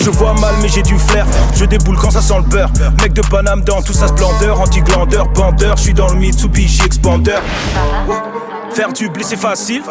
Je 0.00 0.10
vois 0.10 0.32
mal 0.34 0.54
mais 0.62 0.68
j'ai 0.68 0.82
du 0.82 0.98
flair. 0.98 1.26
Je 1.54 1.64
déboule 1.66 1.98
quand 1.98 2.10
ça 2.10 2.22
sent 2.22 2.36
le 2.36 2.48
beurre. 2.48 2.70
Mec 3.02 3.12
de 3.12 3.20
Paname 3.20 3.62
dans 3.62 3.82
toute 3.82 3.94
sa 3.94 4.08
splendeur. 4.08 4.58
Anti-glandeur, 4.58 5.28
bandeur. 5.28 5.76
Je 5.76 5.82
suis 5.82 5.92
dans 5.92 6.08
le 6.08 6.14
Mitsubishi 6.14 6.82
Expander. 6.86 7.36
Faire 8.72 8.92
du 8.92 9.10
blé 9.10 9.22
c'est 9.22 9.36
facile 9.36 9.82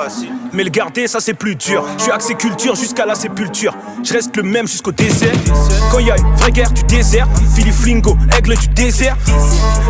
Mais 0.57 0.63
le 0.63 0.71
garder 0.71 1.07
ça 1.07 1.19
c'est 1.19 1.35
plus 1.35 1.55
dur. 1.55 1.85
Je 1.99 2.03
suis 2.03 2.11
axé 2.11 2.33
culture 2.33 2.73
jusqu'à 2.73 3.05
la 3.05 3.13
sépulture. 3.13 3.75
Je 4.03 4.11
reste 4.11 4.35
le 4.35 4.41
même 4.41 4.67
jusqu'au 4.67 4.91
désert 4.91 5.35
Quand 5.91 5.99
y 5.99 6.09
a 6.09 6.17
une 6.17 6.33
vraie 6.33 6.51
guerre 6.51 6.71
du 6.71 6.81
désert. 6.85 7.27
Philippe 7.53 7.75
Flingo, 7.75 8.17
aigle 8.35 8.57
du 8.57 8.67
désert. 8.69 9.15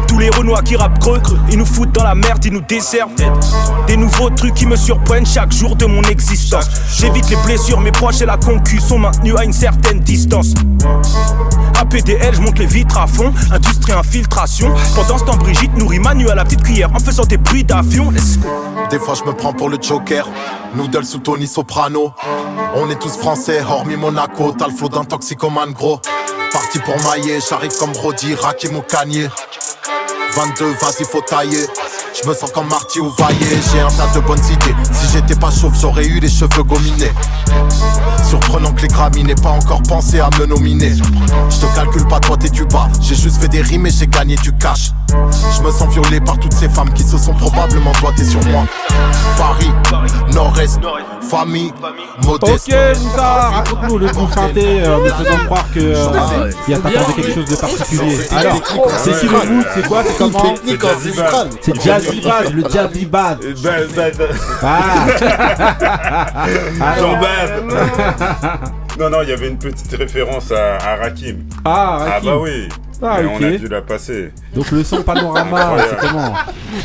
Tous 0.10 0.20
les 0.20 0.30
renois 0.30 0.62
qui 0.62 0.76
rappent 0.76 1.00
creux 1.00 1.22
Ils 1.50 1.58
nous 1.58 1.66
foutent 1.66 1.94
dans 1.94 2.04
la 2.04 2.16
merde, 2.16 2.44
ils 2.44 2.52
nous 2.52 2.60
desservent. 2.60 3.16
Des 3.88 3.96
nouveaux 3.96 4.30
trucs 4.30 4.56
qui 4.56 4.66
me 4.66 4.76
surprennent 4.76 5.26
chaque 5.26 5.54
jour 5.54 5.78
de 5.78 5.86
mon 5.86 6.02
existence. 6.04 6.70
J'évite 6.98 7.30
les 7.30 7.38
blessures, 7.46 7.80
mes 7.80 7.94
proches 7.94 8.20
et 8.20 8.26
la 8.26 8.36
concu 8.36 8.82
sont 8.82 9.00
maintenus 9.00 9.36
à 9.38 9.46
une 9.46 9.54
certaine 9.54 10.02
distance. 10.02 10.54
APDL, 11.80 12.36
je 12.36 12.42
monte 12.42 12.60
les 12.60 12.66
vitres 12.66 12.98
à 12.98 13.08
fond. 13.08 13.32
Industrie 13.52 13.94
infiltration. 13.94 14.74
Pendant 14.96 15.18
ce 15.18 15.24
temps 15.24 15.38
Brigitte 15.38 15.78
nourrit 15.78 16.00
Manu 16.00 16.28
à 16.28 16.36
la 16.36 16.44
petite 16.44 16.64
cuillère 16.64 16.92
En 16.94 17.00
faisant 17.00 17.24
des 17.24 17.38
bruits 17.38 17.64
d'avion. 17.64 18.12
Des 18.90 19.00
fois 19.00 19.14
je 19.16 19.24
me 19.24 19.34
prends 19.34 19.54
pour 19.54 19.70
le 19.70 19.78
Joker. 19.82 20.28
Noodle 20.76 21.06
sous 21.06 21.20
Tony 21.20 21.48
Soprano. 21.48 22.14
On 22.76 22.90
est 22.90 23.00
tous 23.00 23.18
français, 23.18 23.62
hormis 23.62 23.96
Monaco. 23.96 24.54
T'as 24.58 24.68
le 24.68 24.74
flow 24.74 24.90
d'un 24.90 25.06
toxicomane 25.06 25.72
gros. 25.72 26.00
Parti 26.52 26.80
pour 26.80 26.96
mailler, 27.04 27.40
j'arrive 27.48 27.76
comme 27.78 27.92
Brody, 27.92 28.36
Rakim 28.36 28.76
ou 28.76 28.82
Kanye. 28.82 29.30
22, 30.34 30.66
vas-y, 30.66 31.04
faut 31.06 31.22
tailler. 31.22 31.66
Je 32.24 32.28
me 32.28 32.34
sens 32.34 32.52
comme 32.52 32.68
Marty 32.68 33.00
ou 33.00 33.10
Vaillé. 33.12 33.38
J'ai 33.72 33.80
un 33.82 33.88
tas 33.90 34.08
de 34.16 34.20
bonnes 34.26 34.44
idées. 34.46 34.76
Si 34.92 35.08
j'étais 35.14 35.36
pas 35.36 35.52
chauve, 35.52 35.74
j'aurais 35.80 36.06
eu 36.06 36.20
les 36.20 36.30
cheveux 36.30 36.64
gominés. 36.64 37.12
Surprenant 38.28 38.72
que 38.74 38.82
les 38.82 38.88
Grammy 38.88 39.24
n'aient 39.24 39.36
pas 39.36 39.50
encore 39.52 39.82
pensé 39.84 40.20
à 40.20 40.30
me 40.40 40.46
nominer. 40.46 40.94
Je 40.96 41.58
te 41.60 41.76
calcule 41.76 42.08
pas, 42.08 42.20
toi 42.20 42.36
t'es 42.38 42.50
du 42.50 42.66
bas. 42.66 42.88
J'ai 43.02 43.16
juste 43.16 43.38
fait 43.40 43.48
des 43.48 43.62
rimes 43.62 43.86
et 43.86 43.92
j'ai 43.92 44.08
gagné 44.08 44.36
du 44.38 44.52
cash. 44.58 44.92
Je 45.10 45.62
me 45.62 45.72
sens 45.72 45.88
violé 45.94 46.20
par 46.20 46.38
toutes 46.40 46.54
ces 46.54 46.68
femmes 46.70 46.92
qui 46.94 47.04
se 47.04 47.18
sont 47.18 47.34
probablement 47.34 47.92
doigtées 48.02 48.26
sur 48.26 48.44
moi. 48.46 48.64
Paris, 49.38 49.72
Nord-Est, 50.34 50.80
famille, 51.30 51.72
modeste. 52.26 52.70
Ok, 52.70 53.06
raconte-nous 53.16 53.98
le 54.00 54.08
bon 54.08 54.28
synthé 54.30 54.82
euh, 54.82 54.96
en 54.98 55.00
nous 55.00 55.06
faisant 55.26 55.46
croire 55.46 55.66
que 55.74 55.80
euh, 55.80 56.08
Ouais. 56.08 56.50
il 56.68 56.72
y 56.72 56.76
a 56.76 56.80
t'attendais 56.80 57.14
quelque 57.16 57.34
chose 57.34 57.46
de 57.46 57.56
particulier. 57.56 58.18
C'est 58.30 58.36
Alors, 58.36 58.54
technique, 58.54 58.82
c'est 58.98 59.20
qui 59.20 59.26
le 59.28 59.32
mood 59.54 59.66
C'est 59.76 59.88
quoi 59.88 60.04
C'est 60.04 60.18
comment. 60.18 60.56
C'est 61.62 61.82
Jazzy 61.82 62.07
Baz, 62.24 62.54
le 62.54 62.70
Jazzy 62.70 63.06
Baz. 63.06 63.38
Ah 64.64 65.06
Jean. 67.00 67.20
Baz. 67.20 67.52
Non, 69.00 69.12
non, 69.12 69.22
il 69.22 69.30
y 69.30 69.32
avait 69.32 69.50
une 69.50 69.60
petite 69.60 69.94
référence 69.96 70.52
à, 70.52 70.78
à 70.78 70.96
Rakim. 70.96 71.44
Ah, 71.64 71.98
Rakim. 72.00 72.30
bah 72.32 72.38
oui. 72.42 72.68
Ah, 73.00 73.18
Mais 73.22 73.26
ok. 73.28 73.32
on 73.40 73.44
a 73.44 73.52
dû 73.52 73.68
la 73.68 73.82
passer. 73.84 74.32
Donc 74.56 74.72
le 74.72 74.84
son 74.84 75.04
panorama, 75.04 75.76
c'est 75.88 75.98
comment 76.08 76.34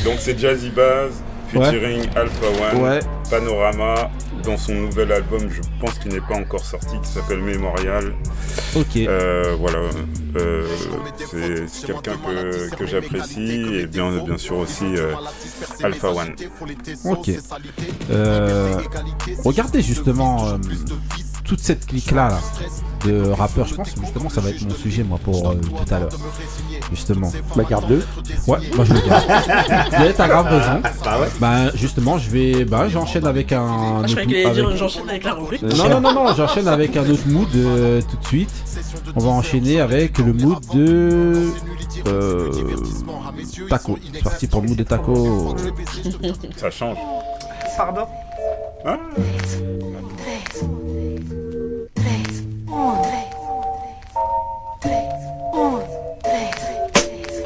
Donc 0.04 0.16
c'est 0.18 0.38
Jazzy 0.38 0.68
Baz 0.68 1.12
featuring 1.50 2.02
Alpha 2.14 2.46
One, 2.76 2.82
Ouais. 2.82 2.98
Panorama, 3.30 4.10
dans 4.44 4.56
son 4.56 4.74
nouvel 4.74 5.12
album, 5.12 5.48
je 5.50 5.60
pense 5.80 5.98
qu'il 5.98 6.12
n'est 6.12 6.20
pas 6.20 6.36
encore 6.36 6.64
sorti, 6.64 6.98
qui 7.02 7.08
s'appelle 7.08 7.40
Mémorial. 7.40 8.14
Ok. 8.76 8.96
Euh, 8.96 9.56
voilà, 9.58 9.78
Euh, 10.34 10.66
c'est 11.70 11.86
quelqu'un 11.86 12.16
que, 12.16 12.74
que 12.74 12.86
j'apprécie 12.86 13.64
et 13.74 13.86
bien, 13.86 14.10
bien 14.24 14.38
sûr 14.38 14.56
aussi 14.56 14.84
euh, 14.84 15.14
Alpha 15.82 16.10
One. 16.10 16.34
Ok. 17.04 17.30
Regardez 19.44 19.82
justement 19.82 20.58
toute 21.44 21.60
cette 21.60 21.86
clique-là 21.86 22.28
là, 22.28 22.38
de 23.04 23.30
rappeurs. 23.30 23.66
Je 23.66 23.74
pense 23.74 23.94
justement 24.00 24.28
ça 24.28 24.40
va 24.40 24.50
être 24.50 24.62
mon 24.62 24.74
sujet 24.74 25.02
moi 25.02 25.18
pour 25.22 25.50
euh, 25.50 25.54
tout 25.54 25.94
à 25.94 26.00
l'heure. 26.00 26.10
Justement. 26.90 27.32
Bah 27.56 27.64
garde-le. 27.68 28.04
Ouais, 28.46 28.58
moi 28.74 28.84
je 28.84 28.94
le 28.94 29.00
garde. 29.00 29.24
Mais 29.98 30.12
t'as 30.12 30.28
grave 30.28 30.46
raison. 30.46 30.82
Bah 31.04 31.20
ouais. 31.20 31.28
Bah 31.40 31.74
justement 31.74 32.18
je 32.18 32.30
vais. 32.30 32.64
Bah 32.64 32.88
j'enchaîne 32.88 33.26
avec 33.26 33.52
un. 33.52 34.02
Ah, 34.02 34.06
je 34.06 34.14
croyais 34.14 34.50
dire 34.50 34.76
j'enchaîne 34.76 35.08
avec 35.08 35.24
la 35.24 35.34
rubrique. 35.34 35.62
non, 35.62 35.88
non, 35.88 36.00
non, 36.00 36.14
non, 36.14 36.34
j'enchaîne 36.34 36.68
avec 36.68 36.96
un 36.96 37.08
autre 37.08 37.26
mood 37.26 37.48
euh, 37.56 38.00
tout 38.08 38.16
de 38.16 38.24
suite. 38.24 38.50
On 39.16 39.20
va 39.20 39.30
enchaîner 39.30 39.80
avec 39.80 40.18
le 40.18 40.32
mood 40.32 40.58
de. 40.74 41.50
Euh, 42.06 42.50
taco. 43.68 43.98
C'est 44.12 44.22
parti 44.22 44.46
pour 44.46 44.62
le 44.62 44.68
mood 44.68 44.78
de 44.78 44.84
taco. 44.84 45.56
Ça 46.56 46.70
change. 46.70 46.96
Pardon 47.76 48.06
Hein 48.84 48.98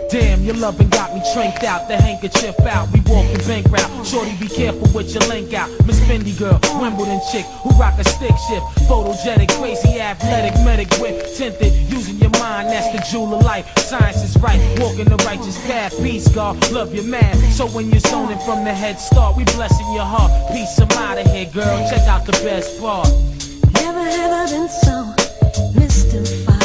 Damn, 0.09 0.45
your 0.45 0.55
loving 0.55 0.89
got 0.89 1.13
me 1.13 1.21
tranked 1.35 1.65
out, 1.65 1.89
the 1.89 1.97
handkerchief 1.97 2.61
out. 2.61 2.89
We 2.93 3.01
walking 3.01 3.45
bank 3.49 3.67
route. 3.67 4.07
Shorty, 4.07 4.37
be 4.37 4.47
careful 4.47 4.87
with 4.95 5.13
your 5.13 5.29
link 5.29 5.53
out. 5.53 5.69
Miss 5.85 5.99
Fendi 6.03 6.39
girl, 6.39 6.61
Wimbledon 6.81 7.21
chick 7.33 7.45
who 7.65 7.71
rock 7.71 7.99
a 7.99 8.05
stick 8.05 8.37
shift. 8.49 8.65
Photogenic, 8.87 9.51
crazy, 9.59 9.99
athletic, 10.01 10.55
medic 10.65 10.93
whip. 11.01 11.27
Tinted, 11.35 11.73
using 11.91 12.19
your 12.19 12.31
mind, 12.39 12.69
that's 12.69 12.93
the 12.93 13.05
jewel 13.11 13.35
of 13.35 13.45
life. 13.45 13.67
Science 13.79 14.23
is 14.23 14.41
right, 14.41 14.61
walking 14.79 15.07
the 15.07 15.17
righteous 15.27 15.59
path. 15.67 15.93
Peace, 15.99 16.29
God, 16.29 16.55
love 16.71 16.95
your 16.95 17.05
man. 17.05 17.35
So 17.51 17.67
when 17.67 17.91
you're 17.91 17.99
zoning 17.99 18.39
from 18.47 18.63
the 18.63 18.73
head 18.73 19.01
start, 19.01 19.37
we 19.37 19.43
blessing 19.43 19.93
your 19.93 20.05
heart. 20.05 20.31
Peace, 20.53 20.79
I'm 20.79 20.89
out 20.93 21.19
of 21.19 21.27
here, 21.27 21.47
girl. 21.47 21.91
Check 21.91 22.07
out 22.07 22.25
the 22.27 22.33
best 22.45 22.79
part. 22.79 23.09
Never 23.87 24.01
I 24.01 24.51
been 24.51 24.69
so. 24.69 25.15
Mystified 25.79 26.56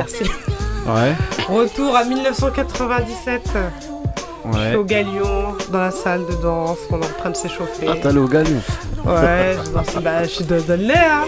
merci. 0.00 0.30
Ouais. 0.86 1.14
Retour 1.48 1.94
à 1.96 2.04
1997. 2.04 3.42
Je 4.52 4.58
suis 4.58 4.76
au 4.76 4.84
Galion, 4.84 5.54
dans 5.70 5.80
la 5.80 5.90
salle 5.90 6.24
de 6.26 6.32
danse, 6.42 6.78
on 6.90 6.98
est 7.00 7.04
en 7.04 7.08
train 7.20 7.30
de 7.30 7.36
s'échauffer. 7.36 7.86
Ah, 7.88 7.92
t'es 8.00 8.08
allé 8.08 8.18
au 8.18 8.26
Galion 8.26 8.60
Ouais, 9.04 9.56
je 9.64 9.70
danse, 9.70 9.94
bah, 10.02 10.22
je 10.24 10.28
suis 10.28 10.44
de 10.44 10.58
Dudley, 10.60 10.94
hein. 10.94 11.24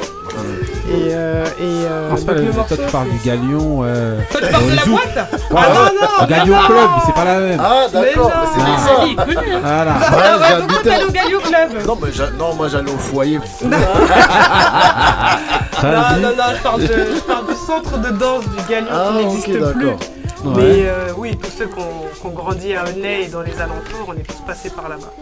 Et, 0.89 1.11
euh, 1.13 1.45
et 1.45 1.51
euh, 1.61 2.09
Non, 2.11 2.17
c'est 2.17 2.25
pas 2.27 2.33
donc 2.35 2.41
le, 2.43 2.47
le 2.49 2.53
toi, 2.53 2.65
tu 2.71 2.77
parles 2.91 3.09
du 3.11 3.19
Galion. 3.19 3.81
Euh, 3.85 4.19
Toi, 4.31 4.41
tu 4.43 4.51
parles 4.51 4.65
de 4.65 4.71
la 4.77 4.83
Zouk. 4.83 4.91
boîte 4.93 5.17
Ouais, 5.51 5.59
Ah 5.59 5.69
non, 5.69 5.85
non, 5.85 6.09
Le 6.23 6.27
Galion 6.27 6.57
non. 6.57 6.67
Club, 6.67 6.91
c'est 7.07 7.15
pas 7.15 7.25
la 7.25 7.39
même. 7.41 7.61
Ah, 7.63 7.85
d'accord, 7.93 8.31
Mais 8.35 8.41
mais 8.43 8.47
c'est 8.55 8.61
Ah, 8.67 8.79
ça. 8.87 8.93
hein. 9.03 9.07
Voilà. 9.63 9.95
Ah 10.01 10.17
Ouais, 10.17 10.33
ouais, 10.41 11.05
au 11.07 11.11
Galion 11.13 11.41
Club 11.41 11.87
Non, 11.87 11.99
mais 12.03 12.13
j'a- 12.13 12.31
non, 12.31 12.55
moi 12.55 12.69
j'allais 12.69 12.91
au 12.91 12.99
foyer. 12.99 13.39
Non, 15.83 16.21
non, 16.21 16.37
non, 16.37 16.45
je 16.57 16.63
parle, 16.63 16.81
de- 16.81 16.87
je 16.87 17.21
parle 17.23 17.47
du 17.47 17.55
centre 17.55 17.99
de 17.99 18.11
danse 18.17 18.45
du 18.45 18.71
Galion 18.71 18.89
Ah, 18.91 19.11
qui 19.19 19.25
n'existe 19.27 19.49
ok, 19.49 19.73
plus. 19.73 19.85
d'accord. 19.87 19.99
Mais 20.57 20.87
euh, 20.87 21.13
oui, 21.17 21.37
tous 21.41 21.51
ceux 21.57 21.67
qui 21.67 21.79
ont, 21.79 22.09
qui 22.21 22.27
ont 22.27 22.31
grandi 22.31 22.75
à 22.75 22.83
Aulnay 22.85 23.25
et 23.25 23.29
dans 23.29 23.43
les 23.43 23.61
alentours, 23.61 24.07
on 24.09 24.13
est 24.15 24.27
tous 24.27 24.41
passés 24.45 24.71
par 24.71 24.89
là-bas. 24.89 25.13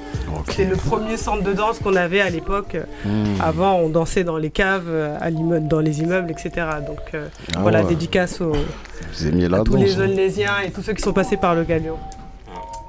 C'était 0.49 0.65
le 0.65 0.77
premier 0.77 1.17
centre 1.19 1.43
de 1.43 1.53
danse 1.53 1.79
qu'on 1.81 1.95
avait 1.95 2.23
à 2.23 2.31
l'époque. 2.31 2.77
Hmm. 3.05 3.25
Avant, 3.43 3.75
on 3.77 3.89
dansait 3.91 4.25
dans 4.25 4.39
les 4.39 4.49
caves, 4.51 4.85
euh, 4.89 5.17
à 5.21 5.31
dans 5.31 5.81
les 5.81 6.01
immeubles, 6.01 6.31
etc. 6.31 6.51
Donc 6.87 7.01
euh, 7.15 7.27
Ah 7.55 7.59
voilà, 7.61 7.83
ouais. 7.83 7.89
dédicace 7.89 8.41
aux, 8.41 8.53
Vous 8.53 9.27
aimiez 9.27 9.49
la 9.49 9.59
à 9.59 9.61
tous 9.63 9.73
danse. 9.73 9.83
les 9.83 10.01
Aulnaysiens 10.01 10.61
et 10.65 10.71
tous 10.71 10.83
ceux 10.83 10.95
qui 10.95 11.03
sont 11.03 11.13
passés 11.13 11.37
par 11.37 11.55
le 11.55 11.65
Galion. 11.65 11.97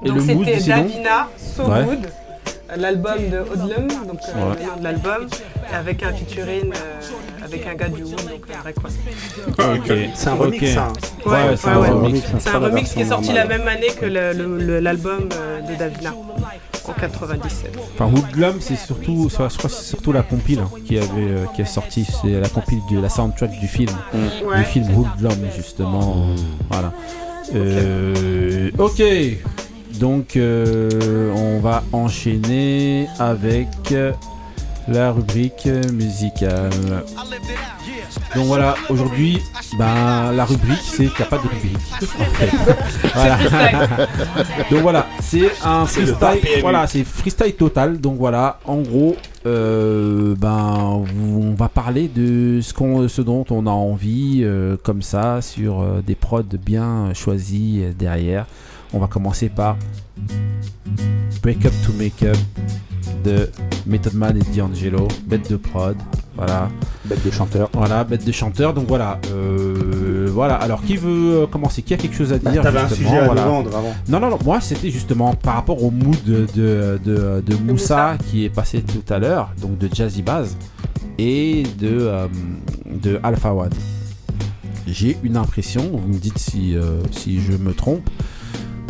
Et 0.04 0.08
Donc 0.08 0.20
c'était 0.22 0.56
Davina, 0.66 1.28
So 1.36 1.64
Ouais. 1.64 1.84
Good, 1.84 2.08
l'album 2.78 3.18
de 3.30 3.38
Odlum, 3.40 3.88
donc 4.08 4.20
euh, 4.28 4.50
Ouais. 4.50 4.56
le 4.60 4.66
nom 4.66 4.76
de 4.78 4.84
l'album, 4.84 5.26
avec 5.74 6.02
un 6.02 6.12
featuring 6.14 6.72
euh, 6.72 7.00
avec 7.52 7.66
un 7.66 7.74
gars 7.74 7.88
du 7.88 8.02
Wood, 8.02 8.16
donc 8.16 8.44
euh, 8.50 8.54
Rayquan. 8.64 8.88
Ok. 9.58 9.92
C'est 10.14 10.28
un 10.28 10.34
remix, 10.34 10.72
ça. 10.74 10.84
hein. 10.88 10.92
Ouais, 11.26 11.32
Ouais, 11.32 11.56
c'est 11.56 11.66
ouais, 11.68 11.72
un 11.74 11.80
ouais. 11.80 11.88
remix. 11.90 12.20
C'est 12.38 12.50
un 12.50 12.58
remix 12.58 12.92
qui 12.92 13.00
est 13.00 13.04
sorti 13.06 13.32
la 13.32 13.44
même 13.46 13.66
année 13.68 13.88
que 13.98 14.06
l'album 14.06 15.28
euh, 15.34 15.60
de 15.60 15.74
Davina, 15.78 16.14
en 16.88 16.92
97. 16.92 17.78
Enfin, 17.98 18.10
Hoodlum, 18.12 18.56
c'est 18.60 18.76
surtout, 18.76 19.28
je 19.30 19.34
crois 19.36 19.48
c'est 19.70 19.84
surtout 19.84 20.12
la 20.12 20.22
compile 20.22 20.60
hein, 20.60 20.70
qui 20.84 20.96
avait, 20.98 21.08
euh, 21.16 21.44
qui 21.54 21.62
est 21.62 21.66
sortie. 21.66 22.06
C'est 22.22 22.40
la 22.40 22.48
compile 22.48 22.80
de 22.90 23.00
la 23.00 23.08
soundtrack 23.08 23.50
du 23.60 23.68
film, 23.68 23.90
Ouais. 24.44 24.58
du 24.58 24.64
film 24.64 24.86
Hoodlum 24.96 25.36
justement. 25.56 26.26
Voilà. 26.70 26.92
Euh, 27.54 28.70
ok. 28.78 29.02
Donc, 30.00 30.36
euh, 30.36 31.30
on 31.36 31.60
va 31.60 31.84
enchaîner 31.92 33.06
avec 33.18 33.68
euh, 33.92 34.12
la 34.88 35.12
rubrique 35.12 35.68
musicale. 35.92 36.70
Donc 38.34 38.46
voilà, 38.46 38.74
aujourd'hui, 38.88 39.38
ben, 39.78 40.32
la 40.32 40.44
rubrique, 40.44 40.80
c'est 40.82 41.06
qu'il 41.06 41.18
n'y 41.18 41.22
a 41.22 41.26
pas 41.26 41.38
de 41.38 41.42
rubrique. 41.42 41.76
en 42.18 42.24
fait. 42.34 42.50
Voilà. 43.14 43.38
Donc 44.70 44.80
voilà, 44.80 45.06
c'est 45.20 45.50
un 45.64 45.84
freestyle. 45.86 46.60
Voilà, 46.60 46.86
c'est 46.86 47.04
freestyle 47.04 47.54
total. 47.54 48.00
Donc 48.00 48.16
voilà, 48.16 48.58
en 48.64 48.78
gros, 48.78 49.16
euh, 49.44 50.34
ben, 50.36 51.04
on 51.20 51.54
va 51.54 51.68
parler 51.68 52.08
de 52.08 52.60
ce, 52.62 52.72
qu'on, 52.72 53.06
ce 53.08 53.20
dont 53.20 53.44
on 53.50 53.66
a 53.66 53.70
envie, 53.70 54.40
euh, 54.42 54.76
comme 54.82 55.02
ça, 55.02 55.42
sur 55.42 55.80
euh, 55.80 56.00
des 56.00 56.14
prods 56.14 56.42
bien 56.42 57.12
choisis 57.14 57.82
derrière. 57.98 58.46
On 58.94 58.98
va 58.98 59.08
commencer 59.08 59.48
par 59.48 59.76
Break 61.42 61.66
Up 61.66 61.72
to 61.84 61.92
Make 61.94 62.22
Up 62.22 62.36
de 63.24 63.50
Method 63.86 64.14
Man 64.14 64.36
et 64.36 64.56
D'Angelo, 64.56 65.08
bête 65.26 65.50
de 65.50 65.56
prod. 65.56 65.96
Voilà. 66.36 66.70
Bête 67.04 67.24
de 67.24 67.30
chanteur. 67.30 67.68
Voilà, 67.74 68.04
bête 68.04 68.24
de 68.24 68.32
chanteur. 68.32 68.72
Donc 68.72 68.88
voilà. 68.88 69.20
euh, 69.32 70.28
voilà. 70.32 70.54
Alors, 70.54 70.82
qui 70.82 70.96
veut 70.96 71.42
euh, 71.42 71.46
commencer? 71.46 71.82
Qui 71.82 71.92
a 71.94 71.96
quelque 71.98 72.16
chose 72.16 72.32
à 72.32 72.38
Bah, 72.38 72.50
dire 72.50 72.62
T'avais 72.62 72.80
un 72.80 72.88
sujet 72.88 73.18
à 73.18 73.24
voilà. 73.26 73.44
nous 73.44 73.50
vendre 73.50 73.76
avant. 73.76 73.94
Non, 74.08 74.18
non, 74.20 74.30
non. 74.30 74.38
Moi, 74.44 74.60
c'était 74.60 74.90
justement 74.90 75.34
par 75.34 75.54
rapport 75.56 75.82
au 75.82 75.90
mood 75.90 76.16
de, 76.24 76.46
de, 76.54 76.98
de, 77.04 77.42
de 77.46 77.56
Moussa 77.56 78.16
qui 78.30 78.44
est 78.44 78.50
passé 78.50 78.82
tout 78.82 79.04
à 79.12 79.18
l'heure, 79.18 79.50
donc 79.60 79.76
de 79.78 79.88
Jazzy 79.94 80.22
Baz 80.22 80.56
et 81.18 81.64
de, 81.78 81.88
euh, 82.00 82.26
de 82.86 83.20
Alpha 83.22 83.52
One. 83.52 83.70
J'ai 84.86 85.16
une 85.22 85.36
impression, 85.36 85.82
vous 85.92 86.08
me 86.08 86.18
dites 86.18 86.38
si, 86.38 86.74
euh, 86.76 87.00
si 87.12 87.40
je 87.40 87.52
me 87.52 87.72
trompe, 87.72 88.08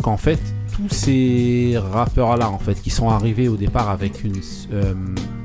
qu'en 0.01 0.17
fait, 0.17 0.39
tous 0.73 0.89
ces 0.89 1.75
rappeurs-là, 1.77 2.49
en 2.49 2.57
fait, 2.57 2.81
qui 2.81 2.89
sont 2.89 3.09
arrivés 3.09 3.47
au 3.47 3.55
départ 3.55 3.89
avec 3.89 4.23
euh, 4.25 4.93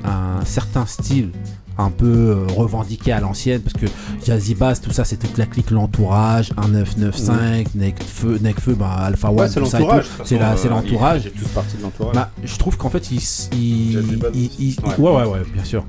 un 0.03 0.43
certain 0.43 0.85
style 0.85 1.31
un 1.79 1.89
peu 1.91 2.05
euh, 2.07 2.45
revendiqué 2.55 3.11
à 3.11 3.19
l'ancienne, 3.19 3.61
parce 3.61 3.73
que 3.73 3.85
Jazzy 4.25 4.53
Bass, 4.55 4.81
tout 4.81 4.91
ça, 4.91 5.03
c'est 5.05 5.17
toute 5.17 5.37
la 5.37 5.45
clique, 5.45 5.71
l'entourage, 5.71 6.51
1995, 6.57 7.75
Necfeu, 7.75 8.37
Necfeu, 8.41 8.73
bah, 8.75 8.91
Alpha 8.99 9.31
One, 9.31 9.47
c'est 9.47 9.59
tout 9.59 9.65
ça 9.65 9.79
C'est 10.23 10.39
euh, 10.41 10.69
l'entourage. 10.69 11.23
ils 11.25 11.31
font 11.31 11.45
tous 11.45 11.53
partie 11.53 11.77
de 11.77 11.81
l'entourage. 11.83 12.15
Bah, 12.15 12.31
je 12.43 12.57
trouve 12.57 12.77
qu'en 12.77 12.89
fait, 12.89 13.11
ils. 13.11 13.21
ils, 13.53 14.51
ils- 14.59 14.75
Ouais. 14.79 14.95
ouais, 14.97 15.11
ouais, 15.11 15.25
ouais, 15.27 15.41
bien 15.53 15.63
sûr. 15.63 15.83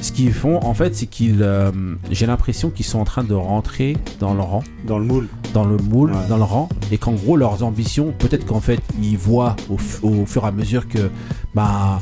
Ce 0.00 0.12
qu'ils 0.12 0.32
font, 0.32 0.60
en 0.64 0.74
fait, 0.74 0.94
c'est 0.96 1.06
qu'ils. 1.06 1.42
euh, 1.42 1.70
J'ai 2.10 2.26
l'impression 2.26 2.70
qu'ils 2.70 2.86
sont 2.86 2.98
en 2.98 3.04
train 3.04 3.22
de 3.24 3.34
rentrer 3.34 3.96
dans 4.20 4.34
le 4.34 4.40
rang. 4.40 4.62
Dans 4.86 4.98
le 4.98 5.04
moule. 5.04 5.28
Dans 5.52 5.64
le 5.64 5.76
moule, 5.76 6.12
Ouais. 6.12 6.18
dans 6.28 6.36
le 6.38 6.42
rang. 6.42 6.68
Et 6.90 6.98
qu'en 6.98 7.12
gros, 7.12 7.36
leurs 7.36 7.62
ambitions, 7.62 8.12
peut-être 8.18 8.46
qu'en 8.46 8.60
fait, 8.60 8.80
ils 9.02 9.16
voient 9.18 9.56
au 9.70 9.76
fur 9.78 10.44
et 10.44 10.46
à 10.48 10.52
mesure 10.52 10.88
que. 10.88 11.10
Bah. 11.54 12.00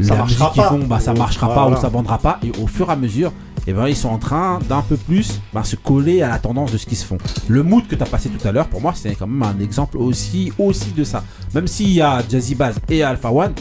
Ça 0.00 0.14
la 0.14 0.20
marchera 0.20 0.24
musique 0.24 0.52
qu'ils 0.54 0.62
pas. 0.62 0.68
font, 0.68 0.86
bah, 0.86 1.00
ça 1.00 1.12
marchera 1.14 1.48
ouais, 1.48 1.54
pas 1.54 1.62
voilà. 1.62 1.78
ou 1.78 1.80
ça 1.80 1.88
vendra 1.88 2.18
pas. 2.18 2.38
Et 2.44 2.52
au 2.62 2.66
fur 2.66 2.88
et 2.88 2.92
à 2.92 2.96
mesure, 2.96 3.32
et 3.66 3.72
ben, 3.72 3.86
ils 3.88 3.96
sont 3.96 4.08
en 4.08 4.18
train 4.18 4.58
d'un 4.68 4.80
peu 4.82 4.96
plus 4.96 5.40
bah, 5.52 5.62
se 5.64 5.76
coller 5.76 6.22
à 6.22 6.28
la 6.28 6.38
tendance 6.38 6.72
de 6.72 6.78
ce 6.78 6.86
qui 6.86 6.96
se 6.96 7.04
font. 7.04 7.18
Le 7.48 7.62
mood 7.62 7.86
que 7.86 7.94
tu 7.94 8.02
as 8.02 8.06
passé 8.06 8.28
tout 8.28 8.46
à 8.46 8.52
l'heure, 8.52 8.66
pour 8.68 8.80
moi, 8.80 8.92
c'est 8.94 9.14
quand 9.14 9.26
même 9.26 9.42
un 9.42 9.60
exemple 9.62 9.98
aussi, 9.98 10.52
aussi 10.58 10.92
de 10.92 11.04
ça. 11.04 11.22
Même 11.54 11.66
s'il 11.66 11.90
y 11.90 12.00
a 12.00 12.22
Jazzy 12.28 12.54
Bass 12.54 12.76
et 12.88 13.02
Alpha 13.02 13.30
One, 13.30 13.52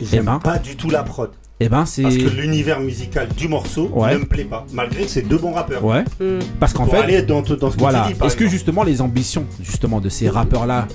eh 0.00 0.04
J'aime 0.04 0.24
ben, 0.26 0.38
pas 0.40 0.58
du 0.58 0.76
tout 0.76 0.90
la 0.90 1.02
prod. 1.02 1.30
eh 1.60 1.68
ben 1.68 1.86
c'est. 1.86 2.02
Parce 2.02 2.16
que 2.16 2.28
l'univers 2.28 2.80
musical 2.80 3.28
du 3.36 3.46
morceau 3.48 3.88
Ouais. 3.94 4.14
ne 4.14 4.18
me 4.20 4.26
plaît 4.26 4.44
pas. 4.44 4.66
Malgré 4.72 5.02
que 5.04 5.10
c'est 5.10 5.22
deux 5.22 5.38
bons 5.38 5.52
rappeurs. 5.52 5.84
Ouais. 5.84 6.04
Parce 6.58 6.72
qu'en 6.72 6.84
Pour 6.84 6.94
fait, 6.94 7.02
aller 7.02 7.22
dans, 7.22 7.40
dans 7.42 7.70
ce 7.70 7.76
que 7.76 7.80
voilà. 7.80 8.08
Est-ce 8.24 8.36
que 8.36 8.48
justement 8.48 8.82
les 8.82 9.00
ambitions, 9.00 9.44
justement 9.62 10.00
de 10.00 10.08
ces 10.08 10.28
rappeurs 10.28 10.66
là, 10.66 10.88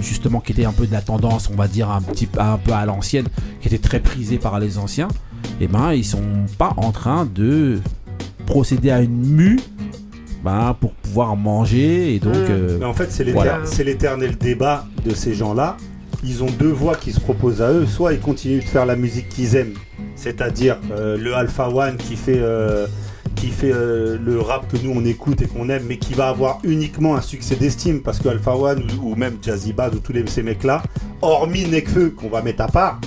justement 0.00 0.40
qui 0.40 0.52
étaient 0.52 0.64
un 0.64 0.72
peu 0.72 0.86
de 0.86 0.92
la 0.92 1.00
tendance, 1.02 1.50
on 1.52 1.56
va 1.56 1.68
dire 1.68 1.90
un 1.90 2.00
petit, 2.00 2.28
un 2.38 2.58
peu 2.58 2.72
à 2.72 2.84
l'ancienne, 2.86 3.26
qui 3.60 3.68
étaient 3.68 3.78
très 3.78 4.00
prisés 4.00 4.38
par 4.38 4.58
les 4.58 4.78
anciens, 4.78 5.08
et 5.60 5.68
ben 5.68 5.92
ils 5.92 6.04
sont 6.04 6.22
pas 6.58 6.72
en 6.76 6.92
train 6.92 7.26
de 7.26 7.78
procéder 8.46 8.90
à 8.90 9.00
une 9.00 9.24
mue, 9.24 9.60
ben, 10.44 10.76
pour 10.80 10.92
pouvoir 10.92 11.36
manger 11.36 12.14
et 12.14 12.18
donc. 12.18 12.34
euh, 12.34 12.76
Mais 12.80 12.84
en 12.84 12.94
fait, 12.94 13.10
c'est 13.10 13.24
voilà. 13.30 13.60
l'éternel 13.84 14.36
débat 14.36 14.86
de 15.04 15.14
ces 15.14 15.34
gens-là. 15.34 15.76
Ils 16.24 16.42
ont 16.42 16.50
deux 16.58 16.70
voies 16.70 16.96
qui 16.96 17.12
se 17.12 17.20
proposent 17.20 17.62
à 17.62 17.70
eux. 17.72 17.86
Soit 17.86 18.12
ils 18.12 18.20
continuent 18.20 18.60
de 18.60 18.64
faire 18.64 18.86
la 18.86 18.96
musique 18.96 19.28
qu'ils 19.28 19.56
aiment, 19.56 19.74
c'est-à-dire 20.16 20.78
euh, 20.92 21.16
le 21.16 21.34
Alpha 21.34 21.68
One 21.68 21.96
qui 21.96 22.16
fait, 22.16 22.38
euh, 22.38 22.86
qui 23.34 23.48
fait 23.48 23.72
euh, 23.72 24.18
le 24.24 24.40
rap 24.40 24.70
que 24.70 24.76
nous 24.82 24.92
on 24.94 25.04
écoute 25.04 25.42
et 25.42 25.46
qu'on 25.46 25.68
aime, 25.68 25.84
mais 25.88 25.98
qui 25.98 26.14
va 26.14 26.28
avoir 26.28 26.58
uniquement 26.64 27.14
un 27.16 27.20
succès 27.20 27.56
d'estime 27.56 28.00
parce 28.02 28.18
que 28.18 28.28
Alpha 28.28 28.54
One 28.56 28.84
ou, 29.02 29.14
même 29.14 29.36
Jazzy 29.42 29.72
Bass 29.72 29.92
ou 29.94 29.98
tous 29.98 30.12
les, 30.12 30.26
ces 30.26 30.42
mecs-là, 30.42 30.82
hormis 31.20 31.64
Nekfeu 31.66 32.10
qu'on 32.10 32.28
va 32.28 32.42
mettre 32.42 32.62
à 32.62 32.68
part, 32.68 33.00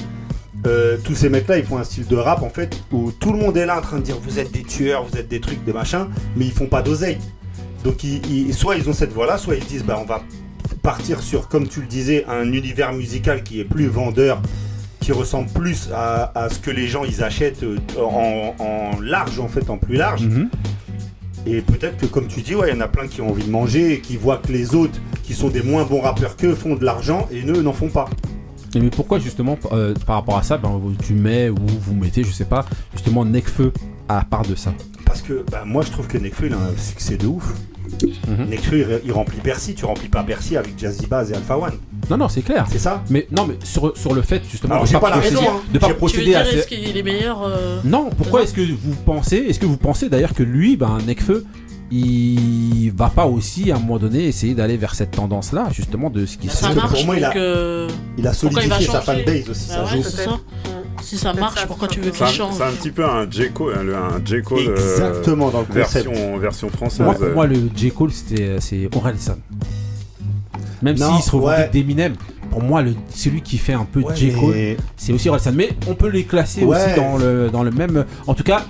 euh, 0.67 0.97
tous 1.03 1.15
ces 1.15 1.29
mecs-là, 1.29 1.57
ils 1.57 1.65
font 1.65 1.77
un 1.77 1.83
style 1.83 2.07
de 2.07 2.15
rap 2.15 2.41
en 2.41 2.49
fait 2.49 2.77
où 2.91 3.11
tout 3.11 3.31
le 3.31 3.39
monde 3.39 3.55
est 3.57 3.65
là 3.65 3.77
en 3.77 3.81
train 3.81 3.97
de 3.97 4.03
dire 4.03 4.17
vous 4.21 4.39
êtes 4.39 4.51
des 4.51 4.63
tueurs, 4.63 5.05
vous 5.05 5.17
êtes 5.17 5.27
des 5.27 5.39
trucs, 5.39 5.63
des 5.63 5.73
machins, 5.73 6.07
mais 6.35 6.45
ils 6.45 6.51
font 6.51 6.67
pas 6.67 6.81
d'oseille. 6.81 7.17
Donc 7.83 8.03
ils- 8.03 8.53
soit 8.53 8.75
ils 8.75 8.89
ont 8.89 8.93
cette 8.93 9.13
voie-là, 9.13 9.37
soit 9.37 9.55
ils 9.55 9.63
se 9.63 9.67
disent 9.67 9.83
bah 9.85 9.99
on 10.01 10.05
va 10.05 10.23
partir 10.81 11.21
sur, 11.21 11.47
comme 11.47 11.67
tu 11.67 11.81
le 11.81 11.87
disais, 11.87 12.25
un 12.27 12.51
univers 12.51 12.93
musical 12.93 13.43
qui 13.43 13.59
est 13.59 13.63
plus 13.63 13.87
vendeur, 13.87 14.41
qui 15.05 15.11
ressemble 15.11 15.47
plus 15.51 15.89
à, 15.93 16.31
à 16.33 16.49
ce 16.49 16.57
que 16.57 16.71
les 16.71 16.87
gens 16.87 17.03
ils 17.03 17.23
achètent 17.23 17.61
euh, 17.61 17.77
en, 17.99 18.55
en 18.57 18.99
large 18.99 19.39
en 19.39 19.47
fait, 19.47 19.69
en 19.69 19.77
plus 19.77 19.97
large. 19.97 20.23
Mhm. 20.23 20.49
Et 21.45 21.61
peut-être 21.61 21.97
que 21.97 22.07
comme 22.07 22.25
tu 22.27 22.41
dis, 22.41 22.55
ouais, 22.55 22.71
il 22.71 22.75
y 22.75 22.77
en 22.77 22.81
a 22.81 22.87
plein 22.87 23.05
qui 23.05 23.21
ont 23.21 23.29
envie 23.29 23.43
de 23.45 23.51
manger 23.51 23.93
et 23.93 24.01
qui 24.01 24.17
voient 24.17 24.37
que 24.37 24.51
les 24.51 24.73
autres, 24.73 24.99
qui 25.21 25.35
sont 25.35 25.49
des 25.49 25.61
moins 25.61 25.83
bons 25.83 26.01
rappeurs 26.01 26.35
qu'eux, 26.35 26.55
font 26.55 26.73
de 26.73 26.83
l'argent 26.83 27.27
et 27.31 27.45
eux 27.45 27.61
n'en 27.61 27.71
font 27.71 27.89
pas. 27.89 28.09
Et 28.73 28.79
mais 28.79 28.89
pourquoi 28.89 29.19
justement 29.19 29.59
euh, 29.71 29.93
par 30.07 30.15
rapport 30.15 30.39
à 30.39 30.43
ça, 30.43 30.57
ben, 30.57 30.81
tu 31.03 31.13
mets 31.13 31.49
ou 31.49 31.55
vous 31.81 31.93
mettez, 31.93 32.23
je 32.23 32.31
sais 32.31 32.45
pas, 32.45 32.65
justement 32.93 33.25
Necfeu 33.25 33.71
à 34.09 34.25
part 34.25 34.41
de 34.41 34.55
ça? 34.55 34.73
Parce 35.05 35.21
que 35.21 35.45
bah, 35.51 35.65
moi 35.67 35.83
je 35.83 35.91
trouve 35.91 36.07
que 36.07 36.17
Nekfeu 36.17 36.47
il 36.47 36.53
a 36.53 36.57
un 36.57 36.75
succès 36.79 37.15
de 37.15 37.27
ouf. 37.27 37.53
Mhm. 38.27 38.49
Nekfeu, 38.49 38.77
il, 39.03 39.07
il 39.07 39.11
remplit 39.11 39.39
Bercy. 39.43 39.75
Tu 39.75 39.85
remplis 39.85 40.09
pas 40.09 40.23
Bercy 40.23 40.57
avec 40.57 40.77
Jazzy 40.77 41.05
Bass 41.07 41.29
et 41.31 41.35
Alpha 41.35 41.57
One. 41.57 41.73
Non, 42.09 42.17
non, 42.17 42.29
c'est 42.29 42.41
clair. 42.41 42.65
C'est 42.71 42.79
ça 42.79 43.03
Mais 43.09 43.27
non, 43.35 43.45
mais 43.47 43.55
sur, 43.63 43.95
sur 43.97 44.13
le 44.13 44.21
fait 44.21 44.41
justement 44.49 44.75
Alors, 44.75 44.87
de 44.87 44.91
pas 44.97 45.09
la 45.09 45.17
procéder, 45.17 45.37
raison, 45.37 45.49
hein. 45.49 45.61
de 45.73 45.79
pas 45.79 45.87
J'ai- 45.87 45.87
Tu 45.87 45.93
veux 45.93 45.97
procéder 45.97 46.25
dire, 46.25 46.37
à 46.39 46.47
est-ce 46.47 46.67
qu'il 46.67 46.97
est 46.97 47.03
meilleur 47.03 47.43
euh, 47.43 47.79
Non, 47.83 48.09
pourquoi 48.17 48.43
est-ce 48.43 48.53
que 48.53 48.61
vous 48.61 48.95
pensez, 49.05 49.37
est-ce 49.37 49.59
que 49.59 49.65
vous 49.65 49.77
pensez 49.77 50.09
d'ailleurs 50.09 50.33
que 50.33 50.43
lui, 50.43 50.77
ben 50.77 50.97
Nekfeu, 51.07 51.45
il 51.91 52.91
va 52.95 53.09
pas 53.09 53.25
aussi 53.25 53.71
à 53.71 53.75
un 53.75 53.79
moment 53.79 53.97
donné 53.99 54.25
essayer 54.27 54.53
d'aller 54.55 54.77
vers 54.77 54.95
cette 54.95 55.11
tendance-là, 55.11 55.67
justement 55.71 56.09
de 56.09 56.25
ce 56.25 56.37
qui 56.37 56.49
se 56.49 56.63
marche, 56.73 56.91
pour 56.91 57.05
moi, 57.05 57.15
il 57.17 57.23
a- 57.23 57.35
euh, 57.35 57.87
il 58.17 58.27
a 58.27 58.33
solidifié 58.33 58.85
sa 58.87 59.01
fanbase 59.01 59.49
aussi, 59.49 59.69
Bah 59.69 59.85
ça 59.87 59.95
ouais, 59.95 60.01
joue. 60.01 60.39
C'est 61.05 61.15
ça. 61.17 61.31
Si 61.31 61.35
ça 61.35 61.39
marche, 61.39 61.65
pourquoi 61.67 61.87
tu 61.87 61.99
veux 61.99 62.11
C'est 62.11 62.25
qu'il 62.25 62.35
change 62.35 62.55
c'est 62.57 62.63
un 62.63 62.71
petit 62.71 62.91
peu 62.91 63.05
un 63.05 63.29
J. 63.29 63.51
Cole, 63.53 63.93
un, 63.95 64.19
J. 64.25 64.41
Cole, 64.41 64.59
euh, 64.67 64.73
Exactement 64.75 65.49
dans 65.49 65.59
le 65.61 65.65
concept. 65.65 66.05
version, 66.05 66.37
version 66.37 66.69
française. 66.69 67.01
Moi, 67.05 67.13
pour 67.15 67.29
moi, 67.29 67.47
le 67.47 67.57
J. 67.75 67.91
Cole, 67.91 68.11
c'était, 68.11 68.57
c'est 68.59 68.89
Orelsan. 68.95 69.35
Même 70.81 70.97
s'il 70.97 71.21
se 71.23 71.31
revendique 71.31 71.57
ouais. 71.57 71.69
d'Eminem, 71.71 72.13
pour 72.51 72.61
moi, 72.61 72.81
le, 72.81 72.93
celui 73.09 73.41
qui 73.41 73.57
fait 73.57 73.73
un 73.73 73.85
peu 73.85 74.01
Ouais, 74.01 74.15
J. 74.15 74.33
Cole, 74.33 74.51
mais- 74.53 74.77
c'est 74.97 75.13
aussi 75.13 75.29
Orelsan. 75.29 75.51
Mais 75.53 75.69
on 75.87 75.95
peut 75.95 76.09
les 76.09 76.23
classer 76.25 76.63
Ouais. 76.63 76.77
aussi 76.77 76.95
dans 76.95 77.17
le, 77.17 77.49
dans 77.49 77.63
le 77.63 77.71
même. 77.71 78.05
En 78.27 78.33
tout 78.33 78.43
cas, 78.43 78.65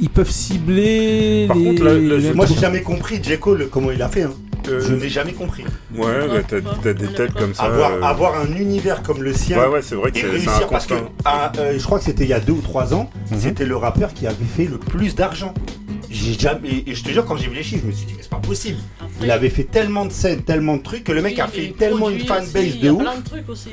ils 0.00 0.10
peuvent 0.10 0.30
cibler. 0.30 1.44
Par 1.48 1.56
les, 1.56 1.64
contre, 1.64 1.84
la- 1.84 1.92
la- 1.94 2.16
les- 2.16 2.32
Moi, 2.34 2.46
j'ai 2.46 2.58
jamais 2.58 2.82
compris 2.82 3.20
J. 3.22 3.38
Cole 3.38 3.68
comment 3.70 3.90
il 3.90 4.02
a 4.02 4.08
fait. 4.08 4.22
hein. 4.22 4.32
Euh, 4.68 4.80
Je 4.86 4.94
n'ai 4.94 5.08
jamais 5.08 5.32
compris. 5.32 5.64
Ouais, 5.94 6.28
bah, 6.28 6.42
t'as, 6.46 6.60
t'as 6.82 6.92
des 6.92 7.08
têtes 7.08 7.32
comme 7.32 7.54
ça. 7.54 7.62
Avoir, 7.64 7.92
euh, 7.94 8.02
avoir 8.02 8.40
un 8.40 8.54
univers 8.54 9.02
comme 9.02 9.22
le 9.22 9.32
sien 9.32 9.58
Ouais, 9.58 9.66
ouais, 9.68 9.82
c'est 9.82 9.94
vrai 9.94 10.10
que 10.12 10.18
et 10.18 10.20
c'est, 10.20 10.26
c'est 10.26 10.32
réussir 10.32 10.66
un 10.66 10.68
parce 10.70 10.86
que 10.86 10.94
ah, 11.24 11.50
euh, 11.58 11.78
je 11.78 11.82
crois 11.84 11.98
que 11.98 12.04
c'était 12.04 12.24
il 12.24 12.30
y 12.30 12.34
a 12.34 12.40
deux 12.40 12.52
ou 12.52 12.60
trois 12.60 12.92
ans, 12.92 13.08
Mhm. 13.30 13.38
c'était 13.40 13.64
le 13.64 13.76
rappeur 13.76 14.12
qui 14.12 14.26
avait 14.26 14.36
fait 14.44 14.66
le 14.66 14.76
plus 14.78 15.14
d'argent. 15.14 15.54
J'ai 16.10 16.38
jamais 16.38 16.84
et 16.86 16.94
je 16.94 17.02
te 17.02 17.08
jure 17.08 17.24
quand 17.24 17.36
j'ai 17.36 17.48
vu 17.48 17.54
les 17.54 17.62
chiffres, 17.62 17.82
je 17.84 17.86
me 17.88 17.92
suis 17.92 18.04
dit 18.06 18.12
mais 18.16 18.22
c'est 18.22 18.28
pas 18.30 18.36
possible. 18.36 18.78
Il 19.22 19.30
avait 19.30 19.48
fait 19.48 19.64
tellement 19.64 20.04
de 20.04 20.12
scènes, 20.12 20.42
tellement 20.42 20.76
de 20.76 20.82
trucs 20.82 21.04
que 21.04 21.12
le 21.12 21.22
mec 21.22 21.34
Oui, 21.36 21.40
a 21.40 21.46
fait 21.48 21.74
tellement 21.78 22.10
une 22.10 22.20
fanbase 22.20 22.54
aussi, 22.54 22.68
Il 22.68 22.76
y 22.76 22.80
de 22.82 22.88
a 22.88 22.92
ouf. 22.92 23.00
plein 23.02 23.16
de 23.16 23.24
trucs 23.24 23.48
aussi. 23.48 23.70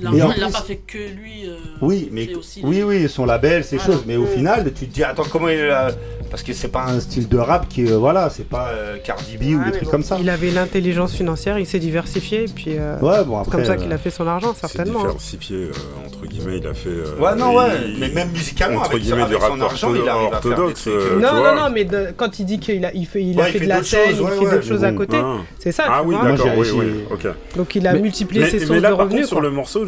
L'argent, 0.00 0.28
en 0.28 0.32
il 0.34 0.40
n'a 0.40 0.50
pas 0.50 0.62
fait 0.62 0.76
que 0.76 0.98
lui. 0.98 1.46
euh, 1.46 1.56
Oui, 1.80 2.08
mais 2.12 2.26
c'est 2.26 2.34
aussi 2.34 2.60
oui, 2.64 2.82
oui, 2.82 3.08
son 3.08 3.24
label, 3.26 3.64
ces 3.64 3.76
Voilà. 3.76 3.92
choses. 3.92 4.04
Mais 4.06 4.16
au 4.16 4.26
final, 4.26 4.72
tu 4.74 4.86
te 4.86 4.94
dis 4.94 5.04
attends 5.04 5.24
comment 5.30 5.48
il 5.48 5.60
a 5.70 5.90
parce 6.34 6.42
que 6.42 6.52
c'est 6.52 6.66
pas 6.66 6.82
un 6.88 6.98
style 6.98 7.28
de 7.28 7.38
rap 7.38 7.68
qui 7.68 7.86
euh, 7.86 7.96
voilà, 7.96 8.28
c'est 8.28 8.48
pas 8.48 8.70
euh, 8.70 8.96
Cardi 9.04 9.36
B 9.36 9.54
ou 9.56 9.64
des 9.64 9.70
trucs 9.70 9.88
comme 9.88 10.02
ça. 10.02 10.16
Il 10.20 10.28
avait 10.28 10.50
l'intelligence 10.50 11.12
financière, 11.14 11.60
il 11.60 11.64
s'est 11.66 11.78
diversifié, 11.78 12.42
et 12.42 12.48
puis 12.48 12.74
euh, 12.76 12.98
Ouais, 12.98 13.22
bon, 13.24 13.44
c'est 13.44 13.52
comme 13.52 13.64
ça 13.64 13.72
euh, 13.72 13.76
qu'il 13.76 13.92
a 13.92 13.98
fait 13.98 14.10
son 14.10 14.26
argent, 14.26 14.52
certainement. 14.52 14.98
hein. 15.04 15.06
diversifié, 15.06 15.56
euh, 15.56 15.70
entre 16.04 16.26
guillemets, 16.26 16.58
il 16.58 16.66
a 16.66 16.74
fait. 16.74 16.88
euh, 16.88 17.14
Ouais, 17.20 17.36
non, 17.36 17.54
ouais, 17.54 17.66
il- 17.86 18.00
mais 18.00 18.08
même 18.08 18.32
musicalement, 18.32 18.80
entre 18.80 18.90
avec 18.90 19.04
son- 19.04 19.10
guillemets, 19.14 19.22
avec 19.22 19.40
son 19.42 19.60
argent, 19.60 19.94
il 19.94 20.08
arrive 20.08 20.26
à 20.26 20.30
faire 20.30 20.40
des 20.40 20.48
orthodoxe. 20.48 20.80
trucs, 20.82 20.92
euh, 20.94 21.20
non, 21.20 21.34
non, 21.34 21.54
non, 21.54 21.70
mais 21.72 21.84
de- 21.84 22.08
quand 22.16 22.36
il 22.40 22.46
dit 22.46 22.58
qu'il 22.58 22.84
a, 22.84 22.92
il 22.92 23.06
fait, 23.06 23.22
il 23.22 23.38
a 23.38 23.44
Ouais, 23.44 23.50
fait 23.52 23.58
il 23.58 23.64
de 23.66 23.68
la 23.68 23.82
scène, 23.84 24.16
choses, 24.16 24.26
il 24.32 24.38
fait 24.44 24.50
d'autres 24.56 24.66
choses 24.66 24.82
à 24.84 24.90
côté, 24.90 25.16
ah. 25.22 25.36
c'est 25.60 25.70
ça. 25.70 25.84
Ah 25.86 26.02
oui, 26.04 26.16
d'accord, 26.20 26.48
oui, 26.56 26.66
oui, 26.74 26.86
ok. 27.12 27.28
Donc 27.56 27.76
il 27.76 27.86
a 27.86 27.92
multiplié 27.94 28.46
ses 28.50 28.58
mais 28.58 28.66
sources 28.66 28.80
là, 28.80 28.90
de 28.90 28.96
par 28.96 29.04
revenus. 29.04 29.20
contre, 29.20 29.28
sur 29.28 29.40
le 29.40 29.50
morceau, 29.52 29.84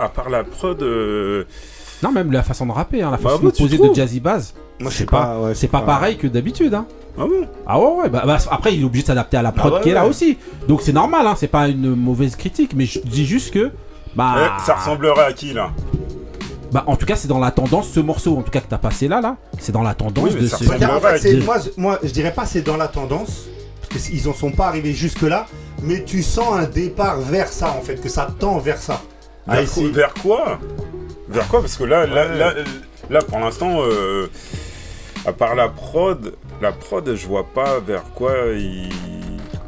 à 0.00 0.08
part 0.08 0.30
la 0.30 0.42
prod, 0.42 0.82
euh, 0.82 1.44
Non, 2.02 2.10
même 2.12 2.32
la 2.32 2.42
façon 2.42 2.66
de 2.66 2.72
rapper, 2.72 3.02
hein, 3.02 3.10
la 3.10 3.16
Bah 3.16 3.30
façon 3.30 3.42
de 3.44 3.50
tu 3.50 3.62
poser 3.62 3.78
de 3.78 3.94
Jazzy 3.94 4.20
Bass. 4.20 4.54
Moi, 4.80 4.90
je 4.90 4.96
c'est 4.96 5.00
sais 5.00 5.06
pas, 5.06 5.22
pas, 5.24 5.40
ouais, 5.40 5.54
c'est 5.54 5.68
pas 5.68 5.80
pas- 5.80 5.86
pareil 5.86 6.16
que 6.16 6.26
d'habitude. 6.26 6.74
Hein. 6.74 6.86
ah 7.18 7.22
bon 7.26 7.46
Ah 7.66 7.78
ouais, 7.80 8.02
ouais. 8.02 8.08
Bah, 8.08 8.22
bah, 8.26 8.38
après, 8.50 8.74
il 8.74 8.82
est 8.82 8.84
obligé 8.84 9.02
de 9.02 9.06
s'adapter 9.08 9.36
à 9.36 9.42
la 9.42 9.52
prod 9.52 9.72
Ah 9.72 9.76
ouais, 9.76 9.82
qui 9.82 9.90
est 9.90 9.94
là 9.94 10.06
aussi. 10.06 10.36
Donc 10.66 10.82
c'est 10.82 10.92
normal, 10.92 11.26
hein, 11.26 11.34
c'est 11.36 11.46
pas 11.48 11.68
une 11.68 11.94
mauvaise 11.94 12.34
critique, 12.36 12.72
mais 12.74 12.86
je 12.86 12.98
dis 13.00 13.24
juste 13.26 13.52
que. 13.52 13.70
Bah, 14.16 14.34
Eh, 14.58 14.62
Ça 14.66 14.74
ressemblerait 14.74 15.26
à 15.26 15.32
qui 15.32 15.52
là? 15.52 15.70
Bah, 16.72 16.84
en 16.86 16.96
tout 16.96 17.06
cas, 17.06 17.16
c'est 17.16 17.28
dans 17.28 17.38
la 17.38 17.50
tendance, 17.50 17.88
ce 17.90 18.00
morceau, 18.00 18.36
en 18.38 18.42
tout 18.42 18.50
cas, 18.50 18.60
que 18.60 18.68
t'as 18.68 18.78
passé 18.78 19.06
là, 19.06 19.20
là. 19.20 19.36
C'est 19.58 19.72
dans 19.72 19.82
la 19.82 19.94
tendance 19.94 20.24
Oui, 20.24 20.30
mais 20.34 20.40
de 20.40 20.46
ça 20.48 20.56
ce. 20.56 20.64
en 20.64 21.00
fait, 21.00 21.44
moi, 21.44 21.56
je- 21.62 21.80
moi, 21.80 21.98
je 22.02 22.10
dirais 22.10 22.32
pas 22.32 22.46
c'est 22.46 22.62
dans 22.62 22.76
la 22.78 22.88
tendance, 22.88 23.44
parce 23.90 24.08
qu'ils 24.08 24.26
en 24.28 24.32
sont 24.32 24.50
pas 24.50 24.66
arrivés 24.68 24.92
jusque-là, 24.94 25.46
mais 25.82 26.02
tu 26.02 26.22
sens 26.22 26.54
un 26.54 26.64
départ 26.64 27.18
vers 27.20 27.48
ça, 27.48 27.74
en 27.78 27.82
fait, 27.82 27.96
que 28.00 28.08
ça 28.08 28.26
tend 28.38 28.58
vers 28.58 28.78
ça. 28.78 29.00
Vers 29.46 30.14
quoi? 30.14 30.58
Vers 31.32 31.48
quoi 31.48 31.60
Parce 31.60 31.76
que 31.76 31.84
là, 31.84 32.06
là, 32.06 32.26
Ouais. 32.26 32.38
là, 32.38 32.54
là, 33.10 33.22
pour 33.22 33.38
l'instant, 33.40 33.82
euh, 33.82 34.28
à 35.26 35.32
part 35.32 35.54
la 35.54 35.68
prod, 35.68 36.34
la 36.60 36.72
prod, 36.72 37.14
je 37.14 37.26
vois 37.26 37.46
pas 37.52 37.78
vers 37.80 38.04
quoi 38.14 38.32
il. 38.54 38.88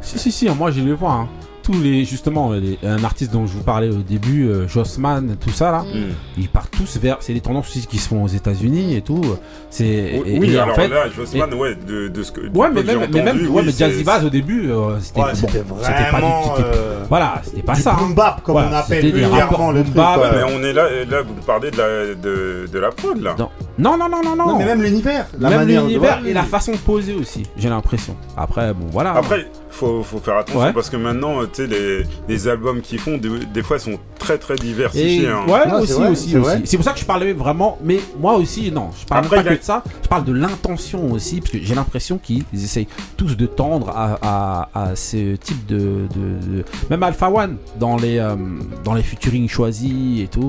Si, 0.02 0.18
si, 0.18 0.30
si, 0.30 0.48
moi, 0.50 0.70
je 0.70 0.80
les 0.80 0.92
vois. 0.92 1.12
hein. 1.12 1.28
Tous 1.64 1.72
les, 1.82 2.04
justement, 2.04 2.52
les- 2.52 2.78
un 2.86 3.02
artiste 3.04 3.32
dont 3.32 3.46
je 3.46 3.52
vous 3.54 3.62
parlais 3.62 3.88
au 3.88 4.02
début, 4.02 4.46
euh, 4.46 4.68
Jossman, 4.68 5.36
tout 5.40 5.48
ça, 5.48 5.70
là, 5.72 5.78
Hmm. 5.80 6.12
ils 6.36 6.48
partent 6.50 6.70
tous 6.76 6.98
vers. 6.98 7.16
C'est 7.20 7.32
des 7.32 7.40
tendances 7.40 7.68
aussi 7.70 7.86
qui 7.86 7.96
se 7.96 8.06
font 8.06 8.22
aux 8.22 8.28
États-Unis 8.28 8.94
et 8.96 9.00
tout. 9.00 9.22
C'est. 9.70 10.20
Oui, 10.22 10.30
et- 10.30 10.38
oui, 10.40 10.50
et 10.54 10.60
en 10.60 10.64
alors 10.64 10.76
fait- 10.76 10.88
là, 10.88 11.08
Jossman, 11.08 11.54
ouais, 11.54 11.74
de, 11.74 12.08
de 12.08 12.22
ce 12.22 12.32
que. 12.32 12.40
Ouais, 12.54 12.68
mais 12.70 12.82
même, 12.82 12.98
mais 12.98 13.20
entendu, 13.20 13.22
même 13.44 13.50
ouais, 13.50 13.62
mais 13.64 13.72
Jazzy 13.72 14.04
Bass 14.04 14.22
au 14.24 14.28
début, 14.28 14.68
euh, 14.70 15.00
c'était 15.00 15.20
Ouais, 15.20 15.26
bon, 15.30 15.34
c'était 15.36 15.52
c'était 15.52 15.64
pas 15.64 16.10
vraiment, 16.10 16.42
du 16.42 16.48
c'était- 16.62 16.68
euh, 16.76 17.04
Voilà, 17.08 17.40
c'était 17.42 17.62
pas 17.62 17.74
du 17.74 17.80
ça. 17.80 17.92
boom 17.94 18.10
hein. 18.10 18.14
bap, 18.14 18.42
comme 18.42 18.52
Voilà, 18.52 18.68
on 18.70 18.74
appelle 18.74 19.10
vulgairement 19.10 19.70
le 19.72 19.76
boom 19.78 19.84
truc, 19.84 19.96
bap. 19.96 20.16
quoi. 20.18 20.30
Mais 20.32 20.42
on 20.54 20.62
est 20.62 20.72
là, 20.74 20.86
là, 21.08 21.22
vous 21.22 21.34
parlez 21.46 21.70
de 21.70 21.78
la, 21.78 22.14
de, 22.14 22.68
de 22.70 22.78
la 22.78 22.90
prod 22.90 23.20
là. 23.22 23.36
Non. 23.38 23.48
Non, 23.78 23.96
non, 23.96 24.08
non, 24.10 24.36
non, 24.36 24.58
mais 24.58 24.66
même 24.66 24.82
l'univers, 24.82 25.26
la 25.40 25.48
Même 25.50 25.66
l'univers 25.66 26.20
et 26.26 26.32
la 26.34 26.42
façon 26.44 26.72
de 26.72 26.76
poser 26.76 27.14
aussi, 27.14 27.44
j'ai 27.56 27.68
l'impression. 27.70 28.14
Après, 28.36 28.72
bon, 28.74 28.86
voilà. 28.92 29.12
Après, 29.14 29.46
faut, 29.74 30.02
faut 30.02 30.18
faire 30.18 30.36
attention 30.38 30.60
Ouais. 30.60 30.72
parce 30.72 30.88
que 30.88 30.96
maintenant, 30.96 31.40
tu 31.46 31.48
sais, 31.62 31.66
les, 31.66 32.02
les 32.28 32.48
albums 32.48 32.80
qu'ils 32.80 32.98
font, 32.98 33.16
des, 33.18 33.28
des 33.52 33.62
fois, 33.62 33.78
sont 33.78 33.98
très 34.18 34.38
très 34.38 34.54
Et, 34.54 34.58
diversifiés. 34.58 35.28
hein. 35.28 35.44
ouais, 35.48 35.66
Non, 35.68 35.80
aussi, 35.80 35.92
vrai, 35.92 36.08
aussi, 36.10 36.30
c'est 36.30 36.38
aussi. 36.38 36.56
C'est 36.64 36.76
pour 36.76 36.84
ça 36.84 36.92
que 36.92 36.98
je 37.00 37.04
parlais 37.04 37.32
vraiment, 37.32 37.78
mais 37.82 38.00
moi 38.18 38.34
aussi, 38.34 38.70
non, 38.70 38.90
je 39.00 39.04
parle 39.04 39.24
Après, 39.24 39.42
pas 39.42 39.50
a- 39.50 39.54
que 39.54 39.58
de 39.60 39.64
ça, 39.64 39.82
je 40.02 40.08
parle 40.08 40.24
de 40.24 40.32
l'intention 40.32 41.10
aussi, 41.12 41.40
parce 41.40 41.50
que 41.50 41.58
j'ai 41.60 41.74
l'impression 41.74 42.18
qu'ils 42.18 42.44
essayent 42.52 42.88
tous 43.16 43.36
de 43.36 43.46
tendre 43.46 43.90
à, 43.90 44.18
à, 44.22 44.68
à 44.90 44.96
ce 44.96 45.36
type 45.36 45.66
de, 45.66 45.76
de- 46.14 46.56
de- 46.58 46.64
Même 46.90 47.02
Alpha 47.02 47.28
One, 47.30 47.56
dans 47.78 47.96
les, 47.96 48.18
euh, 48.18 48.36
dans 48.84 48.94
les 48.94 49.02
featuring 49.02 49.48
choisis 49.48 50.20
et 50.22 50.28
tout, 50.28 50.46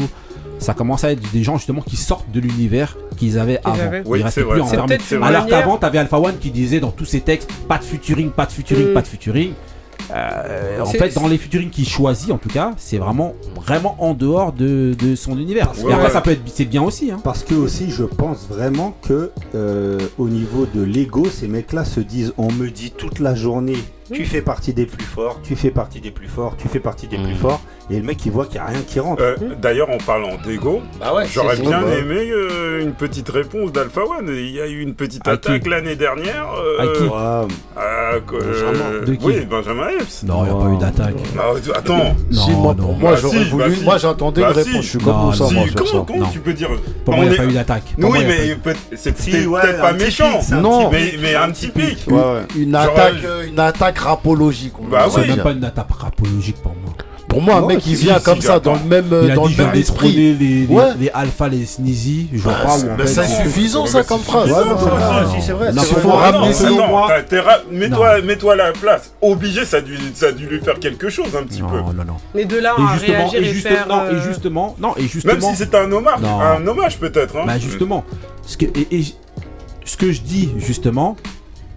ça 0.60 0.74
commence 0.74 1.04
à 1.04 1.12
être 1.12 1.22
des 1.32 1.44
gens 1.44 1.58
justement 1.58 1.82
qui 1.82 1.96
sortent 1.98 2.30
de 2.32 2.40
l'univers 2.40 2.98
qu'ils 3.18 3.38
avaient 3.40 3.60
avant. 3.64 3.76
avaient. 3.82 4.04
Oui, 4.06 4.20
Ils 4.20 4.24
restaient 4.24 4.44
plus 4.44 4.62
enfermés. 4.62 4.98
Alors 5.22 5.46
qu'avant, 5.48 5.78
t'avais 5.78 5.98
Alpha 6.00 6.20
One 6.20 6.38
qui 6.40 6.52
disait 6.52 6.80
dans 6.80 6.92
tous 6.92 7.06
ses 7.06 7.22
textes, 7.22 7.50
pas 7.68 7.78
de 7.78 7.84
featuring, 7.84 8.30
pas 8.32 8.46
de 8.46 8.52
featuring, 8.52 8.90
Mm. 8.90 8.94
pas 8.94 9.02
de 9.02 9.08
featuring. 9.08 9.52
Euh, 10.14 10.80
en 10.82 10.86
fait, 10.86 11.16
dans 11.16 11.28
les 11.28 11.38
featuring 11.38 11.70
qu'il 11.72 11.88
choisit, 11.88 12.30
en 12.32 12.38
tout 12.38 12.50
cas, 12.50 12.74
c'est 12.78 12.98
vraiment, 12.98 13.34
vraiment 13.56 13.96
en 14.00 14.14
dehors 14.14 14.54
de, 14.54 14.96
de 15.00 15.16
son 15.16 15.38
univers. 15.40 15.72
Ouais, 15.84 15.90
Et 15.90 15.94
après, 15.94 16.06
ouais. 16.08 16.12
ça 16.14 16.22
peut 16.22 16.32
être, 16.32 16.42
c'est 16.46 16.66
bien 16.66 16.84
aussi. 16.84 17.10
Hein. 17.12 17.20
Parce 17.24 17.44
que 17.44 17.56
aussi, 17.56 17.90
je 17.90 18.04
pense 18.04 18.46
vraiment 18.48 18.96
que 19.02 19.32
euh, 19.56 20.00
au 20.20 20.28
niveau 20.30 20.68
de 20.74 20.84
l'ego, 20.84 21.26
ces 21.26 21.48
mecs-là 21.48 21.86
se 21.86 22.00
disent 22.02 22.34
on 22.38 22.52
me 22.52 22.70
dit 22.70 22.92
toute 22.96 23.20
la 23.20 23.34
journée, 23.34 23.78
tu 24.14 24.26
fais 24.26 24.42
partie 24.42 24.74
des 24.74 24.86
plus 24.86 25.06
forts, 25.06 25.40
tu 25.44 25.56
fais 25.56 25.72
partie 25.72 26.00
des 26.02 26.12
plus 26.12 26.28
forts, 26.28 26.56
tu 26.58 26.68
fais 26.68 26.80
partie 26.80 27.08
des 27.08 27.18
plus 27.18 27.34
Mm. 27.34 27.38
forts, 27.38 27.62
et 27.90 27.98
le 27.98 28.04
mec 28.04 28.26
il 28.26 28.32
voit 28.32 28.46
qu'il 28.46 28.56
n'y 28.56 28.60
a 28.62 28.66
rien 28.66 28.82
qui 28.88 29.00
rentre. 29.00 29.22
Euh, 29.22 29.36
D'ailleurs, 29.62 29.90
en 29.90 29.98
parlant 29.98 30.38
d'ego, 30.46 30.82
bah 31.00 31.14
ouais, 31.16 31.26
j'aurais 31.32 31.58
bien 31.58 31.82
aimé 31.88 32.30
euh, 32.32 32.82
une 32.82 32.94
petite 32.94 33.30
réponse 33.30 33.72
d'Alpha 33.72 34.02
One. 34.02 34.28
Il 34.30 34.52
y 34.52 34.62
a 34.62 34.68
eu 34.68 34.82
une 34.82 34.94
petite 34.96 35.28
À 35.28 35.32
attaque 35.32 35.66
l'année 35.68 35.96
dernière. 35.96 36.48
euh, 36.58 36.82
À 36.82 36.88
qui 36.98 37.04
à, 37.14 38.20
Benjamin. 38.32 38.80
euh, 38.92 39.06
De 39.06 39.16
qui 39.16 39.26
Oui, 39.26 39.46
Benjamin 39.50 39.88
Epps. 39.90 40.24
Non, 40.24 40.44
il 40.46 40.52
n'y 40.54 40.60
a 40.60 40.64
pas 40.64 40.72
eu 40.74 40.78
d'attaque. 40.78 41.16
Bah, 41.36 41.44
attends. 41.76 41.98
Non, 41.98 42.16
si, 42.32 42.52
moi, 42.52 42.76
non. 42.78 42.94
moi 42.94 43.12
Bah 43.12 43.18
j'aurais 43.22 43.38
si, 43.44 43.50
voulu. 43.50 43.64
bah 43.64 43.76
si. 43.78 43.84
moi, 43.84 43.98
j'attendais 43.98 44.42
Bah 44.42 44.54
une 44.56 44.64
si. 44.64 44.70
réponse. 44.70 44.84
Je 44.84 44.90
suis 44.90 44.98
Non, 45.00 45.04
comme 45.04 45.34
ça, 45.34 45.46
comment, 45.76 46.06
comment 46.06 46.30
tu 46.30 46.40
peux 46.40 46.54
dire 46.54 46.70
Pour 47.04 47.16
moi, 47.16 47.26
il 47.26 47.30
n'y 47.32 47.36
a 47.36 47.38
pas 47.38 47.46
eu 47.46 47.54
d'attaque. 47.54 47.84
Oui, 47.98 48.20
mais 48.28 48.58
c'est 48.96 49.12
peut-être 49.14 49.82
pas 49.82 49.94
méchant. 49.94 50.40
Non. 50.62 50.90
Mais, 50.92 51.36
un 51.36 51.50
petit 51.52 51.68
pic. 51.68 52.06
Une, 52.56 52.76
attaque, 52.76 53.16
attaque 53.96 54.06
rapologique. 54.06 54.74
on 54.80 54.88
Bah 54.88 55.06
C'est 55.10 55.22
oui. 55.22 55.28
même 55.28 55.42
pas 55.44 55.52
une 55.52 55.64
attaque 55.64 55.92
rapologique 55.92 56.58
pour 56.62 56.74
moi. 56.84 56.94
Pour 57.28 57.42
moi, 57.42 57.56
un 57.56 57.66
mec 57.66 57.80
qui 57.80 57.96
vient 57.96 58.20
comme 58.20 58.40
ça, 58.40 58.60
dans 58.62 58.76
le 58.76 58.84
même, 58.88 59.08
Il 59.24 59.32
a 59.32 59.36
dans 59.36 59.48
dit 59.48 59.56
le 59.56 59.66
même 59.66 59.76
esprit. 59.76 60.12
les, 60.14 60.34
les, 60.36 60.68
Ouais. 60.68 60.92
les 60.98 61.10
alpha, 61.10 61.50
les 61.50 61.66
sneezy. 61.66 62.30
Je 62.32 62.40
vois 62.40 62.54
Bah, 62.54 62.96
mais 62.98 63.08
c'est 63.08 63.26
suffisant 63.26 63.86
ça 63.88 64.04
comme 64.04 64.22
phrase. 64.22 64.50
Ouais, 64.52 64.64
non, 64.66 64.78
c'est 64.80 64.86
vrai, 64.90 65.26
si, 65.36 65.46
c'est 65.46 65.52
vrai. 65.52 65.74
Non, 65.74 65.82
c'est 65.82 66.00
faut 66.00 66.12
ramener 66.12 66.48
non, 66.48 66.54
ça, 66.54 66.70
mets-toi 67.72 68.22
mets-toi 68.22 68.54
à 68.54 68.56
la 68.56 68.72
place. 68.72 69.12
Obligé, 69.22 69.66
ça 69.66 69.78
a, 69.78 69.82
dû, 69.82 69.98
ça 70.14 70.28
a 70.28 70.32
dû 70.32 70.46
lui 70.46 70.62
faire 70.62 70.80
quelque 70.80 71.10
chose 71.10 71.36
un 71.38 71.44
petit 71.44 71.62
peu. 71.62 71.76
Non, 71.78 71.92
non, 71.94 72.06
non. 72.06 72.16
Mais 72.34 72.46
de 72.46 72.58
là 72.58 72.74
Et 72.78 72.82
à 72.82 72.94
justement, 72.94 73.18
réagir 73.28 73.40
et 73.42 73.44
et 73.50 73.54
justement, 73.54 73.76
faire. 73.76 73.88
non, 73.90 74.02
euh, 74.04 74.12
et 74.18 74.22
justement, 74.22 74.76
non, 74.80 74.94
et 74.96 75.02
justement. 75.08 75.34
Même 75.34 75.42
si 75.42 75.56
c'était 75.58 75.78
un 75.78 75.92
hommage, 75.92 76.20
un 76.24 76.68
hommage 76.68 77.00
peut-être. 77.00 77.36
Hein. 77.38 77.44
Bah 77.48 77.58
justement, 77.60 78.06
ce 78.46 78.56
que, 78.56 78.66
et, 78.66 78.88
et 78.92 79.04
ce 79.84 79.98
que 79.98 80.12
je 80.14 80.22
dis 80.22 80.52
justement 80.58 81.18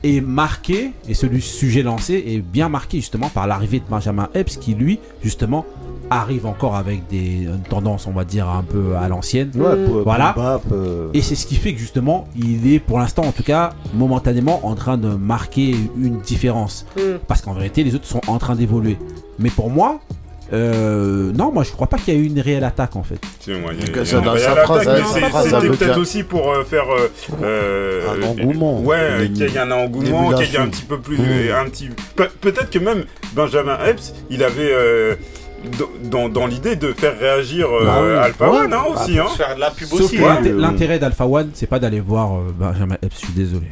est 0.05 0.21
marqué, 0.21 0.93
et 1.09 1.15
celui 1.15 1.41
sujet 1.41 1.83
lancé 1.83 2.15
est 2.27 2.39
bien 2.39 2.69
marqué 2.69 2.99
justement 2.99 3.29
par 3.29 3.47
l'arrivée 3.47 3.81
de 3.81 3.85
Benjamin 3.89 4.29
Epps 4.35 4.57
qui 4.57 4.75
lui 4.75 4.99
justement 5.23 5.65
arrive 6.11 6.47
encore 6.47 6.75
avec 6.75 7.07
des 7.09 7.43
une 7.45 7.61
tendance 7.69 8.07
on 8.07 8.13
va 8.13 8.25
dire 8.25 8.49
un 8.49 8.63
peu 8.63 8.97
à 8.97 9.09
l'ancienne. 9.09 9.51
Ouais, 9.55 9.77
pour- 9.87 10.03
Voilà. 10.05 10.33
bap, 10.35 10.63
euh, 10.73 11.09
Et 11.13 11.21
c'est 11.21 11.35
ce 11.35 11.47
qui 11.47 11.57
fait 11.57 11.75
que 11.75 11.79
justement 11.79 12.27
il 12.35 12.73
est 12.73 12.79
pour 12.79 12.99
l'instant 12.99 13.25
en 13.25 13.33
tout 13.33 13.43
cas 13.43 13.75
momentanément 13.95 14.67
en 14.67 14.75
train 14.75 14.97
de 14.97 15.09
marquer 15.09 15.75
une 15.99 16.21
différence. 16.21 16.87
Mm. 16.97 17.19
Parce 17.27 17.43
qu'en 17.43 17.53
vérité 17.53 17.85
les 17.85 17.95
autres 17.95 18.07
sont 18.07 18.23
en 18.27 18.39
train 18.39 18.55
d'évoluer. 18.57 18.97
Mais 19.39 19.51
pour 19.51 19.69
moi, 19.71 20.01
euh, 20.53 21.31
non, 21.35 21.53
moi 21.53 21.63
je 21.63 21.73
crois 21.73 21.89
pas 21.89 21.99
qu'il 21.99 22.15
y 22.15 22.17
a 22.17 22.21
eu 22.21 22.25
une 22.25 22.41
réelle 22.41 22.65
attaque 22.65 22.97
en 22.97 23.03
fait. 23.03 23.21
C'était 23.41 23.61
peut-être 25.69 25.99
aussi 25.99 26.23
pour 26.23 26.51
euh, 26.51 26.65
faire 26.65 26.87
euh, 27.43 28.09
un 28.09 28.23
engouement. 28.23 28.81
Ouais, 28.81 29.31
qu'il 29.35 29.51
y 29.51 29.57
ait 29.57 29.59
un 29.59 29.71
engouement, 29.71 30.33
qu'il 30.33 30.51
y 30.51 30.57
ait 30.57 30.59
un 30.59 30.69
petit 30.69 30.85
peu 30.85 30.99
plus, 30.99 31.19
petit. 31.19 31.91
Peut-être 32.41 32.71
que 32.71 32.79
même 32.79 33.05
Benjamin 33.35 33.79
Epps, 33.87 34.15
il 34.31 34.43
avait 34.43 34.73
dans, 36.05 36.47
l'idée 36.47 36.77
de 36.77 36.93
faire 36.93 37.19
réagir 37.19 37.69
Alpha 38.23 38.51
One 38.51 38.73
hein, 38.73 38.85
aussi. 38.95 39.19
Hein. 39.19 39.27
Aussi. 39.93 40.19
L'intérêt 40.57 40.99
d'Alpha 40.99 41.27
One, 41.27 41.51
c'est 41.53 41.67
pas 41.67 41.79
d'aller 41.79 42.01
voir 42.01 42.41
Benjamin 42.59 42.97
Epps, 43.03 43.21
je 43.21 43.27
suis 43.27 43.35
désolé. 43.35 43.67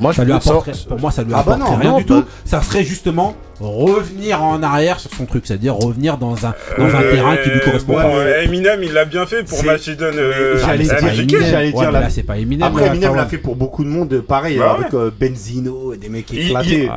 Moi, 0.00 0.12
ça 0.12 0.24
lui 0.24 0.32
apporterait, 0.32 0.72
pour 0.88 1.00
moi, 1.00 1.10
ça 1.12 1.22
lui 1.22 1.32
ah 1.32 1.40
apporterait 1.40 1.76
rien 1.76 1.90
non, 1.92 1.98
du 1.98 2.04
tout. 2.04 2.24
Ça 2.44 2.60
serait 2.60 2.82
justement 2.82 3.36
revenir 3.62 4.42
en 4.42 4.62
arrière 4.62 5.00
sur 5.00 5.10
son 5.10 5.26
truc, 5.26 5.46
c'est-à-dire 5.46 5.74
revenir 5.74 6.18
dans 6.18 6.46
un, 6.46 6.54
dans 6.78 6.84
un 6.84 7.02
euh, 7.02 7.12
terrain 7.12 7.36
qui 7.36 7.50
lui 7.50 7.60
correspond 7.60 7.94
pas. 7.94 8.42
Eminem, 8.42 8.80
il 8.82 8.92
l'a 8.92 9.04
bien 9.04 9.26
fait 9.26 9.42
pour 9.44 9.62
Machidon. 9.64 10.10
Euh, 10.14 10.58
j'allais 10.58 11.72
dire, 11.72 11.92
là, 11.92 12.10
c'est 12.10 12.22
pas 12.22 12.38
Eminem. 12.38 12.68
Après, 12.68 12.86
Eminem 12.86 13.14
l'a 13.14 13.26
fait 13.26 13.38
pour 13.38 13.56
beaucoup 13.56 13.84
de 13.84 13.88
monde, 13.88 14.20
pareil, 14.20 14.58
bah 14.58 14.76
avec 14.78 14.94
euh, 14.94 15.10
Benzino, 15.18 15.94
et 15.94 15.96
des 15.96 16.08
mecs 16.08 16.32
éclatés. 16.32 16.88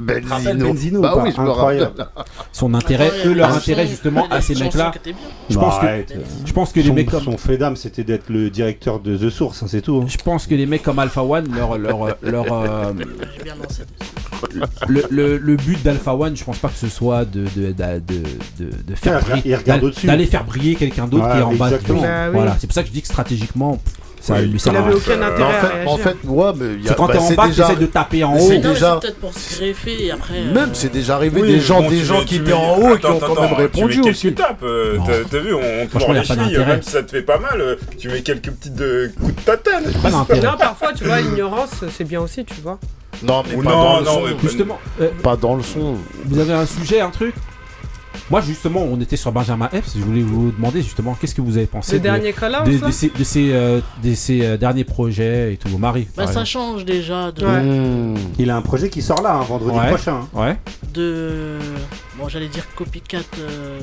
Benzino. 0.00 1.00
Bah 1.00 1.14
oui, 1.22 1.30
incroyable. 1.36 2.06
Son 2.52 2.74
intérêt, 2.74 3.10
eux, 3.26 3.34
leur 3.34 3.52
intérêt 3.52 3.86
justement 3.86 4.26
à 4.30 4.40
ces 4.40 4.54
mecs-là. 4.54 4.92
Bah, 5.50 5.78
je 6.44 6.52
pense 6.52 6.72
que, 6.72 6.80
les 6.80 6.90
mecs 6.92 7.10
comme 7.10 7.24
son 7.24 7.36
fait 7.38 7.56
d'âme, 7.56 7.76
c'était 7.76 8.04
d'être 8.04 8.28
le 8.28 8.50
directeur 8.50 9.00
de 9.00 9.16
The 9.16 9.30
Source, 9.30 9.62
hein, 9.62 9.66
c'est 9.68 9.80
tout. 9.80 10.00
Hein. 10.02 10.06
Je 10.08 10.16
pense 10.18 10.46
que 10.46 10.54
les 10.54 10.66
mecs 10.66 10.82
comme 10.82 10.98
Alpha 10.98 11.22
One, 11.22 11.48
leur, 11.54 11.78
leur, 11.78 12.16
leur, 12.22 12.92
le, 14.88 15.36
le 15.38 15.56
but 15.70 15.82
d'Alpha 15.84 16.14
One, 16.14 16.36
je 16.36 16.44
pense 16.44 16.58
pas 16.58 16.68
que 16.68 16.76
ce 16.76 16.88
soit 16.88 17.24
de, 17.24 17.44
de, 17.56 17.72
de, 17.72 18.94
faire 18.94 19.20
briller, 19.20 19.56
d'aller 20.04 20.26
faire 20.26 20.44
briller 20.44 20.74
quelqu'un 20.74 21.06
d'autre 21.06 21.26
ouais, 21.26 21.32
qui 21.32 21.38
est 21.38 21.42
en 21.42 21.54
bas. 21.54 21.70
De... 21.70 21.92
Bah. 21.92 22.30
Voilà, 22.30 22.56
c'est 22.58 22.66
pour 22.66 22.74
ça 22.74 22.82
que 22.82 22.88
je 22.88 22.92
dis 22.92 23.02
que 23.02 23.08
stratégiquement. 23.08 23.78
Ça, 24.20 24.34
ouais, 24.34 24.50
ça 24.58 24.70
il 24.70 24.72
n'avait 24.74 24.94
aucun 24.94 25.22
intérêt. 25.22 25.46
En 25.46 25.50
fait, 25.52 25.66
à 25.66 25.88
en 25.88 25.96
fait, 25.96 26.16
ouais, 26.24 26.52
mais 26.54 26.66
c'est 26.84 26.94
quand 26.94 27.06
bah, 27.06 27.14
t'es 27.14 27.18
en 27.18 27.32
bas, 27.32 27.46
déjà... 27.46 27.74
de 27.74 27.86
taper 27.86 28.24
en 28.24 28.36
haut. 28.36 28.38
C'est 28.38 28.58
déjà... 28.58 28.96
peut-être 28.96 29.18
pour 29.18 29.32
se 29.32 29.56
greffer 29.58 30.04
et 30.04 30.10
après. 30.10 30.42
Même, 30.42 30.56
euh, 30.58 30.66
c'est 30.74 30.92
déjà 30.92 31.14
arrivé 31.14 31.40
des 31.40 31.58
gens, 31.58 31.88
des 31.88 32.04
gens 32.04 32.22
qui 32.24 32.36
étaient 32.36 32.52
en 32.52 32.76
haut 32.76 32.96
et 32.96 32.98
qui 32.98 33.06
ont 33.06 33.18
quand 33.18 33.40
même 33.40 33.54
répondu 33.54 34.00
aussi. 34.02 34.34
Tu 34.34 34.42
euh, 34.62 34.98
t'as 35.30 35.38
vu, 35.38 35.54
on 35.54 35.86
prend 35.86 36.12
les 36.12 36.22
filles, 36.22 36.58
même 36.58 36.82
ça 36.82 37.02
te 37.02 37.10
fait 37.10 37.22
pas 37.22 37.38
mal, 37.38 37.60
euh, 37.60 37.76
tu 37.98 38.08
mets 38.10 38.20
quelques 38.20 38.50
petits 38.50 38.70
coups 38.70 39.34
de 39.34 39.40
tatane. 39.40 39.84
Non, 40.04 40.56
parfois, 40.58 40.92
tu 40.92 41.04
vois, 41.04 41.20
ignorance, 41.20 41.70
c'est 41.90 42.04
bien 42.04 42.20
aussi, 42.20 42.44
tu 42.44 42.60
vois. 42.60 42.78
Non, 43.22 43.42
mais 43.48 43.56
non, 43.56 44.02
non. 44.02 44.22
Justement, 44.42 44.78
pas 45.22 45.36
dans 45.36 45.54
le 45.54 45.62
son. 45.62 45.96
Vous 46.26 46.38
avez 46.38 46.52
un 46.52 46.66
sujet, 46.66 47.00
un 47.00 47.10
truc? 47.10 47.34
Moi, 48.30 48.40
justement, 48.40 48.80
on 48.80 49.00
était 49.00 49.16
sur 49.16 49.32
Benjamin 49.32 49.68
Epps. 49.72 49.96
Je 49.96 50.02
voulais 50.02 50.22
vous 50.22 50.52
demander 50.52 50.82
justement 50.82 51.16
qu'est-ce 51.20 51.34
que 51.34 51.40
vous 51.40 51.56
avez 51.56 51.66
pensé 51.66 51.98
de, 51.98 52.08
de, 52.08 52.86
de, 52.86 52.90
ces, 52.90 53.08
de 53.08 53.24
ces, 53.24 53.52
euh, 53.52 53.80
euh, 54.04 54.56
derniers 54.56 54.84
projets 54.84 55.54
et 55.54 55.56
tout. 55.56 55.76
Marie. 55.78 56.06
Bah, 56.16 56.26
ça 56.26 56.44
change 56.44 56.84
déjà. 56.84 57.30
Mmh. 57.30 58.14
Il 58.38 58.50
a 58.50 58.56
un 58.56 58.62
projet 58.62 58.88
qui 58.88 59.02
sort 59.02 59.22
là, 59.22 59.34
hein, 59.34 59.42
vendredi 59.42 59.78
prochain. 59.88 60.20
Hein. 60.34 60.40
Ouais. 60.40 60.56
De. 60.92 61.58
Bon, 62.18 62.28
j'allais 62.28 62.48
dire 62.48 62.66
copycat. 62.74 63.18
Euh... 63.38 63.80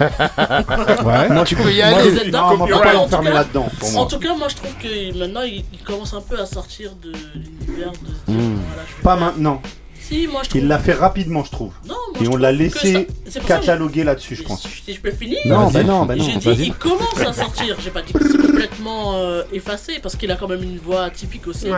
ouais. 1.04 1.28
Non, 1.34 1.44
tu 1.44 1.56
peux 1.56 1.72
y 1.72 1.82
aller. 1.82 2.12
Moi, 2.12 2.24
non, 2.30 2.56
on 2.60 2.66
va 2.66 2.78
pas 2.78 2.92
l'enfermer 2.92 3.30
là-dedans. 3.30 3.68
En 3.96 4.06
tout 4.06 4.18
cas, 4.18 4.34
moi, 4.36 4.48
je 4.48 4.56
trouve 4.56 4.74
que 4.80 5.18
maintenant, 5.18 5.42
il, 5.42 5.64
commence 5.84 6.14
un 6.14 6.20
peu 6.20 6.38
à 6.38 6.46
sortir 6.46 6.92
de 7.02 7.12
l'univers 7.34 7.92
de. 7.92 8.32
Mmh. 8.32 8.58
Voilà, 8.68 8.82
pas 9.02 9.16
maintenant. 9.16 9.62
Si, 10.00 10.26
moi, 10.26 10.42
je 10.44 10.50
trouve. 10.50 10.60
Il 10.60 10.68
l'a 10.68 10.78
fait 10.78 10.92
rapidement, 10.92 11.44
je 11.44 11.50
trouve. 11.50 11.72
Non, 11.88 11.94
et 12.20 12.28
on 12.28 12.36
l'a 12.36 12.52
laissé 12.52 13.08
ça... 13.28 13.40
cataloguer 13.40 14.04
là-dessus, 14.04 14.36
je 14.36 14.42
pense. 14.42 14.62
Si 14.62 14.94
je 14.94 15.00
peux 15.00 15.10
finir 15.10 15.38
Non, 15.46 15.70
bah 15.70 15.82
non, 15.82 16.04
bah 16.04 16.16
non. 16.16 16.24
J'ai 16.40 16.54
dit, 16.54 16.64
il 16.66 16.74
commence 16.74 17.18
à 17.20 17.32
sortir. 17.32 17.76
J'ai 17.82 17.90
pas 17.90 18.02
dit 18.02 18.12
que 18.12 18.28
c'est 18.28 18.38
complètement 18.38 19.14
euh, 19.16 19.42
effacé, 19.52 19.98
parce 20.02 20.16
qu'il 20.16 20.30
a 20.30 20.36
quand 20.36 20.48
même 20.48 20.62
une 20.62 20.78
voix 20.78 21.04
atypique 21.04 21.46
aussi. 21.46 21.68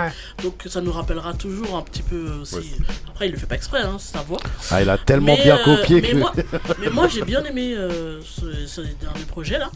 Donc 0.42 0.66
ça 0.66 0.80
nous 0.80 0.92
rappellera 0.92 1.34
toujours 1.34 1.76
un 1.76 1.82
petit 1.82 2.02
peu 2.02 2.16
euh, 2.16 2.42
aussi. 2.42 2.76
Après, 3.08 3.26
il 3.28 3.32
le 3.32 3.38
fait 3.38 3.46
pas 3.46 3.54
exprès, 3.54 3.82
hein, 3.82 3.96
sa 3.98 4.22
voix. 4.22 4.40
Ah, 4.70 4.82
il 4.82 4.90
a 4.90 4.98
tellement 4.98 5.36
bien 5.36 5.58
euh, 5.58 5.64
copié 5.64 6.00
mais 6.00 6.10
que. 6.10 6.16
Moi, 6.16 6.32
mais 6.80 6.90
moi, 6.90 7.08
j'ai 7.08 7.22
bien 7.22 7.44
aimé 7.44 7.76
ce, 8.24 8.80
dernier 9.00 9.24
projet 9.28 9.58
là. 9.58 9.70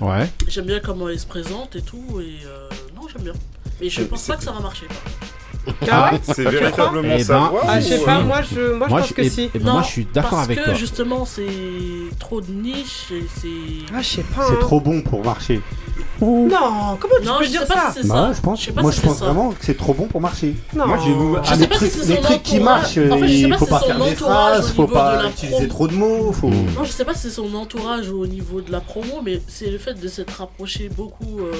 Ouais. 0.00 0.28
J'aime 0.48 0.66
bien 0.66 0.80
comment 0.80 1.08
il 1.08 1.18
se 1.18 1.26
présente 1.26 1.76
et 1.76 1.82
tout. 1.82 2.20
Et 2.20 2.38
non, 2.94 3.08
j'aime 3.12 3.22
bien. 3.22 3.34
Mais 3.80 3.88
je 3.88 4.02
pense 4.02 4.26
pas 4.26 4.36
que 4.36 4.44
ça 4.44 4.52
va 4.52 4.60
marcher. 4.60 4.86
Ah 5.90 6.12
c'est 6.22 6.44
véritablement 6.44 7.14
eh 7.16 7.24
ça. 7.24 7.38
Ben, 7.38 7.58
ah, 7.68 7.80
je 7.80 7.86
sais 7.86 7.98
pas, 7.98 8.20
moi 8.20 8.40
je, 8.42 8.72
moi, 8.72 8.88
moi 8.88 8.98
je 8.98 9.02
pense 9.02 9.08
je, 9.08 9.14
que 9.14 9.22
et, 9.22 9.30
si. 9.30 9.42
Et 9.54 9.58
ben 9.58 9.66
non, 9.66 9.72
moi 9.74 9.82
je 9.82 9.88
suis 9.88 10.04
d'accord 10.06 10.40
avec 10.40 10.56
toi. 10.56 10.66
Parce 10.66 10.78
que 10.78 10.80
justement, 10.80 11.24
c'est 11.24 11.42
trop 12.18 12.40
de 12.40 12.50
niche. 12.50 13.12
C'est. 13.40 13.48
Ah, 13.94 14.00
je 14.00 14.08
sais 14.08 14.22
pas. 14.22 14.46
C'est 14.46 14.54
hein. 14.54 14.58
trop 14.60 14.80
bon 14.80 15.02
pour 15.02 15.24
marcher. 15.24 15.60
Non, 16.20 16.96
comment 17.00 17.14
tu 17.20 17.26
non, 17.26 17.38
peux 17.38 17.44
je 17.44 17.50
dire 17.50 17.62
sais 17.62 17.66
pas 17.66 17.92
ça, 17.92 18.00
si 18.00 18.08
bah, 18.08 18.32
Je 18.34 18.40
pense, 18.40 18.68
moi, 18.74 18.92
si 18.92 19.00
je 19.00 19.06
pense 19.06 19.18
ça. 19.18 19.24
vraiment 19.24 19.50
que 19.50 19.64
c'est 19.64 19.76
trop 19.76 19.92
bon 19.92 20.06
pour 20.06 20.20
marcher. 20.20 20.54
Non. 20.74 20.86
Moi, 20.86 20.98
j'ai 21.04 21.12
vous... 21.12 21.36
les 21.58 21.68
trucs, 21.68 21.90
si 21.90 22.08
les 22.08 22.20
trucs 22.20 22.42
qui 22.42 22.60
marchent, 22.60 22.98
en 22.98 23.18
fait, 23.18 23.28
il 23.28 23.54
faut 23.54 23.66
pas 23.66 23.80
faire 23.80 23.98
des 23.98 24.14
phrases, 24.14 24.72
faut 24.72 24.86
pas 24.86 25.28
utiliser 25.28 25.68
trop 25.68 25.88
de 25.88 25.94
mots. 25.94 26.32
Faut... 26.32 26.48
Non, 26.48 26.84
je 26.84 26.90
sais 26.90 27.04
pas 27.04 27.14
si 27.14 27.22
c'est 27.22 27.30
son 27.30 27.52
entourage 27.54 28.08
ou 28.08 28.20
au 28.20 28.26
niveau 28.26 28.60
de 28.60 28.70
la 28.70 28.80
promo, 28.80 29.20
mais 29.24 29.40
c'est 29.48 29.70
le 29.70 29.78
fait 29.78 29.94
de 29.94 30.08
s'être 30.08 30.38
rapproché 30.38 30.88
beaucoup, 30.88 31.40
euh, 31.40 31.52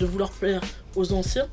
de 0.00 0.06
vouloir 0.06 0.30
plaire 0.30 0.60
aux 0.94 1.12
anciens 1.12 1.46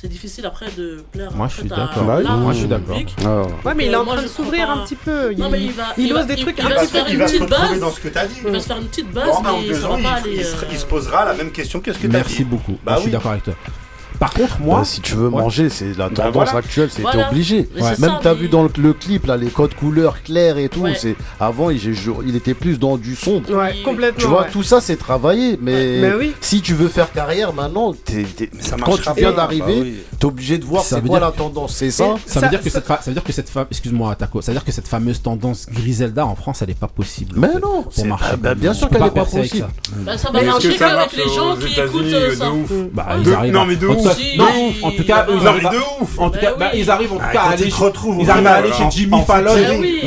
c'est 0.00 0.08
difficile 0.08 0.46
après 0.46 0.70
de 0.78 1.04
plaire 1.12 1.30
moi, 1.32 1.46
je 1.48 1.60
suis 1.60 1.68
d'accord. 1.68 2.04
Bah, 2.04 2.20
oui. 2.20 2.24
Moi 2.24 2.52
je 2.54 2.58
suis 2.58 2.68
d'accord. 2.68 2.96
Oh. 3.22 3.68
Ouais, 3.68 3.74
mais 3.74 3.86
il 3.86 3.92
est 3.92 3.96
en 3.96 4.06
train 4.06 4.22
de 4.22 4.28
s'ouvrir 4.28 4.70
un 4.70 4.78
petit 4.78 4.96
peu. 4.96 5.30
Il, 5.30 5.38
non, 5.38 5.50
mais 5.50 5.62
il, 5.62 5.72
va, 5.72 5.92
il, 5.98 6.06
il 6.06 6.12
ose 6.12 6.20
va, 6.20 6.24
des 6.24 6.36
trucs 6.36 6.56
il, 6.58 6.64
un 6.64 6.68
va 6.70 6.80
se 6.80 6.86
faire, 6.86 7.10
il 7.10 7.18
va 7.18 7.28
se 7.28 7.78
dans 7.78 7.90
ce 7.90 8.00
que 8.00 8.08
t'as 8.08 8.26
dit. 8.26 8.36
Il 8.42 8.50
va 8.50 8.60
se 8.60 8.66
faire 8.66 8.78
une 8.78 8.86
petite 8.86 9.12
base. 9.12 9.28
mais 9.44 9.74
ça 9.74 9.88
va 9.88 9.98
pas 9.98 10.10
aller, 10.12 10.36
il, 10.36 10.44
se 10.44 10.54
euh, 10.54 10.88
posera 10.88 11.26
la 11.26 11.34
même 11.34 11.52
question 11.52 11.80
que 11.80 11.92
ce 11.92 11.98
que 11.98 12.06
t'as 12.06 12.08
dit. 12.08 12.14
Merci 12.14 12.44
beaucoup. 12.44 12.78
Bah 12.82 12.94
je 12.96 13.02
suis 13.02 13.10
d'accord 13.10 13.32
avec 13.32 13.44
toi. 13.44 13.54
Par 14.20 14.34
contre, 14.34 14.60
moi. 14.60 14.80
Bah, 14.80 14.84
si 14.84 15.00
tu 15.00 15.14
veux 15.14 15.30
manger, 15.30 15.70
c'est 15.70 15.96
la 15.96 16.10
bah, 16.10 16.14
tendance 16.14 16.32
bah, 16.34 16.44
voilà. 16.44 16.58
actuelle, 16.58 16.90
c'est 16.92 17.00
voilà. 17.00 17.30
obligé. 17.30 17.66
Ouais. 17.80 17.98
Même 17.98 18.18
t'as 18.22 18.34
vu 18.34 18.48
dans 18.48 18.62
le, 18.62 18.92
clip, 18.92 19.26
là, 19.26 19.38
les 19.38 19.48
codes 19.48 19.74
couleurs 19.74 20.22
clairs 20.22 20.58
et 20.58 20.68
tout. 20.68 20.86
C'est 20.94 21.16
Avant, 21.40 21.70
il, 21.70 22.36
était 22.36 22.52
plus 22.52 22.78
dans 22.78 22.98
du 22.98 23.16
sombre. 23.16 23.46
Tu 24.18 24.26
vois, 24.26 24.44
tout 24.44 24.62
ça, 24.62 24.80
c'est 24.82 24.96
travaillé. 24.96 25.58
Mais, 25.60 26.02
si 26.40 26.60
tu 26.60 26.74
veux 26.74 26.88
faire 26.88 27.12
carrière 27.12 27.52
maintenant. 27.54 27.94
Ça 28.60 28.76
quand 28.84 28.98
tu 28.98 29.08
viens 29.16 29.32
d'arriver, 29.32 29.80
bah, 29.80 29.82
oui. 29.82 29.96
t'es 30.18 30.24
obligé 30.26 30.58
de 30.58 30.64
voir 30.64 30.82
c'est 30.84 31.04
quoi 31.04 31.18
la 31.18 31.32
tendance. 31.32 31.74
C'est 31.76 31.90
ça? 31.90 32.16
Ça, 32.26 32.40
veut 32.40 32.48
dire 32.48 33.24
que 33.24 34.72
cette 34.72 34.88
fameuse 34.88 35.22
tendance 35.22 35.66
Griselda 35.70 36.26
en 36.26 36.34
France, 36.34 36.60
elle 36.60 36.68
n'est 36.68 36.74
pas 36.74 36.88
possible. 36.88 37.36
Mais 37.38 37.48
non, 37.62 37.82
pour 37.82 38.06
marcher. 38.06 38.36
Bah, 38.36 38.54
bien 38.54 38.74
sûr 38.74 38.90
qu'elle 38.90 39.02
n'est 39.02 39.10
pas 39.10 39.24
possible. 39.24 39.66
Ça 40.18 40.30
va 40.30 40.42
marcher 40.42 40.82
avec 40.82 41.12
les 41.16 41.28
gens 41.34 41.56
qui 41.56 41.80
écoutent 41.80 42.02
euh, 42.04 42.34
ça. 42.34 43.46
Non, 43.46 43.64
mais 43.64 43.76
de 43.76 43.86
ouf. 43.86 44.09
Bah, 44.14 44.44
non, 44.44 44.88
en 44.88 44.90
tout 44.92 45.04
cas, 45.04 45.22
bah, 45.22 45.32
ils 45.34 45.42
bah, 45.42 45.50
arrivent 45.50 45.70
de 45.70 46.02
ouf. 46.02 46.18
En 46.18 46.30
tout 46.30 46.38
cas, 46.38 46.54
ils 46.74 46.90
arrivent 46.90 47.12
à 47.34 47.50
aller. 47.50 47.68
Retrouvent. 47.70 48.18
Ils 48.20 48.30
arrivent 48.30 48.46
à 48.46 48.72
chez 48.72 48.84
Jimmy 48.90 49.22
Fallon. 49.26 49.56
Jimmy 49.56 50.00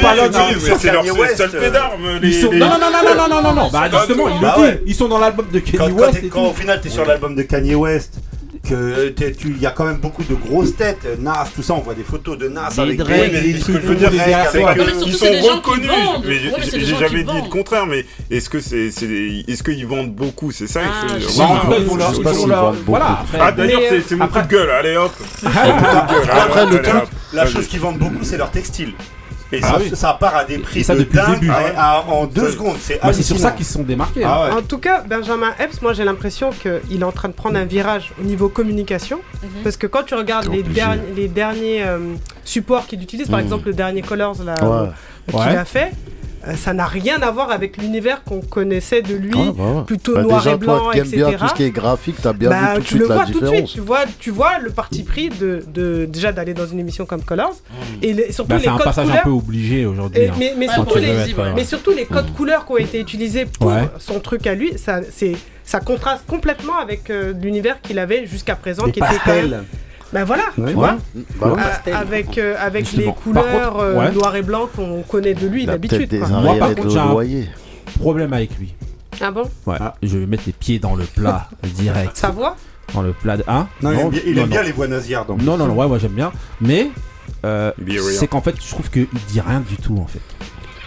Fallon. 0.00 0.30
C'est 0.78 0.92
leur 0.92 1.04
seul 1.36 1.50
fait 1.50 1.70
d'armes. 1.70 2.20
Non, 2.52 2.66
non, 2.68 2.78
non, 2.78 3.14
non, 3.16 3.28
non, 3.28 3.42
non, 3.42 3.52
non. 3.54 3.68
Bah 3.72 3.88
justement, 3.90 4.28
il 4.28 4.40
le 4.40 4.76
dit. 4.76 4.82
Ils 4.86 4.94
sont 4.94 5.08
dans 5.08 5.18
l'album 5.18 5.46
de 5.52 5.58
Kanye 5.60 5.92
West. 5.92 6.28
Quand 6.30 6.46
au 6.46 6.52
final, 6.54 6.80
t'es 6.80 6.88
sur 6.88 7.04
l'album 7.04 7.34
de 7.34 7.42
Kanye 7.42 7.74
West 7.74 8.14
que 8.62 9.14
il 9.44 9.60
y 9.60 9.66
a 9.66 9.70
quand 9.70 9.84
même 9.84 9.98
beaucoup 9.98 10.22
de 10.24 10.34
grosses 10.34 10.76
têtes, 10.76 11.06
Nas, 11.20 11.46
tout 11.54 11.62
ça, 11.62 11.74
on 11.74 11.80
voit 11.80 11.94
des 11.94 12.02
photos 12.02 12.38
de 12.38 12.48
Nas 12.48 12.68
avec 12.78 12.98
Drake, 12.98 13.30
mais 13.32 13.58
ce 13.58 13.66
que 13.66 13.72
je 13.74 13.78
veux 13.86 13.94
dire, 13.94 14.10
c'est 14.52 15.02
qu'ils 15.02 15.14
sont 15.14 15.26
reconnus. 15.56 15.90
J'ai 16.72 16.96
jamais 16.96 17.22
dit 17.24 17.42
le 17.42 17.48
contraire, 17.48 17.86
mais 17.86 18.04
est-ce 18.30 18.48
que 18.48 18.60
c'est, 18.60 18.86
est-ce 18.88 19.62
qu'ils 19.62 19.86
vendent 19.86 20.14
beaucoup, 20.14 20.50
c'est 20.52 20.66
ça? 20.66 20.80
Voilà. 22.86 23.24
Ah 23.38 23.52
d'ailleurs, 23.52 23.80
euh, 23.92 24.00
c'est 24.06 24.16
mon 24.16 24.28
coup 24.28 24.40
de 24.40 24.46
gueule. 24.46 24.70
Allez 24.70 24.96
hop. 24.96 25.12
Après, 25.44 26.66
la 27.32 27.46
chose 27.46 27.66
qu'ils 27.66 27.80
vendent 27.80 27.98
beaucoup, 27.98 28.22
c'est 28.22 28.36
leur 28.38 28.50
textile. 28.50 28.92
Et 29.50 29.60
ah 29.62 29.78
ça, 29.94 30.12
part 30.14 30.36
à 30.36 30.44
des 30.44 30.58
prix 30.58 30.82
de 30.82 31.04
dingue. 31.04 31.40
début. 31.40 31.50
Ah 31.50 31.72
ah, 31.76 32.04
en 32.08 32.26
deux 32.26 32.50
secondes. 32.50 32.76
Bah, 33.02 33.12
c'est 33.12 33.22
sur 33.22 33.38
ça 33.38 33.52
qu'ils 33.52 33.64
se 33.64 33.72
sont 33.72 33.82
démarqués. 33.82 34.24
Hein. 34.24 34.50
En 34.58 34.62
tout 34.62 34.78
cas, 34.78 35.02
Benjamin 35.02 35.52
Epps, 35.58 35.80
moi 35.80 35.92
j'ai 35.92 36.04
l'impression 36.04 36.50
qu'il 36.50 37.00
est 37.00 37.04
en 37.04 37.12
train 37.12 37.28
de 37.28 37.34
prendre 37.34 37.56
un 37.56 37.64
virage 37.64 38.12
au 38.20 38.24
niveau 38.24 38.48
communication. 38.48 39.20
Mhm. 39.42 39.62
Parce 39.64 39.76
que 39.76 39.86
quand 39.86 40.02
tu 40.02 40.14
regardes 40.14 40.48
les, 40.48 41.28
derniers 41.28 41.82
euh, 41.84 42.14
supports 42.44 42.86
qu'il 42.86 43.02
utilise, 43.02 43.28
par 43.28 43.38
mhm. 43.38 43.44
exemple 43.44 43.68
le 43.68 43.74
dernier 43.74 44.02
Colors 44.02 44.36
euh, 44.40 44.86
qu'il 45.30 45.40
a 45.40 45.64
fait, 45.64 45.92
ça 46.56 46.72
n'a 46.72 46.86
rien 46.86 47.20
à 47.22 47.30
voir 47.30 47.50
avec 47.50 47.76
l'univers 47.76 48.22
qu'on 48.24 48.40
connaissait 48.40 49.02
de 49.02 49.14
lui, 49.14 49.30
bah 49.30 49.52
ouais. 49.64 49.82
plutôt 49.84 50.14
Bah, 50.14 50.22
noir 50.22 50.38
déjà, 50.42 50.54
et 50.54 50.56
blanc, 50.58 50.78
toi 50.80 50.96
etc. 50.96 51.16
bien 51.16 51.32
tout 51.32 51.48
ce 51.48 51.54
qui 51.54 51.62
est 51.64 51.70
graphique, 51.70 52.16
t'as 52.22 52.32
bien 52.32 52.50
Bah, 52.50 52.56
vu 52.56 52.74
tout 52.74 52.80
de 52.80 52.84
tu 52.84 52.88
suite 52.88 53.02
le 53.02 53.08
la 53.08 53.14
vois 53.14 53.24
tout 53.26 53.40
de 53.40 53.46
suite, 53.46 53.66
tu 53.66 53.80
vois, 53.80 54.00
tu 54.18 54.30
vois 54.30 54.58
le 54.58 54.70
parti 54.70 55.02
pris 55.02 55.28
de, 55.28 55.64
de 55.72 56.04
déjà 56.06 56.32
d'aller 56.32 56.54
dans 56.54 56.66
une 56.66 56.78
émission 56.78 57.06
comme 57.06 57.22
Colors 57.22 57.54
et 58.02 58.12
les- 58.12 58.32
surtout 58.32 58.50
Bah, 58.50 58.56
les 58.56 58.62
c'est 58.64 58.68
un 58.68 58.76
codes 58.76 58.84
passage 58.84 59.06
un 59.06 59.08
couleurs. 59.10 59.24
peu 59.24 59.30
obligé 59.30 59.86
aujourd'hui. 59.86 60.22
Et- 60.22 60.28
hein, 60.28 60.34
mais, 60.38 60.54
mais 60.56 60.68
surtout 60.68 60.98
les, 60.98 61.08
euh, 61.10 61.52
mais 61.54 61.64
surtout 61.64 61.90
les 61.92 62.04
codes 62.04 62.32
couleurs 62.34 62.64
qui 62.66 62.72
ont 62.72 62.76
été 62.78 63.00
utilisés 63.00 63.46
pour 63.46 63.68
Ouais. 63.68 63.88
son 63.98 64.20
truc 64.20 64.46
à 64.46 64.54
lui, 64.54 64.76
ça, 64.78 65.00
c'est, 65.10 65.36
ça 65.64 65.80
contraste 65.80 66.24
complètement 66.26 66.78
avec 66.78 67.10
euh, 67.10 67.32
l'univers 67.40 67.80
qu'il 67.82 67.98
avait 67.98 68.26
jusqu'à 68.26 68.56
présent, 68.56 68.86
Les 68.86 68.92
qui 68.92 69.00
était 69.00 69.08
quand 69.24 69.34
même 69.34 69.64
ben 70.12 70.24
voilà, 70.24 70.44
tu 70.54 70.72
vois, 70.72 70.96
avec, 71.92 72.38
euh, 72.38 72.54
avec 72.58 72.92
les 72.92 73.04
couleurs 73.04 73.72
contre, 73.72 73.84
euh, 73.84 74.10
noir 74.10 74.36
et 74.36 74.42
blanc 74.42 74.68
qu'on 74.74 75.02
connaît 75.02 75.34
de 75.34 75.46
lui 75.46 75.66
d'habitude. 75.66 76.12
Moi, 76.30 76.56
par 76.58 76.74
contre, 76.74 76.90
j'ai 76.90 76.98
un 76.98 77.98
problème 77.98 78.32
avec 78.32 78.58
lui. 78.58 78.74
Ah 79.20 79.30
bon 79.30 79.42
Ouais, 79.66 79.76
ah. 79.80 79.94
je 80.02 80.16
vais 80.16 80.26
mettre 80.26 80.44
les 80.46 80.52
pieds 80.52 80.78
dans 80.78 80.94
le 80.94 81.04
plat 81.04 81.48
direct. 81.74 82.16
Sa 82.16 82.30
voix 82.30 82.56
Dans 82.94 83.02
le 83.02 83.12
plat 83.12 83.36
de. 83.36 83.44
Hein 83.48 83.66
non, 83.82 84.10
il 84.24 84.38
aime 84.38 84.48
bien, 84.48 84.62
les 84.62 84.72
voix 84.72 84.86
nazières 84.86 85.24
donc. 85.24 85.42
Non, 85.42 85.56
non, 85.56 85.66
non, 85.66 85.74
ouais, 85.74 85.88
moi 85.88 85.98
j'aime 85.98 86.12
bien. 86.12 86.32
Mais 86.60 86.90
euh, 87.44 87.72
c'est 88.18 88.28
qu'en 88.28 88.40
fait, 88.40 88.54
je 88.62 88.70
trouve 88.70 88.90
qu'il 88.90 89.08
dit 89.28 89.40
rien 89.40 89.60
du 89.60 89.76
tout 89.76 89.98
en 89.98 90.06
fait. 90.06 90.20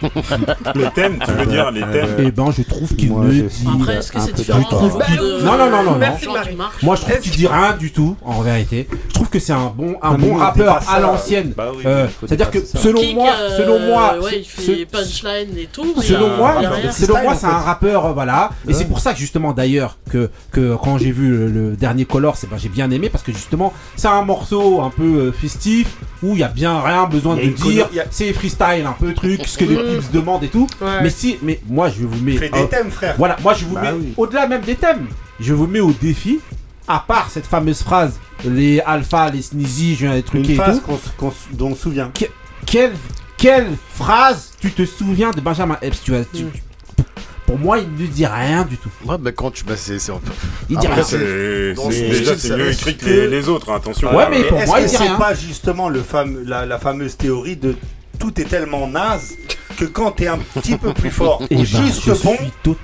les 0.75 0.89
thèmes, 0.95 1.19
tu 1.23 1.31
veux 1.31 1.45
dire 1.45 1.69
les 1.71 1.81
thèmes 1.81 2.15
Eh 2.17 2.31
ben, 2.31 2.51
je 2.51 2.63
trouve 2.63 2.95
qu'il 2.95 3.13
ne 3.13 3.29
dit 3.29 3.67
Après, 3.67 3.97
est-ce 3.97 4.11
que 4.11 4.97
bah 4.97 5.05
Non, 5.43 5.57
non, 5.57 5.69
non, 5.69 5.83
non. 5.83 5.99
Moi, 6.81 6.95
je 6.95 7.01
trouve 7.01 7.19
qu'il 7.19 7.31
dit 7.31 7.47
rien 7.47 7.77
du 7.77 7.91
tout, 7.91 8.15
en 8.23 8.41
vérité 8.41 8.87
trouve 9.21 9.29
que 9.29 9.39
c'est 9.39 9.53
un 9.53 9.67
bon, 9.67 9.97
un 10.01 10.15
bon 10.15 10.35
rappeur 10.35 10.81
à 10.89 10.99
l'ancienne. 10.99 11.53
Euh, 11.85 12.07
c'est-à-dire 12.25 12.49
que 12.49 12.59
selon 12.65 13.13
moi, 13.13 13.33
selon 13.55 13.79
moi. 13.79 14.15
Selon 16.01 16.37
moi, 16.37 16.61
selon 16.91 17.21
moi, 17.21 17.35
c'est 17.35 17.45
un 17.45 17.59
rappeur, 17.59 18.07
euh, 18.07 18.13
voilà. 18.13 18.49
Et 18.67 18.73
c'est 18.73 18.85
pour 18.85 18.99
ça 18.99 19.13
que 19.13 19.19
justement, 19.19 19.53
d'ailleurs, 19.53 19.97
que 20.09 20.29
que 20.51 20.75
quand 20.75 20.97
j'ai 20.97 21.11
vu 21.11 21.29
le, 21.29 21.75
dernier 21.75 22.05
Color, 22.05 22.35
c'est 22.35 22.47
eh 22.47 22.53
ben, 22.53 22.57
j'ai 22.57 22.69
bien 22.69 22.89
aimé 22.89 23.09
parce 23.09 23.23
que 23.23 23.31
justement, 23.31 23.73
c'est 23.95 24.07
un 24.07 24.23
morceau 24.23 24.81
un 24.81 24.89
peu 24.89 25.03
euh, 25.03 25.31
festif 25.31 25.97
où 26.23 26.33
il 26.33 26.39
y 26.39 26.43
a 26.43 26.47
bien 26.47 26.81
rien 26.81 27.05
besoin 27.05 27.35
de 27.35 27.47
dire. 27.47 27.87
C'est 28.09 28.33
freestyle, 28.33 28.85
un 28.87 28.95
peu 28.99 29.13
truc, 29.13 29.45
ce 29.45 29.57
que 29.57 29.65
les 29.65 29.75
clips 29.75 30.11
demandent 30.11 30.43
et 30.43 30.49
tout. 30.49 30.67
Mais 31.03 31.09
si, 31.09 31.37
mais 31.43 31.59
moi, 31.67 31.89
je 31.89 32.05
vous 32.05 32.23
mets. 32.23 32.37
Fais 32.37 32.49
des 32.49 32.67
thèmes, 32.67 32.89
frère. 32.89 33.15
Voilà, 33.17 33.37
moi, 33.43 33.53
je 33.53 33.65
vous 33.65 33.75
bah 33.75 33.91
mets 33.91 34.13
au-delà 34.17 34.47
même 34.47 34.61
des 34.61 34.75
thèmes. 34.75 35.07
Je 35.39 35.53
vous 35.53 35.67
mets 35.67 35.79
au 35.79 35.91
défi. 35.91 36.39
À 36.87 36.99
part 37.07 37.29
cette 37.29 37.45
fameuse 37.45 37.83
phrase 37.83 38.19
les 38.45 38.79
Alpha, 38.81 39.29
les 39.29 39.41
Sneezy, 39.41 39.95
je 39.95 40.05
viens 40.05 40.15
des 40.15 40.23
trucs 40.23 40.49
et 40.49 40.55
phase 40.55 40.81
tout. 40.85 40.99
Qu'on, 41.17 41.33
dont 41.53 41.67
on 41.71 41.75
se 41.75 41.81
souvient. 41.83 42.11
Quelle, 42.65 42.93
quelle 43.37 43.67
phrase 43.95 44.51
tu 44.59 44.71
te 44.71 44.85
souviens 44.85 45.31
de 45.31 45.41
Benjamin 45.41 45.77
Epps? 45.81 46.01
Tu, 46.03 46.15
as- 46.15 46.25
tu- 46.25 46.43
hmm. 46.43 46.51
tu- 46.53 47.03
Pour 47.45 47.59
moi, 47.59 47.79
il 47.79 47.91
ne 47.91 48.07
dit 48.07 48.25
rien 48.25 48.63
du 48.63 48.77
tout. 48.77 48.89
Ouais, 49.05 49.17
mais 49.21 49.33
quand 49.33 49.51
tu. 49.51 49.63
Bah, 49.65 49.73
c'est. 49.75 49.99
c'est 49.99 50.11
un 50.11 50.19
Il 50.69 50.77
dit 50.77 50.87
rien. 50.87 51.03
c'est 51.03 51.17
c'est- 51.75 52.09
déjà 52.09 52.37
c'est 52.37 52.55
mieux 52.55 52.71
écrit 52.71 52.95
que 52.97 53.09
les, 53.09 53.49
autres, 53.49 53.71
hein, 53.71 53.75
attention. 53.75 54.15
Ouais, 54.15 54.27
mais- 54.29 54.43
pour 54.43 54.57
est-ce 54.59 54.67
moi, 54.67 54.77
que 54.79 54.83
il 54.85 54.89
dit 54.89 54.95
c'est 54.97 55.17
pas 55.17 55.33
justement 55.33 55.89
le 55.89 56.01
fame- 56.01 56.43
la, 56.45 56.65
la 56.65 56.79
fameuse 56.79 57.17
théorie 57.17 57.57
de 57.57 57.75
tout 58.19 58.39
est 58.39 58.45
tellement 58.45 58.87
naze 58.87 59.33
que 59.75 59.85
quand 59.85 60.11
t'es 60.11 60.27
un 60.27 60.37
petit 60.37 60.77
peu 60.77 60.93
plus 60.93 61.11
fort, 61.11 61.41
Et 61.49 61.55
eh 61.55 61.55
ben, 61.57 61.65
juste 61.65 62.23
bon, 62.23 62.37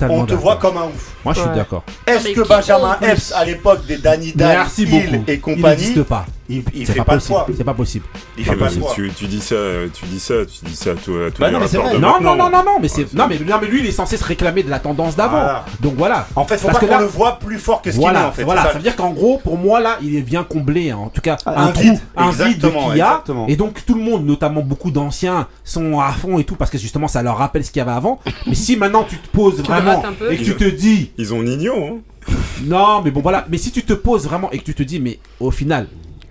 on 0.09 0.25
te 0.25 0.33
voit 0.33 0.57
comme 0.57 0.77
un 0.77 0.85
ouf. 0.85 1.15
Moi, 1.23 1.33
je 1.33 1.41
suis 1.41 1.49
d'accord. 1.55 1.83
Est-ce 2.05 2.29
que 2.29 2.47
Benjamin 2.47 2.97
Epps, 3.01 3.31
à 3.33 3.45
l'époque 3.45 3.85
des 3.85 3.97
Danny 3.97 4.33
Dimes, 4.33 5.23
et 5.27 5.39
compagnie, 5.39 5.63
n'existe 5.63 6.03
pas. 6.03 6.25
Il, 6.49 6.63
il 6.73 6.85
fait 6.85 6.95
pas, 6.95 7.03
pas 7.03 7.15
le. 7.15 7.21
C'est 7.55 7.63
pas 7.63 7.73
possible. 7.73 8.05
Il 8.37 8.45
ah 8.47 8.51
fait 8.51 8.57
bah 8.57 8.67
pas, 8.67 8.87
pas 8.87 8.93
tu, 8.93 9.11
tu, 9.11 9.27
dis 9.27 9.41
ça, 9.41 9.55
tu 9.93 10.05
dis 10.05 10.19
ça, 10.19 10.45
tu 10.45 10.65
dis 10.65 10.75
ça 10.75 10.91
à 10.91 10.95
tous, 10.95 11.11
bah 11.39 11.47
les 11.47 11.53
non, 11.53 11.59
mais 11.59 11.99
non, 11.99 12.21
non, 12.21 12.35
non, 12.35 12.49
non, 12.49 12.63
non, 12.63 12.77
mais 12.81 12.87
c'est, 12.87 13.03
ah, 13.03 13.17
non, 13.17 13.27
mais, 13.27 13.37
non, 13.39 13.57
mais 13.61 13.67
lui, 13.67 13.81
il 13.81 13.85
est 13.85 13.91
censé 13.91 14.15
se 14.15 14.23
réclamer 14.23 14.63
de 14.63 14.69
la 14.69 14.79
tendance 14.79 15.15
d'avant. 15.15 15.45
Donc 15.81 15.95
voilà. 15.97 16.27
En 16.35 16.45
fait, 16.45 16.57
faut 16.57 16.67
Parce 16.67 16.79
pas 16.79 16.85
qu'on 16.85 16.99
le 16.99 17.05
voit 17.05 17.39
plus 17.39 17.59
fort 17.59 17.81
que 17.81 17.91
ce 17.91 17.97
voilà, 17.97 18.31
qu'il 18.31 18.41
est. 18.41 18.45
Voilà, 18.45 18.63
ça, 18.63 18.73
veut 18.73 18.81
dire 18.81 18.95
qu'en 18.95 19.11
gros, 19.11 19.39
pour 19.43 19.57
moi, 19.57 19.81
là, 19.81 19.97
il 20.01 20.15
est 20.15 20.21
bien 20.21 20.43
comblé, 20.43 20.91
hein. 20.91 20.97
en 20.97 21.09
tout 21.09 21.21
cas, 21.21 21.37
ah, 21.45 21.65
un, 21.65 21.71
trou, 21.71 21.99
un 22.15 22.29
vide 22.31 22.61
qu'il 22.61 22.97
y 22.97 23.01
a. 23.01 23.23
Et 23.47 23.57
donc, 23.57 23.85
tout 23.85 23.95
le 23.95 24.01
monde, 24.01 24.25
notamment 24.25 24.61
beaucoup 24.61 24.91
d'anciens, 24.91 25.47
sont 25.65 25.99
à 25.99 26.11
fond 26.11 26.39
et 26.39 26.45
tout, 26.45 26.55
parce 26.55 26.71
que 26.71 26.77
justement, 26.77 27.07
ça 27.07 27.21
leur 27.23 27.37
rappelle 27.37 27.65
ce 27.65 27.71
qu'il 27.71 27.79
y 27.79 27.83
avait 27.83 27.91
avant. 27.91 28.19
Mais 28.47 28.55
si 28.55 28.77
maintenant 28.77 29.03
tu 29.03 29.17
te 29.17 29.27
poses 29.27 29.61
vraiment 29.61 30.01
et 30.29 30.37
que 30.37 30.43
tu 30.43 30.55
te 30.55 30.63
dis. 30.63 31.11
Ils 31.17 31.33
ont 31.33 31.43
ignon. 31.43 31.97
Hein. 31.97 32.33
Non, 32.63 33.01
mais 33.01 33.11
bon, 33.11 33.21
voilà. 33.21 33.45
Mais 33.49 33.57
si 33.57 33.71
tu 33.71 33.83
te 33.83 33.93
poses 33.93 34.25
vraiment 34.25 34.51
et 34.51 34.59
que 34.59 34.63
tu 34.63 34.73
te 34.73 34.83
dis, 34.83 34.99
mais 34.99 35.19
au 35.39 35.51
final, 35.51 35.87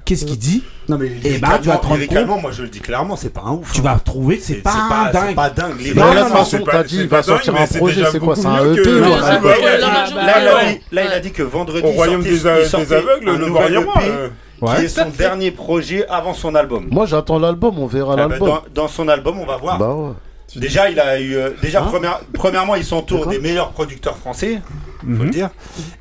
qu'est-ce 0.07 0.25
qu'il 0.25 0.39
dit 0.39 0.63
non, 0.89 0.99
mais 0.99 1.11
Et 1.25 1.39
bah, 1.39 1.59
tu 1.61 1.69
vas 1.69 1.79
te 1.79 1.87
rendre 1.87 2.07
compte. 2.07 2.41
moi 2.43 2.53
je 2.53 2.63
le 2.63 2.69
dis 2.69 2.81
clairement, 2.81 3.17
c'est 3.17 3.31
pas 3.31 3.43
un 3.45 3.55
ouf. 3.55 3.73
Tu 3.73 3.83
vas 3.83 3.93
hein. 3.93 4.01
trouver 4.05 4.39
que 4.39 4.45
c'est 4.45 4.55
pas, 4.55 4.71
un 5.09 5.13
dingue. 5.13 5.25
C'est 5.31 5.35
pas 5.35 5.51
dingue. 5.51 5.81
Les 5.81 5.95
non, 5.95 6.15
non, 6.15 6.45
t'as 6.65 6.85
dit, 6.85 7.01
il 7.01 7.09
va 7.09 7.23
sortir 7.23 7.57
un 7.57 7.67
projet, 7.67 8.05
c'est 8.11 8.21
quoi 8.21 8.37
C'est 8.37 8.47
un 8.47 8.73
EP 8.73 9.01
bah, 9.01 9.41
bah, 9.43 9.51
bah, 10.15 10.41
Là, 10.93 11.05
il 11.05 11.13
a 11.13 11.21
dit 11.21 11.33
que 11.33 11.43
vendredi, 11.43 11.87
il 11.89 12.67
sortait 12.67 12.97
un 13.27 13.37
nouvel 13.37 13.75
EP. 13.75 13.89
Euh, 14.09 14.29
ouais. 14.63 14.77
qui 14.77 14.85
est 14.85 14.89
son 14.89 15.11
dernier 15.11 15.51
projet 15.51 16.07
avant 16.09 16.35
son 16.35 16.55
album. 16.55 16.87
Moi 16.91 17.07
j'attends 17.07 17.39
l'album, 17.39 17.79
on 17.79 17.87
verra 17.87 18.15
eh 18.15 18.17
ben, 18.17 18.29
l'album. 18.29 18.49
Dans, 18.49 18.63
dans, 18.83 18.89
son 18.89 19.09
album, 19.09 19.39
on 19.39 19.47
va 19.47 19.57
voir. 19.57 19.79
Bah 19.79 19.95
ouais. 19.95 20.13
Déjà, 20.57 20.91
il 20.91 20.99
a 20.99 21.21
eu. 21.21 21.37
Euh, 21.37 21.51
déjà, 21.61 21.83
hein 21.83 21.87
première, 21.87 22.21
premièrement, 22.33 22.75
il 22.75 22.85
des 23.29 23.39
meilleurs 23.39 23.73
producteurs 23.73 24.17
français, 24.17 24.61
faut 25.01 25.07
le 25.07 25.15
mhm. 25.15 25.31
dire. 25.31 25.51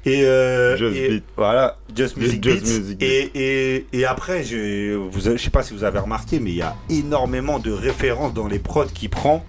Et. 0.05 0.23
Euh, 0.23 1.19
voilà, 1.35 1.77
Just 1.95 2.17
Music, 2.17 2.41
Beats. 2.41 2.95
Et, 2.99 3.31
et, 3.35 3.87
et, 3.93 4.05
après, 4.05 4.43
je, 4.43 4.95
vous, 4.95 5.19
je 5.19 5.37
sais 5.37 5.49
pas 5.49 5.63
si 5.63 5.73
vous 5.73 5.83
avez 5.83 5.99
remarqué, 5.99 6.39
mais 6.39 6.51
il 6.51 6.57
y 6.57 6.61
a 6.61 6.75
énormément 6.89 7.59
de 7.59 7.71
références 7.71 8.33
dans 8.33 8.47
les 8.47 8.59
prods 8.59 8.85
qu'il 8.85 9.09
prend. 9.09 9.45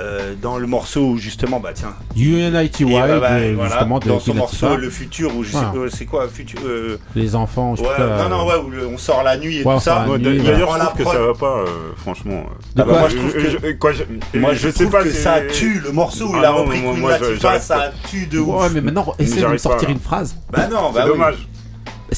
Euh, 0.00 0.34
dans 0.40 0.56
le 0.56 0.66
morceau 0.66 1.16
justement, 1.16 1.60
bah 1.60 1.70
tiens. 1.74 1.94
Unity 2.16 2.84
bah, 2.84 3.04
euh, 3.04 3.56
justement, 3.64 3.98
dans 3.98 4.20
son 4.20 4.34
morceau 4.34 4.76
Le 4.76 4.88
Futur, 4.88 5.36
ou 5.36 5.44
je 5.44 5.52
sais 5.52 5.58
euh, 5.58 5.88
c'est 5.90 6.06
quoi, 6.06 6.26
futur, 6.28 6.60
euh... 6.64 6.98
Les 7.14 7.34
enfants, 7.34 7.76
je 7.76 7.82
ouais, 7.82 7.88
Non, 7.98 8.28
non, 8.28 8.48
euh, 8.48 8.62
ouais, 8.62 8.86
où 8.86 8.94
on 8.94 8.98
sort 8.98 9.22
la 9.22 9.36
nuit 9.36 9.58
et 9.58 9.62
tout 9.62 9.80
ça. 9.80 10.06
D'ailleurs, 10.18 10.72
je 10.72 10.84
trouve 10.84 10.96
que 10.96 11.04
ça 11.04 11.18
va 11.18 11.34
pas, 11.34 11.64
franchement. 11.96 12.44
Ah 12.78 12.84
moi, 12.84 13.08
je 13.08 13.16
trouve 13.16 13.32
que. 13.32 13.50
Je, 13.50 13.72
quoi, 13.72 13.92
je, 13.92 15.10
ça 15.10 15.40
tue 15.52 15.80
le 15.80 15.92
morceau 15.92 16.28
où 16.28 16.36
il 16.36 16.44
ah 16.44 16.48
a 16.48 16.52
repris 16.52 16.80
Queen 16.80 17.08
Latifah, 17.08 17.60
ça 17.60 17.92
tue 18.08 18.26
de 18.26 18.38
ouf. 18.38 18.62
Ouais, 18.62 18.68
mais 18.72 18.80
maintenant, 18.80 19.14
essaie 19.18 19.42
de 19.42 19.56
sortir 19.56 19.90
une 19.90 20.00
phrase. 20.00 20.36
Bah 20.50 20.66
non, 20.70 20.90
bah. 20.92 21.02
C'est 21.02 21.08
dommage. 21.08 21.48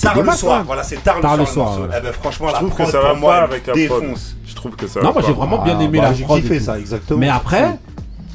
Tard 0.00 0.22
le 0.22 0.32
soir, 0.32 0.64
voilà, 0.64 0.82
c'est 0.82 1.02
tard 1.02 1.36
le 1.36 1.46
soir. 1.46 1.78
Franchement, 2.20 2.46
la 2.46 2.60
prod, 2.60 2.92
pour 2.92 3.16
moi, 3.16 3.48
défonce. 3.74 4.36
Je 4.52 4.56
trouve 4.56 4.76
que 4.76 4.86
ça. 4.86 5.00
Non, 5.00 5.14
moi 5.14 5.22
j'ai 5.26 5.32
vraiment 5.32 5.64
bien 5.64 5.78
ah, 5.80 5.82
aimé 5.82 5.98
bah, 5.98 6.10
la 6.10 6.12
J'ai 6.12 6.24
kiffé 6.26 6.60
ça, 6.60 6.78
exactement. 6.78 7.18
Mais 7.18 7.30
après, 7.30 7.78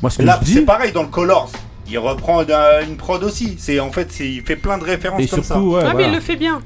moi 0.01 0.09
Là, 0.19 0.39
c'est 0.43 0.61
pareil 0.61 0.91
dans 0.91 1.03
le 1.03 1.09
Colors 1.09 1.51
il 1.89 1.99
reprend 1.99 2.43
une 2.85 2.97
prod 2.97 3.23
aussi. 3.23 3.55
C'est 3.57 3.79
en 3.79 3.91
fait, 3.91 4.19
il 4.19 4.41
fait 4.41 4.55
plein 4.55 4.77
de 4.77 4.83
références 4.83 5.25
comme 5.27 5.43
ça. 5.43 5.59
Ouais, 5.59 5.83
ah, 5.85 5.93
mais 5.95 6.07
il 6.07 6.13
le 6.13 6.19
fait 6.19 6.35
bien. 6.35 6.61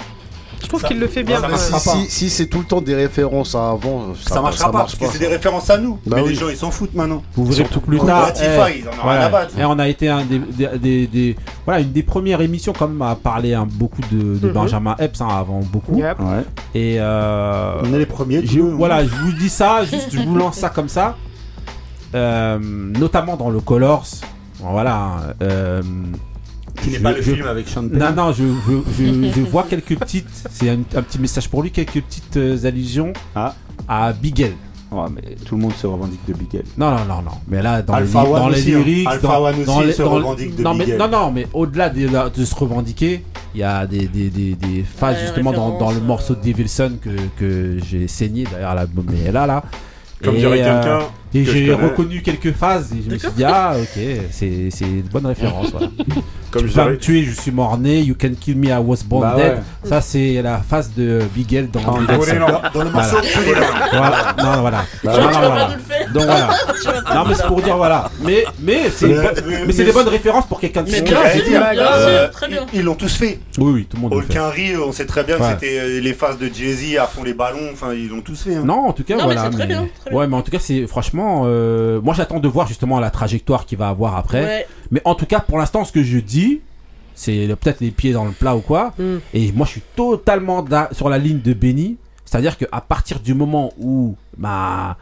Je 0.62 0.68
trouve 0.68 0.84
qu'il 0.84 1.00
le 1.00 1.08
fait 1.08 1.24
bien. 1.24 1.42
Si, 1.58 2.10
si, 2.10 2.30
c'est 2.30 2.46
tout 2.46 2.60
le 2.60 2.66
temps 2.66 2.82
des 2.82 2.96
références 2.96 3.56
à 3.56 3.70
avant, 3.70 4.14
ça, 4.16 4.36
ça 4.36 4.42
marchera 4.42 4.66
ça 4.66 4.72
pas. 4.72 4.78
Marche 4.80 4.98
parce 4.98 5.12
que 5.12 5.18
c'est 5.18 5.24
des 5.24 5.34
références 5.34 5.70
à 5.70 5.78
nous. 5.78 6.00
Bah 6.06 6.18
Mais 6.18 6.30
les 6.30 6.36
gens 6.36 6.50
ils 6.50 6.58
s'en 6.58 6.72
foutent 6.72 6.94
maintenant. 6.94 7.24
Vous 7.36 7.52
Surtout 7.52 7.82
plus 7.82 8.00
tard. 8.00 8.32
Eh, 9.58 9.66
on 9.66 9.80
a 9.80 9.88
été 9.88 10.10
un 10.10 10.24
des, 10.24 11.08
des, 11.08 11.36
voilà 11.66 11.82
une 11.82 11.92
des 11.92 12.04
premières 12.04 12.42
émissions 12.42 12.74
comme 12.74 13.02
à 13.02 13.16
parler 13.16 13.54
hein, 13.54 13.68
beaucoup 13.70 14.02
de. 14.12 14.48
Mhm. 14.48 14.52
Benjamin 14.52 14.96
Epps 15.00 15.22
hein, 15.22 15.28
avant 15.30 15.60
beaucoup. 15.60 16.02
Et 16.74 16.98
euh, 17.00 17.82
on 17.84 17.94
est 17.94 18.00
les 18.00 18.06
premiers. 18.06 18.42
Voilà, 18.42 19.04
je 19.04 19.10
vous 19.10 19.32
dis 19.34 19.50
ça, 19.50 19.84
juste 19.86 20.10
je 20.12 20.20
vous 20.20 20.36
lance 20.36 20.56
ça 20.56 20.70
comme 20.70 20.90
ça. 20.90 21.16
Euh, 22.14 22.60
notamment 22.60 23.38
dans 23.38 23.50
le 23.50 23.60
Colors. 23.62 24.06
Voilà. 24.60 24.96
Hein, 24.96 25.34
euh, 25.42 25.82
qui 26.82 26.90
n'est 26.92 27.00
pas 27.00 27.12
le 27.12 27.22
film 27.22 27.46
avec 27.48 27.68
Sean 27.68 27.88
Penn. 27.88 28.00
Non, 28.00 28.12
non, 28.16 28.34
je, 28.34 28.44
je, 28.44 29.04
je, 29.04 29.32
je 29.36 29.42
vois 29.42 29.64
quelques 29.64 29.98
petites. 29.98 30.28
C'est 30.50 30.70
un, 30.70 30.80
un, 30.96 31.02
petit 31.02 31.20
message 31.20 31.50
pour 31.50 31.64
lui, 31.64 31.72
quelques 31.72 32.02
petites 32.02 32.38
euh, 32.38 32.66
allusions 32.66 33.14
ah. 33.36 33.56
à 33.88 34.14
Bigel. 34.14 34.54
Ouais, 34.92 35.06
mais 35.14 35.36
tout 35.46 35.56
le 35.56 35.62
monde 35.62 35.74
se 35.74 35.88
revendique 35.88 36.20
de 36.28 36.34
Bigel. 36.34 36.64
Non, 36.78 36.92
non, 36.92 37.06
non, 37.08 37.22
non. 37.22 37.32
Mais 37.48 37.62
là, 37.62 37.82
dans 37.82 37.94
Alpha 37.94 38.24
les, 38.24 38.30
One 38.30 38.40
dans 38.40 38.50
les 38.50 38.60
aussi, 38.60 38.74
hein. 38.74 38.78
lyrics, 38.80 39.08
Alpha 39.08 39.28
dans, 39.28 39.44
One 39.44 39.56
aussi 39.56 39.66
dans 39.66 39.82
les, 39.82 39.94
se 39.94 40.02
dans 40.02 40.10
revendique 40.10 40.56
de 40.56 40.64
non, 40.64 40.74
Bigel. 40.74 40.88
Mais, 40.90 40.98
non, 40.98 41.08
non, 41.08 41.32
mais 41.32 41.48
au-delà 41.54 41.90
de, 41.90 42.08
de, 42.08 42.46
se 42.46 42.56
revendiquer, 42.56 43.24
il 43.54 43.62
y 43.62 43.64
a 43.64 43.86
des, 43.86 44.08
des, 44.08 44.30
des, 44.30 44.56
des 44.56 44.84
phases 44.84 45.20
justement 45.22 45.54
dans, 45.54 45.78
dans, 45.78 45.92
le 45.92 46.02
morceau 46.02 46.36
de 46.36 46.40
euh. 46.40 46.44
Devilson 46.44 46.94
que, 47.02 47.10
que 47.38 47.78
j'ai 47.86 48.08
saigné 48.08 48.46
d'ailleurs 48.52 48.76
l'album. 48.76 49.06
Mais 49.10 49.32
là, 49.32 49.46
là. 49.46 49.64
Comme 50.24 50.36
dirait 50.36 50.62
euh, 50.62 50.82
quelqu'un, 50.82 51.08
et 51.34 51.46
j'ai 51.46 51.74
reconnu 51.74 52.22
quelques 52.22 52.54
phases 52.54 52.92
et 52.94 53.04
je 53.04 53.10
me 53.10 53.18
suis 53.18 53.32
dit, 53.32 53.44
ah 53.44 53.76
ok, 53.78 54.02
c'est 54.32 54.70
une 54.82 55.02
bonne 55.04 55.26
référence. 55.26 55.72
Voilà. 55.72 55.90
Comme 56.52 56.66
tu 56.68 56.74
je 56.74 56.82
me 56.82 56.98
tuer, 56.98 57.24
je 57.24 57.32
suis 57.32 57.52
mort-né, 57.52 58.02
You 58.02 58.14
Can 58.20 58.32
Kill 58.38 58.58
Me, 58.58 58.68
I 58.68 58.74
Was 58.74 59.04
Born 59.06 59.22
bah 59.22 59.36
Dead. 59.38 59.54
Ouais. 59.54 59.90
Ça, 59.90 60.02
c'est 60.02 60.42
la 60.42 60.58
phase 60.58 60.92
de 60.94 61.22
Bigel 61.34 61.72
dans, 61.72 61.80
le 61.98 62.06
morceau. 62.92 63.18
Voilà. 63.94 64.36
Non, 64.38 64.60
voilà. 64.60 64.86
Bah 65.02 65.14
Donc 66.14 66.24
voilà. 66.26 66.50
Non, 67.16 67.26
mais 67.28 67.36
c'est 67.36 67.48
pour 67.48 67.62
dire, 67.62 67.78
voilà. 67.78 68.10
Mais, 68.22 68.44
c'est 68.94 69.08
mais 69.66 69.74
des 69.74 69.92
bonnes 69.92 70.08
références 70.08 70.46
pour 70.46 70.60
quelqu'un 70.60 70.84
de 70.84 70.90
son 70.90 71.04
euh, 71.06 72.28
Ils 72.74 72.84
l'ont 72.84 72.96
tous 72.96 73.16
fait. 73.16 73.40
Oui, 73.58 73.72
oui, 73.72 73.88
tout 73.90 73.98
le 73.98 74.02
monde. 74.02 74.14
Aucun 74.14 74.50
rire, 74.50 74.80
on 74.86 74.92
sait 74.92 75.06
très 75.06 75.24
bien 75.24 75.38
que 75.38 75.44
c'était 75.46 75.80
euh, 75.80 76.02
les 76.02 76.14
phases 76.14 76.38
de 76.38 76.50
Jay-Z 76.54 76.98
à 76.98 77.06
fond 77.06 77.24
les 77.24 77.34
ballons. 77.34 77.72
Ils 77.94 78.10
l'ont 78.10 78.22
tous 78.22 78.44
fait. 78.44 78.56
Hein. 78.56 78.64
Non, 78.66 78.88
en 78.88 78.94
tout 78.94 79.04
cas, 79.04 79.18
voilà. 79.24 79.50
Ouais, 80.12 80.28
mais 80.28 80.36
en 80.36 80.42
tout 80.42 80.52
cas, 80.52 80.60
c'est 80.60 80.86
franchement. 80.88 81.21
Euh, 81.46 82.02
moi 82.02 82.14
j'attends 82.14 82.40
de 82.40 82.48
voir 82.48 82.68
justement 82.68 83.00
la 83.00 83.10
trajectoire 83.10 83.66
qu'il 83.66 83.78
va 83.78 83.90
avoir 83.90 84.16
après. 84.16 84.68
Mais 84.92 85.02
en 85.06 85.16
tout 85.16 85.26
cas, 85.26 85.40
pour 85.40 85.58
l'instant, 85.58 85.86
ce 85.86 85.92
que 85.92 86.04
je 86.04 86.18
dis, 86.18 86.62
c'est 87.16 87.48
peut-être 87.48 87.82
les 87.82 87.92
pieds 87.92 88.14
dans 88.14 88.26
le 88.26 88.32
plat 88.32 88.56
ou 88.56 88.62
quoi. 88.62 88.94
Mm. 88.98 89.18
Et 89.34 89.52
moi, 89.52 89.66
je 89.66 89.72
suis 89.72 89.84
totalement 89.96 90.66
sur 90.92 91.10
la 91.10 91.18
ligne 91.18 91.42
de 91.42 91.54
Benny. 91.54 91.98
C'est-à-dire 92.26 92.58
qu'à 92.58 92.82
partir 92.82 93.20
du 93.20 93.34
moment 93.34 93.74
où 93.78 94.16
bah, 94.38 94.98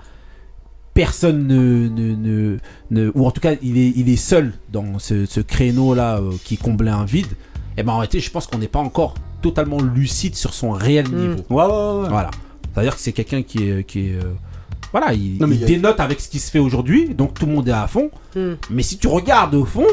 personne 0.94 1.48
ne, 1.48 2.58
ou 3.16 3.26
en 3.26 3.32
tout 3.32 3.42
cas, 3.42 3.54
il 3.62 3.78
est, 3.78 3.94
il 3.96 4.10
est 4.10 4.18
seul 4.18 4.54
dans 4.72 5.00
ce, 5.00 5.40
créneau-là 5.40 6.18
euh, 6.18 6.32
qui 6.44 6.58
comblait 6.58 6.92
un 6.92 7.06
vide, 7.06 7.28
et 7.28 7.82
eh 7.82 7.84
ben 7.84 7.94
en 7.94 7.98
réalité, 7.98 8.20
je 8.20 8.30
pense 8.32 8.48
qu'on 8.48 8.58
n'est 8.58 8.68
pas 8.68 8.80
encore 8.80 9.14
totalement 9.42 9.80
lucide 9.80 10.36
sur 10.36 10.54
son 10.54 10.72
réel 10.72 11.08
mm. 11.08 11.16
niveau. 11.16 11.44
Voilà. 11.50 12.32
C'est-à-dire 12.74 12.96
que 12.96 13.02
c'est 13.02 13.14
quelqu'un 13.14 13.42
qui 13.44 13.70
est, 13.70 13.86
euh, 13.98 14.34
voilà, 14.92 15.14
il, 15.14 15.38
dénote 15.66 16.00
avec 16.00 16.20
ce 16.20 16.30
qui 16.30 16.40
se 16.40 16.50
fait 16.50 16.60
aujourd'hui, 16.60 17.14
donc 17.14 17.34
tout 17.36 17.46
le 17.46 17.54
monde 17.54 17.68
est 17.68 17.72
à 17.74 17.88
fond. 17.88 18.10
Hmm. 18.36 18.54
Mais 18.70 18.84
si 18.84 18.98
tu 18.98 19.08
regardes 19.08 19.54
au 19.56 19.66
fond, 19.66 19.86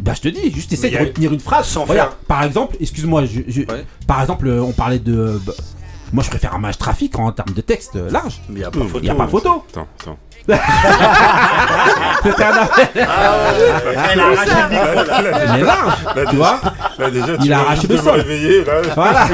bah, 0.00 0.12
je 0.14 0.20
te 0.20 0.28
dis, 0.28 0.50
juste 0.52 0.72
essaie 0.72 0.90
de 0.90 0.98
retenir 0.98 1.32
une 1.32 1.40
phrase 1.40 1.66
sans 1.66 1.86
faire. 1.86 2.16
Par 2.16 2.42
exemple, 2.42 2.76
excuse-moi, 2.80 3.24
je, 3.24 3.62
par 4.06 4.20
exemple, 4.20 4.48
euh, 4.48 4.62
on 4.62 4.72
parlait 4.72 4.98
de. 4.98 5.40
Bah, 5.46 5.52
moi, 6.12 6.22
je 6.22 6.28
préfère 6.28 6.54
un 6.54 6.58
match 6.58 6.76
trafic 6.76 7.18
en 7.18 7.32
termes 7.32 7.54
de 7.54 7.60
texte 7.62 7.96
euh, 7.96 8.10
large. 8.10 8.42
Mais 8.48 8.56
il 8.56 8.58
n'y 8.58 8.64
a 8.64 8.70
pas 8.70 8.84
photo. 8.84 9.04
Y 9.04 9.10
a 9.10 9.14
pas 9.14 9.26
hmm. 9.26 9.30
photo 9.30 9.64
c'est 10.48 12.42
un 12.42 12.68
Il 12.94 14.20
a 14.20 14.26
arraché 14.26 14.54
le 14.62 14.68
micro 14.70 15.64
large, 15.64 15.92
ben, 16.14 16.26
tu 16.28 16.36
vois. 16.36 16.60
Déjà, 17.10 17.26
ben, 17.26 17.38
tu 17.38 17.44
il 17.46 17.52
a 17.52 17.60
arraché 17.60 17.86
le 17.88 17.96
sol. 17.96 18.24
Voilà. 18.94 19.28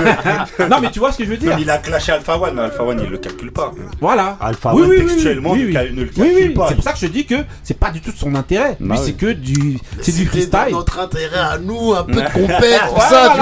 non 0.70 0.76
mais 0.80 0.90
tu 0.90 0.98
vois 0.98 1.12
ce 1.12 1.18
que 1.18 1.24
je 1.24 1.30
veux 1.30 1.36
dire. 1.36 1.52
Non, 1.52 1.58
il 1.60 1.70
a 1.70 1.78
clashé 1.78 2.12
Alpha 2.12 2.38
One. 2.38 2.58
Alpha 2.58 2.82
One 2.82 3.00
il 3.02 3.10
le 3.10 3.18
calcule 3.18 3.52
pas. 3.52 3.72
Voilà. 4.00 4.36
Alpha 4.40 4.74
oui, 4.74 4.82
One 4.82 4.90
oui, 4.90 5.06
textuellement 5.06 5.52
oui, 5.52 5.60
il 5.68 5.94
ne 5.94 6.02
le 6.02 6.08
calcule 6.08 6.54
pas. 6.54 6.66
C'est 6.68 6.74
pour 6.74 6.84
ça 6.84 6.92
que 6.92 6.98
je 6.98 7.06
dis 7.06 7.26
que 7.26 7.36
c'est 7.62 7.78
pas 7.78 7.90
du 7.90 8.00
tout 8.00 8.12
de 8.12 8.16
son 8.16 8.34
intérêt. 8.34 8.76
Bah 8.80 8.96
c'est 8.96 9.12
que 9.12 9.32
du 9.32 9.78
c'est 10.02 10.12
du 10.12 10.26
freestyle. 10.26 10.72
Notre 10.72 11.00
intérêt 11.00 11.38
à 11.38 11.58
nous 11.58 11.94
un 11.94 12.04
peu 12.04 12.12
de 12.12 12.32
compète 12.32 12.80
tout 12.94 13.00
ça 13.00 13.32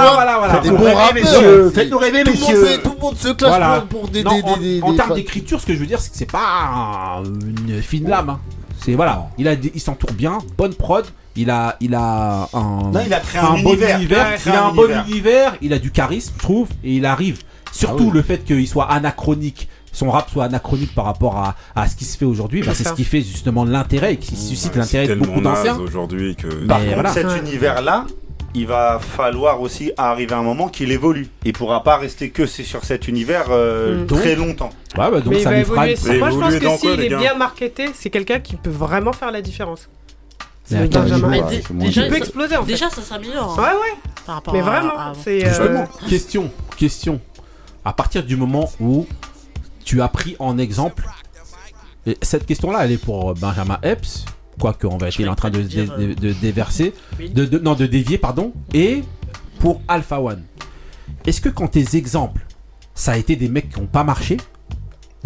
tu 0.63 0.71
vois. 0.71 1.71
Faites-nous 1.73 1.99
rêver 1.99 2.25
messieurs. 2.25 2.81
Tout 2.83 2.95
le 2.97 3.01
monde 3.01 3.17
se 3.17 3.29
clash 3.29 3.83
pour 3.91 4.09
des 4.09 4.25
en 4.83 4.95
termes 4.95 5.15
d'écriture 5.15 5.61
ce 5.61 5.67
que 5.67 5.75
je 5.75 5.79
veux 5.79 5.87
dire 5.87 6.01
c'est 6.01 6.11
que 6.11 6.17
c'est 6.17 6.31
pas 6.31 7.23
une 7.61 7.83
fine 7.83 8.09
lame. 8.09 8.31
Hein. 8.31 8.41
C'est 8.79 8.95
voilà, 8.95 9.29
il 9.39 9.49
a, 9.49 9.55
il 9.55 9.81
s'entoure 9.81 10.13
bien, 10.13 10.39
bonne 10.57 10.75
prod. 10.75 11.07
Il 11.39 11.51
a, 11.51 11.77
il 11.81 11.95
a 11.95 12.49
un, 12.55 12.93
il 13.05 13.13
a 13.13 13.21
créé 13.21 13.41
un, 13.41 13.63
bon 13.63 13.75
univers. 13.75 14.39
Il, 14.47 14.53
a 14.53 14.67
un, 14.69 15.05
univers. 15.07 15.57
Il 15.61 15.73
a 15.75 15.79
du 15.79 15.91
charisme, 15.91 16.33
je 16.35 16.43
trouve, 16.43 16.69
et 16.83 16.95
il 16.95 17.05
arrive. 17.05 17.41
Surtout 17.73 18.09
ah 18.11 18.15
le 18.15 18.23
fait 18.23 18.39
qu'il 18.45 18.67
soit 18.67 18.91
anachronique 18.91 19.69
son 19.97 20.11
rap 20.11 20.29
soit 20.31 20.45
anachronique 20.45 20.95
par 20.95 21.07
rapport 21.07 21.55
à, 21.75 21.89
ce 21.89 21.97
qui 21.97 22.05
se 22.05 22.19
fait 22.19 22.27
aujourd'hui, 22.27 22.63
bah, 22.63 22.73
c'est 22.75 22.85
ce 22.85 22.93
qui 22.93 23.05
fait 23.05 23.23
justement 23.23 23.65
l'intérêt 23.65 24.15
et 24.15 24.17
qui 24.19 24.37
suscite 24.37 24.77
l'intérêt 24.77 25.09
de 25.09 25.15
beaucoup 25.15 25.41
d'anciens. 25.41 25.79
aujourd'hui 25.79 26.37
que 26.37 26.49
cet 27.13 27.27
univers-là, 27.39 28.07
il 28.55 28.67
va 28.67 28.99
falloir 28.99 29.61
aussi 29.61 29.93
arriver 29.97 30.35
à 30.35 30.39
un 30.39 30.43
moment 30.43 30.69
qu'il 30.69 30.91
évolue. 30.91 31.29
Il 31.45 31.53
pourra 31.53 31.83
pas 31.83 31.97
rester 31.97 32.31
que 32.31 32.47
c'est 32.47 32.63
sur 32.63 32.85
cet 32.85 33.09
univers 33.09 33.47
euh, 33.51 34.03
mm. 34.03 34.07
très 34.07 34.35
longtemps. 34.35 34.71
Bah, 34.95 35.11
bah, 35.11 35.19
il 35.25 35.45
va 35.45 35.59
évoluer. 35.59 36.19
Moi, 36.19 36.31
je 36.31 36.39
pense 36.39 36.55
que 36.57 36.77
s'il 36.79 37.01
est 37.01 37.17
bien 37.17 37.35
marketé, 37.35 37.91
c'est 37.95 38.11
quelqu'un 38.11 38.41
qui 38.41 38.57
peut 38.57 38.71
vraiment 38.71 39.13
faire 39.13 39.31
la 39.31 39.43
différence. 39.43 39.89
C'est 40.65 40.89
Benjamin. 40.89 41.37
Jour, 41.37 41.51
déjà, 41.71 42.03
tu 42.03 42.09
peux 42.11 42.17
exploser 42.17 42.57
en 42.57 42.65
fait. 42.65 42.73
Déjà, 42.73 42.91
ça 42.91 43.01
s'améliore. 43.01 43.57
Hein. 43.59 43.63
Ouais, 43.63 43.79
ouais. 43.79 43.97
Par 44.27 44.43
Mais 44.53 44.61
vraiment, 44.61 45.15
c'est. 45.23 45.45
Euh, 45.45 45.49
Justement, 45.49 45.89
question, 46.09 46.51
question. 46.77 47.21
À 47.85 47.93
partir 47.93 48.25
du 48.25 48.37
moment 48.37 48.69
où 48.81 49.07
tu 49.85 50.03
as 50.03 50.09
pris 50.09 50.35
en 50.41 50.59
exemple, 50.59 51.05
cette 52.23 52.47
question-là, 52.47 52.85
elle 52.85 52.93
est 52.93 53.05
pour 53.05 53.35
Benjamin 53.35 53.79
Epps, 53.83 54.25
quoique 54.59 54.87
en 54.87 54.99
vérité 54.99 55.23
il 55.23 55.27
est 55.27 55.31
en 55.31 55.35
train 55.35 55.51
de, 55.51 55.63
de, 55.63 56.33
déverser, 56.33 56.95
de, 57.19 57.59
non 57.59 57.75
de 57.75 57.87
dévier 57.87 58.19
pardon, 58.19 58.53
et 58.75 59.03
pour 59.59 59.83
Alpha 59.89 60.21
One. 60.21 60.43
Est-ce 61.27 61.41
que 61.41 61.49
quand 61.49 61.69
tes 61.69 61.97
exemples, 61.97 62.45
ça 62.95 63.13
a 63.13 63.17
été 63.17 63.37
des 63.37 63.49
mecs 63.49 63.71
qui 63.71 63.81
n'ont 63.81 63.87
pas 63.87 64.05
marché, 64.05 64.37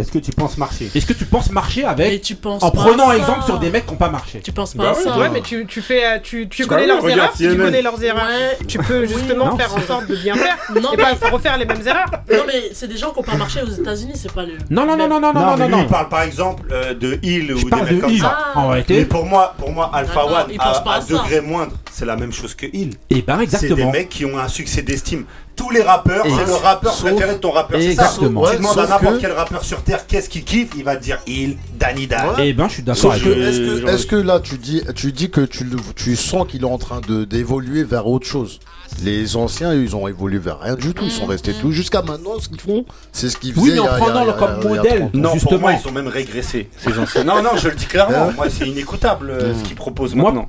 est-ce 0.01 0.13
que 0.13 0.19
tu 0.19 0.31
penses 0.33 0.57
marcher 0.57 0.91
Est-ce 0.95 1.07
que 1.07 1.13
tu 1.13 1.25
penses 1.25 1.51
marcher 1.51 1.85
avec 1.85 2.23
tu 2.23 2.35
penses 2.35 2.63
En 2.63 2.71
prenant 2.71 3.13
exemple 3.13 3.45
sur 3.45 3.59
des 3.59 3.71
mecs 3.71 3.87
qui 3.87 3.93
n'ont 3.93 3.99
pas 3.99 4.09
marché. 4.09 4.41
Tu 4.41 4.53
penses 4.53 4.77
bah 4.77 4.85
pas 4.85 4.91
à 4.91 4.95
ça 5.03 5.19
Ouais, 5.19 5.29
mais 5.29 5.43
tu, 5.43 5.67
tu 5.67 5.83
fais, 5.83 6.05
euh, 6.05 6.19
tu, 6.23 6.49
tu 6.49 6.63
bah 6.63 6.77
connais 6.77 6.87
leurs 6.87 7.09
erreurs, 7.09 7.33
si 7.35 7.49
tu 7.49 7.57
connais 7.57 7.83
leurs 7.83 8.03
erreurs. 8.03 8.27
Tu 8.67 8.79
peux 8.79 9.07
justement 9.07 9.57
faire 9.57 9.75
en 9.75 9.81
sorte 9.81 10.07
de 10.07 10.17
bien 10.17 10.35
faire 10.35 10.57
non, 10.75 10.93
et 10.93 10.97
mais... 10.97 11.15
pas 11.15 11.29
refaire 11.31 11.59
les 11.59 11.67
mêmes 11.67 11.87
erreurs. 11.87 12.11
Non, 12.33 12.45
mais 12.47 12.71
c'est 12.73 12.89
des 12.89 12.97
gens 12.97 13.11
qui 13.11 13.19
n'ont 13.19 13.25
pas 13.25 13.37
marché 13.37 13.61
aux 13.63 13.71
États-Unis, 13.71 14.13
c'est 14.15 14.33
pas 14.33 14.45
le. 14.45 14.55
Non, 14.71 14.87
non, 14.87 14.97
non, 14.97 15.09
non, 15.09 15.21
non, 15.21 15.33
non, 15.33 15.57
non. 15.57 15.69
non, 15.69 15.87
parle 15.87 16.09
par 16.09 16.23
exemple 16.23 16.63
euh, 16.73 16.95
de 16.95 17.19
Hill 17.23 17.53
ou 17.53 17.71
des 17.71 17.77
mecs 17.77 17.97
de 17.97 18.01
comme 18.01 18.17
ça. 18.17 18.39
Ah. 18.55 18.59
En 18.59 18.69
réalité. 18.69 18.99
Mais 18.99 19.05
pour 19.05 19.25
moi, 19.25 19.55
pour 19.59 19.71
moi 19.71 19.91
Alpha 19.93 20.21
ah 20.23 20.45
One, 20.45 20.59
à 20.59 21.01
degré 21.01 21.41
moindre 21.41 21.73
c'est 22.01 22.07
la 22.07 22.17
même 22.17 22.33
chose 22.33 22.55
que 22.55 22.65
il 22.73 22.89
Et 23.11 23.19
eh 23.19 23.23
bah 23.23 23.39
exactement. 23.43 23.77
C'est 23.77 23.85
des 23.85 23.91
mecs 23.91 24.09
qui 24.09 24.25
ont 24.25 24.39
un 24.39 24.49
succès 24.49 24.81
d'estime. 24.81 25.25
Tous 25.55 25.69
les 25.69 25.83
rappeurs, 25.83 26.25
c'est 26.25 26.47
le 26.47 26.55
rappeur 26.55 26.95
sauf, 26.95 27.11
préféré 27.11 27.35
de 27.35 27.39
ton 27.41 27.51
rappeur. 27.51 27.79
Exactement. 27.79 28.47
Ça. 28.47 28.53
tu 28.53 28.57
demandes 28.57 28.79
à 28.79 28.87
n'importe 28.87 29.19
quel 29.21 29.33
rappeur 29.33 29.63
sur 29.63 29.83
terre 29.83 30.07
qu'est-ce 30.07 30.31
qu'il 30.31 30.45
kiffe, 30.45 30.71
il 30.79 30.85
va 30.85 30.97
dire 30.97 31.19
il 31.27 31.59
Danny 31.79 32.07
Dan. 32.07 32.21
Et 32.39 32.49
eh 32.49 32.53
ben 32.55 32.69
je 32.69 32.75
suis 32.75 32.83
d'accord 32.83 33.15
Est-ce 33.15 34.07
que, 34.07 34.17
là 34.17 34.41
tu 34.41 34.57
dis, 34.57 34.83
tu 34.95 35.13
dis 35.13 35.29
que 35.29 35.43
tu, 35.43 35.67
tu 35.95 36.17
sens 36.17 36.47
qu'il 36.49 36.63
est 36.63 36.65
en 36.65 36.79
train 36.79 37.03
d'évoluer 37.29 37.85
vers 37.85 38.07
autre 38.07 38.27
chose 38.27 38.61
les 39.03 39.37
anciens, 39.37 39.73
ils 39.73 39.95
ont 39.97 40.09
évolué 40.09 40.39
vers 40.39 40.61
rien 40.61 40.75
du 40.75 40.93
tout. 40.93 41.05
Ils 41.05 41.11
sont 41.11 41.27
restés 41.27 41.55
tout 41.55 41.73
jusqu'à 41.73 42.03
maintenant. 42.03 42.39
Ce 42.39 42.49
qu'ils 42.49 42.61
font, 42.61 42.85
c'est 43.13 43.31
ce 43.31 43.37
qu'ils 43.37 43.55
faisaient. 43.55 43.63
Oui, 43.63 43.71
mais 43.75 43.79
en 43.81 43.99
prenant 43.99 44.25
le 44.25 44.33
comme 44.33 44.63
modèle. 44.63 45.11
Non, 45.15 45.33
justement. 45.33 45.51
Pour 45.51 45.61
moi, 45.61 45.73
ils 45.73 45.79
sont 45.79 45.93
même 45.93 46.09
régressés. 46.09 46.69
Ces 46.77 47.25
non, 47.25 47.43
non, 47.43 47.51
je 47.57 47.69
le 47.69 47.75
dis 47.75 47.87
clairement. 47.87 48.29
Hein 48.29 48.33
moi, 48.37 48.47
c'est 48.51 48.67
inécoutable 48.67 49.31
euh, 49.31 49.55
ce 49.55 49.61
mmh. 49.61 49.63
qu'ils 49.63 49.77
proposent 49.77 50.15
maintenant. 50.15 50.33
Moi, 50.33 50.49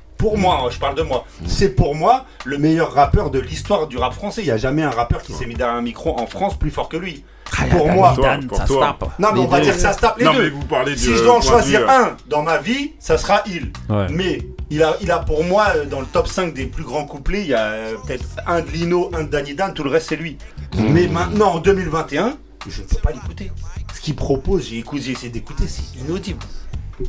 pour 0.21 0.37
moi, 0.37 0.61
hein, 0.63 0.69
je 0.69 0.77
parle 0.77 0.93
de 0.93 1.01
moi, 1.01 1.25
c'est 1.47 1.69
pour 1.69 1.95
moi 1.95 2.25
le 2.45 2.59
meilleur 2.59 2.93
rappeur 2.93 3.31
de 3.31 3.39
l'histoire 3.39 3.87
du 3.87 3.97
rap 3.97 4.13
français. 4.13 4.43
Il 4.43 4.45
n'y 4.45 4.51
a 4.51 4.57
jamais 4.57 4.83
un 4.83 4.91
rappeur 4.91 5.23
qui 5.23 5.33
s'est 5.33 5.47
mis 5.47 5.55
derrière 5.55 5.75
un 5.75 5.81
micro 5.81 6.15
en 6.19 6.27
France 6.27 6.59
plus 6.59 6.69
fort 6.69 6.89
que 6.89 6.97
lui. 6.97 7.23
Pour 7.71 7.89
moi, 7.89 8.13
Dan, 8.21 8.47
ça 8.55 8.67
se 8.67 8.73
tape. 8.73 9.03
Non, 9.17 9.29
mais 9.33 9.39
on 9.39 9.47
va 9.47 9.61
dire 9.61 9.73
que 9.73 9.79
ça 9.81 9.93
se 9.93 9.99
tape 9.99 10.19
les 10.19 10.25
deux. 10.25 10.53
Si 10.95 11.15
je 11.15 11.23
dois 11.23 11.37
en 11.37 11.41
choisir 11.41 11.89
un 11.89 12.15
dans 12.27 12.43
ma 12.43 12.59
vie, 12.59 12.93
ça 12.99 13.17
sera 13.17 13.41
il. 13.47 13.71
Mais 14.11 14.43
il 14.69 14.83
a, 14.83 14.95
il 15.01 15.09
a 15.09 15.17
pour 15.17 15.43
moi, 15.43 15.73
euh, 15.75 15.85
dans 15.85 15.99
le 15.99 16.05
top 16.05 16.27
5 16.27 16.53
des 16.53 16.65
plus 16.65 16.83
grands 16.83 17.05
couplets, 17.05 17.41
il 17.41 17.47
y 17.47 17.55
a 17.55 17.65
euh, 17.71 17.95
peut-être 18.05 18.23
un 18.45 18.61
de 18.61 18.69
Lino, 18.69 19.09
un 19.13 19.23
de 19.23 19.29
Danny 19.29 19.55
Dan, 19.55 19.73
tout 19.73 19.83
le 19.83 19.89
reste 19.89 20.09
c'est 20.09 20.15
lui. 20.15 20.37
Mais 20.77 21.07
maintenant, 21.07 21.55
en 21.55 21.59
2021, 21.59 22.37
je 22.69 22.81
ne 22.81 22.87
peux 22.87 22.97
pas 22.97 23.11
l'écouter. 23.11 23.51
Ce 23.95 23.99
qu'il 24.01 24.15
propose, 24.15 24.69
j'ai 24.69 24.83
essayé 25.11 25.29
d'écouter, 25.29 25.63
c'est 25.67 25.99
inaudible. 25.99 26.39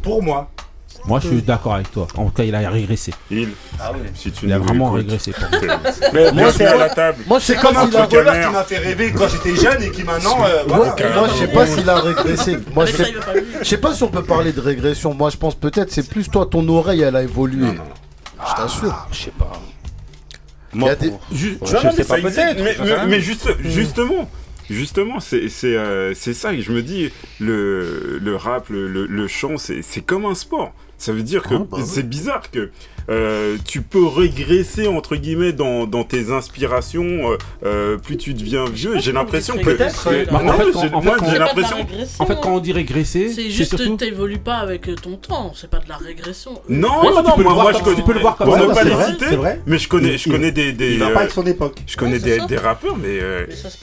Pour 0.03 0.23
moi, 0.23 0.51
moi, 1.07 1.19
je 1.21 1.29
suis 1.29 1.43
d'accord 1.43 1.75
avec 1.75 1.91
toi. 1.91 2.07
En 2.17 2.27
tout 2.27 2.31
cas, 2.31 2.45
il 2.45 2.55
a 2.55 2.71
régressé. 2.71 3.13
Il, 3.31 3.49
ah 3.81 3.91
oui. 3.93 4.09
si 4.15 4.31
tu 4.31 4.47
il 4.47 4.53
a 4.53 4.59
vraiment 4.59 4.93
régressé. 4.93 5.33
Mais 6.13 6.31
moi, 6.33 6.53
c'est 6.53 6.65
à 6.65 6.77
la 6.77 6.89
table. 6.91 7.19
Moi, 7.27 7.41
c'est 7.41 7.57
comme 7.57 7.77
un 7.77 7.87
footballeur 7.87 8.47
qui 8.47 8.53
m'a 8.53 8.65
fait 8.65 8.79
rêver 8.79 9.13
quand 9.13 9.27
j'étais 9.29 9.57
jeune 9.57 9.83
et 9.83 9.91
qui 9.91 10.05
maintenant. 10.05 10.45
Euh, 10.45 10.63
voilà. 10.67 10.95
moi, 11.15 11.29
je 11.33 11.39
sais 11.39 11.49
pas 11.49 11.67
s'il 11.67 11.91
a 11.91 12.01
régressé. 12.01 12.59
Moi, 12.75 12.87
je 12.87 12.97
sais... 12.97 13.15
sais 13.63 13.79
pas 13.79 13.95
si 13.95 14.03
on 14.03 14.09
peut 14.09 14.23
parler 14.23 14.53
de 14.53 14.61
régression. 14.61 15.13
Moi, 15.15 15.31
je 15.31 15.37
pense 15.37 15.55
peut-être 15.55 15.91
c'est 15.91 16.09
plus 16.09 16.29
toi, 16.29 16.47
ton 16.47 16.67
oreille, 16.69 17.03
elle 17.03 17.17
a 17.17 17.23
évolué. 17.23 17.67
Je 18.49 18.55
t'assure. 18.55 18.93
Ah, 18.93 19.09
je 19.11 19.25
sais 19.25 19.33
pas. 19.33 19.53
Moi, 20.73 20.95
des... 20.95 21.09
Ouais, 21.09 21.17
vois, 21.61 23.07
mais, 23.07 23.19
hmm. 23.19 23.21
justement. 23.65 24.31
Justement, 24.71 25.21
c'est 25.21 25.51
euh, 25.65 26.15
ça 26.15 26.55
que 26.55 26.63
je 26.63 26.73
me 26.73 26.83
dis, 26.83 27.11
le, 27.41 28.19
le 28.23 28.37
rap, 28.37 28.71
le, 28.71 28.89
le, 28.89 29.07
le 29.07 29.29
chant, 29.29 29.57
c'est 29.59 30.01
comme 30.01 30.25
un 30.25 30.35
sport. 30.35 30.73
Ça 31.03 31.13
veut 31.13 31.25
dire 31.25 31.43
que 31.43 31.57
ah, 31.57 31.67
bah 31.69 31.79
c'est 31.85 32.09
bizarre 32.09 32.49
que 32.53 32.71
euh, 33.11 33.57
tu 33.67 33.83
peux 33.83 34.07
régresser 34.07 34.87
entre 34.87 35.17
guillemets 35.17 35.53
dans, 35.53 36.05
tes 36.05 36.31
inspirations 36.31 37.33
euh, 37.33 37.39
euh, 37.65 37.99
plus 37.99 38.17
tu 38.17 38.35
deviens 38.35 38.67
vieux. 38.67 39.01
J'ai 39.01 39.11
l'impression 39.11 39.59
que 39.59 39.73
bah, 39.73 39.87
en, 40.93 41.03
fait, 41.03 41.11
quand, 42.41 42.55
on 42.55 42.61
dit 42.61 42.71
régresser, 42.71 43.31
c'est 43.31 43.51
juste 43.51 43.77
surtout... 43.77 43.97
t'évolues 43.97 44.39
pas 44.39 44.59
avec 44.59 44.89
ton 45.03 45.17
temps. 45.17 45.51
C'est 45.57 45.69
pas 45.69 45.81
de 45.81 45.89
la 45.89 45.97
régression. 45.97 46.63
Non, 46.69 47.03
non, 47.03 47.25
non. 47.25 47.37
Moi, 47.37 47.53
moi 47.53 47.73
je 47.73 47.83
connais. 47.83 47.97
Tu 47.97 48.03
peux 48.03 48.13
le 48.13 48.21
voir 48.21 48.37
comme 48.37 48.47
pour 48.47 48.57
ne 48.57 48.73
pas 48.73 48.85
les 48.85 48.95
citer, 48.95 49.37
mais 49.67 49.79
je 49.79 49.89
connais, 49.89 50.19
Je 50.19 50.31
connais 50.31 50.53
des 50.53 50.99
rappeurs, 52.59 52.97
mais 52.97 53.19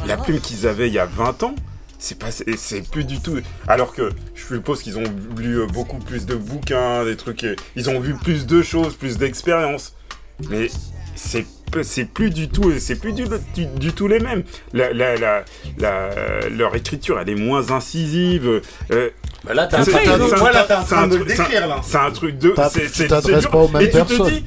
la 0.08 0.16
plume 0.16 0.40
qu'ils 0.40 0.68
avaient 0.68 0.88
il 0.88 0.94
y 0.94 1.00
a 1.00 1.06
20 1.06 1.44
ans 1.44 1.56
c'est 2.00 2.18
pas 2.18 2.32
c'est 2.32 2.90
plus 2.90 3.04
du 3.04 3.20
tout 3.20 3.40
alors 3.68 3.94
que 3.94 4.10
je 4.34 4.46
suppose 4.56 4.82
qu'ils 4.82 4.98
ont 4.98 5.04
lu 5.38 5.60
beaucoup 5.72 6.00
plus 6.00 6.26
de 6.26 6.36
bouquins 6.36 7.04
des 7.06 7.18
trucs 7.18 7.46
ils 7.76 7.90
ont 7.90 8.00
vu 8.00 8.16
plus 8.16 8.48
de 8.48 8.62
choses 8.62 8.96
plus 8.96 9.18
d'expériences 9.18 9.96
mais 10.50 10.68
c'est 11.16 11.46
c'est 11.84 12.06
plus 12.06 12.32
du 12.32 12.50
tout 12.50 12.74
c'est 12.80 12.96
plus 12.96 13.14
du, 13.14 13.92
tout 13.94 14.08
les 14.08 14.20
mêmes 14.20 14.44
la, 14.74 14.92
la, 14.92 15.44
la, 15.78 16.10
leur 16.50 16.76
écriture 16.76 17.20
elle 17.20 17.30
est 17.30 17.36
moins 17.36 17.72
incisive 17.72 18.62
euh, 18.92 19.10
bah 19.46 19.54
là, 19.54 19.68
t'es 19.68 19.78
de. 21.08 21.26
C'est 21.82 21.98
un 21.98 22.12
truc 22.12 22.38
de. 22.38 22.50
Tu 22.50 23.08
pas 23.48 23.58
aux 23.58 23.70
mêmes 23.70 23.90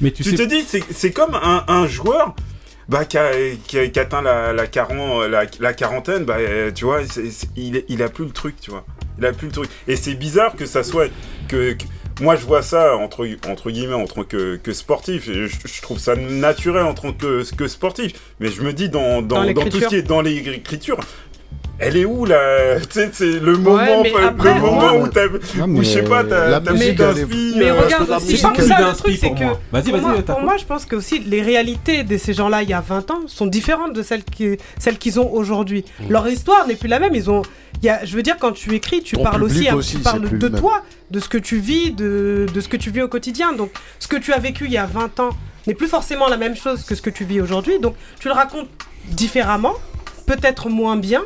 mais 0.01 0.11
tu, 0.11 0.23
te 0.23 0.43
dis, 0.43 0.63
c'est 0.91 1.11
comme 1.11 1.33
un 1.33 1.87
joueur 1.87 2.35
bah, 2.89 3.05
qui, 3.05 3.17
atteint 3.17 4.21
la, 4.21 4.53
la, 4.53 4.67
quarantaine, 5.73 6.25
bah, 6.25 6.37
euh, 6.39 6.71
tu 6.71 6.85
vois, 6.85 7.01
il, 7.55 7.83
il 7.87 8.03
a 8.03 8.09
plus 8.09 8.25
le 8.25 8.31
truc, 8.31 8.59
tu 8.59 8.71
vois. 8.71 8.85
Il 9.17 9.25
a 9.25 9.31
plus 9.31 9.47
le 9.47 9.53
truc. 9.53 9.69
Et 9.87 9.95
c'est 9.95 10.15
bizarre 10.15 10.55
que 10.55 10.65
ça 10.65 10.83
soit. 10.83 11.09
Que, 11.47 11.75
moi, 12.21 12.35
je 12.35 12.45
vois 12.45 12.61
ça 12.61 12.95
entre, 12.95 13.27
entre 13.47 13.71
guillemets 13.71 13.93
en 13.93 14.05
tant 14.05 14.23
que, 14.23 14.59
sportif. 14.71 15.25
Je, 15.25 15.81
trouve 15.81 15.99
ça 15.99 16.15
naturel 16.15 16.83
en 16.83 16.93
tant 16.93 17.13
que, 17.13 17.67
sportif. 17.67 18.13
Mais 18.39 18.49
je 18.49 18.61
me 18.61 18.73
dis, 18.73 18.89
dans, 18.89 19.21
dans, 19.21 19.45
dans, 19.45 19.53
dans 19.53 19.69
tout 19.69 19.79
ce 19.79 19.87
qui 19.87 19.95
est 19.95 20.01
dans 20.03 20.21
l'écriture, 20.21 20.99
elle 21.79 21.97
est 21.97 22.05
où 22.05 22.25
là 22.25 22.79
Tu 22.81 22.99
sais, 23.11 23.39
le 23.39 23.57
moment, 23.57 24.01
ouais, 24.01 24.13
après, 24.23 24.53
le 24.55 24.61
moment 24.61 24.95
où 24.95 25.07
t'as, 25.07 25.27
je 25.27 25.83
sais 25.83 26.03
pas, 26.03 26.23
t'as, 26.23 26.59
t'as 26.59 26.73
plus 26.73 26.93
d'inspi. 26.93 27.53
Mais 27.57 27.69
euh, 27.69 27.81
regarde 27.81 28.09
aussi, 28.09 28.37
c'est 28.37 28.53
plus 28.53 28.67
d'inspi 28.67 29.17
pour 29.17 29.35
moi. 29.35 29.59
Vas-y, 29.71 29.91
vas-y. 29.91 30.21
Pour 30.21 30.41
moi, 30.41 30.57
je 30.57 30.65
pense 30.65 30.85
que 30.85 30.95
aussi 30.95 31.19
les 31.19 31.41
réalités 31.41 32.03
de 32.03 32.17
ces 32.17 32.33
gens-là 32.33 32.63
il 32.63 32.69
y 32.69 32.73
a 32.73 32.81
20 32.81 33.11
ans 33.11 33.21
sont 33.27 33.47
différentes 33.47 33.93
de 33.93 34.03
celles 34.03 34.23
qui, 34.23 34.57
celles 34.77 34.97
qu'ils 34.97 35.19
ont 35.19 35.31
aujourd'hui. 35.33 35.85
Mm. 35.99 36.11
Leur 36.11 36.27
histoire 36.27 36.67
n'est 36.67 36.75
plus 36.75 36.87
la 36.87 36.99
même. 36.99 37.15
Ils 37.15 37.29
ont, 37.29 37.41
je 37.81 38.15
veux 38.15 38.23
dire, 38.23 38.37
quand 38.39 38.51
tu 38.51 38.73
écris, 38.75 39.01
tu 39.01 39.17
parles 39.17 39.43
aussi, 39.43 39.69
aussi, 39.71 39.97
tu 39.97 40.03
parles 40.03 40.37
de 40.37 40.47
toi, 40.47 40.83
de 41.11 41.19
ce 41.19 41.27
que 41.27 41.37
tu 41.37 41.57
vis, 41.57 41.91
de, 41.91 42.45
de 42.53 42.61
ce 42.61 42.67
que 42.67 42.77
tu 42.77 42.91
vis 42.91 43.01
au 43.01 43.07
quotidien. 43.07 43.53
Donc, 43.53 43.71
ce 43.99 44.07
que 44.07 44.17
tu 44.17 44.31
as 44.33 44.39
vécu 44.39 44.65
il 44.65 44.71
y 44.71 44.77
a 44.77 44.85
20 44.85 45.19
ans 45.19 45.29
n'est 45.67 45.73
plus 45.73 45.87
forcément 45.87 46.27
la 46.27 46.37
même 46.37 46.55
chose 46.55 46.83
que 46.83 46.95
ce 46.95 47.01
que 47.01 47.09
tu 47.09 47.25
vis 47.25 47.41
aujourd'hui. 47.41 47.79
Donc, 47.79 47.95
tu 48.19 48.27
le 48.27 48.33
racontes 48.33 48.69
différemment, 49.07 49.73
peut-être 50.25 50.69
moins 50.69 50.95
bien, 50.95 51.21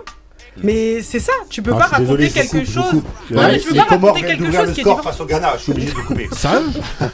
mais 0.64 1.02
c'est 1.02 1.20
ça, 1.20 1.34
tu 1.50 1.62
peux 1.62 1.72
pas 1.72 1.86
raconter 1.86 2.30
quelque 2.30 2.66
chose. 2.66 3.02
Non, 3.32 3.42
mais 3.44 3.60
tu 3.60 3.70
peux 3.70 3.76
pas 3.76 3.84
raconter 3.84 4.22
quelque 4.22 4.52
chose 4.52 4.74
qui 4.74 4.82
est 4.82 5.04
face 5.04 5.20
au 5.20 5.26
Ghana, 5.26 5.54
je 5.58 5.64
suis 5.64 5.72
obligé 5.72 5.90
de 5.90 5.96
couper. 5.96 6.30
Ça 6.32 6.62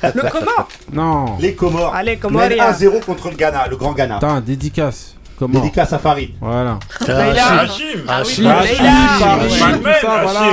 Le 0.03 0.29
Comore 0.29 0.69
Non. 0.91 1.37
Les 1.39 1.55
Comores. 1.55 1.93
Allez, 1.93 2.17
Comores. 2.17 2.43
1-0 2.43 3.01
contre 3.03 3.29
le 3.29 3.35
Ghana, 3.35 3.67
le 3.67 3.75
grand 3.77 3.93
Ghana. 3.93 4.15
Putain, 4.15 4.41
dédicace. 4.41 5.15
Exactement. 5.47 5.63
Dédicace 5.63 5.93
à 5.93 5.99
Farid. 5.99 6.29
Voilà. 6.39 6.79
Hachim. 7.01 7.99
Hachim. 8.07 8.47
Hachim. 8.47 8.83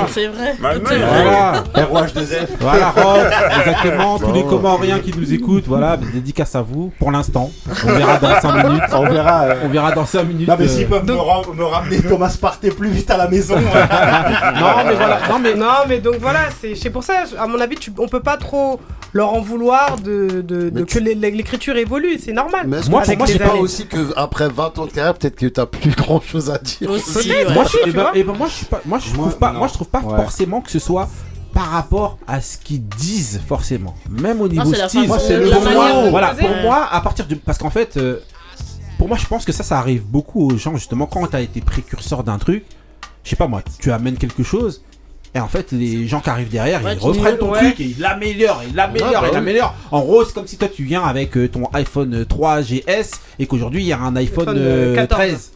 C'est 0.09 0.27
vrai. 0.29 0.57
Voilà. 0.59 1.63
ROH2F. 1.75 2.49
Voilà, 2.61 2.91
Rob. 2.91 3.27
Exactement. 3.59 4.19
Tous 4.19 4.33
les 4.33 4.45
Comoriens 4.45 4.99
qui 5.01 5.13
nous 5.17 5.33
écoutent, 5.33 5.67
voilà, 5.67 5.97
dédicace 5.97 6.55
à 6.55 6.63
vous 6.63 6.93
pour 6.99 7.11
l'instant. 7.11 7.51
On 7.85 7.93
verra 7.93 8.17
dans 8.19 8.41
5 8.41 8.65
minutes. 8.65 8.83
On 8.93 9.09
verra. 9.09 9.43
Euh, 9.45 9.55
on 9.65 9.69
verra 9.69 9.93
dans 9.93 10.07
5 10.07 10.25
minutes. 10.25 10.49
Non, 10.49 10.57
mais 10.59 10.69
s'ils 10.69 10.85
euh, 10.85 10.89
peuvent 10.89 11.07
me 11.07 11.65
ramener 11.65 12.03
Thomas 12.03 12.37
Partey 12.41 12.71
plus 12.71 12.91
vite 12.91 13.11
à 13.11 13.17
la 13.17 13.29
maison. 13.29 13.57
Hein. 13.57 13.89
Non, 14.61 14.85
mais 14.87 14.95
voilà. 14.95 15.19
Non, 15.57 15.85
mais 15.89 15.99
donc 15.99 16.17
voilà, 16.21 16.41
c'est 16.61 16.91
pour 16.91 17.03
ça, 17.03 17.25
à 17.39 17.47
mon 17.47 17.61
avis, 17.61 17.77
on 17.99 18.09
peut 18.09 18.21
pas 18.21 18.37
trop 18.37 18.81
leur 19.13 19.33
en 19.33 19.41
vouloir 19.41 19.97
de, 20.01 20.41
de, 20.41 20.85
que 20.85 20.99
l'écriture 20.99 21.77
évolue, 21.77 22.19
c'est 22.19 22.33
normal. 22.33 22.67
Mais 22.67 22.79
moi, 22.89 23.03
pour 23.03 23.17
moi, 23.17 23.27
c'est 23.27 23.39
pas 23.39 23.57
aussi 23.57 23.87
que 23.87 24.13
après 24.17 24.49
20 24.49 24.79
ans 24.79 24.87
de 24.87 24.93
carrière, 24.93 25.15
peut-être 25.15 25.37
que 25.37 25.47
t'as 25.47 25.67
plus 25.67 25.91
grand 25.91 26.21
chose 26.21 26.51
à 26.51 26.59
dire. 26.59 26.91
Eh 26.91 27.45
ben, 27.45 27.55
moi, 27.55 27.65
je, 27.65 28.19
et 28.19 28.25
moi, 28.25 28.49
je, 28.49 28.65
pas, 28.67 28.81
trouve 28.99 29.39
pas, 29.39 29.53
moi, 29.53 29.69
je 29.69 29.73
trouve 29.73 29.89
pas 29.89 30.01
forcément 30.01 30.61
que 30.61 30.71
ce 30.71 30.79
soit 30.79 31.09
par 31.53 31.71
rapport 31.71 32.19
à 32.29 32.41
ce 32.41 32.59
qu'ils 32.59 32.87
disent 32.87 33.41
forcément, 33.47 33.95
même 34.09 34.41
au 34.41 34.49
niveau 34.49 34.71
non, 34.71 34.89
style. 34.89 35.11
C'est 35.19 35.37
le 35.37 35.51
pour 35.51 35.63
moi, 35.63 36.09
voilà, 36.11 36.35
pour 36.35 36.51
moi, 36.63 36.87
à 36.91 37.01
partir 37.01 37.27
du, 37.27 37.37
parce 37.37 37.59
qu'en 37.59 37.71
fait, 37.71 37.97
euh, 37.97 38.21
pour 38.99 39.09
moi, 39.09 39.17
je 39.17 39.27
pense 39.27 39.45
que 39.45 39.53
ça, 39.53 39.65
ça 39.65 39.79
arrive 39.79 40.05
beaucoup 40.05 40.49
aux 40.49 40.57
gens 40.57 40.77
justement 40.77 41.07
quand 41.07 41.27
t'as 41.27 41.41
été 41.41 41.61
précurseur 41.61 42.23
d'un 42.23 42.39
truc. 42.39 42.65
Je 43.25 43.31
sais 43.31 43.37
pas 43.37 43.49
moi, 43.49 43.63
tu 43.81 43.91
amènes 43.91 44.17
quelque 44.17 44.43
chose 44.43 44.83
et 45.35 45.39
en 45.39 45.47
fait, 45.47 45.71
les 45.71 46.09
gens 46.09 46.21
qui 46.21 46.29
arrivent 46.29 46.49
derrière, 46.49 46.81
ils 46.83 46.99
reprennent 46.99 47.39
ton 47.39 47.53
ouais. 47.53 47.59
truc 47.59 47.81
et 47.81 47.85
ils 47.85 48.01
l'améliorent, 48.01 48.63
ils 48.69 48.75
l'améliorent, 48.75 49.27
ils 49.29 49.35
l'améliorent. 49.35 49.75
En 49.93 50.01
gros, 50.01 50.25
c'est 50.25 50.35
comme 50.35 50.49
si 50.49 50.57
toi 50.57 50.69
tu 50.69 50.83
viens 50.83 51.05
avec 51.05 51.37
euh, 51.37 51.49
ton 51.49 51.69
iPhone 51.73 52.15
euh, 52.15 52.25
3 52.25 52.63
GS 52.63 53.21
et 53.39 53.47
qu'aujourd'hui 53.47 53.83
il 53.83 53.87
y 53.87 53.93
a 53.93 54.01
un 54.01 54.17
iPhone, 54.17 54.49
iPhone 54.49 54.59
euh, 54.59 55.07
13. 55.07 55.53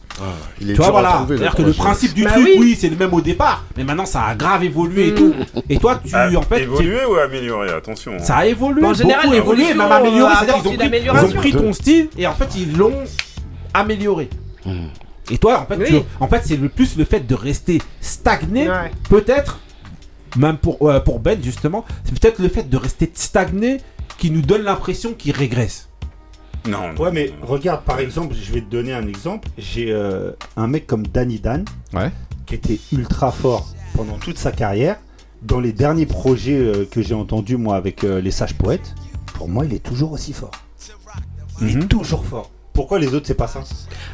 Tu 0.59 0.73
vois, 0.75 0.91
voilà. 0.91 1.25
C'est-à-dire 1.27 1.55
que 1.55 1.61
le 1.61 1.73
principe 1.73 2.13
du 2.13 2.23
bah 2.23 2.31
truc, 2.31 2.47
oui, 2.57 2.77
c'est 2.79 2.87
le 2.87 2.95
même 2.95 3.13
au 3.13 3.19
départ, 3.19 3.65
mais 3.75 3.83
maintenant 3.83 4.05
ça 4.05 4.23
a 4.23 4.35
grave 4.35 4.63
évolué 4.63 5.09
et 5.09 5.11
mm. 5.11 5.15
tout. 5.15 5.33
Et 5.69 5.77
toi, 5.77 5.99
tu, 6.05 6.15
en 6.15 6.41
fait. 6.41 6.61
Évolué 6.61 7.03
ou 7.03 7.15
amélioré? 7.15 7.69
Attention. 7.71 8.13
Hein. 8.13 8.23
Ça 8.23 8.37
a 8.37 8.45
évolué. 8.45 8.81
Bon, 8.81 8.91
en 8.91 8.93
général, 8.93 9.33
évolué, 9.33 9.73
même 9.73 9.91
amélioré. 9.91 10.35
C'est-à-dire 10.39 11.13
ont, 11.13 11.31
pris 11.31 11.51
ton 11.51 11.73
style 11.73 12.07
et 12.17 12.25
en 12.27 12.33
fait, 12.33 12.47
ils 12.55 12.77
l'ont 12.77 13.03
amélioré. 13.73 14.29
Et 15.31 15.37
toi, 15.37 15.59
en 15.59 15.65
fait, 15.65 16.05
en 16.21 16.27
fait 16.29 16.41
c'est 16.45 16.55
le 16.55 16.69
plus 16.69 16.95
le 16.97 17.03
fait 17.03 17.27
de 17.27 17.35
rester 17.35 17.81
stagné, 17.99 18.69
peut-être 19.09 19.59
même 20.35 20.57
pour, 20.57 20.89
euh, 20.89 20.99
Ben 21.21 21.41
justement, 21.41 21.85
c'est 22.03 22.19
peut-être 22.19 22.39
le 22.39 22.49
fait 22.49 22.69
de 22.69 22.77
rester 22.77 23.09
stagné 23.13 23.77
qui 24.17 24.31
nous 24.31 24.41
donne 24.41 24.63
l'impression 24.63 25.13
qu'il 25.13 25.33
régresse. 25.33 25.89
Non. 26.67 26.95
Ouais, 26.97 27.11
mais 27.11 27.31
regarde, 27.41 27.83
par 27.83 27.99
exemple, 27.99 28.35
je 28.35 28.51
vais 28.51 28.61
te 28.61 28.69
donner 28.69 28.93
un 28.93 29.07
exemple. 29.07 29.49
J'ai 29.57 29.91
euh, 29.91 30.31
un 30.57 30.67
mec 30.67 30.87
comme 30.87 31.05
Danny 31.05 31.39
Dan, 31.39 31.65
qui 32.45 32.55
était 32.55 32.79
ultra 32.91 33.31
fort 33.31 33.67
pendant 33.95 34.17
toute 34.17 34.37
sa 34.37 34.51
carrière. 34.51 34.97
Dans 35.41 35.59
les 35.59 35.73
derniers 35.73 36.07
projets 36.07 36.57
euh, 36.57 36.85
que 36.89 37.01
j'ai 37.01 37.13
entendus, 37.13 37.57
moi, 37.57 37.75
avec 37.75 38.03
euh, 38.03 38.19
les 38.19 38.31
Sages 38.31 38.55
Poètes, 38.55 38.95
pour 39.35 39.47
moi, 39.47 39.65
il 39.65 39.73
est 39.73 39.83
toujours 39.83 40.11
aussi 40.13 40.33
fort. 40.33 40.51
Il 41.61 41.69
est 41.69 41.75
mhm. 41.75 41.87
toujours 41.87 42.25
fort. 42.25 42.49
Pourquoi 42.73 42.99
les 42.99 43.13
autres, 43.13 43.27
c'est 43.27 43.35
pas 43.35 43.47
ça? 43.47 43.63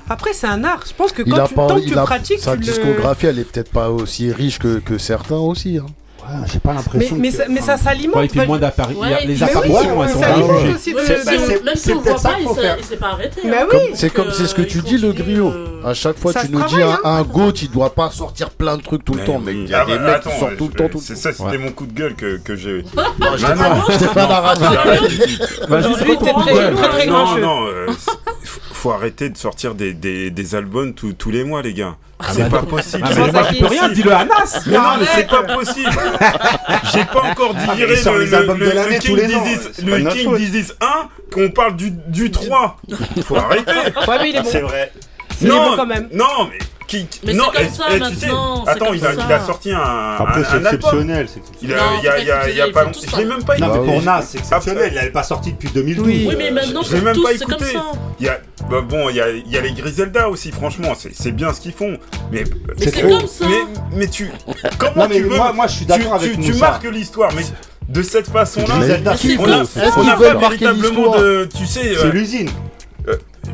Après, 0.10 0.34
c'est 0.34 0.46
un 0.46 0.64
art. 0.64 0.84
Je 0.88 0.94
pense 0.94 1.12
que 1.14 1.24
quand 1.24 1.44
il 1.44 1.48
tu, 1.48 1.56
pas, 1.56 1.68
tant 1.68 1.76
que 1.80 1.86
tu 1.86 1.94
pratiques. 1.94 2.40
Sa 2.40 2.58
discographie, 2.58 3.28
elle 3.28 3.40
est 3.40 3.52
peut-être 3.52 3.72
pas 3.72 3.90
aussi 3.90 4.32
riche 4.32 4.60
que, 4.60 4.80
que 4.80 4.98
certains 4.98 5.38
aussi. 5.38 5.78
Hein. 5.78 5.88
J'ai 6.46 6.60
pas 6.60 6.74
l'impression. 6.74 7.16
Mais, 7.18 7.32
mais, 7.50 7.62
ça, 7.62 7.78
s'alimente. 7.78 8.16
Ouais, 8.16 8.26
et 8.26 8.30
puis 8.30 8.46
moins. 8.46 8.60
Ouais, 8.60 9.26
les 9.26 9.44
apparitions, 9.44 10.04
elles 10.04 10.10
sont 10.10 10.60
jugées. 10.60 10.78
C'est 11.76 11.96
peut-être 11.96 12.20
ça 12.20 12.34
qu'il 12.34 12.48
faut 12.48 12.56
faire. 12.56 12.78
Il 12.80 12.86
s'est 12.86 12.98
pas 12.98 13.10
arrêté. 13.10 13.42
C'est 13.94 14.12
comme 14.12 14.32
c'est 14.32 14.48
ce 14.48 14.56
que 14.56 14.62
tu 14.62 14.82
dis, 14.82 14.98
le 14.98 15.12
griot. 15.14 15.54
À 15.84 15.94
chaque 15.94 16.18
fois, 16.18 16.34
tu 16.34 16.50
nous 16.52 16.64
dis 16.66 16.82
un 17.04 17.24
goat, 17.24 17.54
il 17.62 17.72
doit 17.72 17.94
pas 17.94 18.12
sortir 18.12 18.50
plein 18.50 18.78
de 18.78 18.84
trucs 18.84 19.04
tout 19.04 19.14
le 19.14 19.24
temps. 19.24 19.40
Mais 19.44 19.54
il 19.54 19.70
y 19.70 19.74
a 19.74 19.82
ah 19.82 19.86
des 19.86 19.98
bah, 19.98 20.14
mecs 20.14 20.22
qui 20.22 20.40
sortent 20.40 20.58
tout 20.58 20.68
le 20.68 20.74
temps. 20.74 21.00
C'est 21.00 21.16
ça, 21.16 21.34
c'était 21.34 21.58
mon 21.58 21.72
coup 21.72 21.86
de 21.86 21.94
gueule 21.94 22.16
que 22.16 22.56
j'ai. 22.56 22.84
Je 22.84 23.98
t'ai 23.98 24.08
pas 24.08 24.26
d'arrache. 24.26 24.60
Non, 27.08 27.38
non, 27.38 27.62
bah, 27.62 27.68
euh, 27.70 27.88
faut 28.74 28.92
arrêter 28.92 29.30
de 29.30 29.38
sortir 29.38 29.76
des 29.76 30.56
albums 30.56 30.94
tous 30.94 31.32
les 31.32 31.44
mois, 31.44 31.62
les 31.62 31.74
gars. 31.74 31.96
Ah, 32.24 32.32
c'est 32.34 32.50
bah, 32.50 32.60
pas 32.60 32.66
possible. 32.66 33.04
Ah, 33.06 33.10
mais 33.10 33.32
bah, 33.32 33.32
moi, 33.32 33.50
je 33.52 33.60
peux 33.60 33.66
rien, 33.68 33.90
dis-le 33.90 34.14
à 34.14 34.26
Nas. 34.26 34.62
Mais 34.68 34.78
non, 34.78 34.84
mais 35.00 35.06
c'est 35.16 35.28
pas 35.28 35.44
possible. 35.44 35.90
J'ai 36.94 37.06
pas 37.06 37.22
encore 37.22 37.56
ah, 37.56 37.72
digéré 37.74 37.96
le 37.96 39.00
King 40.14 40.36
Disease 40.36 40.76
1 40.82 40.86
qu'on 41.34 41.50
parle 41.50 41.76
du 41.76 42.32
3. 42.32 42.78
Faut 43.24 43.36
arrêter. 43.36 43.72
Ouais, 44.08 44.18
mais 44.22 44.30
il 44.30 44.36
est 44.36 44.42
bon. 44.42 44.50
C'est 44.52 44.62
vrai. 44.62 44.92
Non, 45.42 45.76
quand 45.76 45.86
même. 45.86 46.10
Non, 46.14 46.50
mais 46.50 46.60
mais 47.26 47.34
non, 47.34 47.46
attends, 48.68 48.94
il 48.94 49.06
a, 49.06 49.40
sorti 49.46 49.72
un. 49.72 50.16
Après, 50.20 50.42
exceptionnel. 50.42 51.28
Il 51.62 51.74
a, 51.74 51.78
pas 52.74 52.84
longtemps. 52.84 53.00
Je 53.12 53.18
l'ai 53.18 53.26
même 53.26 53.44
pas 53.44 53.58
écouté. 53.58 53.72
Non, 53.72 53.82
mais 53.82 53.94
pour 53.94 54.02
Nas, 54.02 54.22
c'est 54.22 54.40
exceptionnel. 54.40 54.90
Il 54.92 54.96
n'avait 54.96 55.12
pas 55.12 55.24
sorti 55.24 55.52
depuis 55.52 55.70
2012. 55.70 56.06
Oui, 56.06 56.30
mais 56.38 56.52
maintenant, 56.52 56.82
je 56.84 56.96
l'ai 56.96 57.02
même 57.02 57.22
pas 57.22 57.34
écouté. 57.34 57.66
Il 58.20 58.26
y 58.26 58.30
a. 58.30 58.40
Bah, 58.70 58.82
bon, 58.82 59.10
il 59.10 59.16
y 59.16 59.22
a, 59.22 59.62
les 59.62 59.74
Griselda 59.74 60.30
aussi, 60.30 60.52
franchement, 60.52 60.94
c'est 60.96 61.32
bien 61.32 61.54
ce 61.54 61.62
qu'ils 61.62 61.74
font. 61.74 61.98
Mais, 62.32 62.44
mais 62.80 62.92
c'est 62.92 63.02
comme 63.02 63.28
ça. 63.28 63.46
Mais, 63.94 64.08
tu. 64.08 64.32
Comment 64.78 65.08
tu 65.08 65.24
veux, 65.24 65.38
moi, 65.38 65.68
je 65.68 65.74
suis 65.74 65.86
d'accord 65.86 66.16
avec 66.16 66.34
Tu, 66.40 66.52
tu 66.52 66.54
marques 66.54 66.84
l'histoire, 66.86 67.32
mais 67.36 67.44
de 67.90 68.02
cette 68.02 68.30
façon-là, 68.30 68.76
on 68.76 70.04
n'a 70.04 70.16
pas 70.16 70.24
euh, 70.24 70.38
véritablement 70.38 71.18
de. 71.18 71.50
Tu 71.58 71.66
sais. 71.66 71.96
C'est 71.96 72.06
euh, 72.06 72.12
l'usine 72.12 72.50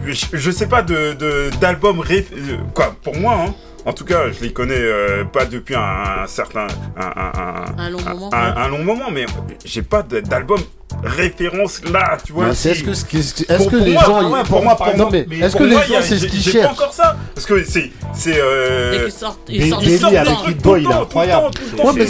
je 0.05 0.51
sais 0.51 0.67
pas 0.67 0.81
de 0.81 1.49
d'album 1.59 1.99
réf... 1.99 2.31
Euh, 2.33 2.57
quoi 2.73 2.95
pour 3.03 3.15
moi 3.15 3.35
hein, 3.47 3.53
en 3.87 3.93
tout 3.93 4.03
cas, 4.03 4.29
je 4.33 4.41
les 4.41 4.51
connais 4.51 4.75
euh, 4.77 5.23
pas 5.23 5.45
depuis 5.45 5.73
un, 5.73 6.27
certain 6.27 6.67
un, 6.97 7.89
long 7.89 8.01
moment, 8.01 8.29
un, 8.33 8.67
long 8.67 8.83
moment, 8.83 9.09
mais 9.09 9.25
j'ai 9.63 9.81
pas 9.81 10.03
d'album 10.03 10.59
référence 11.03 11.81
là, 11.91 12.17
tu 12.25 12.33
vois. 12.33 12.45
Bah, 12.45 12.51
est-ce 12.51 12.83
que, 12.83 12.91
est 13.21 13.69
que 13.69 13.75
les 13.75 13.93
gens. 13.93 14.43
Pour 14.45 14.63
moi, 14.63 14.75
par 14.75 14.89
exemple. 14.89 15.15
Est-ce 15.15 15.55
que 15.55 15.63
les 15.63 15.75
gens, 15.75 16.01
c'est 16.01 16.19
ce 16.19 16.27
qu'ils 16.27 16.41
cherchent 16.41 16.71
encore 16.71 16.93
ça. 16.93 17.15
Parce 17.33 17.45
que 17.45 17.63
c'est. 17.63 17.91
Euh, 18.27 19.07
ils 19.07 19.11
sortent 19.11 19.51
Boy, 20.63 20.83
il 20.83 20.89
est 20.89 20.93
incroyable. 20.93 21.51
Ouais, 21.83 21.93
mais 21.95 22.07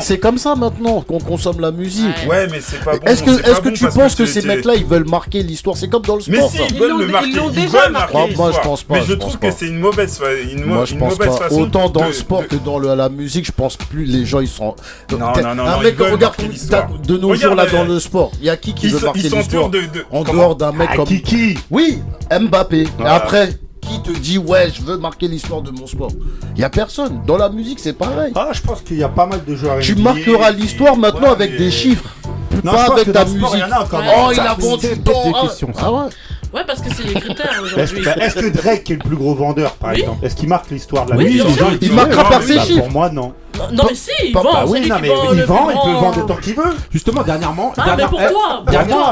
c'est 0.00 0.18
comme 0.18 0.38
ça 0.38 0.54
maintenant 0.54 1.00
qu'on 1.02 1.20
consomme 1.20 1.60
la 1.60 1.70
musique. 1.70 2.26
Ouais, 2.28 2.46
mais 2.50 2.60
c'est 2.60 2.82
pas 2.82 2.96
bon. 2.98 3.06
Est-ce 3.06 3.22
que 3.60 3.70
tu 3.70 3.86
penses 3.86 4.14
que 4.14 4.26
ces 4.26 4.42
mecs-là, 4.42 4.74
ils 4.74 4.86
veulent 4.86 5.08
marquer 5.08 5.42
l'histoire? 5.42 5.76
C'est 5.76 5.88
comme 5.88 6.02
dans 6.02 6.16
le 6.16 6.22
sport. 6.22 6.50
Mais 6.58 7.26
ils 7.26 7.36
l'ont 7.36 7.50
déjà 7.50 7.88
marqué. 7.88 8.34
Moi, 8.36 8.52
je 8.52 8.60
pense 8.60 8.82
pas. 8.82 8.94
Mais 8.94 9.02
je 9.06 9.14
trouve 9.14 9.38
que 9.38 9.50
c'est 9.50 9.66
une 9.66 9.78
mauvaise 9.78 10.18
façon. 10.18 11.60
Autant 11.60 11.88
dans 11.88 12.06
le 12.06 12.12
sport 12.12 12.46
que 12.46 12.56
dans 12.56 12.78
la 12.78 13.08
musique, 13.08 13.46
je 13.46 13.52
pense 13.52 13.76
plus 13.76 14.04
les 14.04 14.24
gens, 14.24 14.40
ils 14.40 14.48
sont. 14.48 14.74
Non, 15.10 15.18
non, 15.18 15.54
non. 15.54 15.66
Un 15.66 15.82
mec, 15.82 15.98
regarde, 15.98 16.34
de 17.06 17.16
nos 17.16 17.34
jours, 17.34 17.54
là, 17.54 17.66
dans 17.66 17.84
le 17.84 18.00
sport. 18.00 18.23
Il 18.40 18.46
y 18.46 18.50
a 18.50 18.56
qui 18.56 18.74
qui 18.74 18.88
veut 18.88 19.00
marquer 19.00 19.28
l'histoire 19.28 19.68
de, 19.68 19.82
En 20.10 20.22
dehors 20.24 20.56
d'un 20.56 20.72
mec 20.72 20.94
comme. 20.94 21.06
Kiki 21.06 21.58
Oui, 21.70 22.00
Mbappé. 22.30 22.82
Et 22.82 23.06
après, 23.06 23.50
qui 23.80 24.00
te 24.02 24.10
dit 24.10 24.38
ouais 24.38 24.70
je 24.74 24.82
veux 24.82 24.96
marquer 24.96 25.28
l'histoire 25.28 25.62
de 25.62 25.70
mon 25.70 25.86
sport? 25.86 26.10
Il 26.56 26.60
y 26.60 26.64
a 26.64 26.70
personne. 26.70 27.22
Dans 27.26 27.36
la 27.36 27.48
musique 27.48 27.78
c'est 27.80 27.92
pareil. 27.92 28.32
Ah 28.34 28.48
je 28.52 28.60
pense 28.60 28.80
qu'il 28.82 28.98
y 28.98 29.02
a 29.02 29.08
pas 29.08 29.26
mal 29.26 29.44
de 29.44 29.54
joueurs. 29.54 29.78
Tu 29.80 29.94
marqueras 29.96 30.50
l'histoire 30.50 30.96
maintenant 30.96 31.32
avec 31.32 31.56
des 31.56 31.70
chiffres. 31.70 32.14
Pas 32.62 32.92
avec 32.92 33.12
ta 33.12 33.24
musique. 33.24 33.42
Oh 33.44 34.30
il 34.32 34.40
a 34.40 34.54
vendu 34.54 34.86
des 34.86 35.12
ah, 35.34 35.42
questions. 35.42 35.70
Ah 35.76 35.92
ouais. 35.92 36.10
Ouais, 36.54 36.62
parce 36.64 36.80
que 36.80 36.94
c'est 36.94 37.02
les 37.02 37.14
critères 37.14 37.60
aujourd'hui. 37.60 38.04
Est-ce 38.20 38.34
que 38.36 38.48
Drake 38.48 38.88
est 38.88 38.94
le 38.94 39.00
plus 39.00 39.16
gros 39.16 39.34
vendeur, 39.34 39.72
par 39.72 39.90
exemple? 39.90 40.24
Est-ce 40.24 40.36
qu'il 40.36 40.48
marque 40.48 40.70
l'histoire 40.70 41.04
de 41.04 41.10
la 41.10 41.16
oui, 41.16 41.24
musique 41.24 41.48
Il 41.80 41.92
marquera 41.92 42.22
par 42.22 42.38
bah, 42.38 42.46
ses 42.46 42.60
chiffres. 42.60 42.82
Pour 42.82 42.92
moi, 42.92 43.10
non. 43.10 43.34
Non, 43.72 43.84
mais 43.88 43.94
si, 43.94 44.10
il 44.24 44.32
vend. 44.32 44.42
Bah 44.42 44.64
oui, 44.66 44.86
non, 44.88 44.96
mais 45.00 45.08
il 45.08 45.42
vend, 45.44 45.70
il 45.70 45.76
peut 45.76 45.98
vendre 45.98 46.24
autant 46.24 46.36
qu'il 46.36 46.54
veut. 46.54 46.62
Justement, 46.90 47.22
dernièrement, 47.22 47.72
ah, 47.76 47.84
dernière, 47.84 48.10
mais 48.10 48.18
pour 48.18 48.28
toi, 48.28 48.64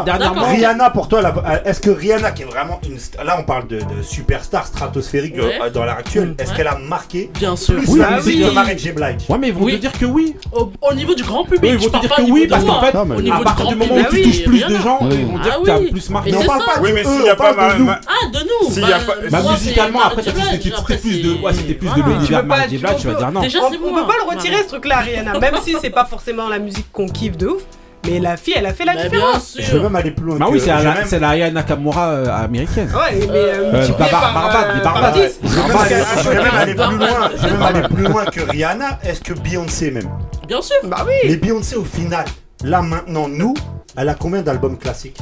dernièrement, 0.05 0.43
Rihanna, 0.43 0.91
pour 0.91 1.09
toi, 1.09 1.21
euh, 1.23 1.59
est-ce 1.65 1.81
que 1.81 1.91
Rihanna, 1.91 2.33
qui 2.33 2.43
est 2.43 2.47
vraiment 2.47 2.81
une, 2.85 2.99
là, 3.25 3.37
on 3.39 3.45
parle 3.45 3.67
de, 3.69 3.81
superstar 4.03 4.67
stratosphérique 4.67 5.39
euh, 5.39 5.71
dans 5.71 5.85
l'ère 5.85 5.99
actuelle, 5.99 6.31
mm. 6.31 6.41
est-ce 6.41 6.55
qu'elle 6.55 6.67
a 6.67 6.79
marqué 6.79 7.31
Bien 7.35 7.57
sûr. 7.57 7.77
plus 7.77 7.89
oui, 7.89 7.99
la 7.99 8.11
musique 8.13 8.41
bah 8.41 8.47
oui. 8.47 8.51
que 8.51 8.55
Marek 8.55 8.79
J. 8.79 8.93
Blige 8.93 9.17
Ouais, 9.29 9.39
mais 9.39 9.49
ils 9.49 9.55
vont 9.55 9.67
te 9.67 9.77
dire 9.77 9.93
que 9.93 10.07
oui. 10.07 10.37
Au, 10.53 10.95
niveau 10.95 11.15
du 11.15 11.23
grand 11.23 11.45
public, 11.45 11.63
bah 11.63 11.69
ils 11.69 11.79
vont 11.79 11.99
te 11.99 12.01
dire 12.01 12.15
que 12.15 12.23
ah 12.23 12.27
oui, 12.29 12.47
parce 12.47 12.65
qu'en 12.65 12.81
fait, 12.81 12.95
à 12.97 13.41
partir 13.41 13.67
du 13.69 13.75
moment 13.77 13.95
où 13.95 14.15
tu 14.15 14.23
touches 14.23 14.45
plus 14.45 14.65
de 14.65 14.77
gens, 14.79 14.99
ils 15.11 15.27
vont 15.27 15.39
dire 15.39 15.61
que 15.61 15.67
t'as 15.67 15.79
plus 15.79 16.11
marqué. 16.11 16.33
Mais 16.33 16.39
On 16.39 16.47
parle 16.47 16.65
pas. 16.65 16.81
Oui, 16.81 16.91
mais 16.93 17.03
ah 17.05 18.29
de 18.33 18.39
nous. 18.39 18.81
Bah, 18.81 18.89
y 18.89 18.93
a 18.93 18.99
bah, 19.31 19.43
pas... 19.43 19.53
musicalement 19.53 20.03
après 20.03 20.23
c'était 20.23 20.97
plus 20.97 21.23
de 21.23 21.43
ouais 21.43 21.53
c'était 21.53 21.75
plus 21.75 21.89
de 21.89 22.03
l'univers 22.03 22.45
Marek 22.45 22.71
J. 22.71 22.79
Blige, 22.79 22.97
tu 22.99 23.07
vas 23.09 23.15
dire 23.15 23.33
non. 23.33 23.41
Déjà 23.41 23.59
c'est 23.71 23.79
bon. 23.79 23.89
On 23.91 23.95
peut 23.95 24.07
pas 24.07 24.15
le 24.21 24.29
retiré 24.35 24.63
ce 24.63 24.69
truc-là, 24.69 24.99
Rihanna. 25.01 25.39
Même 25.39 25.57
si 25.63 25.77
c'est 25.81 25.91
pas 25.91 26.05
forcément 26.05 26.49
la 26.49 26.59
musique 26.59 26.91
qu'on 26.93 27.09
kiffe 27.09 27.37
de 27.37 27.49
ouf. 27.49 27.63
Mais 28.05 28.19
la 28.19 28.37
fille, 28.37 28.55
elle 28.57 28.67
a 28.67 28.75
fait 28.75 28.85
la 28.85 28.97
différence. 28.97 29.57
Je 29.61 29.73
veux 29.73 29.81
même 29.81 29.95
aller 29.95 30.11
plus 30.11 30.27
loin. 30.27 30.37
Bah 30.37 30.47
oui, 30.51 30.59
c'est 30.61 30.71
la, 30.71 30.83
même... 30.83 31.07
la 31.21 31.29
Aya 31.29 31.51
Nakamura 31.53 32.09
euh, 32.09 32.45
américaine. 32.45 32.89
Ouais, 32.93 33.27
mais. 33.29 33.33
Euh, 33.33 33.73
euh, 33.75 33.89
par, 33.93 34.11
par, 34.11 34.33
barbade. 34.33 35.17
Euh, 35.17 35.29
je 35.45 36.29
veux 36.29 36.35
même, 36.35 36.55
aller 36.57 36.75
plus 36.75 36.97
loin. 36.99 37.31
Je 37.37 37.43
vais 37.43 37.53
même 37.53 37.63
aller 37.63 37.89
plus 37.89 38.03
loin 38.03 38.25
que 38.25 38.41
Rihanna. 38.41 38.99
Est-ce 39.05 39.21
que 39.21 39.35
Beyoncé 39.35 39.93
même? 39.93 40.09
Bien 40.49 40.61
sûr. 40.61 40.77
Bah 40.85 41.05
oui. 41.07 41.15
Mais 41.29 41.37
Beyoncé, 41.37 41.77
au 41.77 41.85
final, 41.85 42.25
là 42.65 42.83
maintenant, 42.83 43.29
nous, 43.29 43.55
elle 43.97 44.09
a 44.09 44.15
combien 44.15 44.43
d'albums 44.43 44.79
classiques? 44.79 45.21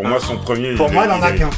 Pour 0.00 0.08
moi, 0.08 0.18
son 0.20 0.36
premier. 0.38 0.74
Pour 0.76 0.90
moi, 0.90 1.04
elle 1.04 1.10
en 1.10 1.22
a 1.22 1.32
qu'un. 1.32 1.50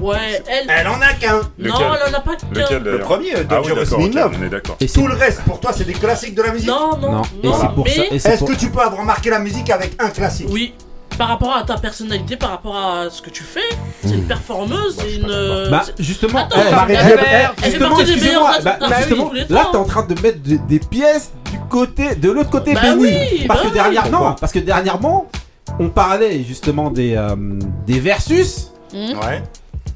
Ouais, 0.00 0.42
elle. 0.46 0.66
Elle 0.68 0.86
en 0.86 1.00
a 1.00 1.14
qu'un. 1.14 1.40
Non, 1.58 1.74
elle 1.94 2.14
en 2.14 2.18
a 2.18 2.20
pas 2.20 2.36
qu'un. 2.36 2.78
Le 2.78 2.98
premier, 2.98 3.36
euh, 3.36 3.44
Ah 3.48 3.60
oui, 3.62 3.68
Dangerous 3.74 3.94
on 3.94 4.42
est 4.42 4.48
d'accord. 4.50 4.76
Et 4.80 4.86
Tout 4.86 5.06
le 5.06 5.14
reste, 5.14 5.42
pour 5.42 5.60
toi, 5.60 5.72
c'est 5.72 5.84
des 5.84 5.94
classiques 5.94 6.34
de 6.34 6.42
la 6.42 6.52
musique 6.52 6.68
Non, 6.68 6.98
non, 6.98 7.22
non. 7.42 7.84
mais... 7.84 8.16
Est-ce 8.16 8.44
que 8.44 8.54
tu 8.54 8.68
peux 8.70 8.80
avoir 8.80 9.02
marqué 9.04 9.30
la 9.30 9.38
musique 9.38 9.70
avec 9.70 9.94
un 9.98 10.10
classique 10.10 10.48
Oui, 10.50 10.74
par 11.16 11.28
rapport 11.28 11.56
à 11.56 11.62
ta 11.62 11.78
personnalité, 11.78 12.36
par 12.36 12.50
rapport 12.50 12.76
à 12.76 13.08
ce 13.08 13.22
que 13.22 13.30
tu 13.30 13.42
fais, 13.42 13.60
c'est 14.04 14.10
une 14.10 14.24
hmm. 14.24 14.28
performeuse, 14.28 14.96
c'est 14.98 15.16
une. 15.16 15.30
Euh, 15.30 15.70
bah, 15.70 15.84
justement, 15.98 16.46
Marie- 16.70 16.94
elle- 16.94 16.98
elle- 16.98 17.18
elle 17.62 17.78
bah, 17.78 18.96
justement, 18.98 19.32
là 19.48 19.68
t'es 19.70 19.78
en 19.78 19.84
train 19.84 20.04
de 20.04 20.20
mettre 20.20 20.40
des, 20.42 20.78
pièces 20.78 21.30
du 21.50 21.58
côté, 21.70 22.14
de 22.16 22.30
l'autre 22.30 22.50
côté 22.50 22.74
Bah 22.74 22.80
béni. 22.82 23.02
oui, 23.02 23.44
parce 23.48 23.60
bah 23.60 23.64
que 23.64 23.68
oui. 23.68 23.74
dernièrement, 23.74 24.28
non, 24.28 24.36
parce 24.38 24.52
que 24.52 24.58
dernièrement, 24.58 25.26
on 25.78 25.88
parlait 25.88 26.42
justement 26.42 26.90
des, 26.90 27.14
euh, 27.16 27.36
des 27.86 28.00
versus. 28.00 28.72
Hmm. 28.92 29.18
Ouais. 29.18 29.42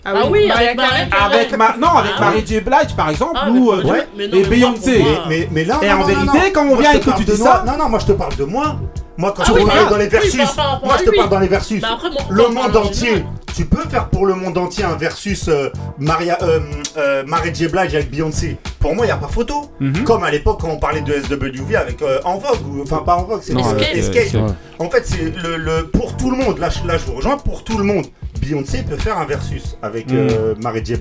Ah, 0.05 0.13
ah 0.15 0.23
oui, 0.31 0.45
oui 0.45 0.51
avec, 0.51 0.77
Maria 0.77 1.07
avec 1.25 1.57
ma... 1.59 1.77
non 1.77 1.89
avec 1.89 2.13
ah 2.17 2.21
Marie 2.21 2.47
J. 2.47 2.61
Blige 2.61 2.97
par 2.97 3.11
exemple 3.11 3.39
ah, 3.39 3.51
ou 3.51 3.71
euh, 3.71 3.83
ouais. 3.85 4.09
mais 4.17 4.29
non, 4.29 4.39
et 4.39 4.45
Beyoncé. 4.45 5.05
mais, 5.05 5.19
mais, 5.29 5.49
mais, 5.53 5.65
là 5.65 5.79
et 5.83 5.93
en 5.93 6.03
vérité 6.05 6.53
quand 6.55 6.67
on 6.67 6.77
vient 6.77 6.93
et 6.93 7.01
que 7.01 7.11
tu 7.19 7.25
dis 7.25 7.37
ça 7.37 7.65
non 7.67 7.77
non 7.77 7.91
moi 7.91 7.99
je 7.99 8.07
te 8.07 8.13
parle 8.13 8.35
de 8.37 8.45
moi. 8.45 8.77
Moi, 9.21 9.35
quand 9.37 9.43
ah 9.43 9.49
je 9.49 9.53
te 9.53 9.91
dans 9.91 9.97
les 9.99 10.09
versus, 10.09 10.57
moi 10.83 10.97
je 10.99 11.05
te 11.05 11.15
parle 11.15 11.29
dans 11.29 11.41
les 11.41 11.49
versus. 11.49 11.83
Le 12.31 12.49
monde 12.49 12.75
entier. 12.75 13.23
Tu 13.55 13.67
peux 13.67 13.87
faire 13.91 14.09
pour 14.09 14.25
le 14.25 14.35
monde 14.35 14.57
entier 14.57 14.85
un 14.85 14.95
versus 14.95 15.49
euh, 15.49 15.69
Maria, 15.99 16.39
euh, 16.41 16.61
euh, 16.97 17.25
J. 17.53 17.67
Blige 17.67 17.95
avec 17.95 18.11
Beyoncé. 18.11 18.57
Pour 18.79 18.95
moi, 18.95 19.05
il 19.05 19.09
n'y 19.09 19.13
a 19.13 19.17
pas 19.19 19.29
photo. 19.29 19.71
Comme 20.07 20.25
à 20.25 20.31
l'époque 20.31 20.61
quand 20.63 20.71
on 20.71 20.79
parlait 20.79 21.03
de 21.03 21.13
SWV 21.13 21.77
avec 21.77 22.01
euh, 22.01 22.21
En 22.25 22.39
Vogue, 22.39 22.81
enfin 22.83 23.03
pas 23.05 23.17
En 23.17 23.25
Vogue, 23.25 23.41
c'est 23.43 23.55
euh, 23.55 23.79
Escape. 23.93 24.41
En 24.79 24.89
fait, 24.89 25.07
c'est 25.07 25.35
le, 25.43 25.59
le, 25.59 25.89
pour 25.89 26.17
tout 26.17 26.31
le 26.31 26.39
monde. 26.39 26.59
Là, 26.59 26.71
là, 26.87 26.97
je 26.97 27.05
vous 27.05 27.17
rejoins 27.17 27.37
pour 27.37 27.63
tout 27.65 27.77
le 27.77 27.85
monde. 27.85 28.07
Beyoncé 28.41 28.83
peut 28.83 28.97
faire 28.97 29.19
un 29.19 29.27
versus 29.27 29.77
avec 29.83 30.11
hmm. 30.11 30.17
euh, 30.17 30.55
Mary 30.63 30.83
J. 30.85 30.97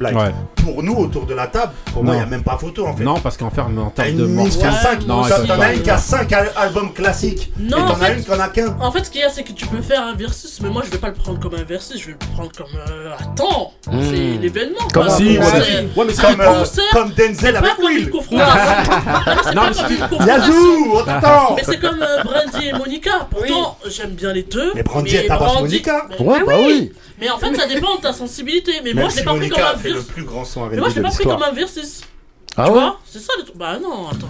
Pour 0.64 0.84
nous, 0.84 0.96
autour 0.96 1.26
de 1.26 1.34
la 1.34 1.48
table, 1.48 1.72
pour 1.94 2.04
moi, 2.04 2.16
il 2.16 2.18
n'y 2.18 2.24
a 2.24 2.28
même 2.28 2.44
pas 2.44 2.58
photo 2.58 2.86
en 2.86 2.96
fait. 2.96 3.04
Non, 3.04 3.20
parce 3.20 3.38
qu'en 3.38 3.50
fait, 3.50 3.62
en 3.62 3.90
termes 3.90 4.16
de 4.16 4.26
morceaux. 4.26 4.60
T'en 4.60 5.60
as 5.60 5.74
une 5.74 5.82
qui 5.82 5.90
a 5.90 5.98
5 5.98 6.32
albums 6.56 6.94
classiques. 6.94 7.52
Non, 7.60 7.86
t'en 7.88 8.02
as 8.02 8.12
une 8.12 8.24
qui 8.24 8.32
en 8.32 8.40
a 8.40 8.50
qu'un. 8.50 8.76
En 8.80 8.92
fait, 8.92 9.06
ce 9.06 9.12
qu'il 9.12 9.22
y 9.22 9.24
a, 9.24 9.30
c'est 9.30 9.44
que 9.44 9.52
tu 9.52 9.66
peux 9.68 9.82
faire 9.82 10.04
un 10.04 10.16
versus, 10.16 10.60
mais 10.62 10.70
moi, 10.70 10.84
je 10.86 10.92
vais 10.92 10.98
pas 10.98 11.08
le 11.08 11.14
prendre 11.14 11.40
comme 11.40 11.56
un 11.56 11.64
versus, 11.64 12.00
je 12.00 12.08
vais 12.08 12.12
le 12.14 12.36
prendre 12.36 12.52
comme. 12.56 12.68
Euh, 12.76 13.12
attends, 13.18 13.74
hmm. 13.88 14.02
c'est 14.10 14.38
l'événement. 14.42 14.88
Comme 14.94 15.10
si, 15.10 15.38
ouais, 15.38 15.46
mais 15.96 16.14
comme, 16.14 16.42
euh, 16.42 16.66
comme 16.94 17.12
Denzel 17.12 17.56
avec 17.56 17.78
Will. 17.80 18.12
Non, 19.56 19.64
mais 19.66 20.26
Yazoo, 20.26 20.94
on. 20.94 21.56
Mais 21.56 21.64
c'est 21.64 21.80
comme 21.80 22.02
euh, 22.02 22.24
Brandy 22.24 22.68
et 22.68 22.74
Monica. 22.74 23.28
Pourtant, 23.30 23.78
j'aime 23.88 24.12
bien 24.12 24.34
les 24.34 24.44
deux. 24.44 24.74
Mais 24.76 24.84
Brandy, 24.84 25.16
elle 25.16 25.28
tabasse 25.28 25.60
Monica. 25.62 26.08
Ouais, 26.20 26.44
bah 26.46 26.54
oui. 26.66 26.92
Mais 27.20 27.30
en 27.30 27.38
fait, 27.38 27.54
ça 27.56 27.68
dépend 27.68 27.96
de 27.96 28.02
ta 28.02 28.14
sensibilité. 28.14 28.74
Mais 28.84 28.94
moi, 28.94 29.10
je 29.10 29.18
l'ai 29.18 29.24
pas 29.24 29.34
pris 29.36 29.50
comme 29.50 29.64
un 29.64 29.78
fait 29.78 29.90
le 29.90 30.02
plus 30.02 30.24
grand 30.24 30.46
son 30.46 30.68
Mais 30.68 30.78
moi, 30.78 30.90
je 30.90 30.96
l'ai 30.96 31.02
pas 31.02 31.12
pris 31.12 31.26
comme 31.26 31.44
un 31.44 31.52
versus. 31.52 32.02
Ah 32.58 32.72
ouais 32.72 32.82
C'est 33.06 33.20
ça 33.20 33.32
le 33.38 33.44
truc. 33.44 33.58
Bah 33.58 33.78
non, 33.82 34.10
attends. 34.10 34.28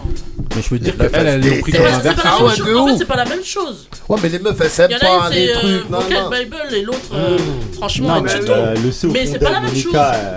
Mais 0.55 0.61
je 0.61 0.69
veux 0.69 0.79
dire 0.79 0.93
elle 0.99 1.45
est 1.47 1.61
pris 1.61 1.71
C'est 1.71 1.77
comme 1.77 1.87
pas- 1.87 1.95
un 1.95 2.01
c'est 2.01 2.15
pas 2.15 2.25
la 2.25 2.45
même 2.45 2.53
chose. 2.55 2.67
de 2.67 2.75
En 2.75 2.87
fait, 2.87 2.97
c'est 2.97 3.05
pas 3.05 3.15
la 3.15 3.25
même 3.25 3.43
chose. 3.43 3.89
Ouais, 4.07 4.17
mais 4.21 4.29
les 4.29 4.39
meufs, 4.39 4.61
elles 4.61 4.87
Il 4.89 4.91
y 4.91 4.95
en 4.95 4.99
pas 4.99 5.23
a 5.23 5.27
une, 5.27 5.33
des 5.33 5.47
c'est 5.47 5.53
trucs. 5.53 5.65
Euh, 5.65 5.83
non, 5.89 6.29
Bible 6.29 6.75
et 6.75 6.81
l'autre, 6.83 6.99
euh, 7.13 7.37
mm. 7.37 7.73
franchement, 7.73 8.13
un 8.13 8.21
mais 8.21 8.31
euh, 8.35 8.75
le 8.75 9.11
Mais 9.11 9.25
c'est 9.25 9.39
pas 9.39 9.51
la 9.51 9.61
même 9.61 9.75
chose. 9.75 9.83
C'est 9.83 9.91
pas 9.91 10.35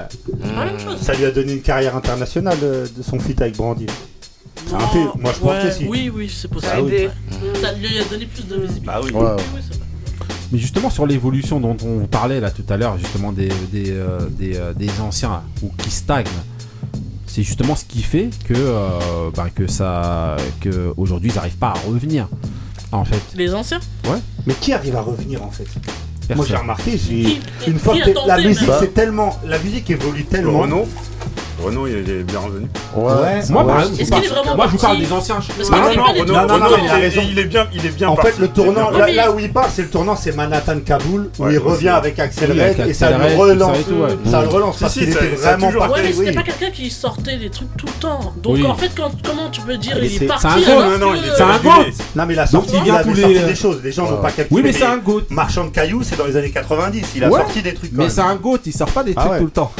la 0.56 0.64
même 0.64 0.80
chose. 0.80 0.98
ça 1.02 1.12
lui 1.14 1.24
a 1.24 1.30
donné 1.30 1.52
une 1.54 1.62
carrière 1.62 1.96
internationale 1.96 2.58
euh, 2.62 2.86
de 2.96 3.02
son 3.02 3.18
feat 3.18 3.40
avec 3.42 3.56
Brandy. 3.56 3.86
c'est 4.66 4.74
un 4.74 4.88
fait. 4.88 5.04
Moi, 5.16 5.32
je 5.34 5.40
pense 5.40 5.62
que 5.64 5.70
si. 5.70 5.84
Oui, 5.84 6.10
oui, 6.14 6.32
c'est 6.34 6.48
possible. 6.48 6.72
Bah 6.72 7.38
ça 7.60 7.72
lui 7.72 7.98
a 7.98 8.04
donné 8.04 8.26
plus 8.26 8.46
de 8.46 8.54
visibilité. 8.54 8.86
Bah 8.86 9.00
mais 10.52 10.58
justement, 10.58 10.90
sur 10.90 11.06
l'évolution 11.06 11.60
dont 11.60 11.76
on 11.82 11.96
vous 11.98 12.06
parlait 12.06 12.38
là 12.38 12.50
tout 12.50 12.64
à 12.68 12.76
l'heure, 12.76 12.98
justement 12.98 13.32
euh, 13.38 13.48
euh, 13.74 14.72
des, 14.74 15.00
anciens 15.00 15.42
ou 15.62 15.70
qui 15.78 15.90
stagnent, 15.90 16.26
c'est 17.26 17.42
justement 17.42 17.74
ce 17.74 17.86
qui 17.86 18.02
fait 18.02 18.28
que, 18.44 18.52
euh, 18.54 19.30
bah, 19.34 19.46
ça, 19.68 20.36
ils 20.62 21.34
n'arrivent 21.34 21.56
pas 21.56 21.68
à 21.68 21.88
revenir. 21.88 22.28
En 22.92 23.06
fait. 23.06 23.22
Les 23.34 23.54
anciens? 23.54 23.80
Ouais. 24.04 24.18
Mais 24.46 24.52
qui 24.52 24.74
arrive 24.74 24.94
à 24.96 25.00
revenir 25.00 25.42
en 25.42 25.50
fait? 25.50 25.66
Moi 26.34 26.44
j'ai 26.46 26.56
remarqué, 26.56 26.98
j'ai 26.98 27.40
une 27.66 27.78
fois 27.78 27.94
la 28.26 28.38
musique 28.38 28.68
c'est 28.80 28.94
tellement, 28.94 29.38
la 29.46 29.58
musique 29.58 29.88
évolue 29.90 30.24
tellement. 30.24 30.66
Non 30.66 30.86
Renault, 31.62 31.86
il 31.86 31.94
est 32.10 32.22
bien 32.24 32.40
revenu. 32.40 32.66
Ouais. 32.94 33.40
Moi, 33.50 33.66
par 33.66 33.80
exemple, 33.82 34.26
moi, 34.56 34.66
je 34.66 34.70
vous 34.72 34.78
parle 34.78 34.98
des 34.98 35.12
anciens. 35.12 35.38
Non, 35.70 36.24
non. 36.26 36.46
Non, 36.46 36.58
non, 36.58 36.66
il 36.76 37.38
est- 37.38 37.44
bien, 37.44 37.66
il 37.74 37.86
est 37.86 37.90
bien 37.90 38.08
En 38.08 38.16
fait, 38.16 38.38
le 38.38 38.48
tournant, 38.48 38.90
là, 38.90 39.30
où 39.32 39.38
il 39.38 39.52
part, 39.52 39.68
c'est 39.72 39.82
le 39.82 39.88
tournant, 39.88 40.16
c'est 40.16 40.34
Manhattan 40.34 40.80
Kaboul, 40.80 41.30
où 41.38 41.48
il 41.48 41.58
revient 41.58 41.88
avec 41.88 42.18
Axel 42.18 42.52
Oui, 42.52 42.60
Red 42.60 42.88
et 42.88 42.94
ça 42.94 43.10
le 43.10 43.36
relance. 43.36 43.78
ça 44.30 44.42
le 44.42 44.48
relance 44.48 44.84
Si, 44.88 45.04
vraiment. 45.06 45.68
Ouais, 45.68 46.02
mais 46.02 46.12
c'était 46.12 46.32
pas 46.32 46.42
quelqu'un 46.42 46.70
qui 46.70 46.90
sortait 46.90 47.36
des 47.38 47.50
trucs 47.50 47.74
tout 47.76 47.86
le 47.86 47.92
temps. 48.00 48.32
Donc 48.42 48.64
en 48.64 48.74
fait, 48.74 48.90
comment 48.94 49.50
tu 49.50 49.60
peux 49.60 49.76
dire 49.76 49.96
il 50.02 50.22
est 50.22 50.26
parti 50.26 50.46
c'est 50.64 50.72
un 50.72 50.76
gros, 50.76 50.98
Non, 50.98 51.12
C'est 51.36 51.42
un 51.42 51.58
gros. 51.58 51.82
il 51.82 51.88
est- 51.88 52.16
Non, 52.16 52.26
mais 52.26 52.34
il 52.34 52.38
a 52.40 52.46
sorti, 52.46 52.74
il 52.76 53.14
les- 53.14 53.38
des 53.40 53.54
choses. 53.54 53.80
Les 53.82 53.92
gens 53.92 54.10
n'ont 54.10 54.18
pas 54.18 54.30
capté. 54.30 54.54
Oui, 54.54 54.62
mais 54.62 54.72
c'est 54.72 54.84
un 54.84 54.98
goat. 54.98 55.22
Marchand 55.30 55.64
de 55.64 55.70
cailloux, 55.70 56.02
c'est 56.02 56.16
dans 56.16 56.26
les 56.26 56.36
années 56.36 56.50
90. 56.50 57.06
Il 57.16 57.24
a 57.24 57.30
sorti 57.30 57.62
des 57.62 57.74
trucs. 57.74 57.92
Mais 57.92 58.08
c'est 58.08 58.20
un 58.20 58.36
goat, 58.36 58.58
il 58.66 58.72
sort 58.72 58.90
pas 58.90 59.02
des 59.02 59.14
ah 59.16 59.26
trucs 59.26 59.38
tout 59.38 59.44
le 59.44 59.50
temps. 59.50 59.72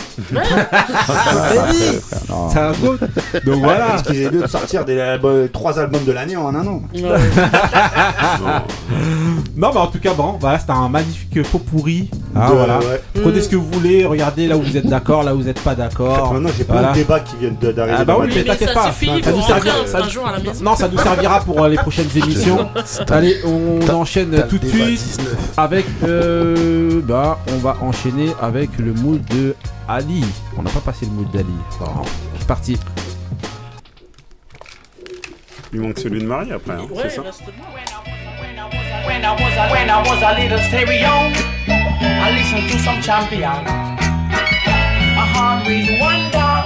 C'est 1.73 2.59
un 2.59 2.73
faute. 2.73 3.01
Donc 3.44 3.57
voilà. 3.62 3.86
Parce 3.86 4.03
qu'ils 4.03 4.23
aient 4.23 4.31
de 4.31 4.47
sortir 4.47 4.85
des 4.85 4.99
euh, 4.99 5.49
trois 5.53 5.78
albums 5.78 6.05
de 6.05 6.12
l'année 6.12 6.36
en 6.36 6.55
un 6.55 6.66
an. 6.66 6.82
Non, 9.55 9.70
mais 9.74 9.81
en 9.81 9.86
tout 9.86 9.99
cas, 10.01 10.15
bon, 10.15 10.36
voilà, 10.40 10.59
c'était 10.59 10.73
un 10.73 10.89
magnifique 10.89 11.43
pot 11.51 11.59
pourri. 11.59 12.09
hein, 12.35 12.47
voilà. 12.53 12.81
Prenez 13.23 13.40
ce 13.43 13.49
que 13.51 13.57
vous 13.57 13.69
voulez, 13.70 14.05
regardez 14.05 14.47
là 14.47 14.57
où 14.57 14.62
vous 14.62 14.77
êtes 14.77 14.86
d'accord, 14.86 15.23
là 15.23 15.35
où 15.35 15.39
vous 15.39 15.44
n'êtes 15.44 15.61
pas 15.61 15.74
d'accord. 15.74 16.32
Maintenant, 16.32 16.49
j'ai 16.57 16.65
pas 16.65 16.73
Voilà. 16.74 16.89
de 16.90 16.94
débats 16.94 17.20
qui 17.20 17.36
viennent 17.36 17.57
de- 17.61 17.70
d'arriver. 17.73 17.97
Ah 18.01 18.05
bah 18.05 18.16
oui, 18.19 18.28
mais 18.35 18.44
t'inquiète 18.44 18.73
pas. 18.73 18.90
Non, 20.62 20.74
ça 20.77 20.89
nous 20.89 20.99
servira 20.99 21.40
pour 21.40 21.62
euh, 21.62 21.69
les 21.69 21.77
prochaines 21.77 22.09
émissions. 22.16 22.66
Allez, 23.11 23.36
on 23.44 23.86
enchaîne 23.94 24.43
tout 24.49 24.59
de 24.59 24.66
suite 24.66 25.20
avec. 25.57 25.85
Euh, 26.05 27.01
bah, 27.07 27.39
on 27.53 27.59
va 27.59 27.77
enchaîner 27.82 28.32
avec 28.40 28.70
le 28.78 28.93
mood 28.94 29.20
de 29.31 29.55
Ali. 29.88 30.24
On 30.56 30.62
n'a 30.62 30.70
pas 30.70 30.80
passé 30.80 31.06
le 31.06 31.12
mood 31.12 31.30
d'Ali. 31.30 31.54
Oh. 31.80 31.84
C'est 32.38 32.46
parti. 32.46 32.78
Il 35.72 35.80
manque 35.80 35.98
celui 35.98 36.20
de 36.20 36.26
Marie 36.26 36.52
après, 36.52 36.74
hein, 36.74 36.86
ouais, 36.90 37.04
c'est 37.04 37.10
ça 37.10 37.22
When 37.22 37.32
I 39.24 39.24
a, 39.24 39.70
when 39.70 39.88
will 45.66 46.00
wonder 46.00 46.62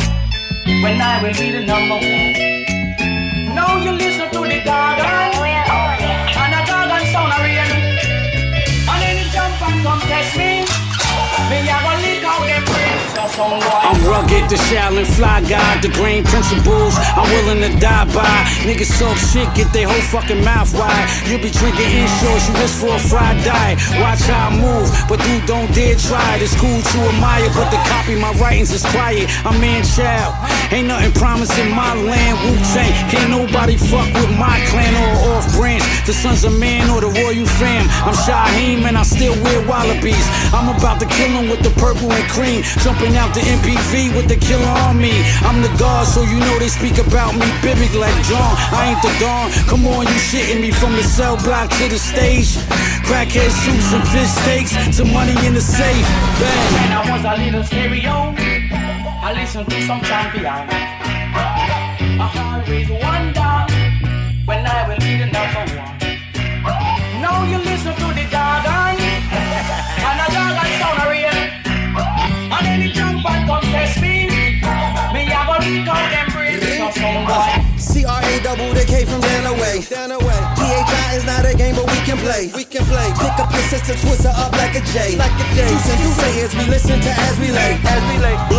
when 0.82 1.00
I 1.00 1.22
will 1.22 1.32
be 1.32 1.50
the 1.52 1.60
number 1.66 1.94
one. 1.94 2.32
Now 3.54 3.76
you 3.82 3.92
listen 3.92 4.30
to 4.30 4.40
the 4.40 4.60
garden. 4.64 5.36
I'm 13.36 14.00
rugged, 14.08 14.48
the 14.48 14.56
Shaolin 14.56 15.04
fly 15.04 15.44
guy, 15.44 15.80
the 15.84 15.92
grain 15.92 16.24
principles 16.24 16.96
I'm 17.12 17.28
willing 17.36 17.60
to 17.60 17.72
die 17.78 18.08
by. 18.16 18.36
Niggas 18.64 18.96
talk 18.98 19.16
shit, 19.18 19.44
get 19.52 19.68
their 19.76 19.86
whole 19.86 20.06
fucking 20.08 20.42
mouth 20.42 20.72
wide. 20.72 21.06
You 21.28 21.36
be 21.36 21.50
drinking 21.50 21.92
insurance, 21.92 22.48
you 22.48 22.54
wish 22.56 22.72
for 22.80 22.96
a 22.96 22.98
fried 22.98 23.36
diet. 23.44 23.76
Watch 24.00 24.24
how 24.24 24.48
I 24.48 24.56
move, 24.56 24.88
but 25.08 25.20
dude, 25.20 25.44
don't 25.44 25.68
dare 25.76 26.00
try 26.00 26.36
it. 26.36 26.42
It's 26.42 26.56
cool 26.56 26.80
to 26.80 26.98
admire, 27.12 27.52
but 27.52 27.68
the 27.68 27.76
copy 27.92 28.16
my 28.16 28.32
writings 28.40 28.72
is 28.72 28.84
quiet. 28.88 29.28
I'm 29.44 29.60
man 29.60 29.84
child. 29.84 30.32
Ain't 30.72 30.88
nothing 30.88 31.12
promising 31.12 31.70
my 31.70 31.92
land. 31.92 32.40
Wu 32.40 32.56
Tang, 32.72 32.92
can't 33.12 33.30
nobody 33.30 33.76
fuck 33.76 34.08
with 34.16 34.32
my 34.40 34.56
clan 34.72 34.96
or 34.96 35.36
off 35.36 35.44
branch. 35.52 35.84
The 36.08 36.14
sons 36.16 36.44
of 36.44 36.58
man 36.58 36.88
or 36.88 37.04
the 37.04 37.12
royal 37.20 37.44
fam. 37.60 37.84
I'm 38.00 38.16
Shaheem 38.16 38.88
and 38.88 38.96
I 38.96 39.02
still 39.02 39.36
wear 39.44 39.60
wallabies. 39.68 40.26
I'm 40.56 40.72
about 40.72 40.98
to 41.00 41.06
kill 41.06 41.26
kill 41.26 41.38
'em 41.38 41.50
with 41.50 41.62
the 41.62 41.70
purple 41.80 42.10
and 42.12 42.26
cream. 42.30 42.62
Jumping 42.84 43.16
out 43.16 43.25
the 43.34 43.40
MPV 43.40 44.14
with 44.16 44.28
the 44.28 44.36
killer 44.36 44.74
on 44.86 44.98
me. 45.00 45.22
I'm 45.42 45.62
the 45.62 45.72
god, 45.78 46.06
so 46.06 46.22
you 46.22 46.38
know 46.38 46.58
they 46.58 46.68
speak 46.68 46.98
about 46.98 47.34
me 47.34 47.46
big 47.62 47.78
like 47.94 48.16
John. 48.28 48.52
I 48.72 48.92
ain't 48.92 49.02
the 49.02 49.12
dawn. 49.18 49.50
Come 49.70 49.86
on, 49.86 50.06
you 50.06 50.18
shitting 50.28 50.60
me 50.60 50.70
from 50.70 50.92
the 50.92 51.02
cell 51.02 51.36
block 51.42 51.70
to 51.78 51.88
the 51.88 51.98
stage. 51.98 52.56
Crackhead 53.06 53.50
suits 53.50 53.92
and 53.92 54.04
fish 54.08 54.32
steaks 54.42 54.96
to 54.96 55.04
money 55.04 55.36
in 55.46 55.54
the 55.54 55.60
safe. 55.60 56.06
Bang. 56.40 56.72
When 56.74 56.92
I 56.92 57.02
was 57.10 57.24
a 57.24 57.34
little 57.44 57.64
stereo, 57.64 58.34
I 59.22 59.32
listened 59.34 59.68
to 59.70 59.82
some 59.82 60.00
champion. 60.02 60.46
I 62.18 62.30
always 62.46 62.88
wonder 62.90 63.52
when 64.46 64.66
I 64.66 64.88
will 64.88 65.05
K 78.96 79.04
from. 79.04 79.20
P-H-I 80.56 81.16
is 81.16 81.24
not 81.26 81.44
a 81.44 81.54
game, 81.54 81.74
but 81.76 81.84
we 81.84 81.98
can 82.08 82.16
play. 82.16 82.50
We 82.56 82.64
can 82.64 82.84
play. 82.86 83.08
Pick 83.20 83.36
up 83.38 83.52
your 83.52 83.62
sister, 83.68 83.92
twist 83.92 84.24
her 84.24 84.32
up 84.34 84.52
like 84.52 84.74
a 84.74 84.80
J. 84.92 85.16
Like 85.16 85.36
a 85.36 85.44
J. 85.54 85.68
Juice 85.68 86.00
Duce 86.00 86.44
as 86.44 86.54
we 86.56 86.64
listen 86.64 87.00
to 87.00 87.10
as 87.10 87.38
we 87.38 87.52
lay. 87.52 87.78
As 87.84 88.02
we 88.08 88.18
lay. 88.18 88.55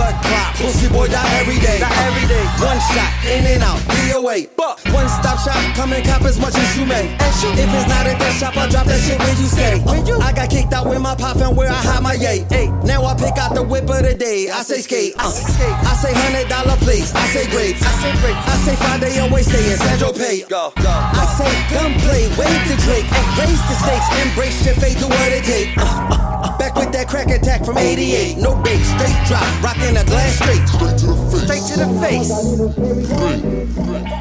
Blood. 0.68 0.74
Pussy 0.74 0.90
boy 0.90 1.08
die 1.08 1.40
every 1.40 1.60
day. 1.60 1.80
Die 1.80 2.08
every 2.08 2.28
day. 2.28 2.44
One 2.60 2.80
shot, 2.92 3.12
in 3.24 3.46
and 3.48 3.64
out, 3.64 3.80
DOA. 3.88 4.50
But 4.56 4.84
one 4.92 5.08
stop 5.08 5.40
shop, 5.40 5.56
come 5.76 5.94
and 5.94 6.06
cop 6.06 6.22
as 6.24 6.40
much 6.40 6.56
as 6.56 6.78
you 6.78 6.86
may. 6.86 7.08
If 7.16 7.70
it's 7.72 7.88
not 7.88 8.08
at 8.08 8.20
that 8.20 8.34
shop, 8.40 8.58
I'll 8.58 8.70
drop 8.70 8.86
that 8.88 9.00
shit 9.00 9.20
where 9.20 9.36
you 9.38 9.48
stay. 9.48 9.80
I 10.20 10.34
got 10.34 10.50
kicked 10.50 10.74
out 10.74 10.88
with 10.88 11.00
my 11.00 11.16
pop 11.16 11.38
and 11.38 11.56
where 11.56 11.70
I 11.70 11.76
hide 11.76 12.04
my 12.04 12.14
yay. 12.14 12.46
Hey, 12.50 12.68
now 12.84 13.06
I 13.06 13.16
pick 13.16 13.38
out 13.38 13.54
the 13.56 13.64
whip 13.64 13.90
of 13.90 14.04
the 14.04 14.14
day. 14.14 14.50
I 14.50 14.64
say 14.64 14.82
skate. 14.82 15.14
Uh. 15.18 15.30
I 15.30 15.94
say 15.96 16.14
hundred 16.14 16.50
dollar 16.50 16.76
plates. 16.78 17.14
I 17.16 17.26
say 17.28 17.48
grapes. 17.50 17.82
I 17.84 17.92
say 18.02 18.12
grapes. 18.20 18.44
I 18.48 18.56
say 18.66 18.76
five 18.76 19.00
day 19.00 19.18
away 19.20 19.44
stay 19.44 19.72
in 19.72 19.78
San 19.78 19.98
Pay. 20.14 20.42
Go, 20.50 20.74
go. 20.76 20.90
I 20.90 21.24
say 21.38 21.52
gunplay, 21.72 22.26
wave 22.38 22.64
the 22.68 22.78
Drake, 22.86 23.08
raise 23.38 23.62
the 23.70 23.76
stakes, 23.78 24.08
embrace 24.26 24.66
your 24.66 24.76
fate, 24.76 24.98
do 24.98 25.08
what 25.08 25.32
it 25.32 25.44
take. 25.44 25.78
Uh, 25.78 25.84
uh, 25.84 26.48
uh, 26.48 26.58
back 26.58 26.76
with 26.76 26.92
that 26.92 27.08
crack 27.08 27.30
attack 27.30 27.66
from 27.66 27.78
88, 27.78 28.38
no 28.38 28.56
bait, 28.64 28.82
straight 28.82 29.18
drop, 29.28 29.46
rocking 29.62 29.98
a 29.98 30.04
glass 30.06 30.40
straight, 30.40 30.57
straight 30.66 30.98
to 30.98 31.06
the 31.08 31.18
face. 31.30 31.44
Straight 31.44 31.66
to 31.70 31.76
the 31.80 31.88
face. 32.00 32.32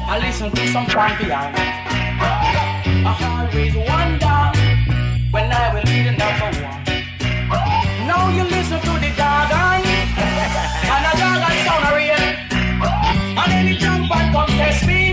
I 0.09 0.19
listen 0.19 0.51
to 0.51 0.67
some 0.71 0.85
champion. 0.87 1.31
I 1.31 3.13
always 3.27 3.75
wonder 3.75 4.37
when 5.31 5.51
I 5.51 5.73
will 5.73 5.83
be 5.83 6.03
the 6.03 6.13
number 6.15 6.49
one. 6.61 6.83
Now 8.07 8.29
you 8.29 8.43
listen 8.43 8.79
to 8.79 8.93
the 9.03 9.11
jargon, 9.15 9.83
and 10.93 11.01
the 11.05 11.11
jargon 11.17 11.55
sound 11.65 11.87
real. 11.95 12.23
And 13.37 13.51
any 13.53 13.77
jump 13.77 14.11
and 14.15 14.33
contest 14.33 14.85
me, 14.87 15.11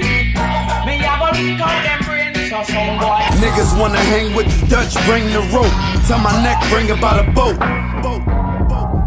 me 0.86 0.94
I 1.04 1.14
go 1.20 1.28
reach 1.38 1.60
out 1.60 1.78
them 1.84 2.00
brains, 2.06 2.50
so 2.50 2.62
some 2.70 2.98
boy. 2.98 3.22
Niggas 3.42 3.78
wanna 3.78 3.98
hang 3.98 4.34
with 4.34 4.48
the 4.60 4.66
Dutch, 4.66 4.94
bring 5.06 5.26
the 5.32 5.42
rope. 5.54 5.74
Tell 6.06 6.18
my 6.18 6.32
neck, 6.42 6.62
bring 6.70 6.90
about 6.90 7.18
a 7.26 7.30
boat. 7.32 7.58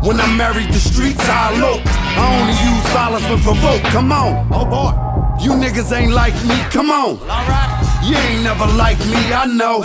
When 0.08 0.22
I 0.22 0.38
married 0.38 0.70
the 0.70 0.80
streets, 0.80 1.20
I 1.28 1.54
elope. 1.54 1.82
I 1.84 2.40
only 2.40 2.56
use 2.64 2.86
violence 2.96 3.28
when 3.28 3.44
provoked. 3.44 3.84
Come 3.92 4.14
on, 4.14 4.48
oh 4.54 4.64
boy. 4.64 4.96
You 5.44 5.52
niggas 5.52 5.92
ain't 5.92 6.14
like 6.14 6.34
me, 6.46 6.56
come 6.72 6.90
on. 6.90 7.20
alright, 7.28 7.70
You 8.08 8.16
ain't 8.16 8.42
never 8.42 8.66
like 8.80 8.98
me, 9.12 9.20
I 9.36 9.44
know. 9.52 9.84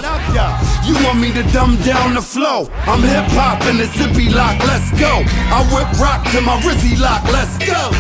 You 0.87 0.95
want 1.05 1.19
me 1.19 1.33
to 1.33 1.43
dumb 1.51 1.75
down 1.83 2.15
the 2.15 2.23
flow? 2.23 2.71
I'm 2.87 3.03
hip 3.03 3.35
hop 3.35 3.67
in 3.67 3.79
the 3.79 3.87
zippy 3.87 4.31
lock, 4.31 4.61
let's 4.61 4.93
go. 4.93 5.27
I 5.27 5.67
whip 5.75 5.91
rock 5.99 6.23
to 6.31 6.41
my 6.41 6.55
rizzy 6.63 6.95
lock, 7.01 7.25
let's 7.35 7.59
go. 7.67 7.91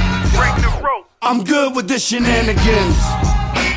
I'm 1.23 1.43
good 1.43 1.75
with 1.75 1.89
the 1.89 1.99
shenanigans. 1.99 3.32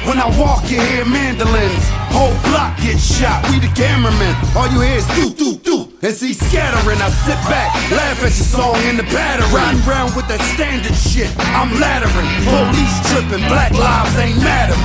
When 0.06 0.19
I 0.19 0.30
walk, 0.38 0.69
you 0.69 0.80
hear 0.80 1.03
mandolins. 1.03 1.82
Whole 2.14 2.38
block 2.45 2.77
get 2.77 2.99
shot, 2.99 3.41
we 3.49 3.57
the 3.57 3.73
cameramen. 3.73 4.36
All 4.56 4.69
you 4.69 4.82
hear 4.82 5.02
is 5.02 5.07
doo 5.18 5.34
doo 5.34 5.57
doo. 5.57 5.90
And 6.03 6.14
see 6.14 6.34
scattering, 6.34 7.02
I 7.02 7.10
sit 7.26 7.41
back, 7.49 7.73
laugh 7.90 8.22
at 8.22 8.38
your 8.38 8.45
song 8.45 8.77
in 8.86 8.98
the 8.98 9.03
pattern. 9.03 9.49
Riding 9.52 9.82
round 9.82 10.15
with 10.15 10.27
that 10.27 10.41
standard 10.53 10.94
shit, 10.94 11.34
I'm 11.57 11.73
laddering. 11.82 12.30
Police 12.45 12.98
tripping, 13.10 13.45
black 13.49 13.72
lives 13.73 14.15
ain't 14.18 14.38
mattering. 14.45 14.80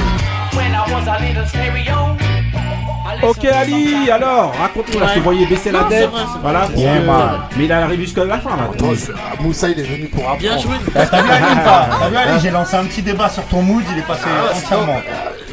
When 0.57 0.75
I 0.75 0.89
was 0.91 1.07
a 1.07 1.17
little 1.21 1.47
stereo. 1.47 2.30
Ok 3.23 3.45
Ali, 3.45 4.11
alors 4.11 4.55
raconte-nous 4.59 4.99
là, 5.01 5.07
je 5.11 5.19
te 5.19 5.25
voyais 5.25 5.47
baisser 5.47 5.71
la 5.71 5.85
tête, 5.85 6.09
voilà. 6.43 6.69
Yeah, 6.75 6.95
euh, 6.97 7.07
man. 7.07 7.41
mais 7.57 7.65
il 7.67 7.73
arrive 7.73 8.01
jusqu'à 8.01 8.25
la 8.25 8.39
fin 8.39 8.51
là. 8.57 8.71
Moussa 9.41 9.69
il 9.69 9.79
est 9.79 9.83
venu 9.83 10.07
pour 10.07 10.23
apprendre. 10.23 10.41
Bien 10.41 10.59
joué. 10.59 10.75
T'as 10.95 11.23
vu 11.23 11.31
Ali 11.31 11.45
ou 11.53 11.65
pas 11.65 11.89
T'as 12.01 12.09
vu 12.09 12.17
Ali 12.17 12.31
Ah. 12.35 12.39
J'ai 12.43 12.51
lancé 12.51 12.77
un 12.77 12.85
petit 12.85 13.03
débat 13.03 13.29
sur 13.29 13.45
ton 13.45 13.63
mood, 13.63 13.85
il 13.93 13.99
est 13.99 14.07
passé 14.07 14.25
Ah, 14.27 14.55
entièrement. 14.57 14.97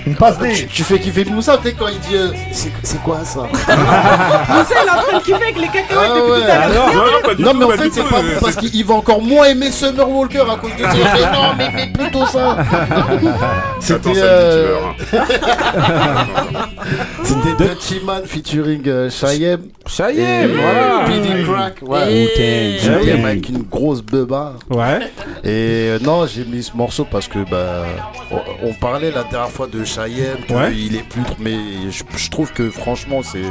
Une 0.08 0.16
passe 0.16 0.38
Tu, 0.40 0.44
D. 0.64 0.68
tu 0.72 0.84
fais 0.84 1.00
kiffer 1.00 1.26
Moussa 1.26 1.58
peut-être 1.58 1.78
quand 1.78 1.88
il 1.90 2.00
dit 2.00 2.16
euh, 2.16 2.30
c'est 2.54 2.72
c'est 2.82 3.02
quoi 3.04 3.20
ça 3.26 3.42
Moussa, 3.42 4.74
il 4.82 4.88
est 4.88 4.90
en 4.90 5.02
train 5.04 5.18
de 5.18 5.24
kiffer 5.24 5.34
avec 5.44 5.58
les 5.58 5.68
cacahuètes 5.68 5.90
Ah 5.98 6.16
depuis 6.16 6.32
ouais, 6.32 6.40
tout 6.40 6.52
à 6.52 6.68
l'heure. 6.70 6.88
alors 6.88 7.40
Non, 7.40 7.54
mais 7.54 7.66
en 7.66 7.70
fait, 7.78 7.90
c'est 7.92 8.04
pas 8.04 8.22
bon 8.22 8.40
parce 8.42 8.56
qu'il 8.56 8.86
va 8.86 8.94
encore 8.96 9.22
moins 9.22 9.46
aimer 9.48 9.70
Summer 9.70 10.10
Walker 10.10 10.44
à 10.50 10.56
cause 10.56 10.72
de 10.78 10.84
ça. 10.84 10.90
Mais 10.94 11.32
non, 11.34 11.54
mais, 11.58 11.70
mais 11.76 11.88
plutôt 11.92 12.26
ça. 12.26 12.58
C'était. 13.82 14.14
euh, 14.16 14.78
C'était 17.24 17.56
Dutchy 17.64 18.00
Man 18.06 18.24
featuring 18.26 18.82
euh. 18.88 19.10
Cheyenne, 19.10 19.60
Et, 20.18 20.48
voilà. 20.48 21.04
P. 21.06 21.20
Diddy 21.20 21.44
Crack, 21.44 21.76
ouais. 21.82 23.24
Avec 23.26 23.50
une 23.50 23.64
grosse 23.64 24.02
beba. 24.02 24.54
Ouais. 24.70 25.00
Et 25.44 25.90
euh, 25.90 26.00
non, 26.02 26.26
j'ai 26.26 26.46
mis 26.46 26.64
ce 26.64 26.76
morceau 26.76 27.06
parce 27.10 27.28
que 27.28 27.40
bah, 27.50 27.84
on, 28.32 28.70
on 28.70 28.74
parlait 28.74 29.12
la 29.12 29.24
dernière 29.24 29.50
fois 29.52 29.68
de 29.68 29.84
Cheyenne, 29.98 30.38
qu'il 30.46 30.56
Ouais. 30.56 31.00
est 31.00 31.04
plus. 31.10 31.22
Mais 31.40 31.56
je, 31.90 32.04
je 32.16 32.30
trouve 32.30 32.52
que 32.54 32.70
franchement, 32.70 33.22
c'est. 33.24 33.42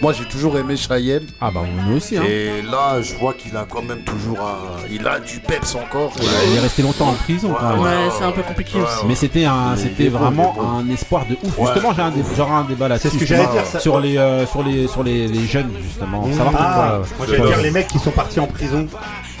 Moi, 0.00 0.12
j'ai 0.14 0.24
toujours 0.24 0.56
aimé 0.58 0.76
Cheyenne. 0.76 1.24
Ah 1.40 1.50
bah, 1.52 1.60
nous 1.86 1.96
aussi. 1.96 2.16
Hein. 2.16 2.22
Et 2.26 2.62
là, 2.62 3.02
je 3.02 3.14
vois 3.14 3.34
qu'il 3.34 3.54
a 3.56 3.66
quand 3.68 3.82
même 3.82 4.02
toujours 4.04 4.40
un. 4.40 4.86
Il 4.90 5.06
a 5.06 5.20
du 5.20 5.40
peps 5.40 5.74
encore. 5.74 6.12
Il 6.50 6.56
est 6.56 6.60
resté 6.60 6.82
longtemps 6.82 7.08
en 7.08 7.12
prison. 7.14 7.50
Ouais, 7.50 8.08
c'est 8.18 8.24
un 8.24 8.32
peu 8.32 8.42
compliqué 8.42 8.78
aussi. 8.80 9.06
Mais 9.06 9.14
c'était 9.14 9.44
un, 9.44 9.76
c'était 9.76 10.08
vraiment 10.08 10.54
bon. 10.56 10.68
un 10.78 10.90
espoir 10.90 11.26
de 11.26 11.36
ouf. 11.42 11.58
Ouais. 11.58 11.66
Justement, 11.66 11.92
j'ai 11.94 12.02
un, 12.02 12.10
dé- 12.10 12.22
j'aurai 12.36 12.52
un 12.52 12.64
débat 12.64 12.88
là-dessus. 12.88 13.08
C'est 13.08 13.14
ce 13.14 13.20
que 13.20 13.26
j'allais 13.26 13.46
dire, 13.48 13.66
ça- 13.66 13.80
Sur 13.80 14.00
les, 14.00 14.16
euh, 14.16 14.46
sur 14.46 14.62
les, 14.62 14.86
sur 14.88 15.02
les, 15.02 15.28
les 15.28 15.46
jeunes 15.46 15.70
justement. 15.82 16.24
Savoir 16.32 16.54
Ah, 16.56 16.98
pourquoi. 17.02 17.16
moi 17.18 17.26
j'allais 17.28 17.38
le- 17.42 17.48
dire 17.48 17.62
les 17.62 17.70
mecs 17.70 17.88
qui 17.88 17.98
sont 17.98 18.10
partis 18.10 18.40
en 18.40 18.46
prison. 18.46 18.86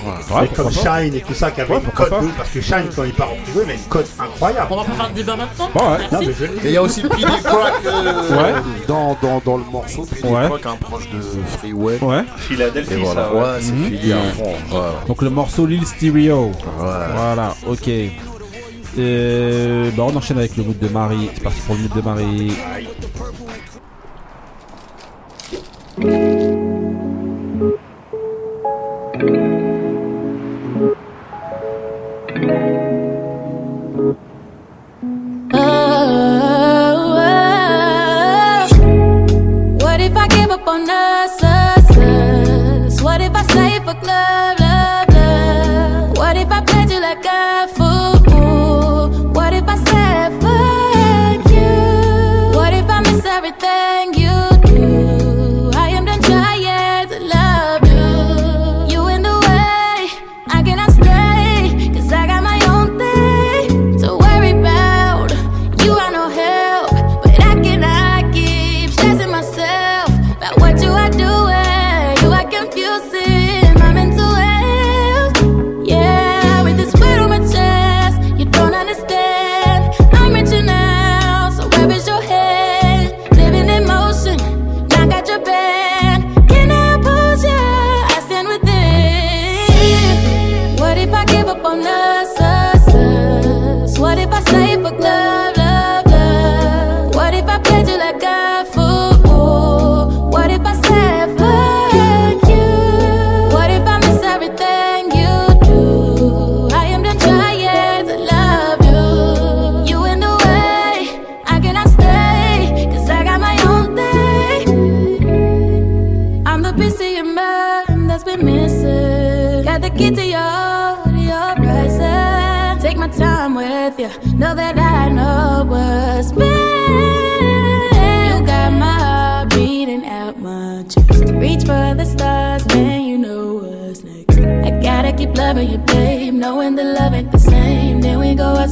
Ouais, 0.04 0.44
Et 0.44 0.48
comme. 0.48 0.70
Shine 0.70 1.14
et 1.14 1.20
tout 1.20 1.34
ça, 1.34 1.50
qui 1.50 1.60
avaient 1.60 1.74
Ouais, 1.74 1.80
une 1.84 1.90
pas. 1.90 2.04
de- 2.20 2.26
Parce 2.36 2.50
que 2.50 2.60
Shine, 2.60 2.84
quand 2.94 3.04
il 3.04 3.12
part 3.12 3.30
en 3.32 3.36
prison, 3.36 3.60
il 3.64 3.70
a 3.70 3.74
une 3.74 3.80
cote 3.88 4.06
incroyable. 4.18 4.66
On 4.70 4.76
va 4.76 4.84
pas 4.84 4.92
faire 4.92 5.08
de 5.10 5.14
débat 5.14 5.36
maintenant 5.36 5.70
Bon, 5.74 5.80
ouais. 5.92 5.98
Non, 6.12 6.18
mais 6.20 6.32
je 6.38 6.44
Et 6.44 6.50
il 6.64 6.70
y 6.72 6.76
a 6.76 6.82
aussi 6.82 7.02
P.D. 7.02 7.22
Crack 7.42 7.72
euh, 7.86 8.30
Ouais. 8.30 8.54
dans, 8.88 9.16
dans, 9.22 9.40
dans 9.44 9.56
le 9.56 9.64
morceau. 9.64 10.04
P.D. 10.04 10.28
Ouais. 10.28 10.48
Crack, 10.48 10.66
un 10.66 10.76
proche 10.76 11.08
de 11.10 11.20
Freeway. 11.58 11.98
Ouais. 12.02 12.24
Philadelphie, 12.36 12.94
Et 12.94 12.96
voilà, 12.96 13.24
ça, 13.24 13.34
ouais. 13.34 13.40
ouais, 13.40 13.46
c'est 13.60 13.72
Mhm. 13.72 13.84
Philly 13.86 14.12
à 14.12 14.16
fond. 14.34 14.44
ouais. 14.44 14.80
Donc 15.08 15.22
le 15.22 15.30
morceau 15.30 15.66
Lil 15.66 15.86
Stereo. 15.86 16.52
Voilà, 16.78 17.54
ok. 17.68 17.90
Euh, 18.98 19.88
bah 19.96 20.02
on 20.08 20.16
enchaîne 20.16 20.38
avec 20.38 20.56
le 20.56 20.64
mood 20.64 20.78
de 20.78 20.88
Marie. 20.88 21.30
C'est 21.34 21.42
parti 21.44 21.60
pour 21.60 21.76
le 21.76 21.82
mood 21.82 21.92
de 21.94 22.00
Marie. 22.02 22.52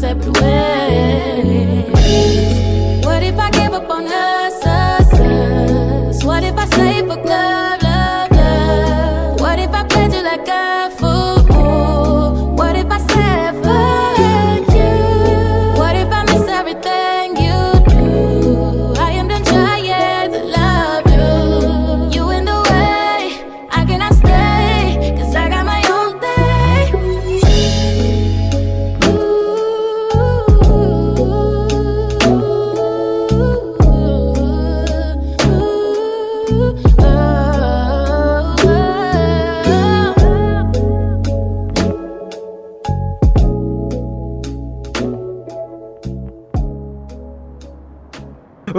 Separate 0.09 0.41
ways. 0.41 1.98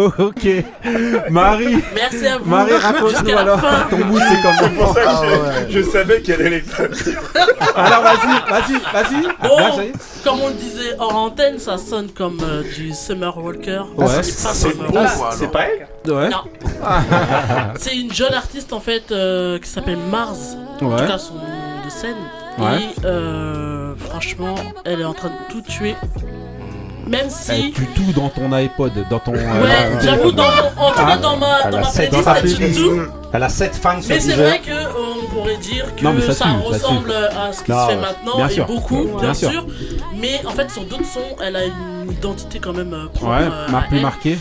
ok. 0.20 0.48
Marie. 1.30 1.84
Merci 1.96 2.28
à 2.28 2.38
vous. 2.38 2.50
Marie, 2.50 2.74
raconte-nous 2.76 3.10
Jusqu'à 3.10 3.36
la 3.36 3.42
alors. 3.42 3.60
fin. 3.60 3.88
Ton 3.90 3.98
mood, 4.06 4.22
c'est 4.30 4.42
pour 4.76 4.94
ça 4.94 5.02
que 5.02 5.08
Ah, 5.08 5.22
je, 5.24 5.30
ouais. 5.30 5.66
je 5.70 5.82
savais 5.90 6.22
qu'elle 6.22 6.42
allait. 6.46 6.64
Alors, 7.76 8.02
vas-y, 8.04 8.50
vas-y, 8.50 8.74
vas-y. 8.94 9.24
Bon, 9.48 9.58
Là, 9.58 9.84
comme 10.24 10.42
on 10.42 10.48
le 10.48 10.54
disait 10.54 10.96
hors 11.00 11.16
antenne, 11.16 11.60
ça 11.60 11.78
sonne 11.78 12.10
comme 12.12 12.40
euh, 12.44 12.64
du 12.76 12.94
Summer 12.94 13.38
Walker. 13.38 13.82
Ouais. 13.98 14.08
C'est 14.24 14.44
pas 14.44 14.54
C'est 14.54 15.50
elle 15.56 15.88
Ouais. 16.14 16.30
Non. 16.30 16.44
c'est 17.78 17.96
une 17.96 18.12
jeune 18.14 18.34
artiste 18.34 18.74
en 18.74 18.80
fait 18.80 19.12
euh, 19.12 19.60
qui 19.60 19.70
s'appelle 19.70 19.98
Mars. 20.12 20.56
En 20.82 20.86
Ouais. 20.86 20.98
tout 20.98 21.08
cas, 21.08 21.18
son 21.18 21.34
nom 21.36 21.42
de 21.86 21.90
scène. 21.90 22.16
Ouais. 22.58 22.78
Et 22.82 23.06
euh, 23.06 23.94
franchement, 24.10 24.56
elle 24.86 25.02
est 25.02 25.06
en 25.06 25.14
train 25.14 25.30
de 25.30 25.54
tout 25.54 25.62
tuer. 25.62 25.96
Même 27.10 27.22
Elle 27.26 27.32
si. 27.32 27.72
tue 27.72 27.88
tout 27.88 28.12
dans 28.16 28.30
ton 28.30 28.52
iPod, 28.54 28.92
dans 29.10 29.20
ton. 29.20 29.32
Ouais, 29.34 29.40
euh, 29.42 30.00
j'avoue, 30.02 30.32
dans 30.32 30.44
en 30.44 30.90
tout 30.92 30.96
cas, 30.96 31.06
Ah. 31.14 31.18
dans 31.18 31.38
ma, 31.38 31.48
Elle 31.66 31.72
dans 31.72 31.78
a 31.78 31.82
ma 31.82 31.88
sept- 31.88 32.10
playlist, 32.12 32.58
playlist. 32.58 32.80
tout. 32.80 33.00
Elle 33.32 33.44
a 33.44 33.50
7 33.50 33.76
fans 33.76 34.02
sur 34.02 34.10
Mais 34.16 34.20
c'est 34.20 34.34
vrai 34.34 34.60
que 34.60 34.72
euh, 34.72 34.86
on 35.22 35.26
pourrait 35.34 35.58
dire 35.58 35.96
que 35.96 36.04
Non, 36.04 36.20
ça 36.20 36.34
ça, 36.34 36.46
tue, 36.46 36.50
ça 36.52 36.58
ressemble 36.68 37.12
à 37.14 37.54
ce 37.54 37.64
qui 37.64 37.72
Non, 37.72 37.78
se 37.86 37.90
fait 37.92 37.96
ouais. 37.96 38.02
maintenant 38.02 38.36
Bien 38.38 38.48
et 38.48 38.52
sûr. 38.54 38.66
beaucoup, 38.66 39.04
bien, 39.04 39.18
Bien 39.22 39.34
sûr. 39.36 39.52
sûr. 39.52 39.66
Mais 40.16 40.42
en 40.48 40.50
fait, 40.52 40.72
sur 40.72 40.84
d'autres 40.86 41.06
sons, 41.06 41.36
elle 41.44 41.56
a 41.56 41.66
une 41.66 42.12
identité 42.12 42.60
quand 42.60 42.74
même 42.74 42.92
euh, 42.94 43.06
propre. 43.14 43.32
Ouais, 43.32 43.48
euh, 43.52 43.68
plus 43.88 44.00
marquée. 44.00 44.38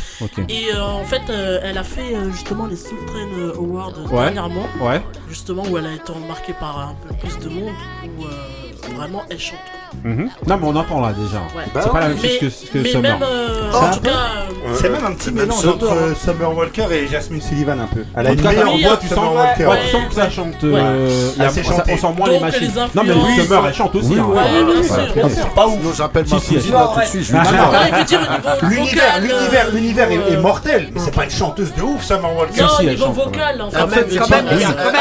Et 0.48 0.74
euh, 0.74 0.82
en 0.82 1.04
fait, 1.04 1.20
euh, 1.28 1.60
elle 1.62 1.76
a 1.76 1.84
fait 1.84 2.16
justement 2.32 2.66
les 2.66 2.76
Soul 2.76 2.98
Train 3.06 3.58
Awards 3.58 3.92
Ouais. 4.10 4.24
dernièrement. 4.24 4.66
Ouais. 4.80 5.02
Justement, 5.28 5.64
où 5.70 5.76
elle 5.76 5.86
a 5.86 5.92
été 5.92 6.10
remarquée 6.12 6.54
par 6.58 6.78
un 6.78 6.94
peu 7.06 7.14
plus 7.14 7.38
de 7.44 7.50
monde, 7.50 7.72
où 8.18 8.24
euh, 8.24 8.28
vraiment 8.94 9.22
elle 9.30 9.38
chante. 9.38 9.58
Mhm. 10.04 10.30
Non, 10.46 10.56
mais 10.58 10.66
on 10.66 10.76
entend 10.76 11.00
là 11.00 11.12
déjà. 11.12 11.38
Ouais. 11.56 11.64
C'est 11.82 11.90
pas 11.90 12.00
la 12.00 12.08
même 12.08 12.18
Mais- 12.22 12.28
chose 12.28 12.38
que, 12.38 12.50
ce 12.50 12.66
que 12.70 12.78
mais 12.78 12.88
Summer. 12.90 13.18
même, 13.18 13.22
euh, 13.28 13.72
en 13.72 13.90
tout 13.94 14.00
cas, 14.00 14.10
euh, 14.10 14.37
C'est 14.80 14.88
même 14.90 15.04
un 15.04 15.12
petit 15.12 15.30
mélange 15.32 15.66
entre 15.66 15.92
euh, 15.92 16.14
Summer 16.14 16.56
Walker 16.56 16.86
et 16.92 17.06
Jasmine 17.08 17.40
Sullivan 17.40 17.80
un 17.80 17.86
peu. 17.86 18.04
Elle 18.16 18.26
a 18.26 18.30
En 18.30 18.32
une 18.34 18.42
meilleure 18.42 18.76
voix 18.78 18.96
que 18.96 19.00
tu 19.02 19.08
Summer 19.08 19.24
sens, 19.24 19.34
Walker. 19.36 19.80
tu 19.84 19.90
sens 19.90 20.02
que 20.08 20.14
ça 20.14 20.30
chante. 20.30 20.64
euh, 20.64 21.30
on 21.38 21.96
sent 21.96 22.06
moins 22.16 22.28
les 22.30 22.40
machines. 22.40 22.72
Non, 22.94 23.02
mais 23.04 23.42
Summer, 23.42 23.66
elle 23.66 23.74
chante 23.74 23.94
aussi. 23.94 24.14
Hein. 24.18 25.28
sûr. 25.28 25.48
Pas 25.54 25.66
ouf. 25.66 25.96
J'appelle 25.96 26.24
ma 26.30 26.38
si, 26.40 26.54
cousine 26.54 26.72
là 26.72 26.90
tout 26.94 27.00
de 27.18 27.22
suite. 27.22 27.36
Ah, 27.36 28.56
L'univers, 28.62 29.20
l'univers, 29.20 29.66
euh, 29.66 29.70
l'univers 29.72 30.10
est, 30.10 30.14
est 30.14 30.36
euh, 30.36 30.40
mortel, 30.40 30.88
mais 30.94 31.00
c'est 31.00 31.14
pas 31.14 31.24
une 31.24 31.30
chanteuse 31.30 31.72
de 31.74 31.82
ouf, 31.82 32.02
Summer 32.04 32.36
Walker. 32.36 32.60
Non, 32.62 32.68
si, 32.78 32.86
elle 32.86 32.90
niveau 32.94 33.10
vocal, 33.12 33.62
en 33.62 33.70
fait, 33.70 34.18
Quand 34.18 34.28
même, 34.30 34.46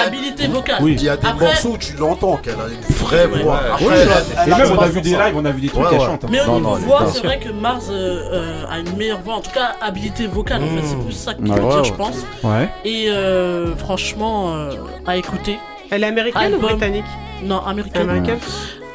habilité 0.05 0.47
vocale. 0.47 0.77
Il 0.87 1.03
y 1.03 1.09
a 1.09 1.17
des 1.17 1.27
morceaux 1.39 1.69
où 1.69 1.77
tu 1.77 1.93
l'entends 1.97 2.37
qu'elle 2.37 2.53
a 2.53 2.67
une 2.69 2.95
vraie 2.95 3.27
voix. 3.27 3.59
Elle- 3.79 4.47
et 4.51 4.55
même 4.55 4.71
on 4.77 4.81
a 4.81 4.87
vu 4.87 5.01
des 5.01 5.09
lives, 5.11 5.33
on 5.35 5.45
a 5.45 5.51
vu 5.51 5.61
des 5.61 5.69
trucs 5.69 5.89
qu'elle 5.89 5.99
chante. 5.99 6.23
hein. 6.23 6.27
Mais 6.29 6.41
au 6.41 6.55
niveau 6.59 6.75
voix, 6.77 7.05
c'est 7.13 7.23
vrai 7.25 7.39
que 7.39 7.49
Mars 7.49 7.85
euh, 7.89 8.21
euh, 8.33 8.63
a 8.71 8.79
une 8.79 8.95
meilleure 8.97 9.19
voix, 9.21 9.35
en 9.35 9.41
tout 9.41 9.51
cas 9.51 9.66
habilité 9.81 10.27
vocale 10.27 10.63
en 10.63 10.67
fait, 10.67 10.83
c'est 10.85 10.99
plus 11.03 11.11
ça 11.13 11.33
qu'il 11.33 11.49
Ouais. 11.49 11.55
veut 11.59 11.63
Ouais, 11.65 11.69
dire, 11.69 11.81
ouais. 11.81 11.87
je 11.87 11.93
pense. 11.93 12.17
Ouais. 12.43 12.69
Et 12.85 13.09
euh, 13.09 13.75
franchement, 13.75 14.55
euh, 14.55 14.71
à 15.05 15.17
écouter. 15.17 15.57
Elle 15.89 16.03
est 16.03 16.07
américaine 16.07 16.51
ou 16.53 16.55
Album. 16.55 16.69
britannique 16.71 17.05
Non, 17.43 17.59
américaine. 17.65 18.09
Américaine 18.09 18.39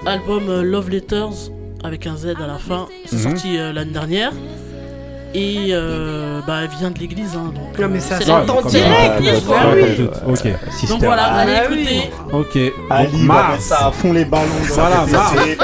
Album 0.07 0.49
euh, 0.49 0.62
Love 0.62 0.90
Letters 0.90 1.51
avec 1.85 2.07
un 2.07 2.16
Z 2.16 2.35
à 2.43 2.47
la 2.47 2.59
fin, 2.59 2.86
c'est 3.07 3.16
Mhm. 3.16 3.23
sorti 3.23 3.59
euh, 3.59 3.73
l'année 3.73 3.93
dernière. 3.93 4.32
Et 5.35 5.69
euh, 5.71 6.41
bah, 6.47 6.57
elle 6.63 6.69
vient 6.79 6.91
de 6.91 6.99
l'église, 6.99 7.31
hein, 7.35 7.53
donc. 7.55 7.79
Non, 7.79 7.89
mais 7.89 7.99
euh, 7.99 8.01
ça 8.03 8.17
c'est 8.19 8.27
s'entend 8.27 8.61
la- 8.63 8.71
direct. 8.71 9.23
Ah. 9.51 9.65
Ok. 10.29 10.89
Donc 10.89 11.03
voilà, 11.03 11.25
allez 11.25 11.55
Ah 11.57 11.63
oui. 11.71 11.81
écouter. 11.81 12.11
Ok. 12.33 12.73
Ali 12.91 13.23
Mars. 13.23 13.61
ça 13.61 13.87
à 13.87 13.91
fond 13.93 14.13
les 14.13 14.27
ballons. 14.27 14.43
Voilà. 14.69 15.07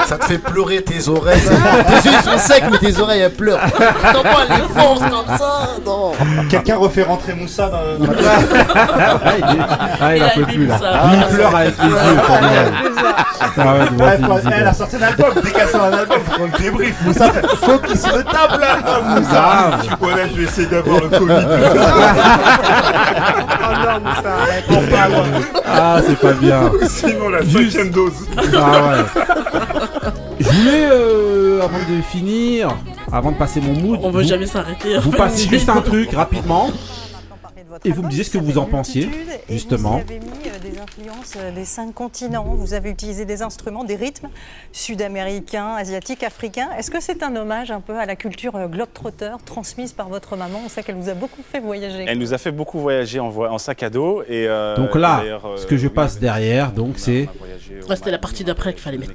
Ça 0.06 0.16
te 0.16 0.24
fait 0.24 0.38
pleurer 0.38 0.82
tes 0.82 1.06
oreilles. 1.10 1.40
tes 1.86 2.08
yeux 2.08 2.16
ils 2.18 2.30
sont 2.30 2.38
secs, 2.38 2.64
mais 2.70 2.78
tes 2.78 2.98
oreilles 2.98 3.20
elles 3.20 3.32
pleurent. 3.34 3.60
Les 3.62 5.00
comme 5.10 5.36
ça 5.36 5.68
Non. 5.84 6.12
Quelqu'un 6.48 6.76
refait 6.78 7.02
rentrer 7.02 7.34
Moussa 7.34 7.68
dans 7.68 8.06
dans 8.06 8.12
la 8.12 8.18
Ah, 8.90 9.36
il 9.36 9.44
ah, 10.00 10.16
il 10.16 10.18
Il 10.18 10.22
en 10.22 10.26
a 10.26 10.30
peut 10.30 10.42
plus 10.44 10.66
là. 10.66 10.78
il 11.12 11.34
pleure 11.36 11.56
avec 11.56 11.74
les 11.82 11.88
yeux. 11.88 11.96
Elle 14.56 14.66
a 14.66 14.72
sorti 14.72 14.96
un 14.96 15.02
album, 15.02 15.32
dès 15.42 15.50
qu'elle 15.50 15.68
sort 15.68 15.82
un 15.84 15.92
album, 15.92 16.18
faut 16.24 16.36
qu'on 16.38 16.44
le 16.46 16.58
débriefe. 16.62 16.96
Moussa 17.04 17.30
faut 17.62 17.78
qu'il 17.78 17.98
se 17.98 18.08
tape 18.08 18.60
Moussa. 19.04 19.57
Grave. 19.58 19.86
Tu 19.88 19.96
connais, 19.96 20.28
je 20.30 20.34
vais 20.36 20.42
essayer 20.44 20.66
d'avoir 20.68 21.00
le 21.02 21.08
Covid. 21.08 21.46
Oh 23.70 23.74
non, 23.74 24.00
mais 24.04 24.22
ça 24.22 24.32
arrête. 24.34 24.64
Ah, 25.66 26.00
c'est 26.06 26.18
pas 26.18 26.32
bien. 26.32 26.70
Sinon, 26.88 27.28
la 27.28 27.42
Juste. 27.42 27.72
cinquième 27.72 27.90
dose. 27.90 28.12
Ah 28.56 28.88
ouais. 28.88 29.22
Je 30.40 30.48
voulais, 30.48 30.88
euh, 30.90 31.60
avant 31.62 31.78
de 31.78 32.02
finir, 32.02 32.68
avant 33.12 33.32
de 33.32 33.36
passer 33.36 33.60
mon 33.60 33.72
mood, 33.74 33.98
On 34.02 34.10
veut 34.10 34.22
vous, 34.22 34.28
jamais 34.28 34.46
s'arrêter. 34.46 34.98
vous 34.98 35.10
passez 35.10 35.48
juste 35.48 35.68
un 35.68 35.80
truc 35.80 36.12
rapidement. 36.14 36.70
Et 37.84 37.92
vous 37.92 38.02
me 38.02 38.08
disiez 38.08 38.24
ce 38.24 38.30
que 38.30 38.38
vous 38.38 38.58
en 38.58 38.66
pensiez, 38.66 39.08
justement. 39.48 39.96
Vous 39.98 40.12
avez 40.12 40.20
mis 40.20 40.26
euh, 40.46 40.58
des 40.70 40.78
influences 40.78 41.34
euh, 41.36 41.52
des 41.52 41.64
cinq 41.64 41.94
continents, 41.94 42.44
vous 42.44 42.74
avez 42.74 42.90
utilisé 42.90 43.24
des 43.24 43.42
instruments, 43.42 43.84
des 43.84 43.96
rythmes 43.96 44.28
sud-américains, 44.72 45.74
asiatiques, 45.76 46.22
africains. 46.22 46.68
Est-ce 46.78 46.90
que 46.90 47.00
c'est 47.00 47.22
un 47.22 47.34
hommage 47.36 47.70
un 47.70 47.80
peu 47.80 47.98
à 47.98 48.06
la 48.06 48.16
culture 48.16 48.56
euh, 48.56 48.66
globe-trotter 48.66 49.32
transmise 49.44 49.92
par 49.92 50.08
votre 50.08 50.36
maman? 50.36 50.60
On 50.64 50.68
sait 50.68 50.82
qu'elle 50.82 50.96
vous 50.96 51.08
a 51.08 51.14
beaucoup 51.14 51.42
fait 51.42 51.60
voyager. 51.60 52.04
Elle 52.08 52.18
nous 52.18 52.34
a 52.34 52.38
fait 52.38 52.52
beaucoup 52.52 52.78
voyager 52.78 53.20
en, 53.20 53.58
sac 53.58 53.82
à 53.82 53.90
dos. 53.90 54.22
Et, 54.22 54.46
euh, 54.48 54.76
Donc 54.76 54.94
là, 54.94 55.22
euh, 55.24 55.56
ce 55.56 55.66
que 55.66 55.76
je 55.76 55.86
oui, 55.88 55.92
passe 55.94 56.18
derrière, 56.18 56.72
donc 56.72 56.94
c'est 56.96 57.28
Ouais, 57.88 57.96
c'était 57.96 58.10
la 58.10 58.18
partie 58.18 58.44
d'après 58.44 58.72
qu'il 58.72 58.82
fallait 58.82 58.98
mettre. 58.98 59.14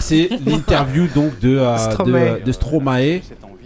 c'est 0.00 0.28
l'interview 0.46 1.06
donc 1.14 1.38
de 1.40 1.56
euh, 1.56 1.76
Stromae. 1.78 2.40
de, 2.40 2.44
de 2.44 2.52
Stromae 2.52 3.20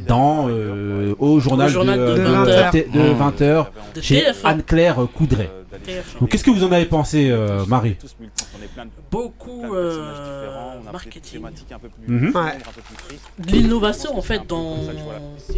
dans 0.06 0.48
euh, 0.48 1.14
au 1.18 1.38
journal, 1.40 1.68
Au 1.68 1.72
journal 1.72 1.98
de, 1.98 2.04
de 2.06 2.14
de 2.16 2.22
20 2.22 2.70
T- 2.70 2.88
de 2.92 3.00
20h 3.00 3.66
De 3.94 4.00
chez 4.00 4.20
TF1. 4.22 4.34
Anne-Claire 4.44 4.96
Coudray. 5.14 5.48
TF1. 5.86 6.20
Donc 6.20 6.30
qu'est-ce 6.30 6.44
que 6.44 6.50
vous 6.50 6.64
en 6.64 6.72
avez 6.72 6.86
pensé, 6.86 7.28
euh, 7.30 7.64
Marie 7.66 7.96
Beaucoup 9.10 9.74
euh, 9.74 10.80
marketing. 10.92 11.42
Mhm. 12.08 12.32
Ouais. 12.34 12.58
de 13.38 13.52
l'innovation 13.52 14.16
en 14.16 14.22
fait 14.22 14.42
dans 14.48 14.76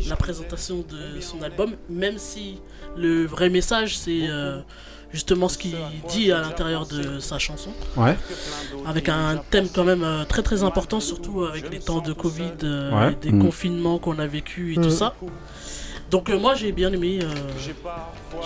la 0.08 0.16
présentation 0.16 0.78
de 0.88 1.20
son 1.20 1.42
album, 1.42 1.72
même 1.88 2.18
si 2.18 2.58
le 2.96 3.24
vrai 3.26 3.48
message 3.50 3.96
c'est 3.98 4.28
euh, 4.28 4.60
justement 5.12 5.48
ce 5.48 5.58
qu'il 5.58 5.74
dit 6.10 6.30
à 6.32 6.40
l'intérieur 6.40 6.86
de 6.86 7.18
sa 7.20 7.38
chanson. 7.38 7.70
Ouais. 7.96 8.16
Avec 8.86 9.08
un 9.08 9.38
thème 9.50 9.68
quand 9.74 9.84
même 9.84 10.02
euh, 10.04 10.24
très 10.24 10.42
très 10.42 10.62
important, 10.62 11.00
surtout 11.00 11.44
avec 11.44 11.70
les 11.70 11.78
temps 11.80 12.00
de 12.00 12.12
Covid, 12.12 12.52
euh, 12.64 12.92
Ouais. 12.92 13.12
et 13.12 13.16
des 13.16 13.32
Mm. 13.32 13.42
confinements 13.42 13.98
qu'on 13.98 14.18
a 14.18 14.26
vécu 14.26 14.74
et 14.74 14.78
Mm. 14.78 14.82
tout 14.82 14.90
ça. 14.90 15.14
Donc 16.10 16.30
euh, 16.30 16.38
moi 16.38 16.54
j'ai 16.54 16.72
bien 16.72 16.90
aimé, 16.90 17.18
euh, 17.22 17.26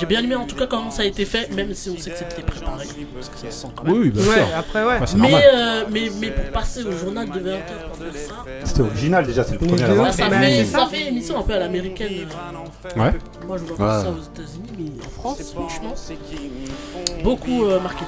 j'ai 0.00 0.06
bien 0.06 0.20
aimé 0.20 0.34
en 0.34 0.46
tout 0.46 0.56
cas 0.56 0.66
comment 0.66 0.90
ça 0.90 1.02
a 1.02 1.04
été 1.04 1.24
fait, 1.24 1.48
même 1.54 1.72
si 1.74 1.90
on 1.90 1.96
sait 1.96 2.10
que 2.10 2.16
c'était 2.18 2.42
préparé, 2.42 2.86
parce 3.14 3.28
que 3.28 3.38
ça 3.38 3.50
se 3.52 3.62
sent 3.62 3.68
quand 3.76 3.84
même. 3.84 3.92
Oui, 4.00 4.10
bien 4.10 4.22
Ouais, 4.28 4.34
sûr. 4.34 4.46
après, 4.58 4.84
ouais. 4.84 4.98
Bah, 4.98 5.06
Mais, 5.16 5.34
euh, 5.34 5.84
mais, 5.88 6.10
mais 6.20 6.30
pour 6.32 6.44
passer 6.46 6.82
au 6.84 6.90
journal 6.90 7.28
de 7.30 7.38
20h 7.38 7.58
pour 7.88 7.96
faire 7.98 8.20
ça, 8.20 8.34
C'était 8.64 8.80
original 8.80 9.26
déjà, 9.26 9.44
c'est 9.44 9.52
le 9.52 9.58
premier 9.58 9.78
ça, 9.78 9.86
fait, 10.30 10.64
ça 10.64 10.88
émission 11.06 11.38
un 11.38 11.42
peu 11.42 11.52
à 11.54 11.58
l'américaine. 11.60 12.26
euh, 12.26 13.00
Ouais. 13.00 13.12
Moi, 13.46 13.56
je 13.58 13.62
vois 13.64 13.76
pas 13.76 13.98
Ouais. 13.98 14.04
ça 14.06 14.10
aux 14.10 14.40
États-Unis, 14.40 14.72
mais 14.98 15.04
en 15.06 15.10
France, 15.10 15.52
franchement, 15.54 15.94
beaucoup 17.22 17.64
euh, 17.64 17.78
marketing 17.80 18.06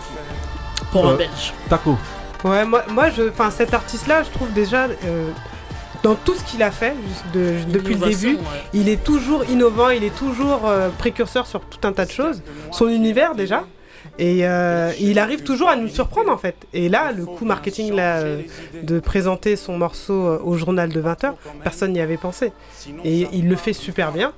pour 0.91 1.07
Euh, 1.07 1.15
un 1.15 1.17
Belge. 1.17 1.53
Taco. 1.69 1.97
Ouais, 2.45 2.65
moi, 2.65 2.85
moi 2.91 3.09
je, 3.11 3.29
enfin, 3.29 3.51
cet 3.51 3.73
artiste-là, 3.73 4.23
je 4.25 4.31
trouve 4.31 4.53
déjà, 4.53 4.87
euh, 5.05 5.31
dans 6.05 6.15
tout 6.15 6.35
ce 6.35 6.45
qu'il 6.45 6.63
a 6.63 6.71
fait 6.71 6.95
de- 7.33 7.55
depuis 7.73 7.95
le 7.95 8.01
début. 8.11 8.35
ouais. 8.37 8.41
Il 8.75 8.89
est 8.89 9.03
toujours 9.03 9.43
innovant, 9.51 9.89
il 9.91 10.05
est 10.05 10.15
toujours 10.15 10.69
euh, 10.69 10.91
précurseur 10.91 11.47
sur 11.49 11.61
tout 11.63 11.85
un 11.89 11.93
tas 11.93 12.05
de 12.07 12.11
choses. 12.13 12.43
Son 12.71 12.89
univers 12.89 13.35
déjà. 13.35 13.65
Et 14.19 14.47
euh, 14.47 14.93
il 15.01 15.19
arrive 15.19 15.43
toujours 15.43 15.71
à 15.71 15.77
nous 15.77 15.89
surprendre 15.89 16.31
en 16.31 16.37
fait. 16.37 16.55
Et 16.75 16.89
là, 16.91 17.11
le 17.11 17.25
coup 17.25 17.45
marketing 17.47 17.95
là, 17.95 18.19
euh, 18.19 18.43
de 18.83 19.01
présenter 19.01 19.57
son 19.57 19.79
morceau 19.79 20.39
au 20.45 20.57
journal 20.57 20.91
de 20.91 21.01
20h, 21.01 21.33
personne 21.65 21.93
n'y 21.95 22.01
avait 22.03 22.19
pensé. 22.19 22.53
Et 23.03 23.27
il 23.33 23.49
le 23.49 23.57
fait 23.57 23.73
super 23.73 24.13
bien. 24.13 24.33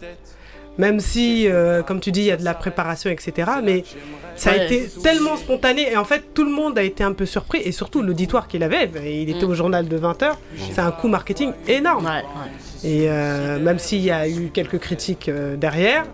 Même 0.79 1.01
si, 1.01 1.49
euh, 1.49 1.83
comme 1.83 2.01
tu 2.01 2.13
dis, 2.13 2.21
il 2.21 2.27
y 2.27 2.31
a 2.31 2.37
de 2.37 2.45
la 2.45 2.55
préparation, 2.55 3.11
etc. 3.11 3.51
Mais 3.65 3.85
ça 4.35 4.51
a 4.51 4.57
Ouais. 4.57 4.67
été 4.67 4.89
tellement 5.03 5.37
spontané. 5.37 5.91
Et 5.93 5.97
en 5.97 6.05
fait, 6.05 6.23
tout 6.35 6.45
le 6.45 6.51
monde 6.51 6.79
a 6.79 6.83
été 6.83 7.03
un 7.03 7.13
peu 7.13 7.25
surpris. 7.27 7.61
Et 7.65 7.73
surtout, 7.73 8.03
l'auditoire 8.03 8.47
qu'il 8.49 8.63
avait, 8.63 8.87
ben, 8.87 9.03
il 9.05 9.31
était 9.31 9.45
au 9.45 9.55
journal 9.55 9.89
de 9.89 9.97
20h. 9.97 10.33
C'est 10.73 10.81
un 10.81 10.91
coup 10.91 11.09
marketing 11.09 11.53
énorme. 11.67 12.07
Et 12.85 13.07
euh, 13.09 13.59
même 13.59 13.79
s'il 13.79 14.01
y 14.03 14.11
a 14.11 14.29
eu 14.29 14.51
quelques 14.53 14.79
critiques 14.79 15.29
euh, 15.31 15.57
derrière, 15.57 16.05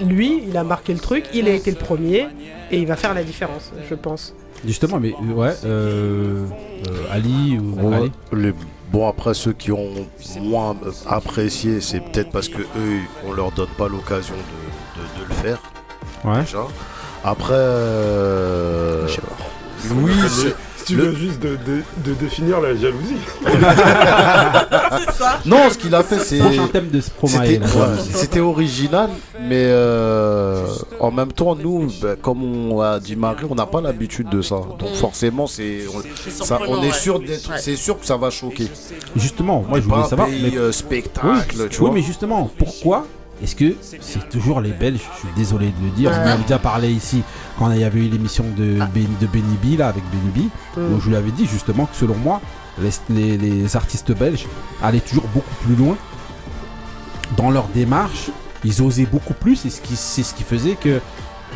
lui, 0.00 0.42
il 0.48 0.56
a 0.56 0.62
marqué 0.64 0.92
le 0.92 1.00
truc. 1.00 1.24
Il 1.34 1.48
a 1.48 1.52
été 1.52 1.70
le 1.70 1.76
premier. 1.76 2.26
Et 2.70 2.78
il 2.78 2.86
va 2.86 2.96
faire 2.96 3.12
la 3.14 3.22
différence, 3.24 3.72
je 3.90 3.94
pense. 3.94 4.34
Justement, 4.64 5.00
mais 5.00 5.12
ouais, 5.34 5.50
euh, 5.64 6.46
euh, 6.86 6.90
Ali 7.10 7.58
ou 7.58 7.88
Ouais, 7.88 7.96
Ali 7.96 8.12
les- 8.34 8.54
Bon, 8.92 9.08
après, 9.08 9.32
ceux 9.34 9.52
qui 9.54 9.72
ont 9.72 9.88
moins 10.40 10.76
apprécié, 11.08 11.80
c'est 11.80 12.00
peut-être 12.00 12.30
parce 12.30 12.48
que 12.48 12.60
eux, 12.62 13.00
on 13.26 13.32
leur 13.32 13.50
donne 13.52 13.70
pas 13.78 13.88
l'occasion 13.88 14.34
de, 14.34 15.00
de- 15.00 15.24
de 15.24 15.28
le 15.28 15.34
faire. 15.34 15.58
Ouais. 16.24 16.42
Déjà. 16.42 16.58
Après. 17.24 17.54
euh, 17.54 19.06
Oui, 19.90 20.12
Mais 20.14 20.28
c'est- 20.28 20.48
si 20.48 20.54
tu 20.86 20.96
le- 20.96 21.04
veux 21.06 21.16
juste 21.16 21.40
de, 21.40 21.50
de- 21.66 21.82
de 22.04 22.14
définir 22.14 22.60
la 22.60 22.74
jalousie. 22.74 23.16
Non, 25.44 25.70
ce 25.70 25.78
qu'il 25.78 25.94
a 25.94 26.02
fait, 26.02 26.18
c'est. 26.18 26.40
C'était 28.12 28.40
original, 28.40 29.10
mais 29.40 29.64
euh, 29.66 30.66
en 31.00 31.10
même 31.10 31.32
temps, 31.32 31.54
nous, 31.54 31.88
ben, 32.00 32.16
comme 32.20 32.42
on 32.72 32.80
a 32.80 32.98
dit 33.00 33.16
Marie, 33.16 33.44
on 33.48 33.54
n'a 33.54 33.66
pas 33.66 33.80
l'habitude 33.80 34.28
de 34.28 34.42
ça. 34.42 34.56
Donc 34.78 34.90
Mm. 34.92 34.94
forcément, 34.94 35.46
c'est 35.46 35.80
on, 35.94 36.00
ça- 36.00 36.58
on 36.60 36.64
surprenant, 36.66 36.82
est 36.82 36.92
sûr 36.92 37.20
d'être, 37.20 37.50
c'est 37.58 37.76
sûr 37.76 37.98
que 37.98 38.06
ça 38.06 38.16
va 38.16 38.30
choquer. 38.30 38.68
Justement, 39.16 39.64
moi 39.68 39.80
je 39.80 39.84
voulais 39.86 40.02
un 40.02 40.04
savoir. 40.04 40.28
pays, 40.28 40.52
euh, 40.56 40.72
spectacle, 40.72 41.28
oui, 41.56 41.68
tu 41.70 41.80
oui, 41.80 41.86
vois. 41.86 41.90
mais 41.92 42.02
justement, 42.02 42.50
pourquoi 42.58 43.06
est-ce 43.42 43.56
que 43.56 43.74
c'est 44.00 44.28
toujours 44.28 44.60
les 44.60 44.72
Belges 44.72 45.00
Je 45.14 45.18
suis 45.20 45.34
désolé 45.36 45.66
de 45.66 45.84
le 45.84 45.90
dire. 45.90 46.10
On 46.12 46.16
en 46.16 46.26
avait 46.32 46.42
déjà 46.42 46.58
parlé 46.58 46.90
ici 46.92 47.22
quand 47.58 47.70
il 47.72 47.80
y 47.80 47.84
avait 47.84 48.00
eu 48.00 48.08
l'émission 48.08 48.44
de, 48.56 48.78
Ben- 48.94 49.06
de 49.20 49.26
Benny 49.26 49.56
B 49.62 49.78
là 49.78 49.88
avec 49.88 50.02
Benny 50.10 50.48
B, 50.48 50.50
Mm. 50.78 50.94
où 50.94 51.00
je 51.00 51.08
lui 51.08 51.16
avais 51.16 51.30
dit 51.32 51.46
justement 51.46 51.86
que 51.86 51.96
selon 51.96 52.14
moi, 52.16 52.40
les, 52.80 52.90
les- 53.10 53.36
les 53.38 53.76
artistes 53.76 54.12
belges 54.16 54.46
allaient 54.82 55.00
toujours 55.00 55.26
beaucoup 55.34 55.54
plus 55.64 55.74
loin 55.76 55.96
dans 57.36 57.50
leur 57.50 57.66
démarche. 57.68 58.30
Ils 58.64 58.80
osaient 58.82 59.06
beaucoup 59.06 59.34
plus 59.34 59.66
et 59.66 59.70
c'est 59.70 60.22
ce 60.22 60.34
qui 60.34 60.44
faisait 60.44 60.76
que. 60.76 61.00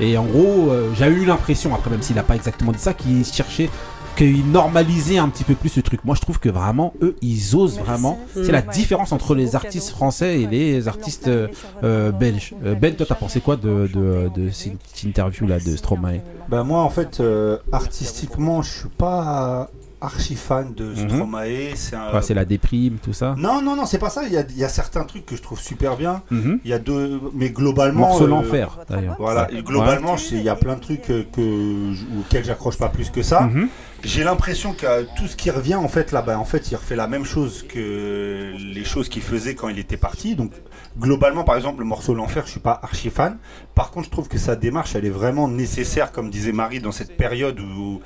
Et 0.01 0.19
en 0.19 0.25
gros, 0.27 0.69
euh, 0.71 0.91
j'ai 0.99 1.07
eu 1.07 1.25
l'impression, 1.25 1.75
après 1.75 1.89
même 1.91 2.03
s'il 2.03 2.17
n'a 2.17 2.23
pas 2.23 2.35
exactement 2.35 2.73
dit 2.73 2.79
ça, 2.79 2.93
qu'ils 2.93 3.25
cherchaient, 3.25 3.71
qu'ils 4.17 4.51
normalisaient 4.51 5.19
un 5.19 5.29
petit 5.29 5.45
peu 5.45 5.55
plus 5.55 5.77
le 5.77 5.83
truc. 5.83 6.05
Moi, 6.05 6.15
je 6.17 6.21
trouve 6.21 6.39
que 6.41 6.49
vraiment, 6.49 6.93
eux, 7.03 7.15
ils 7.23 7.55
osent 7.55 7.79
vraiment. 7.79 8.19
C'est 8.35 8.53
la 8.53 8.63
différence 8.63 9.13
entre 9.13 9.35
les 9.35 9.55
artistes 9.55 9.91
français 9.91 10.41
et 10.41 10.47
les 10.47 10.89
artistes 10.89 11.29
euh, 11.29 12.13
belges. 12.13 12.55
Euh, 12.65 12.75
ben, 12.75 12.95
toi, 12.95 13.07
t'as 13.09 13.15
pensé 13.15 13.41
quoi 13.41 13.57
de, 13.57 13.89
de, 13.93 14.31
de 14.35 14.51
cette 14.51 15.03
interview 15.05 15.47
là 15.47 15.59
de 15.61 15.77
Stromae? 15.77 16.21
Bah 16.49 16.63
moi 16.63 16.81
en 16.83 16.91
fait 16.91 17.19
euh, 17.19 17.59
artistiquement 17.73 18.63
je 18.63 18.71
suis 18.71 18.89
pas 18.89 19.69
archi 20.01 20.37
fan 20.37 20.75
de 20.75 20.85
Mhm. 20.85 21.09
Stromae. 21.09 21.75
C'est 21.75 21.97
un- 21.97 22.11
Quoi, 22.11 22.23
C'est 22.23 22.35
la 22.35 22.45
déprime, 22.45 22.99
tout 23.03 23.13
ça? 23.13 23.35
Non 23.37 23.61
non 23.63 23.75
non 23.75 23.85
c'est 23.85 23.99
pas 23.99 24.11
ça. 24.11 24.23
Il 24.27 24.33
y 24.33 24.37
a, 24.37 24.45
il 24.51 24.57
y 24.59 24.63
a 24.65 24.69
certains 24.69 25.03
trucs 25.05 25.27
que 25.27 25.35
je 25.35 25.43
trouve 25.43 25.59
super 25.59 25.97
bien. 25.97 26.23
Mhm. 26.31 26.61
Il 26.65 26.71
y 26.71 26.75
a 26.75 26.79
deux 26.79 27.21
mais 27.35 27.51
globalement. 27.51 28.01
Morceau 28.09 28.25
euh, 28.25 28.29
l'enfer, 28.29 28.79
d'ailleurs. 28.89 29.17
Voilà 29.19 29.49
globalement 29.65 30.13
Ouais. 30.15 30.21
il 30.33 30.43
y 30.43 30.49
a 30.49 30.55
plein 30.55 30.77
de 30.77 30.81
trucs 30.81 31.11
euh, 31.11 31.25
que 31.33 31.93
auxquels 32.21 32.45
j'accroche 32.45 32.77
pas 32.79 32.89
plus 32.91 33.11
que 33.11 33.23
ça. 33.23 33.41
Mhm. 33.43 33.69
J'ai 34.07 34.23
l'impression 34.23 34.73
que 34.73 35.03
tout 35.16 35.27
ce 35.27 35.35
qui 35.35 35.51
revient 35.51 35.74
en 35.74 35.89
fait 35.89 36.12
là-bas, 36.12 36.39
en 36.39 36.45
fait, 36.45 36.70
il 36.70 36.77
refait 36.77 36.95
la 36.95 37.09
même 37.09 37.24
chose 37.24 37.65
que 37.69 38.53
les 38.57 38.85
choses 38.85 39.09
qu'il 39.09 39.20
faisait 39.20 39.57
quand 39.57 39.69
il 39.69 39.81
était 39.81 39.97
parti. 39.97 40.37
Donc 40.37 40.53
globalement, 40.97 41.43
par 41.43 41.57
exemple, 41.57 41.81
le 41.81 41.87
morceau 41.87 42.15
L'Enfer, 42.15 42.47
je 42.47 42.53
suis 42.53 42.61
pas 42.61 42.78
archi 42.85 43.11
fan. 43.11 43.37
Par 43.74 43.91
contre, 43.91 44.07
je 44.07 44.12
trouve 44.12 44.28
que 44.28 44.39
sa 44.39 44.55
démarche, 44.55 44.95
elle 44.95 45.07
est 45.07 45.11
vraiment 45.11 45.49
nécessaire, 45.49 46.12
comme 46.12 46.31
disait 46.31 46.53
Marie, 46.53 46.78
dans 46.78 46.93
cette 46.93 47.16
période 47.16 47.59
où 47.59 48.01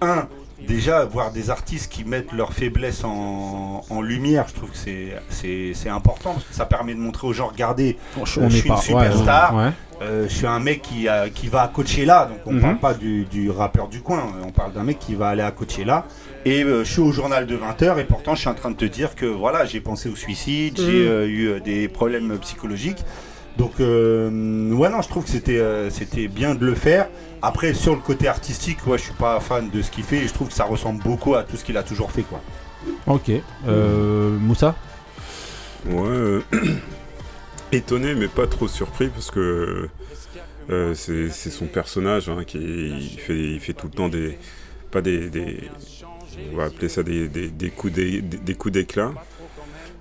un 0.00 0.28
Déjà, 0.66 1.04
voir 1.04 1.30
des 1.30 1.50
artistes 1.50 1.90
qui 1.92 2.04
mettent 2.04 2.32
leurs 2.32 2.52
faiblesses 2.52 3.04
en, 3.04 3.82
en 3.90 4.00
lumière, 4.02 4.46
je 4.48 4.54
trouve 4.54 4.70
que 4.70 4.76
c'est- 4.76 5.88
important 5.88 6.32
parce 6.32 6.44
que 6.44 6.54
ça 6.54 6.64
permet 6.64 6.94
de 6.94 7.00
montrer 7.00 7.26
aux 7.26 7.32
gens, 7.32 7.48
regardez, 7.48 7.98
On 8.18 8.24
je 8.24 8.48
suis 8.48 8.68
pas- 8.68 8.74
une 8.76 8.80
superstar, 8.80 9.54
ouais. 9.56 9.70
euh, 10.02 10.26
je 10.28 10.34
suis 10.34 10.46
un 10.46 10.58
mec 10.60 10.80
qui, 10.82 11.06
qui 11.34 11.48
va 11.48 11.62
à 11.62 11.68
Coachella, 11.68 12.26
donc 12.26 12.38
on 12.46 12.52
Mhm. 12.52 12.60
parle 12.60 12.78
pas 12.78 12.94
du, 12.94 13.24
du 13.24 13.50
rappeur 13.50 13.88
du 13.88 14.00
coin, 14.00 14.22
on 14.46 14.50
parle 14.50 14.72
d'un 14.72 14.82
mec 14.84 14.98
qui 14.98 15.14
va 15.14 15.28
aller 15.28 15.42
à 15.42 15.50
Coachella. 15.50 16.06
Et 16.46 16.62
euh, 16.64 16.84
je 16.84 16.90
suis 16.92 17.00
au 17.00 17.12
journal 17.12 17.46
de 17.46 17.56
20h 17.56 17.98
et 17.98 18.04
pourtant 18.04 18.34
je 18.34 18.40
suis 18.40 18.48
en 18.48 18.54
train 18.54 18.70
de 18.70 18.76
te 18.76 18.84
dire 18.84 19.14
que 19.14 19.26
voilà, 19.26 19.64
j'ai 19.66 19.80
pensé 19.80 20.08
au 20.08 20.16
suicide, 20.16 20.74
j'ai 20.78 21.04
Mhm. 21.04 21.08
euh, 21.08 21.26
eu 21.28 21.60
des 21.60 21.88
problèmes 21.88 22.38
psychologiques. 22.38 23.04
Donc 23.56 23.78
euh, 23.80 24.72
ouais 24.72 24.88
non, 24.90 25.00
je 25.02 25.08
trouve 25.08 25.24
que 25.24 25.30
c'était 25.30 25.58
euh, 25.58 25.88
c'était 25.90 26.26
bien 26.28 26.54
de 26.54 26.64
le 26.66 26.74
faire. 26.74 27.08
Après 27.40 27.72
sur 27.74 27.94
le 27.94 28.00
côté 28.00 28.26
artistique, 28.26 28.84
ouais, 28.86 28.98
je 28.98 29.04
suis 29.04 29.12
pas 29.14 29.38
fan 29.40 29.70
de 29.70 29.80
ce 29.82 29.90
qu'il 29.90 30.02
fait 30.04 30.18
et 30.18 30.28
je 30.28 30.32
trouve 30.34 30.48
que 30.48 30.54
ça 30.54 30.64
ressemble 30.64 31.02
beaucoup 31.02 31.34
à 31.34 31.42
tout 31.44 31.56
ce 31.56 31.64
qu'il 31.64 31.76
a 31.76 31.82
toujours 31.82 32.10
fait 32.10 32.22
quoi. 32.22 32.40
Ok. 33.06 33.30
Euh, 33.68 34.36
Moussa 34.38 34.74
Ouais. 35.86 36.00
euh, 36.08 36.40
Étonné, 37.72 38.14
mais 38.14 38.28
pas 38.28 38.46
trop 38.46 38.68
surpris 38.68 39.08
parce 39.08 39.30
que 39.30 39.88
euh, 40.70 40.94
c'est 40.94 41.28
c'est 41.30 41.50
son 41.50 41.66
personnage 41.66 42.28
hein, 42.28 42.42
qui 42.46 42.58
il 42.58 43.18
fait, 43.18 43.36
il 43.38 43.60
fait 43.60 43.72
tout 43.72 43.86
le 43.86 43.92
temps 43.92 44.08
des. 44.08 44.38
Pas 44.90 45.00
des. 45.00 45.28
des- 45.28 45.68
on 46.52 46.56
va 46.56 46.64
appeler 46.64 46.88
ça 46.88 47.02
des, 47.02 47.28
des- 47.28 47.48
des 47.50 47.70
coups 47.70 47.92
d'é- 47.92 48.20
des, 48.22 48.36
des 48.38 48.54
coups 48.54 48.72
d'éclat. 48.72 49.12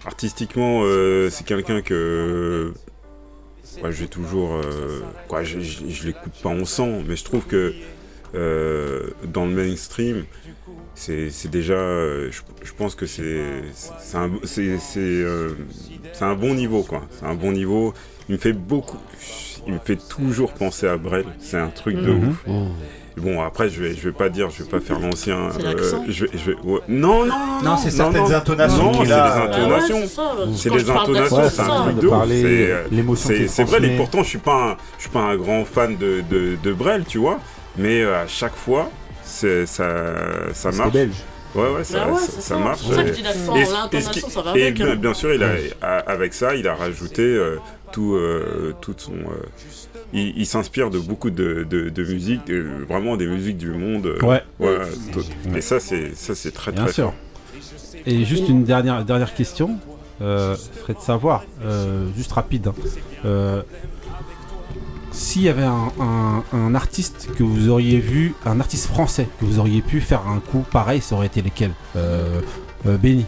Artistiquement, 0.06 0.82
euh, 0.84 1.30
c'est 1.30 1.46
quelqu'un 1.46 1.82
que. 1.82 2.74
Ouais, 3.82 3.92
j'ai 3.92 4.08
toujours. 4.08 4.56
euh, 4.56 5.02
quoi, 5.28 5.44
je, 5.44 5.60
je, 5.60 5.88
je 5.90 6.06
l'écoute 6.08 6.34
pas 6.42 6.50
en 6.50 6.66
sang, 6.66 7.02
mais 7.08 7.16
je 7.16 7.24
trouve 7.24 7.46
que 7.46 7.74
euh, 8.36 9.10
dans 9.26 9.46
le 9.46 9.52
mainstream, 9.54 10.26
c'est 10.96 11.30
c'est 11.30 11.50
déjà. 11.50 11.74
euh, 11.76 12.32
je, 12.32 12.42
je 12.64 12.74
pense 12.74 12.96
que 12.96 13.06
c'est 13.06 13.64
c'est 14.00 14.18
un, 14.18 14.32
c'est- 14.44 14.78
c'est, 14.80 15.00
euh, 15.00 15.50
c'est 16.14 16.26
un 16.26 16.36
bon 16.36 16.54
niveau, 16.56 16.84
quoi. 16.84 17.04
C'est 17.12 17.26
un 17.26 17.36
bon 17.36 17.52
niveau. 17.52 17.94
Il 18.30 18.34
me 18.34 18.38
fait 18.40 18.54
beaucoup. 18.54 18.98
Il 19.68 19.74
me 19.74 19.80
fait 19.80 19.98
toujours 20.10 20.54
penser 20.54 20.88
à 20.88 20.98
Brel. 20.98 21.26
C'est 21.40 21.58
un 21.58 21.70
truc 21.70 21.96
de 21.96 22.12
Mhm. 22.12 22.30
ouf. 22.30 22.44
Et 22.48 23.03
Bon, 23.18 23.42
après, 23.42 23.70
je 23.70 23.82
vais, 23.82 23.94
je 23.94 24.02
vais 24.02 24.12
pas 24.12 24.30
dire, 24.30 24.50
je 24.50 24.64
vais 24.64 24.70
pas 24.70 24.80
faire 24.80 25.00
l'ancien. 25.00 25.36
euh, 25.38 25.52
je 26.10 26.26
vais, 26.26 26.32
je 26.34 26.52
vais- 26.52 26.58
ouais. 26.64 26.80
Non, 26.88 27.26
non, 27.26 27.36
non, 27.62 27.62
Non, 27.72 27.78
c'est 27.78 27.92
certaines 27.92 28.34
intonations 28.34 28.92
Non, 28.92 29.06
c'est 29.06 29.12
a, 29.12 29.28
les 29.28 29.42
intonations. 29.60 30.00
Ouais, 30.00 30.08
c'est 30.56 30.70
les 30.74 30.90
intonations, 30.90 31.50
c'est 31.50 31.62
un 31.62 31.82
truc 31.84 32.00
De 32.00 32.08
ouf. 32.08 32.12
parler, 32.14 32.42
C'est, 32.42 32.72
euh, 32.72 32.84
l'émotion 32.92 33.30
c'est- 33.48 33.64
vrai, 33.64 33.84
et 33.86 33.98
pourtant, 33.98 34.24
je 34.24 34.30
suis 34.30 34.38
pas, 34.40 34.72
un, 34.72 34.78
je 34.98 35.02
suis 35.04 35.12
pas 35.12 35.20
un 35.22 35.36
grand 35.36 35.64
fan 35.64 35.96
de, 35.96 36.24
de, 36.30 36.58
de 36.62 36.74
Brel, 36.74 37.06
tu 37.08 37.20
vois. 37.20 37.40
Mais 37.78 38.02
euh, 38.02 38.24
à 38.24 38.28
chaque 38.28 38.56
fois, 38.56 38.90
ça, 39.24 39.66
ça 39.68 39.84
C'est 40.54 40.76
marche. 40.76 40.92
belge. 40.94 41.16
Ouais, 41.56 41.70
ouais, 41.70 41.84
ça, 41.84 42.00
Bah 42.06 42.12
ouais, 42.14 42.20
ça- 42.20 42.26
c'est 42.36 42.42
ça 42.42 42.56
ça. 42.56 42.58
marche. 42.58 42.80
C'est 42.80 42.86
pour 42.88 42.96
ça 42.96 43.02
que 43.04 43.08
je 43.10 43.14
Et- 43.14 43.16
dis 43.18 43.22
l'accent, 43.22 43.54
l'intonation, 43.56 44.30
ça 44.30 44.42
va 44.42 44.58
Et 44.58 44.72
bien, 44.72 44.88
hein. 44.88 44.96
bien 44.96 45.14
sûr, 45.14 45.34
il 45.36 45.44
a, 45.44 45.50
a- 45.84 45.98
avec 46.00 46.34
ça, 46.34 46.56
il 46.56 46.68
a 46.68 46.74
rajouté 46.74 47.22
euh, 47.22 47.58
tout, 47.94 48.16
euh, 48.16 48.74
son. 48.98 49.14
euh, 49.14 49.46
il, 50.12 50.34
il 50.38 50.46
s'inspire 50.46 50.90
de 50.90 51.00
beaucoup 51.00 51.30
de, 51.30 51.66
de, 51.70 51.88
de 51.90 52.04
musique, 52.04 52.46
de- 52.48 52.86
vraiment 52.88 53.16
des 53.16 53.26
musiques 53.28 53.58
du 53.58 53.70
monde. 53.72 54.06
euh, 54.08 54.18
Ouais. 54.26 54.44
tout- 55.14 55.22
Et 55.56 55.62
ça, 55.62 55.80
c'est 55.80 56.14
ça, 56.16 56.36
c'est 56.36 56.52
très 56.52 56.72
Bien 56.74 56.84
très 56.84 56.94
sûr. 56.94 57.04
fort. 57.06 57.14
Et 58.06 58.26
juste 58.26 58.50
une 58.50 58.64
dernière, 58.66 59.06
dernière 59.06 59.34
question, 59.34 59.78
euh, 60.22 60.56
serait 60.82 60.94
de 60.96 61.00
savoir, 61.00 61.46
euh, 61.64 62.06
juste 62.18 62.34
rapide, 62.34 62.68
hein, 63.24 63.64
s'il 65.12 65.44
y 65.44 65.50
avait 65.50 65.64
un, 65.64 65.92
un- 66.00 66.44
un 66.54 66.76
artiste 66.76 67.30
que 67.38 67.44
vous 67.44 67.70
auriez 67.70 68.00
vu, 68.00 68.34
un 68.46 68.60
artiste 68.60 68.88
français 68.88 69.28
que 69.40 69.46
vous 69.46 69.60
auriez 69.60 69.82
pu 69.82 70.02
faire 70.02 70.28
un 70.28 70.40
coup 70.40 70.66
pareil, 70.72 71.02
ça 71.02 71.16
aurait 71.16 71.28
été 71.28 71.42
lequel? 71.42 71.72
Euh, 71.96 72.42
Benny 72.86 73.26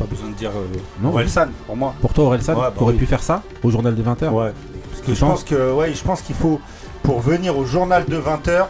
Pas 0.00 0.06
besoin 0.06 0.30
de 0.30 0.34
dire 0.34 0.50
euh, 0.50 0.66
Non. 1.00 1.10
Orelsan, 1.10 1.48
pour 1.66 1.76
moi. 1.76 1.94
Pour 2.00 2.12
toi, 2.12 2.24
Orelsan, 2.24 2.54
Ouais, 2.54 2.60
bah 2.62 2.72
tu 2.76 2.82
aurais 2.82 2.94
oui. 2.94 2.98
pu 2.98 3.06
faire 3.06 3.22
ça 3.22 3.42
au 3.62 3.70
journal 3.70 3.94
de 3.94 4.02
20h 4.02 4.30
Ouais. 4.30 4.52
Parce 4.90 5.02
que 5.06 5.14
je 5.14 5.20
pense 5.20 5.44
que 5.44 5.72
ouais, 5.72 5.92
je 5.94 6.02
pense 6.02 6.22
qu'il 6.22 6.34
faut 6.34 6.60
pour 7.04 7.20
venir 7.20 7.56
au 7.56 7.64
journal 7.64 8.04
de 8.06 8.16
20h 8.16 8.66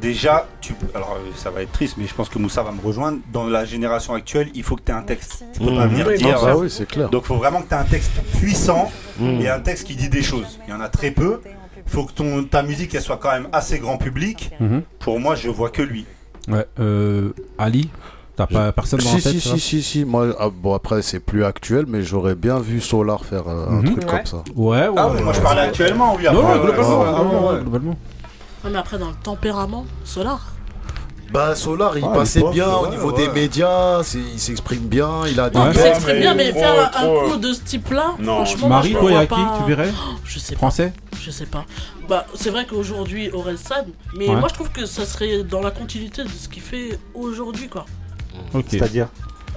déjà 0.00 0.46
tu 0.60 0.72
peux- 0.74 0.86
alors 0.94 1.16
euh, 1.18 1.30
ça 1.36 1.50
va 1.50 1.62
être 1.62 1.70
triste 1.72 1.94
mais 1.98 2.06
je 2.06 2.14
pense 2.14 2.28
que 2.28 2.38
Moussa 2.38 2.62
va 2.64 2.72
me 2.72 2.80
rejoindre 2.80 3.18
dans 3.32 3.44
la 3.46 3.64
génération 3.64 4.12
actuelle, 4.14 4.50
il 4.54 4.62
faut 4.64 4.74
que 4.76 4.82
tu 4.84 4.90
aies 4.90 4.94
un 4.94 5.02
texte. 5.02 5.44
Tu 5.52 5.60
peux 5.60 5.70
Mmh. 5.70 5.76
pas 5.76 5.86
venir 5.86 6.06
Oui, 6.08 6.18
dire 6.18 6.36
non, 6.38 6.44
bah 6.44 6.56
oui, 6.56 6.68
c'est 6.70 6.86
clair. 6.86 7.08
Donc 7.10 7.22
il 7.24 7.26
faut 7.28 7.36
vraiment 7.36 7.62
que 7.62 7.68
tu 7.68 7.74
aies 7.74 7.78
un 7.78 7.84
texte 7.84 8.10
puissant 8.40 8.90
Mmh. 9.20 9.40
et 9.40 9.48
un 9.48 9.60
texte 9.60 9.86
qui 9.86 9.94
dit 9.94 10.08
des 10.08 10.22
choses. 10.22 10.58
Il 10.66 10.70
y 10.70 10.76
en 10.76 10.80
a 10.80 10.88
très 10.88 11.12
peu. 11.12 11.40
Il 11.86 11.90
faut 11.92 12.04
que 12.04 12.12
ton 12.12 12.42
ta 12.44 12.62
musique 12.64 12.92
elle 12.94 13.02
soit 13.02 13.18
quand 13.18 13.30
même 13.30 13.48
assez 13.52 13.78
grand 13.78 13.96
public. 13.98 14.50
Mhm. 14.58 14.82
Pour 14.98 15.20
moi, 15.20 15.34
je 15.36 15.48
vois 15.48 15.70
que 15.70 15.82
lui. 15.82 16.06
Ouais, 16.48 16.66
euh, 16.80 17.30
Ali 17.58 17.88
T'as 18.36 18.46
pas 18.48 18.72
personne 18.72 18.98
dans 18.98 19.04
si, 19.10 19.14
la 19.16 19.22
tête 19.22 19.32
si, 19.32 19.40
si, 19.40 19.60
si, 19.60 19.82
si. 19.82 20.04
Moi, 20.04 20.34
ah, 20.40 20.48
bon, 20.52 20.74
après, 20.74 21.02
c'est 21.02 21.20
plus 21.20 21.44
actuel, 21.44 21.84
mais 21.86 22.02
j'aurais 22.02 22.34
bien 22.34 22.58
vu 22.58 22.80
Solar 22.80 23.24
faire 23.24 23.46
euh, 23.46 23.66
un 23.68 23.82
Mhm. 23.82 23.84
truc 23.84 23.98
Ouais. 23.98 24.04
comme 24.06 24.26
ça. 24.26 24.36
Ouais, 24.56 24.88
ouais. 24.88 24.94
Ah 24.96 25.08
moi 25.22 25.32
je 25.32 25.40
parlais 25.40 25.60
actuellement, 25.62 26.16
oui. 26.16 26.24
Non, 26.24 26.30
après, 26.30 26.42
ouais, 26.42 26.48
ouais, 26.48 26.60
globalement, 26.64 26.98
ouais, 26.98 27.04
globalement, 27.06 27.46
ouais, 27.48 27.54
ouais, 27.54 27.60
globalement. 27.60 27.96
Ouais, 28.64 28.70
mais 28.72 28.78
après, 28.78 28.98
dans 28.98 29.08
le 29.08 29.14
tempérament, 29.22 29.86
Solar. 30.04 30.40
Bah, 31.32 31.54
Solar, 31.54 31.96
il 31.96 32.04
Ah, 32.04 32.14
passait 32.14 32.40
l'époque, 32.40 32.54
bien 32.54 32.72
au 32.76 32.84
ouais, 32.84 32.90
niveau 32.90 33.10
ouais. 33.12 33.26
des 33.26 33.28
médias, 33.32 34.02
c'est- 34.02 34.18
il 34.18 34.38
s'exprime 34.38 34.86
bien, 34.88 35.26
il 35.28 35.38
a 35.40 35.48
des. 35.50 35.58
Non, 35.58 35.70
il 35.72 35.78
s'exprime 35.78 36.18
bien, 36.20 36.34
mais 36.34 36.50
trop, 36.50 36.60
faire 36.60 36.80
un 36.96 37.02
trop, 37.02 37.28
coup 37.30 37.36
de 37.36 37.52
ce 37.52 37.60
type-là, 37.60 38.14
Non, 38.18 38.44
franchement, 38.44 38.68
Marie, 38.68 38.88
je 38.88 38.90
y 38.90 38.94
le 38.94 39.00
vois 39.00 39.20
qui 39.22 39.26
pas. 39.28 39.58
tu 39.58 39.68
verrais 39.68 39.92
Je 40.24 40.38
sais 40.40 40.54
pas. 40.54 40.58
Français 40.58 40.92
Je 41.20 41.30
sais 41.30 41.46
pas. 41.46 41.64
Bah, 42.08 42.26
c'est 42.34 42.50
vrai 42.50 42.66
qu'aujourd'hui, 42.68 43.30
Aurel 43.30 43.58
San, 43.58 43.86
mais 44.18 44.28
Ouais. 44.28 44.36
moi 44.36 44.48
je 44.48 44.54
trouve 44.54 44.70
que 44.70 44.86
ça 44.86 45.06
serait 45.06 45.42
dans 45.42 45.60
la 45.60 45.70
continuité 45.70 46.22
de 46.22 46.28
ce 46.28 46.48
qu'il 46.48 46.62
fait 46.62 46.98
aujourd'hui, 47.14 47.68
quoi. 47.68 47.86
Ok. 48.54 48.64
C'est-à-dire 48.70 49.08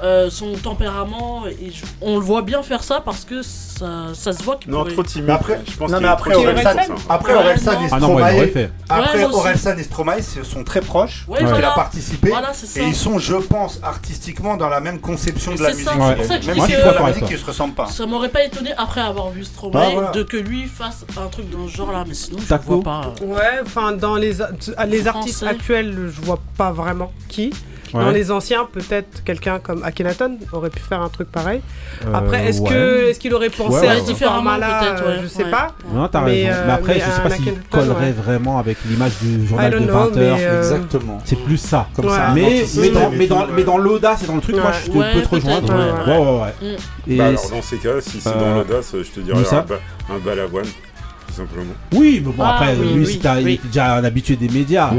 Euh, 0.04 0.30
son 0.30 0.54
tempérament, 0.54 1.48
et 1.48 1.72
je- 1.72 1.84
on 2.04 2.18
le 2.20 2.22
voit 2.24 2.44
bien 2.44 2.62
faire 2.62 2.84
ça 2.84 3.02
parce 3.04 3.26
que 3.26 3.41
ça, 3.41 4.10
ça 4.14 4.32
se 4.32 4.44
voit 4.44 4.58
qu'il 4.58 4.70
Non, 4.70 4.82
pourrait... 4.82 4.94
trop 4.94 5.02
timide. 5.02 5.26
Mais 5.26 5.34
après, 5.34 5.60
je 5.68 5.76
pense 5.76 5.90
non, 5.90 5.99
mais 5.99 6.08
après 6.08 6.36
Orelsan, 6.36 6.70
après 7.10 7.34
Orelsan 7.34 7.72
et 7.82 7.88
Ah 7.91 7.98
Stromae, 7.98 8.48
fait. 8.54 8.72
après 8.90 9.26
Ouais. 9.26 9.34
Orelsan 9.34 9.76
et 9.76 9.82
Stromae 9.84 10.22
se- 10.22 10.44
sont 10.44 10.64
très 10.64 10.82
proches, 10.82 11.26
Ouais, 11.28 11.40
parce 11.40 11.52
qu'il 11.54 11.66
a 11.66 11.72
participé, 11.72 12.30
Voilà, 12.30 12.52
et 12.76 12.84
ils 12.84 12.94
sont, 12.95 13.18
je 13.18 13.38
pense, 13.38 13.80
artistiquement 13.82 14.56
dans 14.56 14.70
la 14.70 14.82
même 14.82 14.99
conception 14.99 15.56
de 15.56 15.64
la 15.64 15.70
musique. 15.72 15.86
ça, 15.86 15.94
c'est 15.94 15.98
même 15.98 16.16
pour 16.16 16.26
ça 16.26 16.38
que 16.38 16.44
je 16.45 16.52
si 16.52 16.60
de 16.60 16.78
D'accord 16.84 17.08
la 17.08 17.14
musique 17.14 17.26
qui 17.26 17.38
se 17.40 17.45
ressemble 17.48 17.74
pas. 17.74 17.88
Ça 17.88 18.06
m'aurait 18.06 18.30
pas 18.30 18.44
étonné 18.44 18.74
après 18.78 19.02
avoir 19.02 19.32
vu 19.32 19.45
Stromae 19.45 19.72
Bah, 19.74 19.90
voilà. 19.91 20.12
de 20.12 20.22
que 20.22 20.38
lui 20.38 20.68
fasse 20.68 21.08
un 21.20 21.26
truc 21.30 21.49
dans 21.49 21.68
ce 21.68 21.76
genre-là, 21.76 22.04
mais 22.08 22.14
sinon 22.14 22.38
je 22.40 22.45
Taco. 22.45 22.82
vois 22.82 22.84
pas. 22.84 23.14
Ouais, 23.26 23.62
enfin, 23.66 23.94
dans 23.94 24.16
les, 24.16 24.44
a- 24.44 24.52
les 24.88 25.08
artistes 25.08 25.41
actuels, 25.41 26.12
je 26.16 26.22
vois 26.22 26.38
pas 26.56 26.72
vraiment 26.72 27.12
qui. 27.30 27.52
Ouais. 27.93 28.03
Dans 28.03 28.11
les 28.11 28.31
anciens, 28.31 28.68
peut-être 28.72 29.23
quelqu'un 29.23 29.59
comme 29.59 29.81
Akhenaton 29.84 30.38
aurait 30.51 30.69
pu 30.69 30.81
faire 30.81 31.01
un 31.01 31.09
truc 31.09 31.31
pareil. 31.31 31.61
Euh, 32.05 32.11
Après, 32.14 32.45
est-ce 32.47 32.61
ouais. 32.61 32.69
que 32.69 33.09
est-ce 33.09 33.19
qu'il 33.19 33.34
aurait 33.34 33.49
pensé 33.49 33.76
Ouais, 33.76 33.88
ouais, 33.88 33.88
à 33.89 33.99
Différemment, 34.01 34.55
peut-être, 34.57 35.03
euh, 35.03 35.15
ouais. 35.18 35.19
Je 35.23 35.27
sais 35.27 35.43
Ouais. 35.45 35.51
pas. 35.51 35.68
Non, 35.93 36.07
t'as 36.07 36.22
raison. 36.22 36.49
euh, 36.49 36.64
mais 36.68 36.73
après, 36.73 36.93
mais 36.95 36.99
je 36.99 37.11
sais 37.11 37.22
pas 37.22 37.30
s'il 37.30 37.53
collerait 37.72 38.05
ouais. 38.07 38.11
vraiment 38.11 38.59
avec 38.59 38.77
l'image 38.85 39.14
du 39.22 39.47
journal 39.47 39.72
de 39.72 39.77
don't 39.80 39.85
know, 39.88 40.09
20h. 40.11 40.15
mais, 40.15 40.22
euh, 40.45 40.57
Exactement. 40.59 41.19
C'est 41.26 41.39
plus 41.43 41.57
ça. 41.57 41.88
Comme 41.95 42.05
Ouais. 42.05 42.11
ça, 42.11 42.31
Mais, 42.34 42.89
dans, 42.89 43.09
mais, 43.11 43.27
dans, 43.27 43.47
mais 43.47 43.64
dans 43.64 43.77
l'audace 43.77 44.23
et 44.23 44.27
dans 44.27 44.35
le 44.35 44.41
truc, 44.41 44.55
moi 44.57 44.72
je 44.73 44.91
te, 44.91 45.14
peux 45.14 45.22
te 45.22 45.30
rejoindre. 45.30 45.73
ouais, 45.73 46.14
Ouais, 46.14 46.26
ouais, 46.26 46.41
ouais. 46.41 46.77
Et 47.07 47.15
Bah 47.18 47.26
alors 47.27 47.49
dans 47.51 47.61
ces 47.61 47.77
cas-là, 47.77 48.01
si 48.01 48.19
c'est 48.19 48.30
Euh, 48.30 48.34
dans 48.39 48.55
l'audace, 48.55 48.91
je 48.93 49.09
te 49.11 49.19
dirais 49.22 49.39
un, 49.49 49.61
ba- 49.61 49.80
un 50.14 50.18
balavoine, 50.19 50.65
tout 50.65 51.34
simplement. 51.34 51.73
Oui, 51.93 52.22
mais 52.26 52.31
bon, 52.34 52.43
Ah, 52.43 52.55
après, 52.55 52.76
oui, 52.80 52.93
lui, 52.93 53.14
était 53.15 53.59
déjà 53.68 53.95
un 53.95 54.03
habitué 54.03 54.35
des 54.35 54.49
médias. 54.49 54.91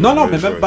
Non, 0.00 0.14
non, 0.14 0.26
mais 0.26 0.38
même 0.38 0.52
ouais. 0.54 0.60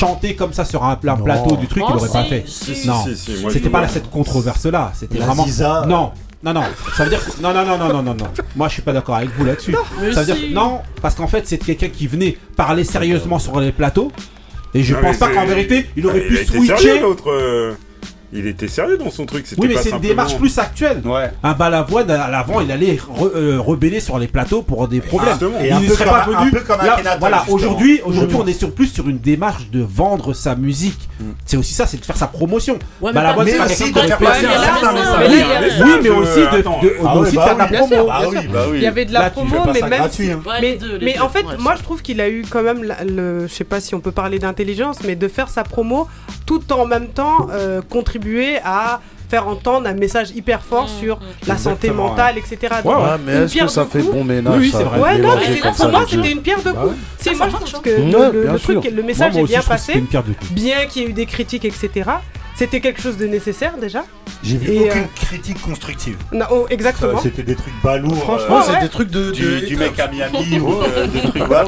Pas. 0.00 0.06
Chanter 0.06 0.34
comme 0.34 0.52
ça 0.52 0.64
sur 0.64 0.84
un, 0.84 0.96
pla- 0.96 1.16
plateau 1.16 1.56
du 1.56 1.66
truc, 1.66 1.82
Oh, 1.86 1.92
il 1.92 1.96
aurait 1.96 2.08
pas 2.08 2.22
si, 2.24 2.28
fait. 2.28 2.44
si. 2.46 2.86
non, 2.88 3.04
Si, 3.04 3.16
si, 3.16 3.42
moi, 3.42 3.50
c'était 3.50 3.68
pas 3.70 3.78
vois. 3.80 3.88
cette 3.88 4.10
controverse-là. 4.10 4.92
C'était 4.94 5.18
vraiment. 5.18 5.44
Ziza. 5.44 5.84
Non, 5.86 6.12
non, 6.42 6.52
non. 6.54 6.62
Ça 6.96 7.04
veut 7.04 7.10
dire. 7.10 7.24
que- 7.24 7.40
Non, 7.42 7.52
non, 7.52 7.64
non, 7.64 7.78
non, 7.78 7.88
non, 7.88 8.02
non, 8.02 8.14
non. 8.14 8.26
Moi, 8.54 8.68
je 8.68 8.74
suis 8.74 8.82
pas 8.82 8.92
d'accord 8.92 9.16
avec 9.16 9.30
vous 9.36 9.44
là-dessus. 9.44 9.74
Ça 10.12 10.20
veut 10.22 10.26
dire 10.26 10.36
que- 10.48 10.52
non, 10.54 10.80
parce 11.02 11.14
qu'en 11.14 11.26
fait, 11.28 11.46
c'est 11.46 11.58
quelqu'un 11.58 11.88
qui 11.88 12.06
venait 12.06 12.36
parler 12.56 12.84
sérieusement 12.84 13.38
sur 13.38 13.58
les 13.60 13.72
plateaux. 13.72 14.12
Et 14.74 14.82
je 14.82 14.94
Non, 14.94 15.00
pense 15.00 15.16
pas 15.16 15.28
qu'en 15.30 15.46
vérité, 15.46 15.86
il 15.96 16.06
aurait 16.06 16.22
Ah, 16.24 16.28
pu 16.28 16.36
sérieux, 16.44 16.66
switcher. 16.66 17.02
euh, 17.28 17.72
Il 18.32 18.46
était 18.46 18.68
sérieux 18.68 18.98
dans 18.98 19.10
son 19.10 19.24
truc. 19.24 19.46
c'était 19.46 19.60
Oui, 19.62 19.68
mais 19.68 19.74
pas 19.74 19.80
c'est 19.80 19.88
une 19.90 19.94
simplement- 19.96 20.08
démarche 20.10 20.36
plus 20.36 20.58
actuelle. 20.58 21.00
Ouais. 21.04 21.30
Un 21.42 21.52
balavoine 21.54 22.10
à 22.10 22.28
l'avant, 22.28 22.60
il 22.60 22.70
allait 22.72 22.94
re- 22.96 23.30
euh, 23.34 23.60
rebeller 23.60 24.00
sur 24.00 24.18
les 24.18 24.26
plateaux 24.26 24.62
pour 24.62 24.88
des 24.88 25.00
problèmes. 25.00 25.30
Justement. 25.30 25.60
Et 25.60 25.68
il 25.68 25.74
ne 25.76 25.80
peu 25.86 25.94
serait 25.94 26.04
comme 26.04 26.12
pas 26.14 26.22
un- 26.22 26.26
venu. 26.26 26.36
un 26.36 26.50
peu 26.50 26.60
comme 26.60 26.78
Là, 26.78 26.94
Akhenaton, 26.94 27.18
voilà, 27.20 27.36
justement. 27.38 27.56
aujourd'hui, 27.56 28.00
aujourd'hui, 28.04 28.36
on 28.40 28.46
est 28.46 28.52
sur 28.52 28.72
plus 28.72 28.88
sur 28.88 29.08
une 29.08 29.18
démarche 29.18 29.70
de 29.70 29.80
vendre 29.80 30.32
sa 30.34 30.54
musique. 30.56 31.08
C'est 31.44 31.56
aussi 31.56 31.72
ça, 31.72 31.86
c'est 31.86 31.98
de 31.98 32.04
faire 32.04 32.16
sa 32.16 32.26
promotion. 32.26 32.74
Ouais, 33.00 33.10
mais 33.10 33.12
Balavoine, 33.12 33.46
pas- 33.46 33.52
c'est 33.52 33.58
mais 33.58 33.58
pas 33.58 33.64
aussi 33.72 33.76
quelqu'un 33.76 33.86
qui 33.86 33.94
de 33.94 33.98
aurait 33.98 34.08
faire 34.08 34.18
fait- 34.18 34.24
passer 34.24 34.46
un 34.46 34.48
mais 34.48 34.64
certain 34.66 34.92
là, 34.92 34.92
message. 34.92 35.30
mais 35.30 35.84
Oui, 35.84 35.90
mais 36.02 36.08
aussi 36.10 36.40
de, 36.40 36.46
Attends. 36.46 36.80
de- 36.82 36.92
Ah 37.04 37.14
de- 37.14 37.18
aussi 37.20 37.36
de 37.36 37.40
faire 37.40 37.54
de 37.54 37.58
la 37.58 37.66
promo. 37.66 38.06
Bah 38.06 38.22
oui, 38.28 38.36
bah 38.52 38.60
oui. 38.70 38.76
Il 38.78 38.82
y 38.82 38.86
avait 38.86 39.04
de 39.04 39.12
la 39.12 39.20
Là, 39.20 39.26
tu 39.30 39.32
promo, 39.34 39.50
fais 39.50 39.56
pas 39.56 39.72
mais 39.72 39.80
ça 39.80 39.86
même 39.88 39.98
gratuit, 40.00 40.24
si- 40.26 40.30
hein. 40.32 40.40
Ouais, 40.46 40.60
les 40.60 40.70
mais, 40.72 40.76
deux, 40.78 40.96
les 40.98 41.04
mais 41.06 41.14
deux, 41.14 41.20
en 41.22 41.28
fait, 41.28 41.44
ouais, 41.44 41.56
moi 41.58 41.74
je 41.78 41.82
trouve 41.82 42.02
qu'il 42.02 42.20
a 42.20 42.28
eu 42.28 42.44
quand 42.48 42.62
même 42.62 42.82
la- 42.82 43.04
le, 43.04 43.46
je 43.46 43.52
sais 43.54 43.64
pas 43.64 43.80
si 43.80 43.94
on 43.94 44.00
peut 44.00 44.10
parler 44.12 44.38
d'intelligence, 44.38 44.98
mais 45.04 45.14
de 45.16 45.28
faire 45.28 45.48
sa 45.48 45.62
promo 45.64 46.08
tout 46.44 46.62
en 46.72 46.86
même 46.86 47.08
temps 47.08 47.48
euh, 47.52 47.80
contribuer 48.16 48.58
à 48.64 49.00
faire 49.28 49.48
entendre 49.48 49.88
un 49.88 49.94
message 49.94 50.30
hyper 50.36 50.62
fort 50.62 50.84
Mm, 50.84 51.00
sur 51.00 51.16
mm. 51.16 51.20
la 51.48 51.56
santé 51.56 51.90
mentale, 51.90 52.38
etc. 52.38 52.58
Ouais, 52.62 52.82
Donc, 52.84 52.96
ouais, 52.96 53.02
Ouais, 53.02 53.10
mais 53.26 53.36
une 53.38 53.42
est-ce 53.42 53.56
que 53.58 53.66
ça 53.66 53.84
fait 53.84 54.02
bon 54.02 54.22
ménage 54.24 54.54
Oui, 54.58 54.70
c'est 54.72 54.84
vrai. 54.84 55.00
Ouais, 55.00 55.18
non, 55.18 55.30
mais 55.36 55.60
pour 55.72 55.88
moi 55.90 56.04
c'était 56.08 56.30
une 56.30 56.42
pierre 56.42 56.62
de 56.62 56.70
Bah 56.70 56.80
coups. 56.80 56.92
ouais. 56.92 56.98
C'est 57.18 57.34
moi 57.34 57.48
je 57.48 57.56
trouve 57.72 57.82
que 57.82 57.90
Ouais, 57.90 58.52
le, 58.52 58.58
truc, 58.58 58.84
le 58.84 59.02
message 59.02 59.32
moi 59.32 59.40
est 59.40 59.44
aussi, 59.44 59.52
bien 59.52 59.62
passé, 59.62 60.04
bien 60.52 60.86
qu'il 60.86 61.02
y 61.02 61.04
ait 61.06 61.08
eu 61.08 61.12
des 61.12 61.26
critiques, 61.26 61.64
etc. 61.64 62.10
C'était 62.56 62.80
quelque 62.80 63.02
chose 63.02 63.16
de 63.18 63.26
nécessaire 63.26 63.74
déjà. 63.78 64.04
J'ai 64.42 64.56
vu 64.56 64.70
Et, 64.72 64.78
aucune 64.88 65.02
euh, 65.02 65.06
critique 65.14 65.60
constructive. 65.60 66.16
Non, 66.32 66.44
oh, 66.50 66.66
exactement. 66.70 67.18
Euh, 67.18 67.22
C'était 67.22 67.42
des 67.42 67.54
trucs 67.54 67.72
balourds. 67.82 68.16
Franchement, 68.16 68.58
euh, 68.58 68.62
c'est 68.64 68.72
ouais. 68.74 68.80
des 68.82 68.88
trucs 68.88 69.10
de. 69.10 69.30
du, 69.30 69.42
de- 69.60 69.66
du 69.66 69.76
mec 69.76 69.98
à 69.98 70.08
Miami 70.08 70.58
ou 70.60 70.80
euh, 70.82 71.06
des 71.06 71.20
trucs 71.20 71.42
Bah 71.48 71.64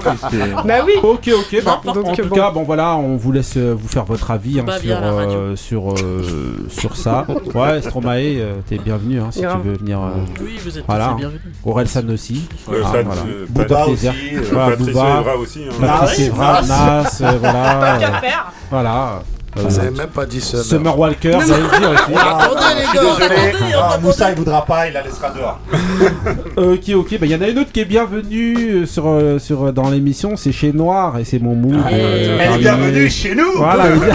oui. 0.87 0.93
Ok, 1.03 1.29
ok. 1.29 1.63
bah, 1.65 1.81
en 1.87 1.93
tout 2.15 2.25
Bon. 2.29 2.35
cas, 2.35 2.51
bon 2.51 2.63
voilà, 2.63 2.97
on 2.97 3.17
vous 3.17 3.33
laisse 3.33 3.55
euh, 3.57 3.75
vous 3.79 3.89
faire 3.89 4.05
votre 4.05 4.31
avis 4.31 4.61
hein, 4.61 4.67
sur, 4.81 4.99
euh, 5.03 5.57
sur, 5.57 5.91
euh, 5.95 6.67
sur 6.71 6.97
ça. 6.97 7.27
Ouais, 7.55 7.83
Stromae, 7.83 8.39
euh, 8.39 8.55
t'es 8.69 8.79
bienvenu 8.79 9.21
hein, 9.21 9.29
si 9.31 9.41
tu 9.41 9.47
veux 9.65 9.77
venir. 9.77 10.01
euh, 10.01 10.11
Oui, 10.41 10.59
vous 10.65 10.79
êtes 10.79 10.85
Voilà. 10.87 11.15
bienvenus. 11.19 11.41
Aurel 11.65 11.89
San 11.89 12.11
aussi. 12.11 12.49
Euh, 12.71 12.83
Ah, 12.85 12.93
euh, 12.97 13.47
Bouddha 13.49 13.87
aussi, 13.89 14.09
euh, 14.09 14.41
Voilà, 14.53 14.71
Patrice 14.71 14.87
Bouba. 14.89 15.19
Evra 15.21 15.37
aussi. 15.37 15.61
hein. 15.69 15.73
Ah 15.83 16.63
Nas. 16.67 17.03
Nas, 17.03 17.21
euh, 17.23 17.39
voilà. 17.41 17.93
Tant 17.95 17.99
qu'à 18.01 18.13
faire. 18.21 18.53
Voilà. 18.71 19.23
Vous 19.59 19.79
avez 19.79 19.91
même 19.91 20.09
pas 20.09 20.27
dit 20.27 20.41
Summer. 20.41 20.65
Summer 20.65 20.99
Walker, 20.99 21.31
vous 21.33 21.53
allez 21.53 21.63
le 21.63 21.79
dire 21.79 21.91
aussi. 21.91 22.13
Ah, 22.17 22.39
Attendez, 22.43 22.75
les 22.77 22.83
je 22.83 22.89
suis 22.89 22.99
gars, 22.99 23.29
désolé. 23.29 23.53
Ah. 23.77 23.99
Moussa 24.03 24.31
il 24.31 24.37
voudra 24.37 24.65
pas, 24.65 24.87
il 24.87 24.93
la 24.93 25.03
laissera 25.03 25.31
dehors. 25.31 25.59
Ok, 26.57 26.89
ok, 26.95 27.19
bah 27.21 27.27
il 27.27 27.31
y 27.31 27.35
en 27.37 27.43
a 27.43 27.49
une 27.49 27.59
autre 27.61 27.71
qui 27.73 27.81
est 27.81 27.85
bienvenue 27.85 28.83
euh, 28.83 28.87
sur, 28.87 29.05
euh, 29.07 29.39
sur, 29.39 29.67
euh, 29.67 29.73
dans 29.73 29.91
l'émission, 29.91 30.37
c'est 30.37 30.53
chez 30.53 30.73
Noir 30.73 31.17
et 31.19 31.25
c'est 31.25 31.39
mon 31.39 31.55
mood. 31.55 31.77
Ah, 31.85 31.89
euh, 31.93 32.39
Elle 32.41 32.53
est 32.55 32.59
bienvenue 32.59 33.09
chez 33.09 33.35
nous. 33.35 33.53
Voilà, 33.57 33.85
Il 33.89 34.01
n'y 34.01 34.11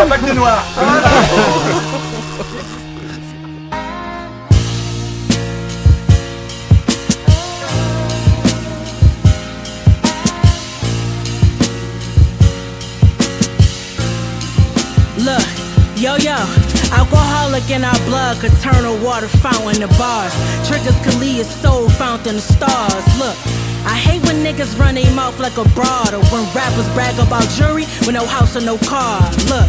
a 0.00 0.06
pas 0.06 0.18
que 0.18 0.30
de 0.30 0.36
noir. 0.36 0.64
yo 16.00 16.16
yo, 16.16 16.32
alcoholic 16.96 17.68
in 17.68 17.84
our 17.84 18.00
blood 18.08 18.34
could 18.40 18.52
turn 18.64 18.86
a 18.86 19.04
water 19.04 19.28
fountain 19.28 19.86
to 19.86 19.88
bars. 19.98 20.32
Triggers 20.66 20.96
could 21.04 21.14
lead 21.20 21.40
a 21.40 21.44
soul 21.44 21.90
fountain 21.90 22.36
to 22.36 22.40
stars. 22.40 23.04
Look, 23.20 23.36
I 23.84 24.00
hate 24.00 24.24
when 24.24 24.40
niggas 24.40 24.78
run 24.78 24.94
their 24.94 25.12
mouth 25.14 25.38
like 25.38 25.58
a 25.58 25.68
broad 25.76 26.14
or 26.14 26.24
when 26.32 26.48
rappers 26.56 26.88
brag 26.94 27.18
about 27.20 27.46
jury 27.50 27.84
with 28.08 28.14
no 28.14 28.24
house 28.24 28.56
or 28.56 28.62
no 28.62 28.78
car. 28.78 29.20
Look, 29.52 29.68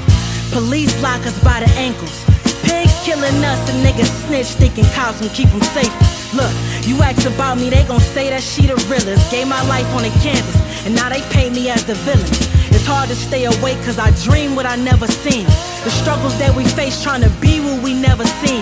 police 0.55 0.95
lock 1.03 1.19
us 1.27 1.37
by 1.43 1.59
the 1.59 1.69
ankles. 1.75 2.23
Pigs 2.63 2.95
killing 3.03 3.43
us 3.43 3.61
and 3.69 3.83
niggas 3.85 4.11
snitch 4.23 4.55
thinking 4.55 4.85
cops 4.95 5.19
can 5.19 5.27
keep 5.35 5.49
them 5.49 5.61
safe. 5.75 5.91
Look, 6.33 6.53
you 6.87 6.95
ask 7.03 7.27
about 7.27 7.57
me, 7.57 7.69
they 7.69 7.83
gon' 7.83 7.99
say 7.99 8.29
that 8.29 8.41
she 8.41 8.67
the 8.67 8.79
realest. 8.87 9.29
Gave 9.31 9.49
my 9.49 9.61
life 9.67 9.87
on 9.93 10.03
the 10.03 10.13
canvas, 10.23 10.55
and 10.85 10.95
now 10.95 11.09
they 11.09 11.19
pay 11.35 11.49
me 11.49 11.69
as 11.69 11.83
the 11.83 11.95
villain. 12.07 12.31
It's 12.71 12.85
hard 12.85 13.09
to 13.09 13.15
stay 13.15 13.43
awake 13.43 13.83
cause 13.83 13.99
I 13.99 14.11
dream 14.23 14.55
what 14.55 14.65
I 14.65 14.77
never 14.77 15.07
seen. 15.07 15.45
The 15.83 15.89
struggles 15.89 16.37
that 16.37 16.55
we 16.55 16.63
face 16.65 17.01
trying 17.01 17.21
to 17.21 17.29
be 17.41 17.59
what 17.59 17.81
we 17.81 17.93
never 17.93 18.23
seen. 18.45 18.61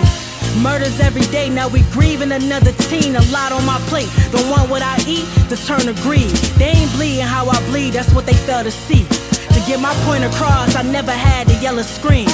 Murders 0.62 0.98
every 1.00 1.26
day, 1.28 1.50
now 1.50 1.68
we 1.68 1.82
grieving 1.92 2.32
another 2.32 2.72
teen. 2.88 3.14
A 3.14 3.22
lot 3.28 3.52
on 3.52 3.64
my 3.66 3.78
plate. 3.92 4.08
The 4.32 4.40
one 4.48 4.70
what 4.70 4.80
I 4.80 4.96
eat, 5.06 5.28
the 5.48 5.56
turn 5.56 5.84
to 5.84 5.94
greed. 6.00 6.30
They 6.56 6.72
ain't 6.72 6.92
bleeding 6.92 7.28
how 7.28 7.48
I 7.48 7.60
bleed, 7.68 7.92
that's 7.92 8.12
what 8.14 8.24
they 8.24 8.32
fail 8.32 8.64
to 8.64 8.70
see. 8.70 9.04
To 9.52 9.60
get 9.68 9.80
my 9.80 9.92
point 10.08 10.24
across, 10.24 10.74
I 10.76 10.82
never 10.82 11.12
had 11.12 11.46
the 11.46 11.54
yellow 11.60 11.82
screen. 11.82 12.28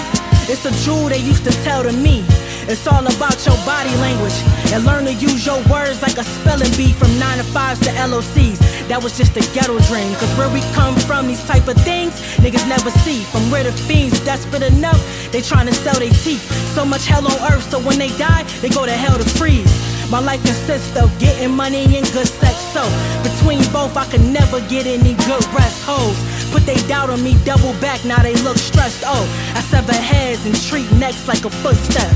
It's 0.46 0.64
a 0.64 0.70
jewel 0.84 1.08
they 1.08 1.18
used 1.18 1.44
to 1.44 1.52
tell 1.66 1.82
to 1.82 1.92
me. 1.92 2.24
It's 2.70 2.86
all 2.86 3.02
about 3.02 3.38
your 3.46 3.58
body 3.66 3.94
language 3.98 4.38
and 4.72 4.84
learn 4.84 5.04
to 5.06 5.12
use 5.14 5.46
your 5.46 5.62
words 5.66 6.02
like 6.02 6.18
a 6.18 6.24
spelling 6.24 6.70
bee 6.76 6.92
from 6.92 7.10
9 7.18 7.38
to 7.38 7.44
5s 7.44 7.82
to 7.82 7.90
LOCs. 8.06 8.65
That 8.88 9.02
was 9.02 9.16
just 9.18 9.36
a 9.36 9.40
ghetto 9.52 9.78
dream. 9.90 10.14
Cause 10.14 10.32
where 10.38 10.48
we 10.48 10.60
come 10.72 10.94
from, 10.94 11.26
these 11.26 11.42
type 11.44 11.66
of 11.66 11.76
things 11.82 12.14
niggas 12.38 12.68
never 12.68 12.90
see. 13.02 13.24
From 13.24 13.50
where 13.50 13.64
the 13.64 13.72
fiends 13.72 14.20
desperate 14.20 14.62
enough, 14.62 15.02
they 15.32 15.42
trying 15.42 15.66
to 15.66 15.74
sell 15.74 15.98
their 15.98 16.12
teeth. 16.22 16.44
So 16.74 16.84
much 16.84 17.04
hell 17.04 17.26
on 17.26 17.52
earth, 17.52 17.70
so 17.70 17.80
when 17.80 17.98
they 17.98 18.10
die, 18.16 18.44
they 18.62 18.68
go 18.68 18.86
to 18.86 18.92
hell 18.92 19.18
to 19.18 19.24
freeze. 19.24 19.95
My 20.10 20.20
life 20.20 20.42
consists 20.44 20.96
of 20.96 21.10
getting 21.18 21.50
money 21.50 21.84
and 21.96 22.06
good 22.12 22.28
sex. 22.28 22.56
So 22.72 22.82
between 23.22 23.60
both, 23.72 23.96
I 23.96 24.06
can 24.06 24.32
never 24.32 24.60
get 24.68 24.86
any 24.86 25.14
good 25.26 25.44
rest. 25.54 25.84
Hoes 25.84 26.16
Put 26.50 26.64
they 26.64 26.76
doubt 26.88 27.10
on 27.10 27.22
me, 27.22 27.36
double 27.44 27.72
back, 27.80 28.04
now 28.04 28.22
they 28.22 28.34
look 28.36 28.56
stressed. 28.56 29.02
Oh, 29.04 29.26
I 29.54 29.60
sever 29.60 29.92
heads 29.92 30.46
and 30.46 30.54
treat 30.54 30.90
necks 30.92 31.26
like 31.28 31.44
a 31.44 31.50
footstep. 31.50 32.10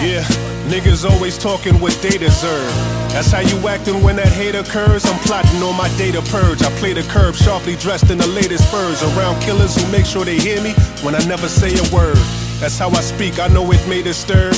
Yeah, 0.00 0.24
niggas 0.66 1.08
always 1.08 1.36
talking 1.36 1.78
what 1.80 1.92
they 2.02 2.16
deserve. 2.16 2.72
That's 3.12 3.30
how 3.30 3.40
you 3.40 3.56
acting 3.68 4.02
when 4.02 4.16
that 4.16 4.28
hate 4.28 4.54
occurs. 4.54 5.04
I'm 5.04 5.18
plotting 5.20 5.62
on 5.62 5.76
my 5.76 5.88
data 5.96 6.22
purge. 6.22 6.62
I 6.62 6.70
play 6.78 6.92
the 6.92 7.02
curb, 7.02 7.34
sharply 7.34 7.76
dressed 7.76 8.10
in 8.10 8.18
the 8.18 8.26
latest 8.28 8.70
furs. 8.70 9.02
Around 9.02 9.40
killers 9.42 9.76
who 9.76 9.90
make 9.92 10.06
sure 10.06 10.24
they 10.24 10.38
hear 10.38 10.62
me 10.62 10.72
when 11.02 11.14
I 11.14 11.24
never 11.26 11.48
say 11.48 11.70
a 11.70 11.94
word. 11.94 12.18
That's 12.60 12.78
how 12.78 12.88
I 12.90 13.00
speak, 13.00 13.38
I 13.38 13.48
know 13.48 13.70
it 13.70 13.86
may 13.88 14.02
disturb. 14.02 14.54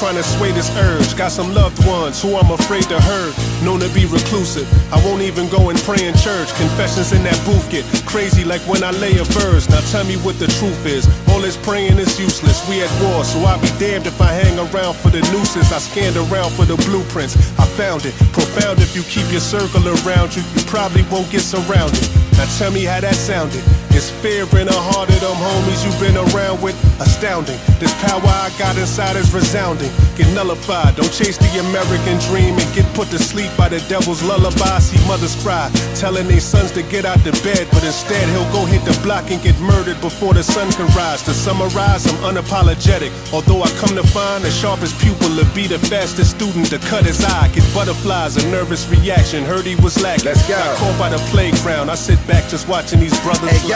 Trying 0.00 0.16
to 0.16 0.24
sway 0.24 0.50
this 0.50 0.72
urge. 0.78 1.14
Got 1.14 1.30
some 1.30 1.52
loved 1.52 1.76
ones 1.86 2.22
who 2.22 2.34
I'm 2.34 2.50
afraid 2.50 2.84
to 2.84 2.98
hurt. 2.98 3.36
Known 3.62 3.80
to 3.80 3.88
be 3.92 4.06
reclusive. 4.06 4.64
I 4.90 4.96
won't 5.04 5.20
even 5.20 5.46
go 5.50 5.68
and 5.68 5.78
pray 5.84 6.08
in 6.08 6.16
church. 6.16 6.48
Confessions 6.56 7.12
in 7.12 7.22
that 7.24 7.36
booth 7.44 7.68
get 7.68 7.84
crazy 8.08 8.42
like 8.42 8.62
when 8.62 8.82
I 8.82 8.92
lay 8.92 9.18
a 9.18 9.24
verse. 9.24 9.68
Now 9.68 9.84
tell 9.92 10.04
me 10.08 10.16
what 10.24 10.38
the 10.38 10.48
truth 10.56 10.86
is. 10.86 11.04
All 11.28 11.40
this 11.40 11.58
praying 11.58 11.98
is 11.98 12.18
useless. 12.18 12.66
We 12.66 12.80
at 12.80 12.88
war, 13.04 13.24
so 13.24 13.44
I'll 13.44 13.60
be 13.60 13.68
damned 13.76 14.06
if 14.06 14.18
I 14.22 14.32
hang 14.32 14.56
around 14.56 14.96
for 14.96 15.10
the 15.10 15.20
nooses. 15.36 15.70
I 15.70 15.78
scanned 15.78 16.16
around 16.16 16.50
for 16.56 16.64
the 16.64 16.80
blueprints. 16.88 17.36
I 17.60 17.66
found 17.76 18.06
it. 18.06 18.14
Profound 18.32 18.80
if 18.80 18.96
you 18.96 19.02
keep 19.02 19.30
your 19.30 19.44
circle 19.44 19.84
around 19.84 20.34
you. 20.34 20.42
You 20.56 20.64
probably 20.64 21.04
won't 21.12 21.30
get 21.30 21.42
surrounded. 21.44 22.08
Now 22.40 22.48
tell 22.56 22.72
me 22.72 22.84
how 22.84 23.00
that 23.00 23.16
sounded. 23.16 23.62
It's 24.00 24.08
fear 24.08 24.48
in 24.56 24.64
the 24.64 24.72
heart 24.72 25.12
of 25.12 25.20
them 25.20 25.36
homies 25.36 25.84
you've 25.84 26.00
been 26.00 26.16
around 26.16 26.62
with. 26.64 26.72
Astounding. 27.04 27.60
This 27.76 27.92
power 28.00 28.24
I 28.24 28.48
got 28.56 28.72
inside 28.80 29.16
is 29.16 29.28
resounding. 29.28 29.92
Get 30.16 30.24
nullified. 30.32 30.96
Don't 30.96 31.12
chase 31.12 31.36
the 31.36 31.60
American 31.68 32.16
dream 32.24 32.56
and 32.56 32.68
get 32.72 32.88
put 32.96 33.12
to 33.12 33.18
sleep 33.18 33.52
by 33.60 33.68
the 33.68 33.80
devil's 33.92 34.22
lullaby. 34.24 34.80
See 34.80 34.96
mothers 35.04 35.36
cry, 35.44 35.68
telling 36.00 36.28
their 36.28 36.40
sons 36.40 36.72
to 36.72 36.82
get 36.82 37.04
out 37.04 37.20
the 37.28 37.32
bed, 37.44 37.68
but 37.72 37.84
instead 37.84 38.24
he'll 38.32 38.48
go 38.56 38.64
hit 38.64 38.80
the 38.88 38.96
block 39.04 39.28
and 39.30 39.36
get 39.42 39.60
murdered 39.60 40.00
before 40.00 40.32
the 40.32 40.42
sun 40.42 40.72
can 40.72 40.88
rise. 40.96 41.20
To 41.28 41.36
summarize, 41.36 42.08
I'm 42.08 42.32
unapologetic. 42.32 43.12
Although 43.36 43.60
I 43.64 43.68
come 43.76 43.92
to 44.00 44.06
find 44.16 44.42
the 44.42 44.50
sharpest 44.50 44.96
pupil 44.96 45.28
to 45.36 45.44
be 45.52 45.68
the 45.68 45.78
fastest 45.92 46.40
student 46.40 46.72
to 46.72 46.78
cut 46.88 47.04
his 47.04 47.20
eye. 47.20 47.52
Get 47.52 47.68
butterflies, 47.76 48.40
a 48.40 48.48
nervous 48.48 48.88
reaction. 48.88 49.44
Heard 49.44 49.66
he 49.66 49.76
was 49.76 50.00
lacking. 50.00 50.24
Let's 50.24 50.48
go. 50.48 50.56
Got 50.56 50.78
caught 50.78 50.98
by 50.98 51.08
the 51.12 51.20
playground. 51.28 51.90
I 51.90 51.96
sit 51.96 52.16
back 52.26 52.48
just 52.48 52.64
watching 52.66 53.00
these 53.00 53.18
brothers. 53.20 53.52
Hey, 53.52 53.68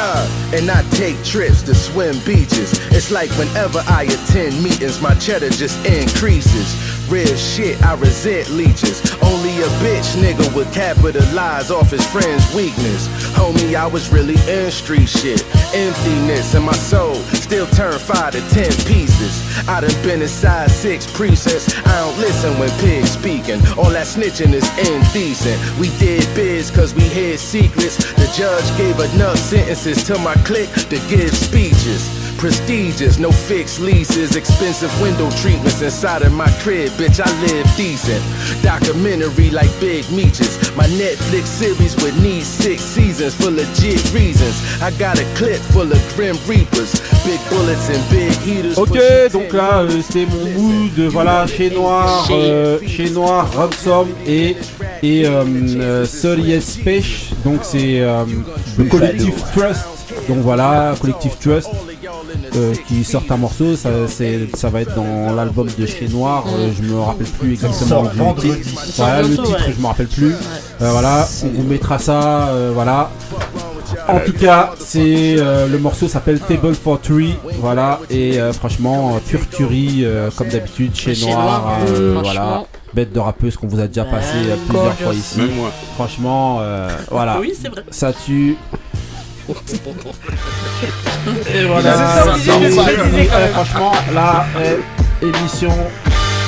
and 0.54 0.70
I 0.70 0.82
take 0.90 1.22
trips 1.24 1.62
to 1.62 1.74
swim 1.74 2.18
beaches. 2.24 2.72
It's 2.92 3.10
like 3.10 3.30
whenever 3.38 3.82
I 3.86 4.04
attend 4.04 4.62
meetings, 4.62 5.00
my 5.00 5.14
cheddar 5.14 5.50
just 5.50 5.84
increases. 5.86 6.68
Real 7.08 7.36
shit, 7.36 7.82
I 7.82 7.94
resent 7.94 8.50
leeches. 8.50 9.00
Only 9.22 9.60
a 9.60 9.68
bitch 9.82 10.16
nigga 10.16 10.54
would 10.54 10.72
capitalize 10.72 11.70
off 11.70 11.90
his 11.90 12.06
friend's 12.06 12.46
weakness. 12.54 13.08
Homie, 13.36 13.74
I 13.74 13.86
was 13.86 14.10
really 14.10 14.36
in 14.48 14.70
street 14.70 15.08
shit. 15.08 15.44
Emptiness 15.74 16.54
in 16.54 16.62
my 16.62 16.72
soul 16.72 17.14
still 17.54 17.66
five 17.98 18.32
to 18.32 18.40
ten 18.50 18.70
pieces. 18.84 19.44
I 19.68 19.80
done 19.80 20.02
been 20.02 20.22
inside 20.22 20.70
six 20.72 21.06
precincts. 21.06 21.72
I 21.86 22.00
don't 22.00 22.18
listen 22.18 22.58
when 22.58 22.68
pigs 22.80 23.12
speaking. 23.12 23.60
All 23.78 23.90
that 23.90 24.06
snitching 24.06 24.52
is 24.52 24.66
indecent. 24.76 25.78
We 25.78 25.90
did 25.98 26.26
biz 26.34 26.72
cause 26.72 26.94
we 26.94 27.02
hid 27.02 27.38
secrets. 27.38 27.96
The 28.14 28.26
judge 28.36 28.66
gave 28.76 28.98
enough 28.98 29.38
sentences 29.38 30.02
to 30.04 30.18
my 30.18 30.34
clique 30.42 30.72
to 30.90 30.98
give 31.08 31.32
speeches. 31.32 32.23
Prestigious, 32.44 33.18
no 33.18 33.32
fixed 33.32 33.80
leases, 33.80 34.36
expensive 34.36 34.92
window 35.00 35.30
treatments 35.30 35.80
inside 35.80 36.20
of 36.20 36.34
my 36.34 36.46
crib, 36.60 36.90
bitch. 36.98 37.18
I 37.18 37.30
live 37.40 37.66
decent. 37.74 38.22
Documentary 38.62 39.48
like 39.48 39.70
Big 39.80 40.04
Meeches. 40.12 40.58
My 40.76 40.84
Netflix 40.88 41.46
series 41.46 41.96
would 42.02 42.14
need 42.22 42.42
six 42.42 42.82
seasons 42.82 43.34
for 43.34 43.50
legit 43.50 44.12
reasons. 44.12 44.60
I 44.82 44.90
got 44.98 45.18
a 45.18 45.24
clip 45.36 45.58
full 45.72 45.90
of 45.90 45.98
Grim 46.16 46.36
Reapers, 46.46 46.92
big 47.24 47.40
bullets 47.48 47.88
and 47.88 48.04
big 48.10 48.36
heaters. 48.42 48.76
Ok, 48.76 48.98
donc 49.32 49.50
là 49.54 49.80
euh, 49.80 50.02
c'était 50.02 50.26
mon 50.26 50.44
mood, 50.50 51.00
voilà, 51.10 51.46
chez 51.46 51.70
Noir, 51.70 52.28
euh, 52.30 52.78
chez 52.86 53.08
Noir, 53.08 53.50
Ransom 53.56 54.08
et 54.26 54.54
et 55.02 55.26
euh, 55.26 55.44
euh, 55.76 56.60
Speech, 56.60 57.30
donc 57.42 57.60
c'est 57.62 58.00
euh, 58.00 58.24
le 58.76 58.84
collectif 58.84 59.34
Trust, 59.56 59.86
donc 60.28 60.38
voilà, 60.38 60.94
collectif 61.00 61.38
Trust 61.38 61.70
euh, 62.56 62.74
qui 62.86 63.02
sort 63.04 63.22
un 63.30 63.36
morceau, 63.36 63.76
ça, 63.76 63.90
c'est- 64.08 64.54
ça 64.56 64.68
va 64.70 64.80
être 64.82 64.94
dans 64.94 65.32
l'album 65.34 65.68
de 65.78 65.86
chez 65.86 66.08
Noir, 66.08 66.44
euh, 66.48 66.70
je 66.76 66.82
me 66.82 66.98
rappelle 67.00 67.26
plus 67.26 67.52
exactement 67.52 68.02
vendredi. 68.04 68.52
titre. 68.62 68.82
Voilà, 68.96 69.22
le 69.22 69.28
titre 69.30 69.58
je 69.76 69.80
me 69.82 69.86
rappelle 69.86 70.06
plus. 70.08 70.32
Euh, 70.82 70.90
voilà, 70.90 71.26
on 71.44 71.48
vous 71.48 71.62
mettra 71.68 71.98
ça, 71.98 72.48
euh, 72.48 72.70
voilà. 72.74 73.10
En 74.08 74.18
tout 74.20 74.32
cas, 74.32 74.72
c'est 74.80 75.36
euh, 75.38 75.66
le 75.68 75.78
morceau 75.78 76.08
s'appelle 76.08 76.40
Table 76.40 76.74
for 76.74 77.00
Three, 77.00 77.36
voilà, 77.60 78.00
et 78.10 78.38
euh, 78.40 78.52
franchement, 78.52 79.18
pure 79.28 79.48
tuerie, 79.48 80.00
euh, 80.04 80.30
comme 80.36 80.48
d'habitude, 80.48 80.94
chez 80.94 81.14
Noir, 81.24 81.78
euh, 81.88 82.18
voilà, 82.22 82.64
bête 82.92 83.12
de 83.12 83.20
rappeuse 83.20 83.56
qu'on 83.56 83.66
vous 83.68 83.80
a 83.80 83.86
déjà 83.86 84.04
passé 84.04 84.34
plusieurs 84.68 84.94
fois 84.94 85.14
ici. 85.14 85.38
Même 85.38 85.54
moi. 85.56 85.70
Franchement, 85.94 86.58
euh, 86.60 86.88
voilà, 87.10 87.38
Oui, 87.40 87.52
c'est 87.60 87.68
vrai. 87.68 87.82
ça 87.90 88.12
tue. 88.12 88.56
Et 91.54 91.64
voilà, 91.66 91.94
ça, 91.96 92.32
obligé 92.32 92.50
euh, 92.50 92.58
même. 92.60 93.48
franchement, 93.52 93.92
là, 94.14 94.46
euh, 94.58 94.76
émission, 95.22 95.72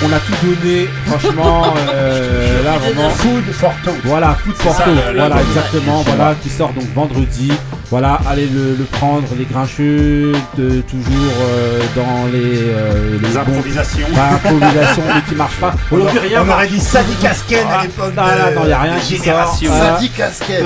on 0.05 0.12
a 0.12 0.18
tout 0.18 0.32
donné, 0.47 0.89
franchement, 1.06 1.74
euh, 1.94 2.62
là 2.64 2.78
vraiment. 2.78 3.10
Food 3.10 3.44
for 3.52 3.73
thought. 3.85 3.94
Voilà, 4.05 4.35
Food 4.44 4.55
for 4.56 4.73
C'est 4.73 4.78
ça, 4.78 4.85
Thought, 4.85 4.94
le- 5.12 5.18
voilà, 5.18 5.36
exactement, 5.43 6.02
voilà, 6.02 6.35
qui 6.43 6.48
sort 6.48 6.73
donc 6.73 6.85
vendredi. 6.94 7.52
Voilà, 7.88 8.18
allez 8.28 8.46
le, 8.48 8.74
le 8.76 8.84
prendre, 8.84 9.22
les 9.38 9.44
grincheux, 9.44 10.32
de, 10.58 10.80
toujours 10.80 11.32
euh, 11.40 11.80
dans 11.94 12.26
les, 12.32 12.70
euh, 12.70 13.16
Les 13.22 13.36
improvisations. 13.36 14.08
Bah, 14.12 14.22
improvisations, 14.34 15.02
mais 15.14 15.22
qui 15.28 15.34
marchent 15.36 15.60
pas. 15.60 15.72
On 15.92 15.94
Aujourd'hui, 15.96 16.18
aurait- 16.18 16.28
rien 16.28 16.42
on 16.44 16.50
aurait 16.52 16.66
dit 16.66 16.80
Sadi 16.80 17.14
Casken 17.22 17.64
à 17.68 17.78
Ah, 17.78 17.82
l'époque 17.84 18.12
Non, 18.16 18.22
de- 18.24 18.54
non, 18.56 18.60
non, 18.62 18.68
y 18.68 18.72
a 18.72 18.80
rien 18.80 18.96
qui 18.98 19.16
sort. 19.16 19.24
Génération. 19.24 19.70
Voilà. 19.72 19.94
Sadi 19.94 20.10
Casquette. 20.10 20.64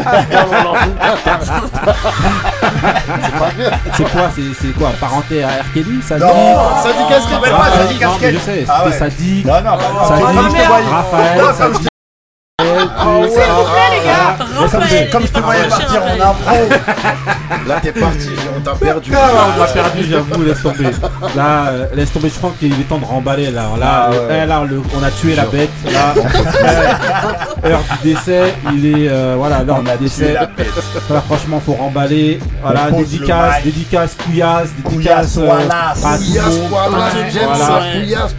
C'est 3.97 4.10
quoi 4.10 4.30
C'est 4.34 4.42
c'est 4.66 4.72
quoi 4.78 4.90
Parenté 5.01 5.42
à. 5.44 5.48
Kelly 5.74 6.01
ça 6.02 6.18
Non, 6.18 6.26
dit 6.26 6.82
Sadi 6.82 7.09
Casquette, 7.09 7.32
Ah, 7.36 7.40
mais 7.44 7.51
pas 7.51 7.66
ah, 7.66 7.76
Sadi 7.78 7.94
non, 7.94 8.01
Casquette. 8.01 8.20
mais 8.22 8.32
Je 8.32 8.38
sais, 8.38 8.64
Ah 8.68 8.82
c'était 8.84 8.90
ouais. 9.05 9.10
Sadi. 9.10 9.44
Non, 9.47 9.52
non, 9.62 9.70
non, 9.76 10.09
Sadi, 10.09 10.22
comme 10.22 10.51
je 10.56 10.62
te 10.62 10.66
voyais. 10.66 10.86
Raphaël, 10.90 11.89
Ah 13.01 13.18
ouais. 13.18 13.28
S'il 13.31 13.40
vous 13.40 13.64
plaît, 13.64 13.90
les 13.98 14.05
gars. 14.06 14.36
Comme 14.70 14.85
je- 14.89 15.10
Comme 15.10 15.22
je 15.22 15.28
te 15.32 15.40
voyais 15.40 15.64
partir 15.68 16.02
en 16.02 16.31
impro. 16.31 16.56
Là, 17.68 17.78
t'es 17.82 17.93
parti, 17.93 18.28
on 18.56 18.60
t'a 18.60 18.74
perdu. 18.74 19.12
Ah, 19.14 19.18
on 19.56 19.60
m'a 19.60 19.66
perdu, 19.66 20.05
j'avoue, 20.10 20.43
laisse 20.43 20.62
tomber. 20.62 20.90
Là, 21.36 21.66
euh, 21.68 21.86
laisse 21.94 22.12
tomber, 22.12 22.28
je 22.28 22.35
crois 22.39 22.52
qu'il 22.59 22.72
est 22.72 22.85
temps 22.89 22.98
de 22.98 23.05
remballer. 23.05 23.51
Là, 23.51 23.64
là, 23.78 24.09
Ah, 24.09 24.10
euh, 24.12 24.40
eh, 24.43 24.47
là, 24.47 24.62
le- 24.68 24.82
on 24.98 25.02
a 25.02 25.10
tué 25.10 25.35
la 25.35 25.44
bête. 25.47 25.70
Là, 25.93 26.14
Euh, 27.62 27.72
heure 27.72 27.81
du 28.02 28.14
décès, 28.14 28.55
il 28.72 28.86
est. 28.86 29.09
euh, 29.10 29.35
voilà, 29.36 29.62
l'heure 29.62 29.82
du 29.82 29.90
décès. 30.05 30.35
franchement, 31.27 31.60
faut 31.64 31.74
remballer. 31.74 32.40
Voilà, 32.62 32.90
dédicace, 32.90 33.62
dédicace, 33.64 34.16
couillasse, 34.24 34.68
dédicace. 34.85 35.35
Couillasse, 35.35 36.05
euh, 36.05 36.16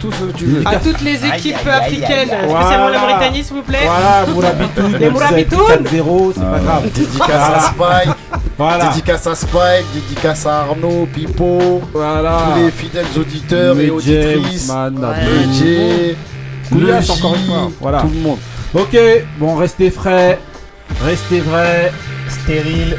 tout 0.00 0.10
ce 0.12 0.24
que 0.24 0.32
tu 0.36 0.44
veux. 0.46 0.62
À 0.66 0.76
toutes 0.76 1.00
les 1.02 1.24
équipes 1.26 1.66
africaines, 1.68 2.28
spécialement 2.28 2.88
la. 2.88 2.98
Mauritanie, 3.00 3.44
s'il 3.44 3.54
vous 3.56 3.62
plaît. 3.62 3.78
Voilà, 3.84 4.24
Mourabitoun, 4.54 4.96
Les 5.00 5.10
Mourabitoun. 5.10 5.60
4-0, 5.68 6.32
c'est 6.34 6.40
pas 6.40 6.58
grave. 6.60 6.82
Dédicace 6.92 7.30
à 7.30 7.60
Spike, 7.60 8.14
Voilà. 8.58 8.88
dédicace 8.88 9.26
à 9.26 9.34
Spike, 9.34 9.86
dédicace 9.94 10.46
à 10.46 10.60
Arnaud, 10.60 11.08
Pipo, 11.12 11.82
Voilà. 11.92 12.38
tous 12.54 12.60
les 12.62 12.70
fidèles 12.70 13.06
auditeurs 13.18 13.78
et 13.80 13.90
auditrices. 13.90 14.70
Medjay, 14.92 16.16
Couillasse, 16.70 17.08
le 17.08 17.12
encore 17.14 17.34
une 17.34 17.46
fois. 17.46 17.70
Voilà. 17.80 18.00
Tout 18.00 18.10
le 18.14 18.20
monde. 18.20 18.38
Ok, 18.74 18.96
bon, 19.38 19.56
restez 19.56 19.90
frais, 19.90 20.38
restez 21.04 21.40
vrai, 21.40 21.92
Stérile. 22.28 22.96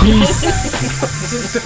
peace. 0.00 0.46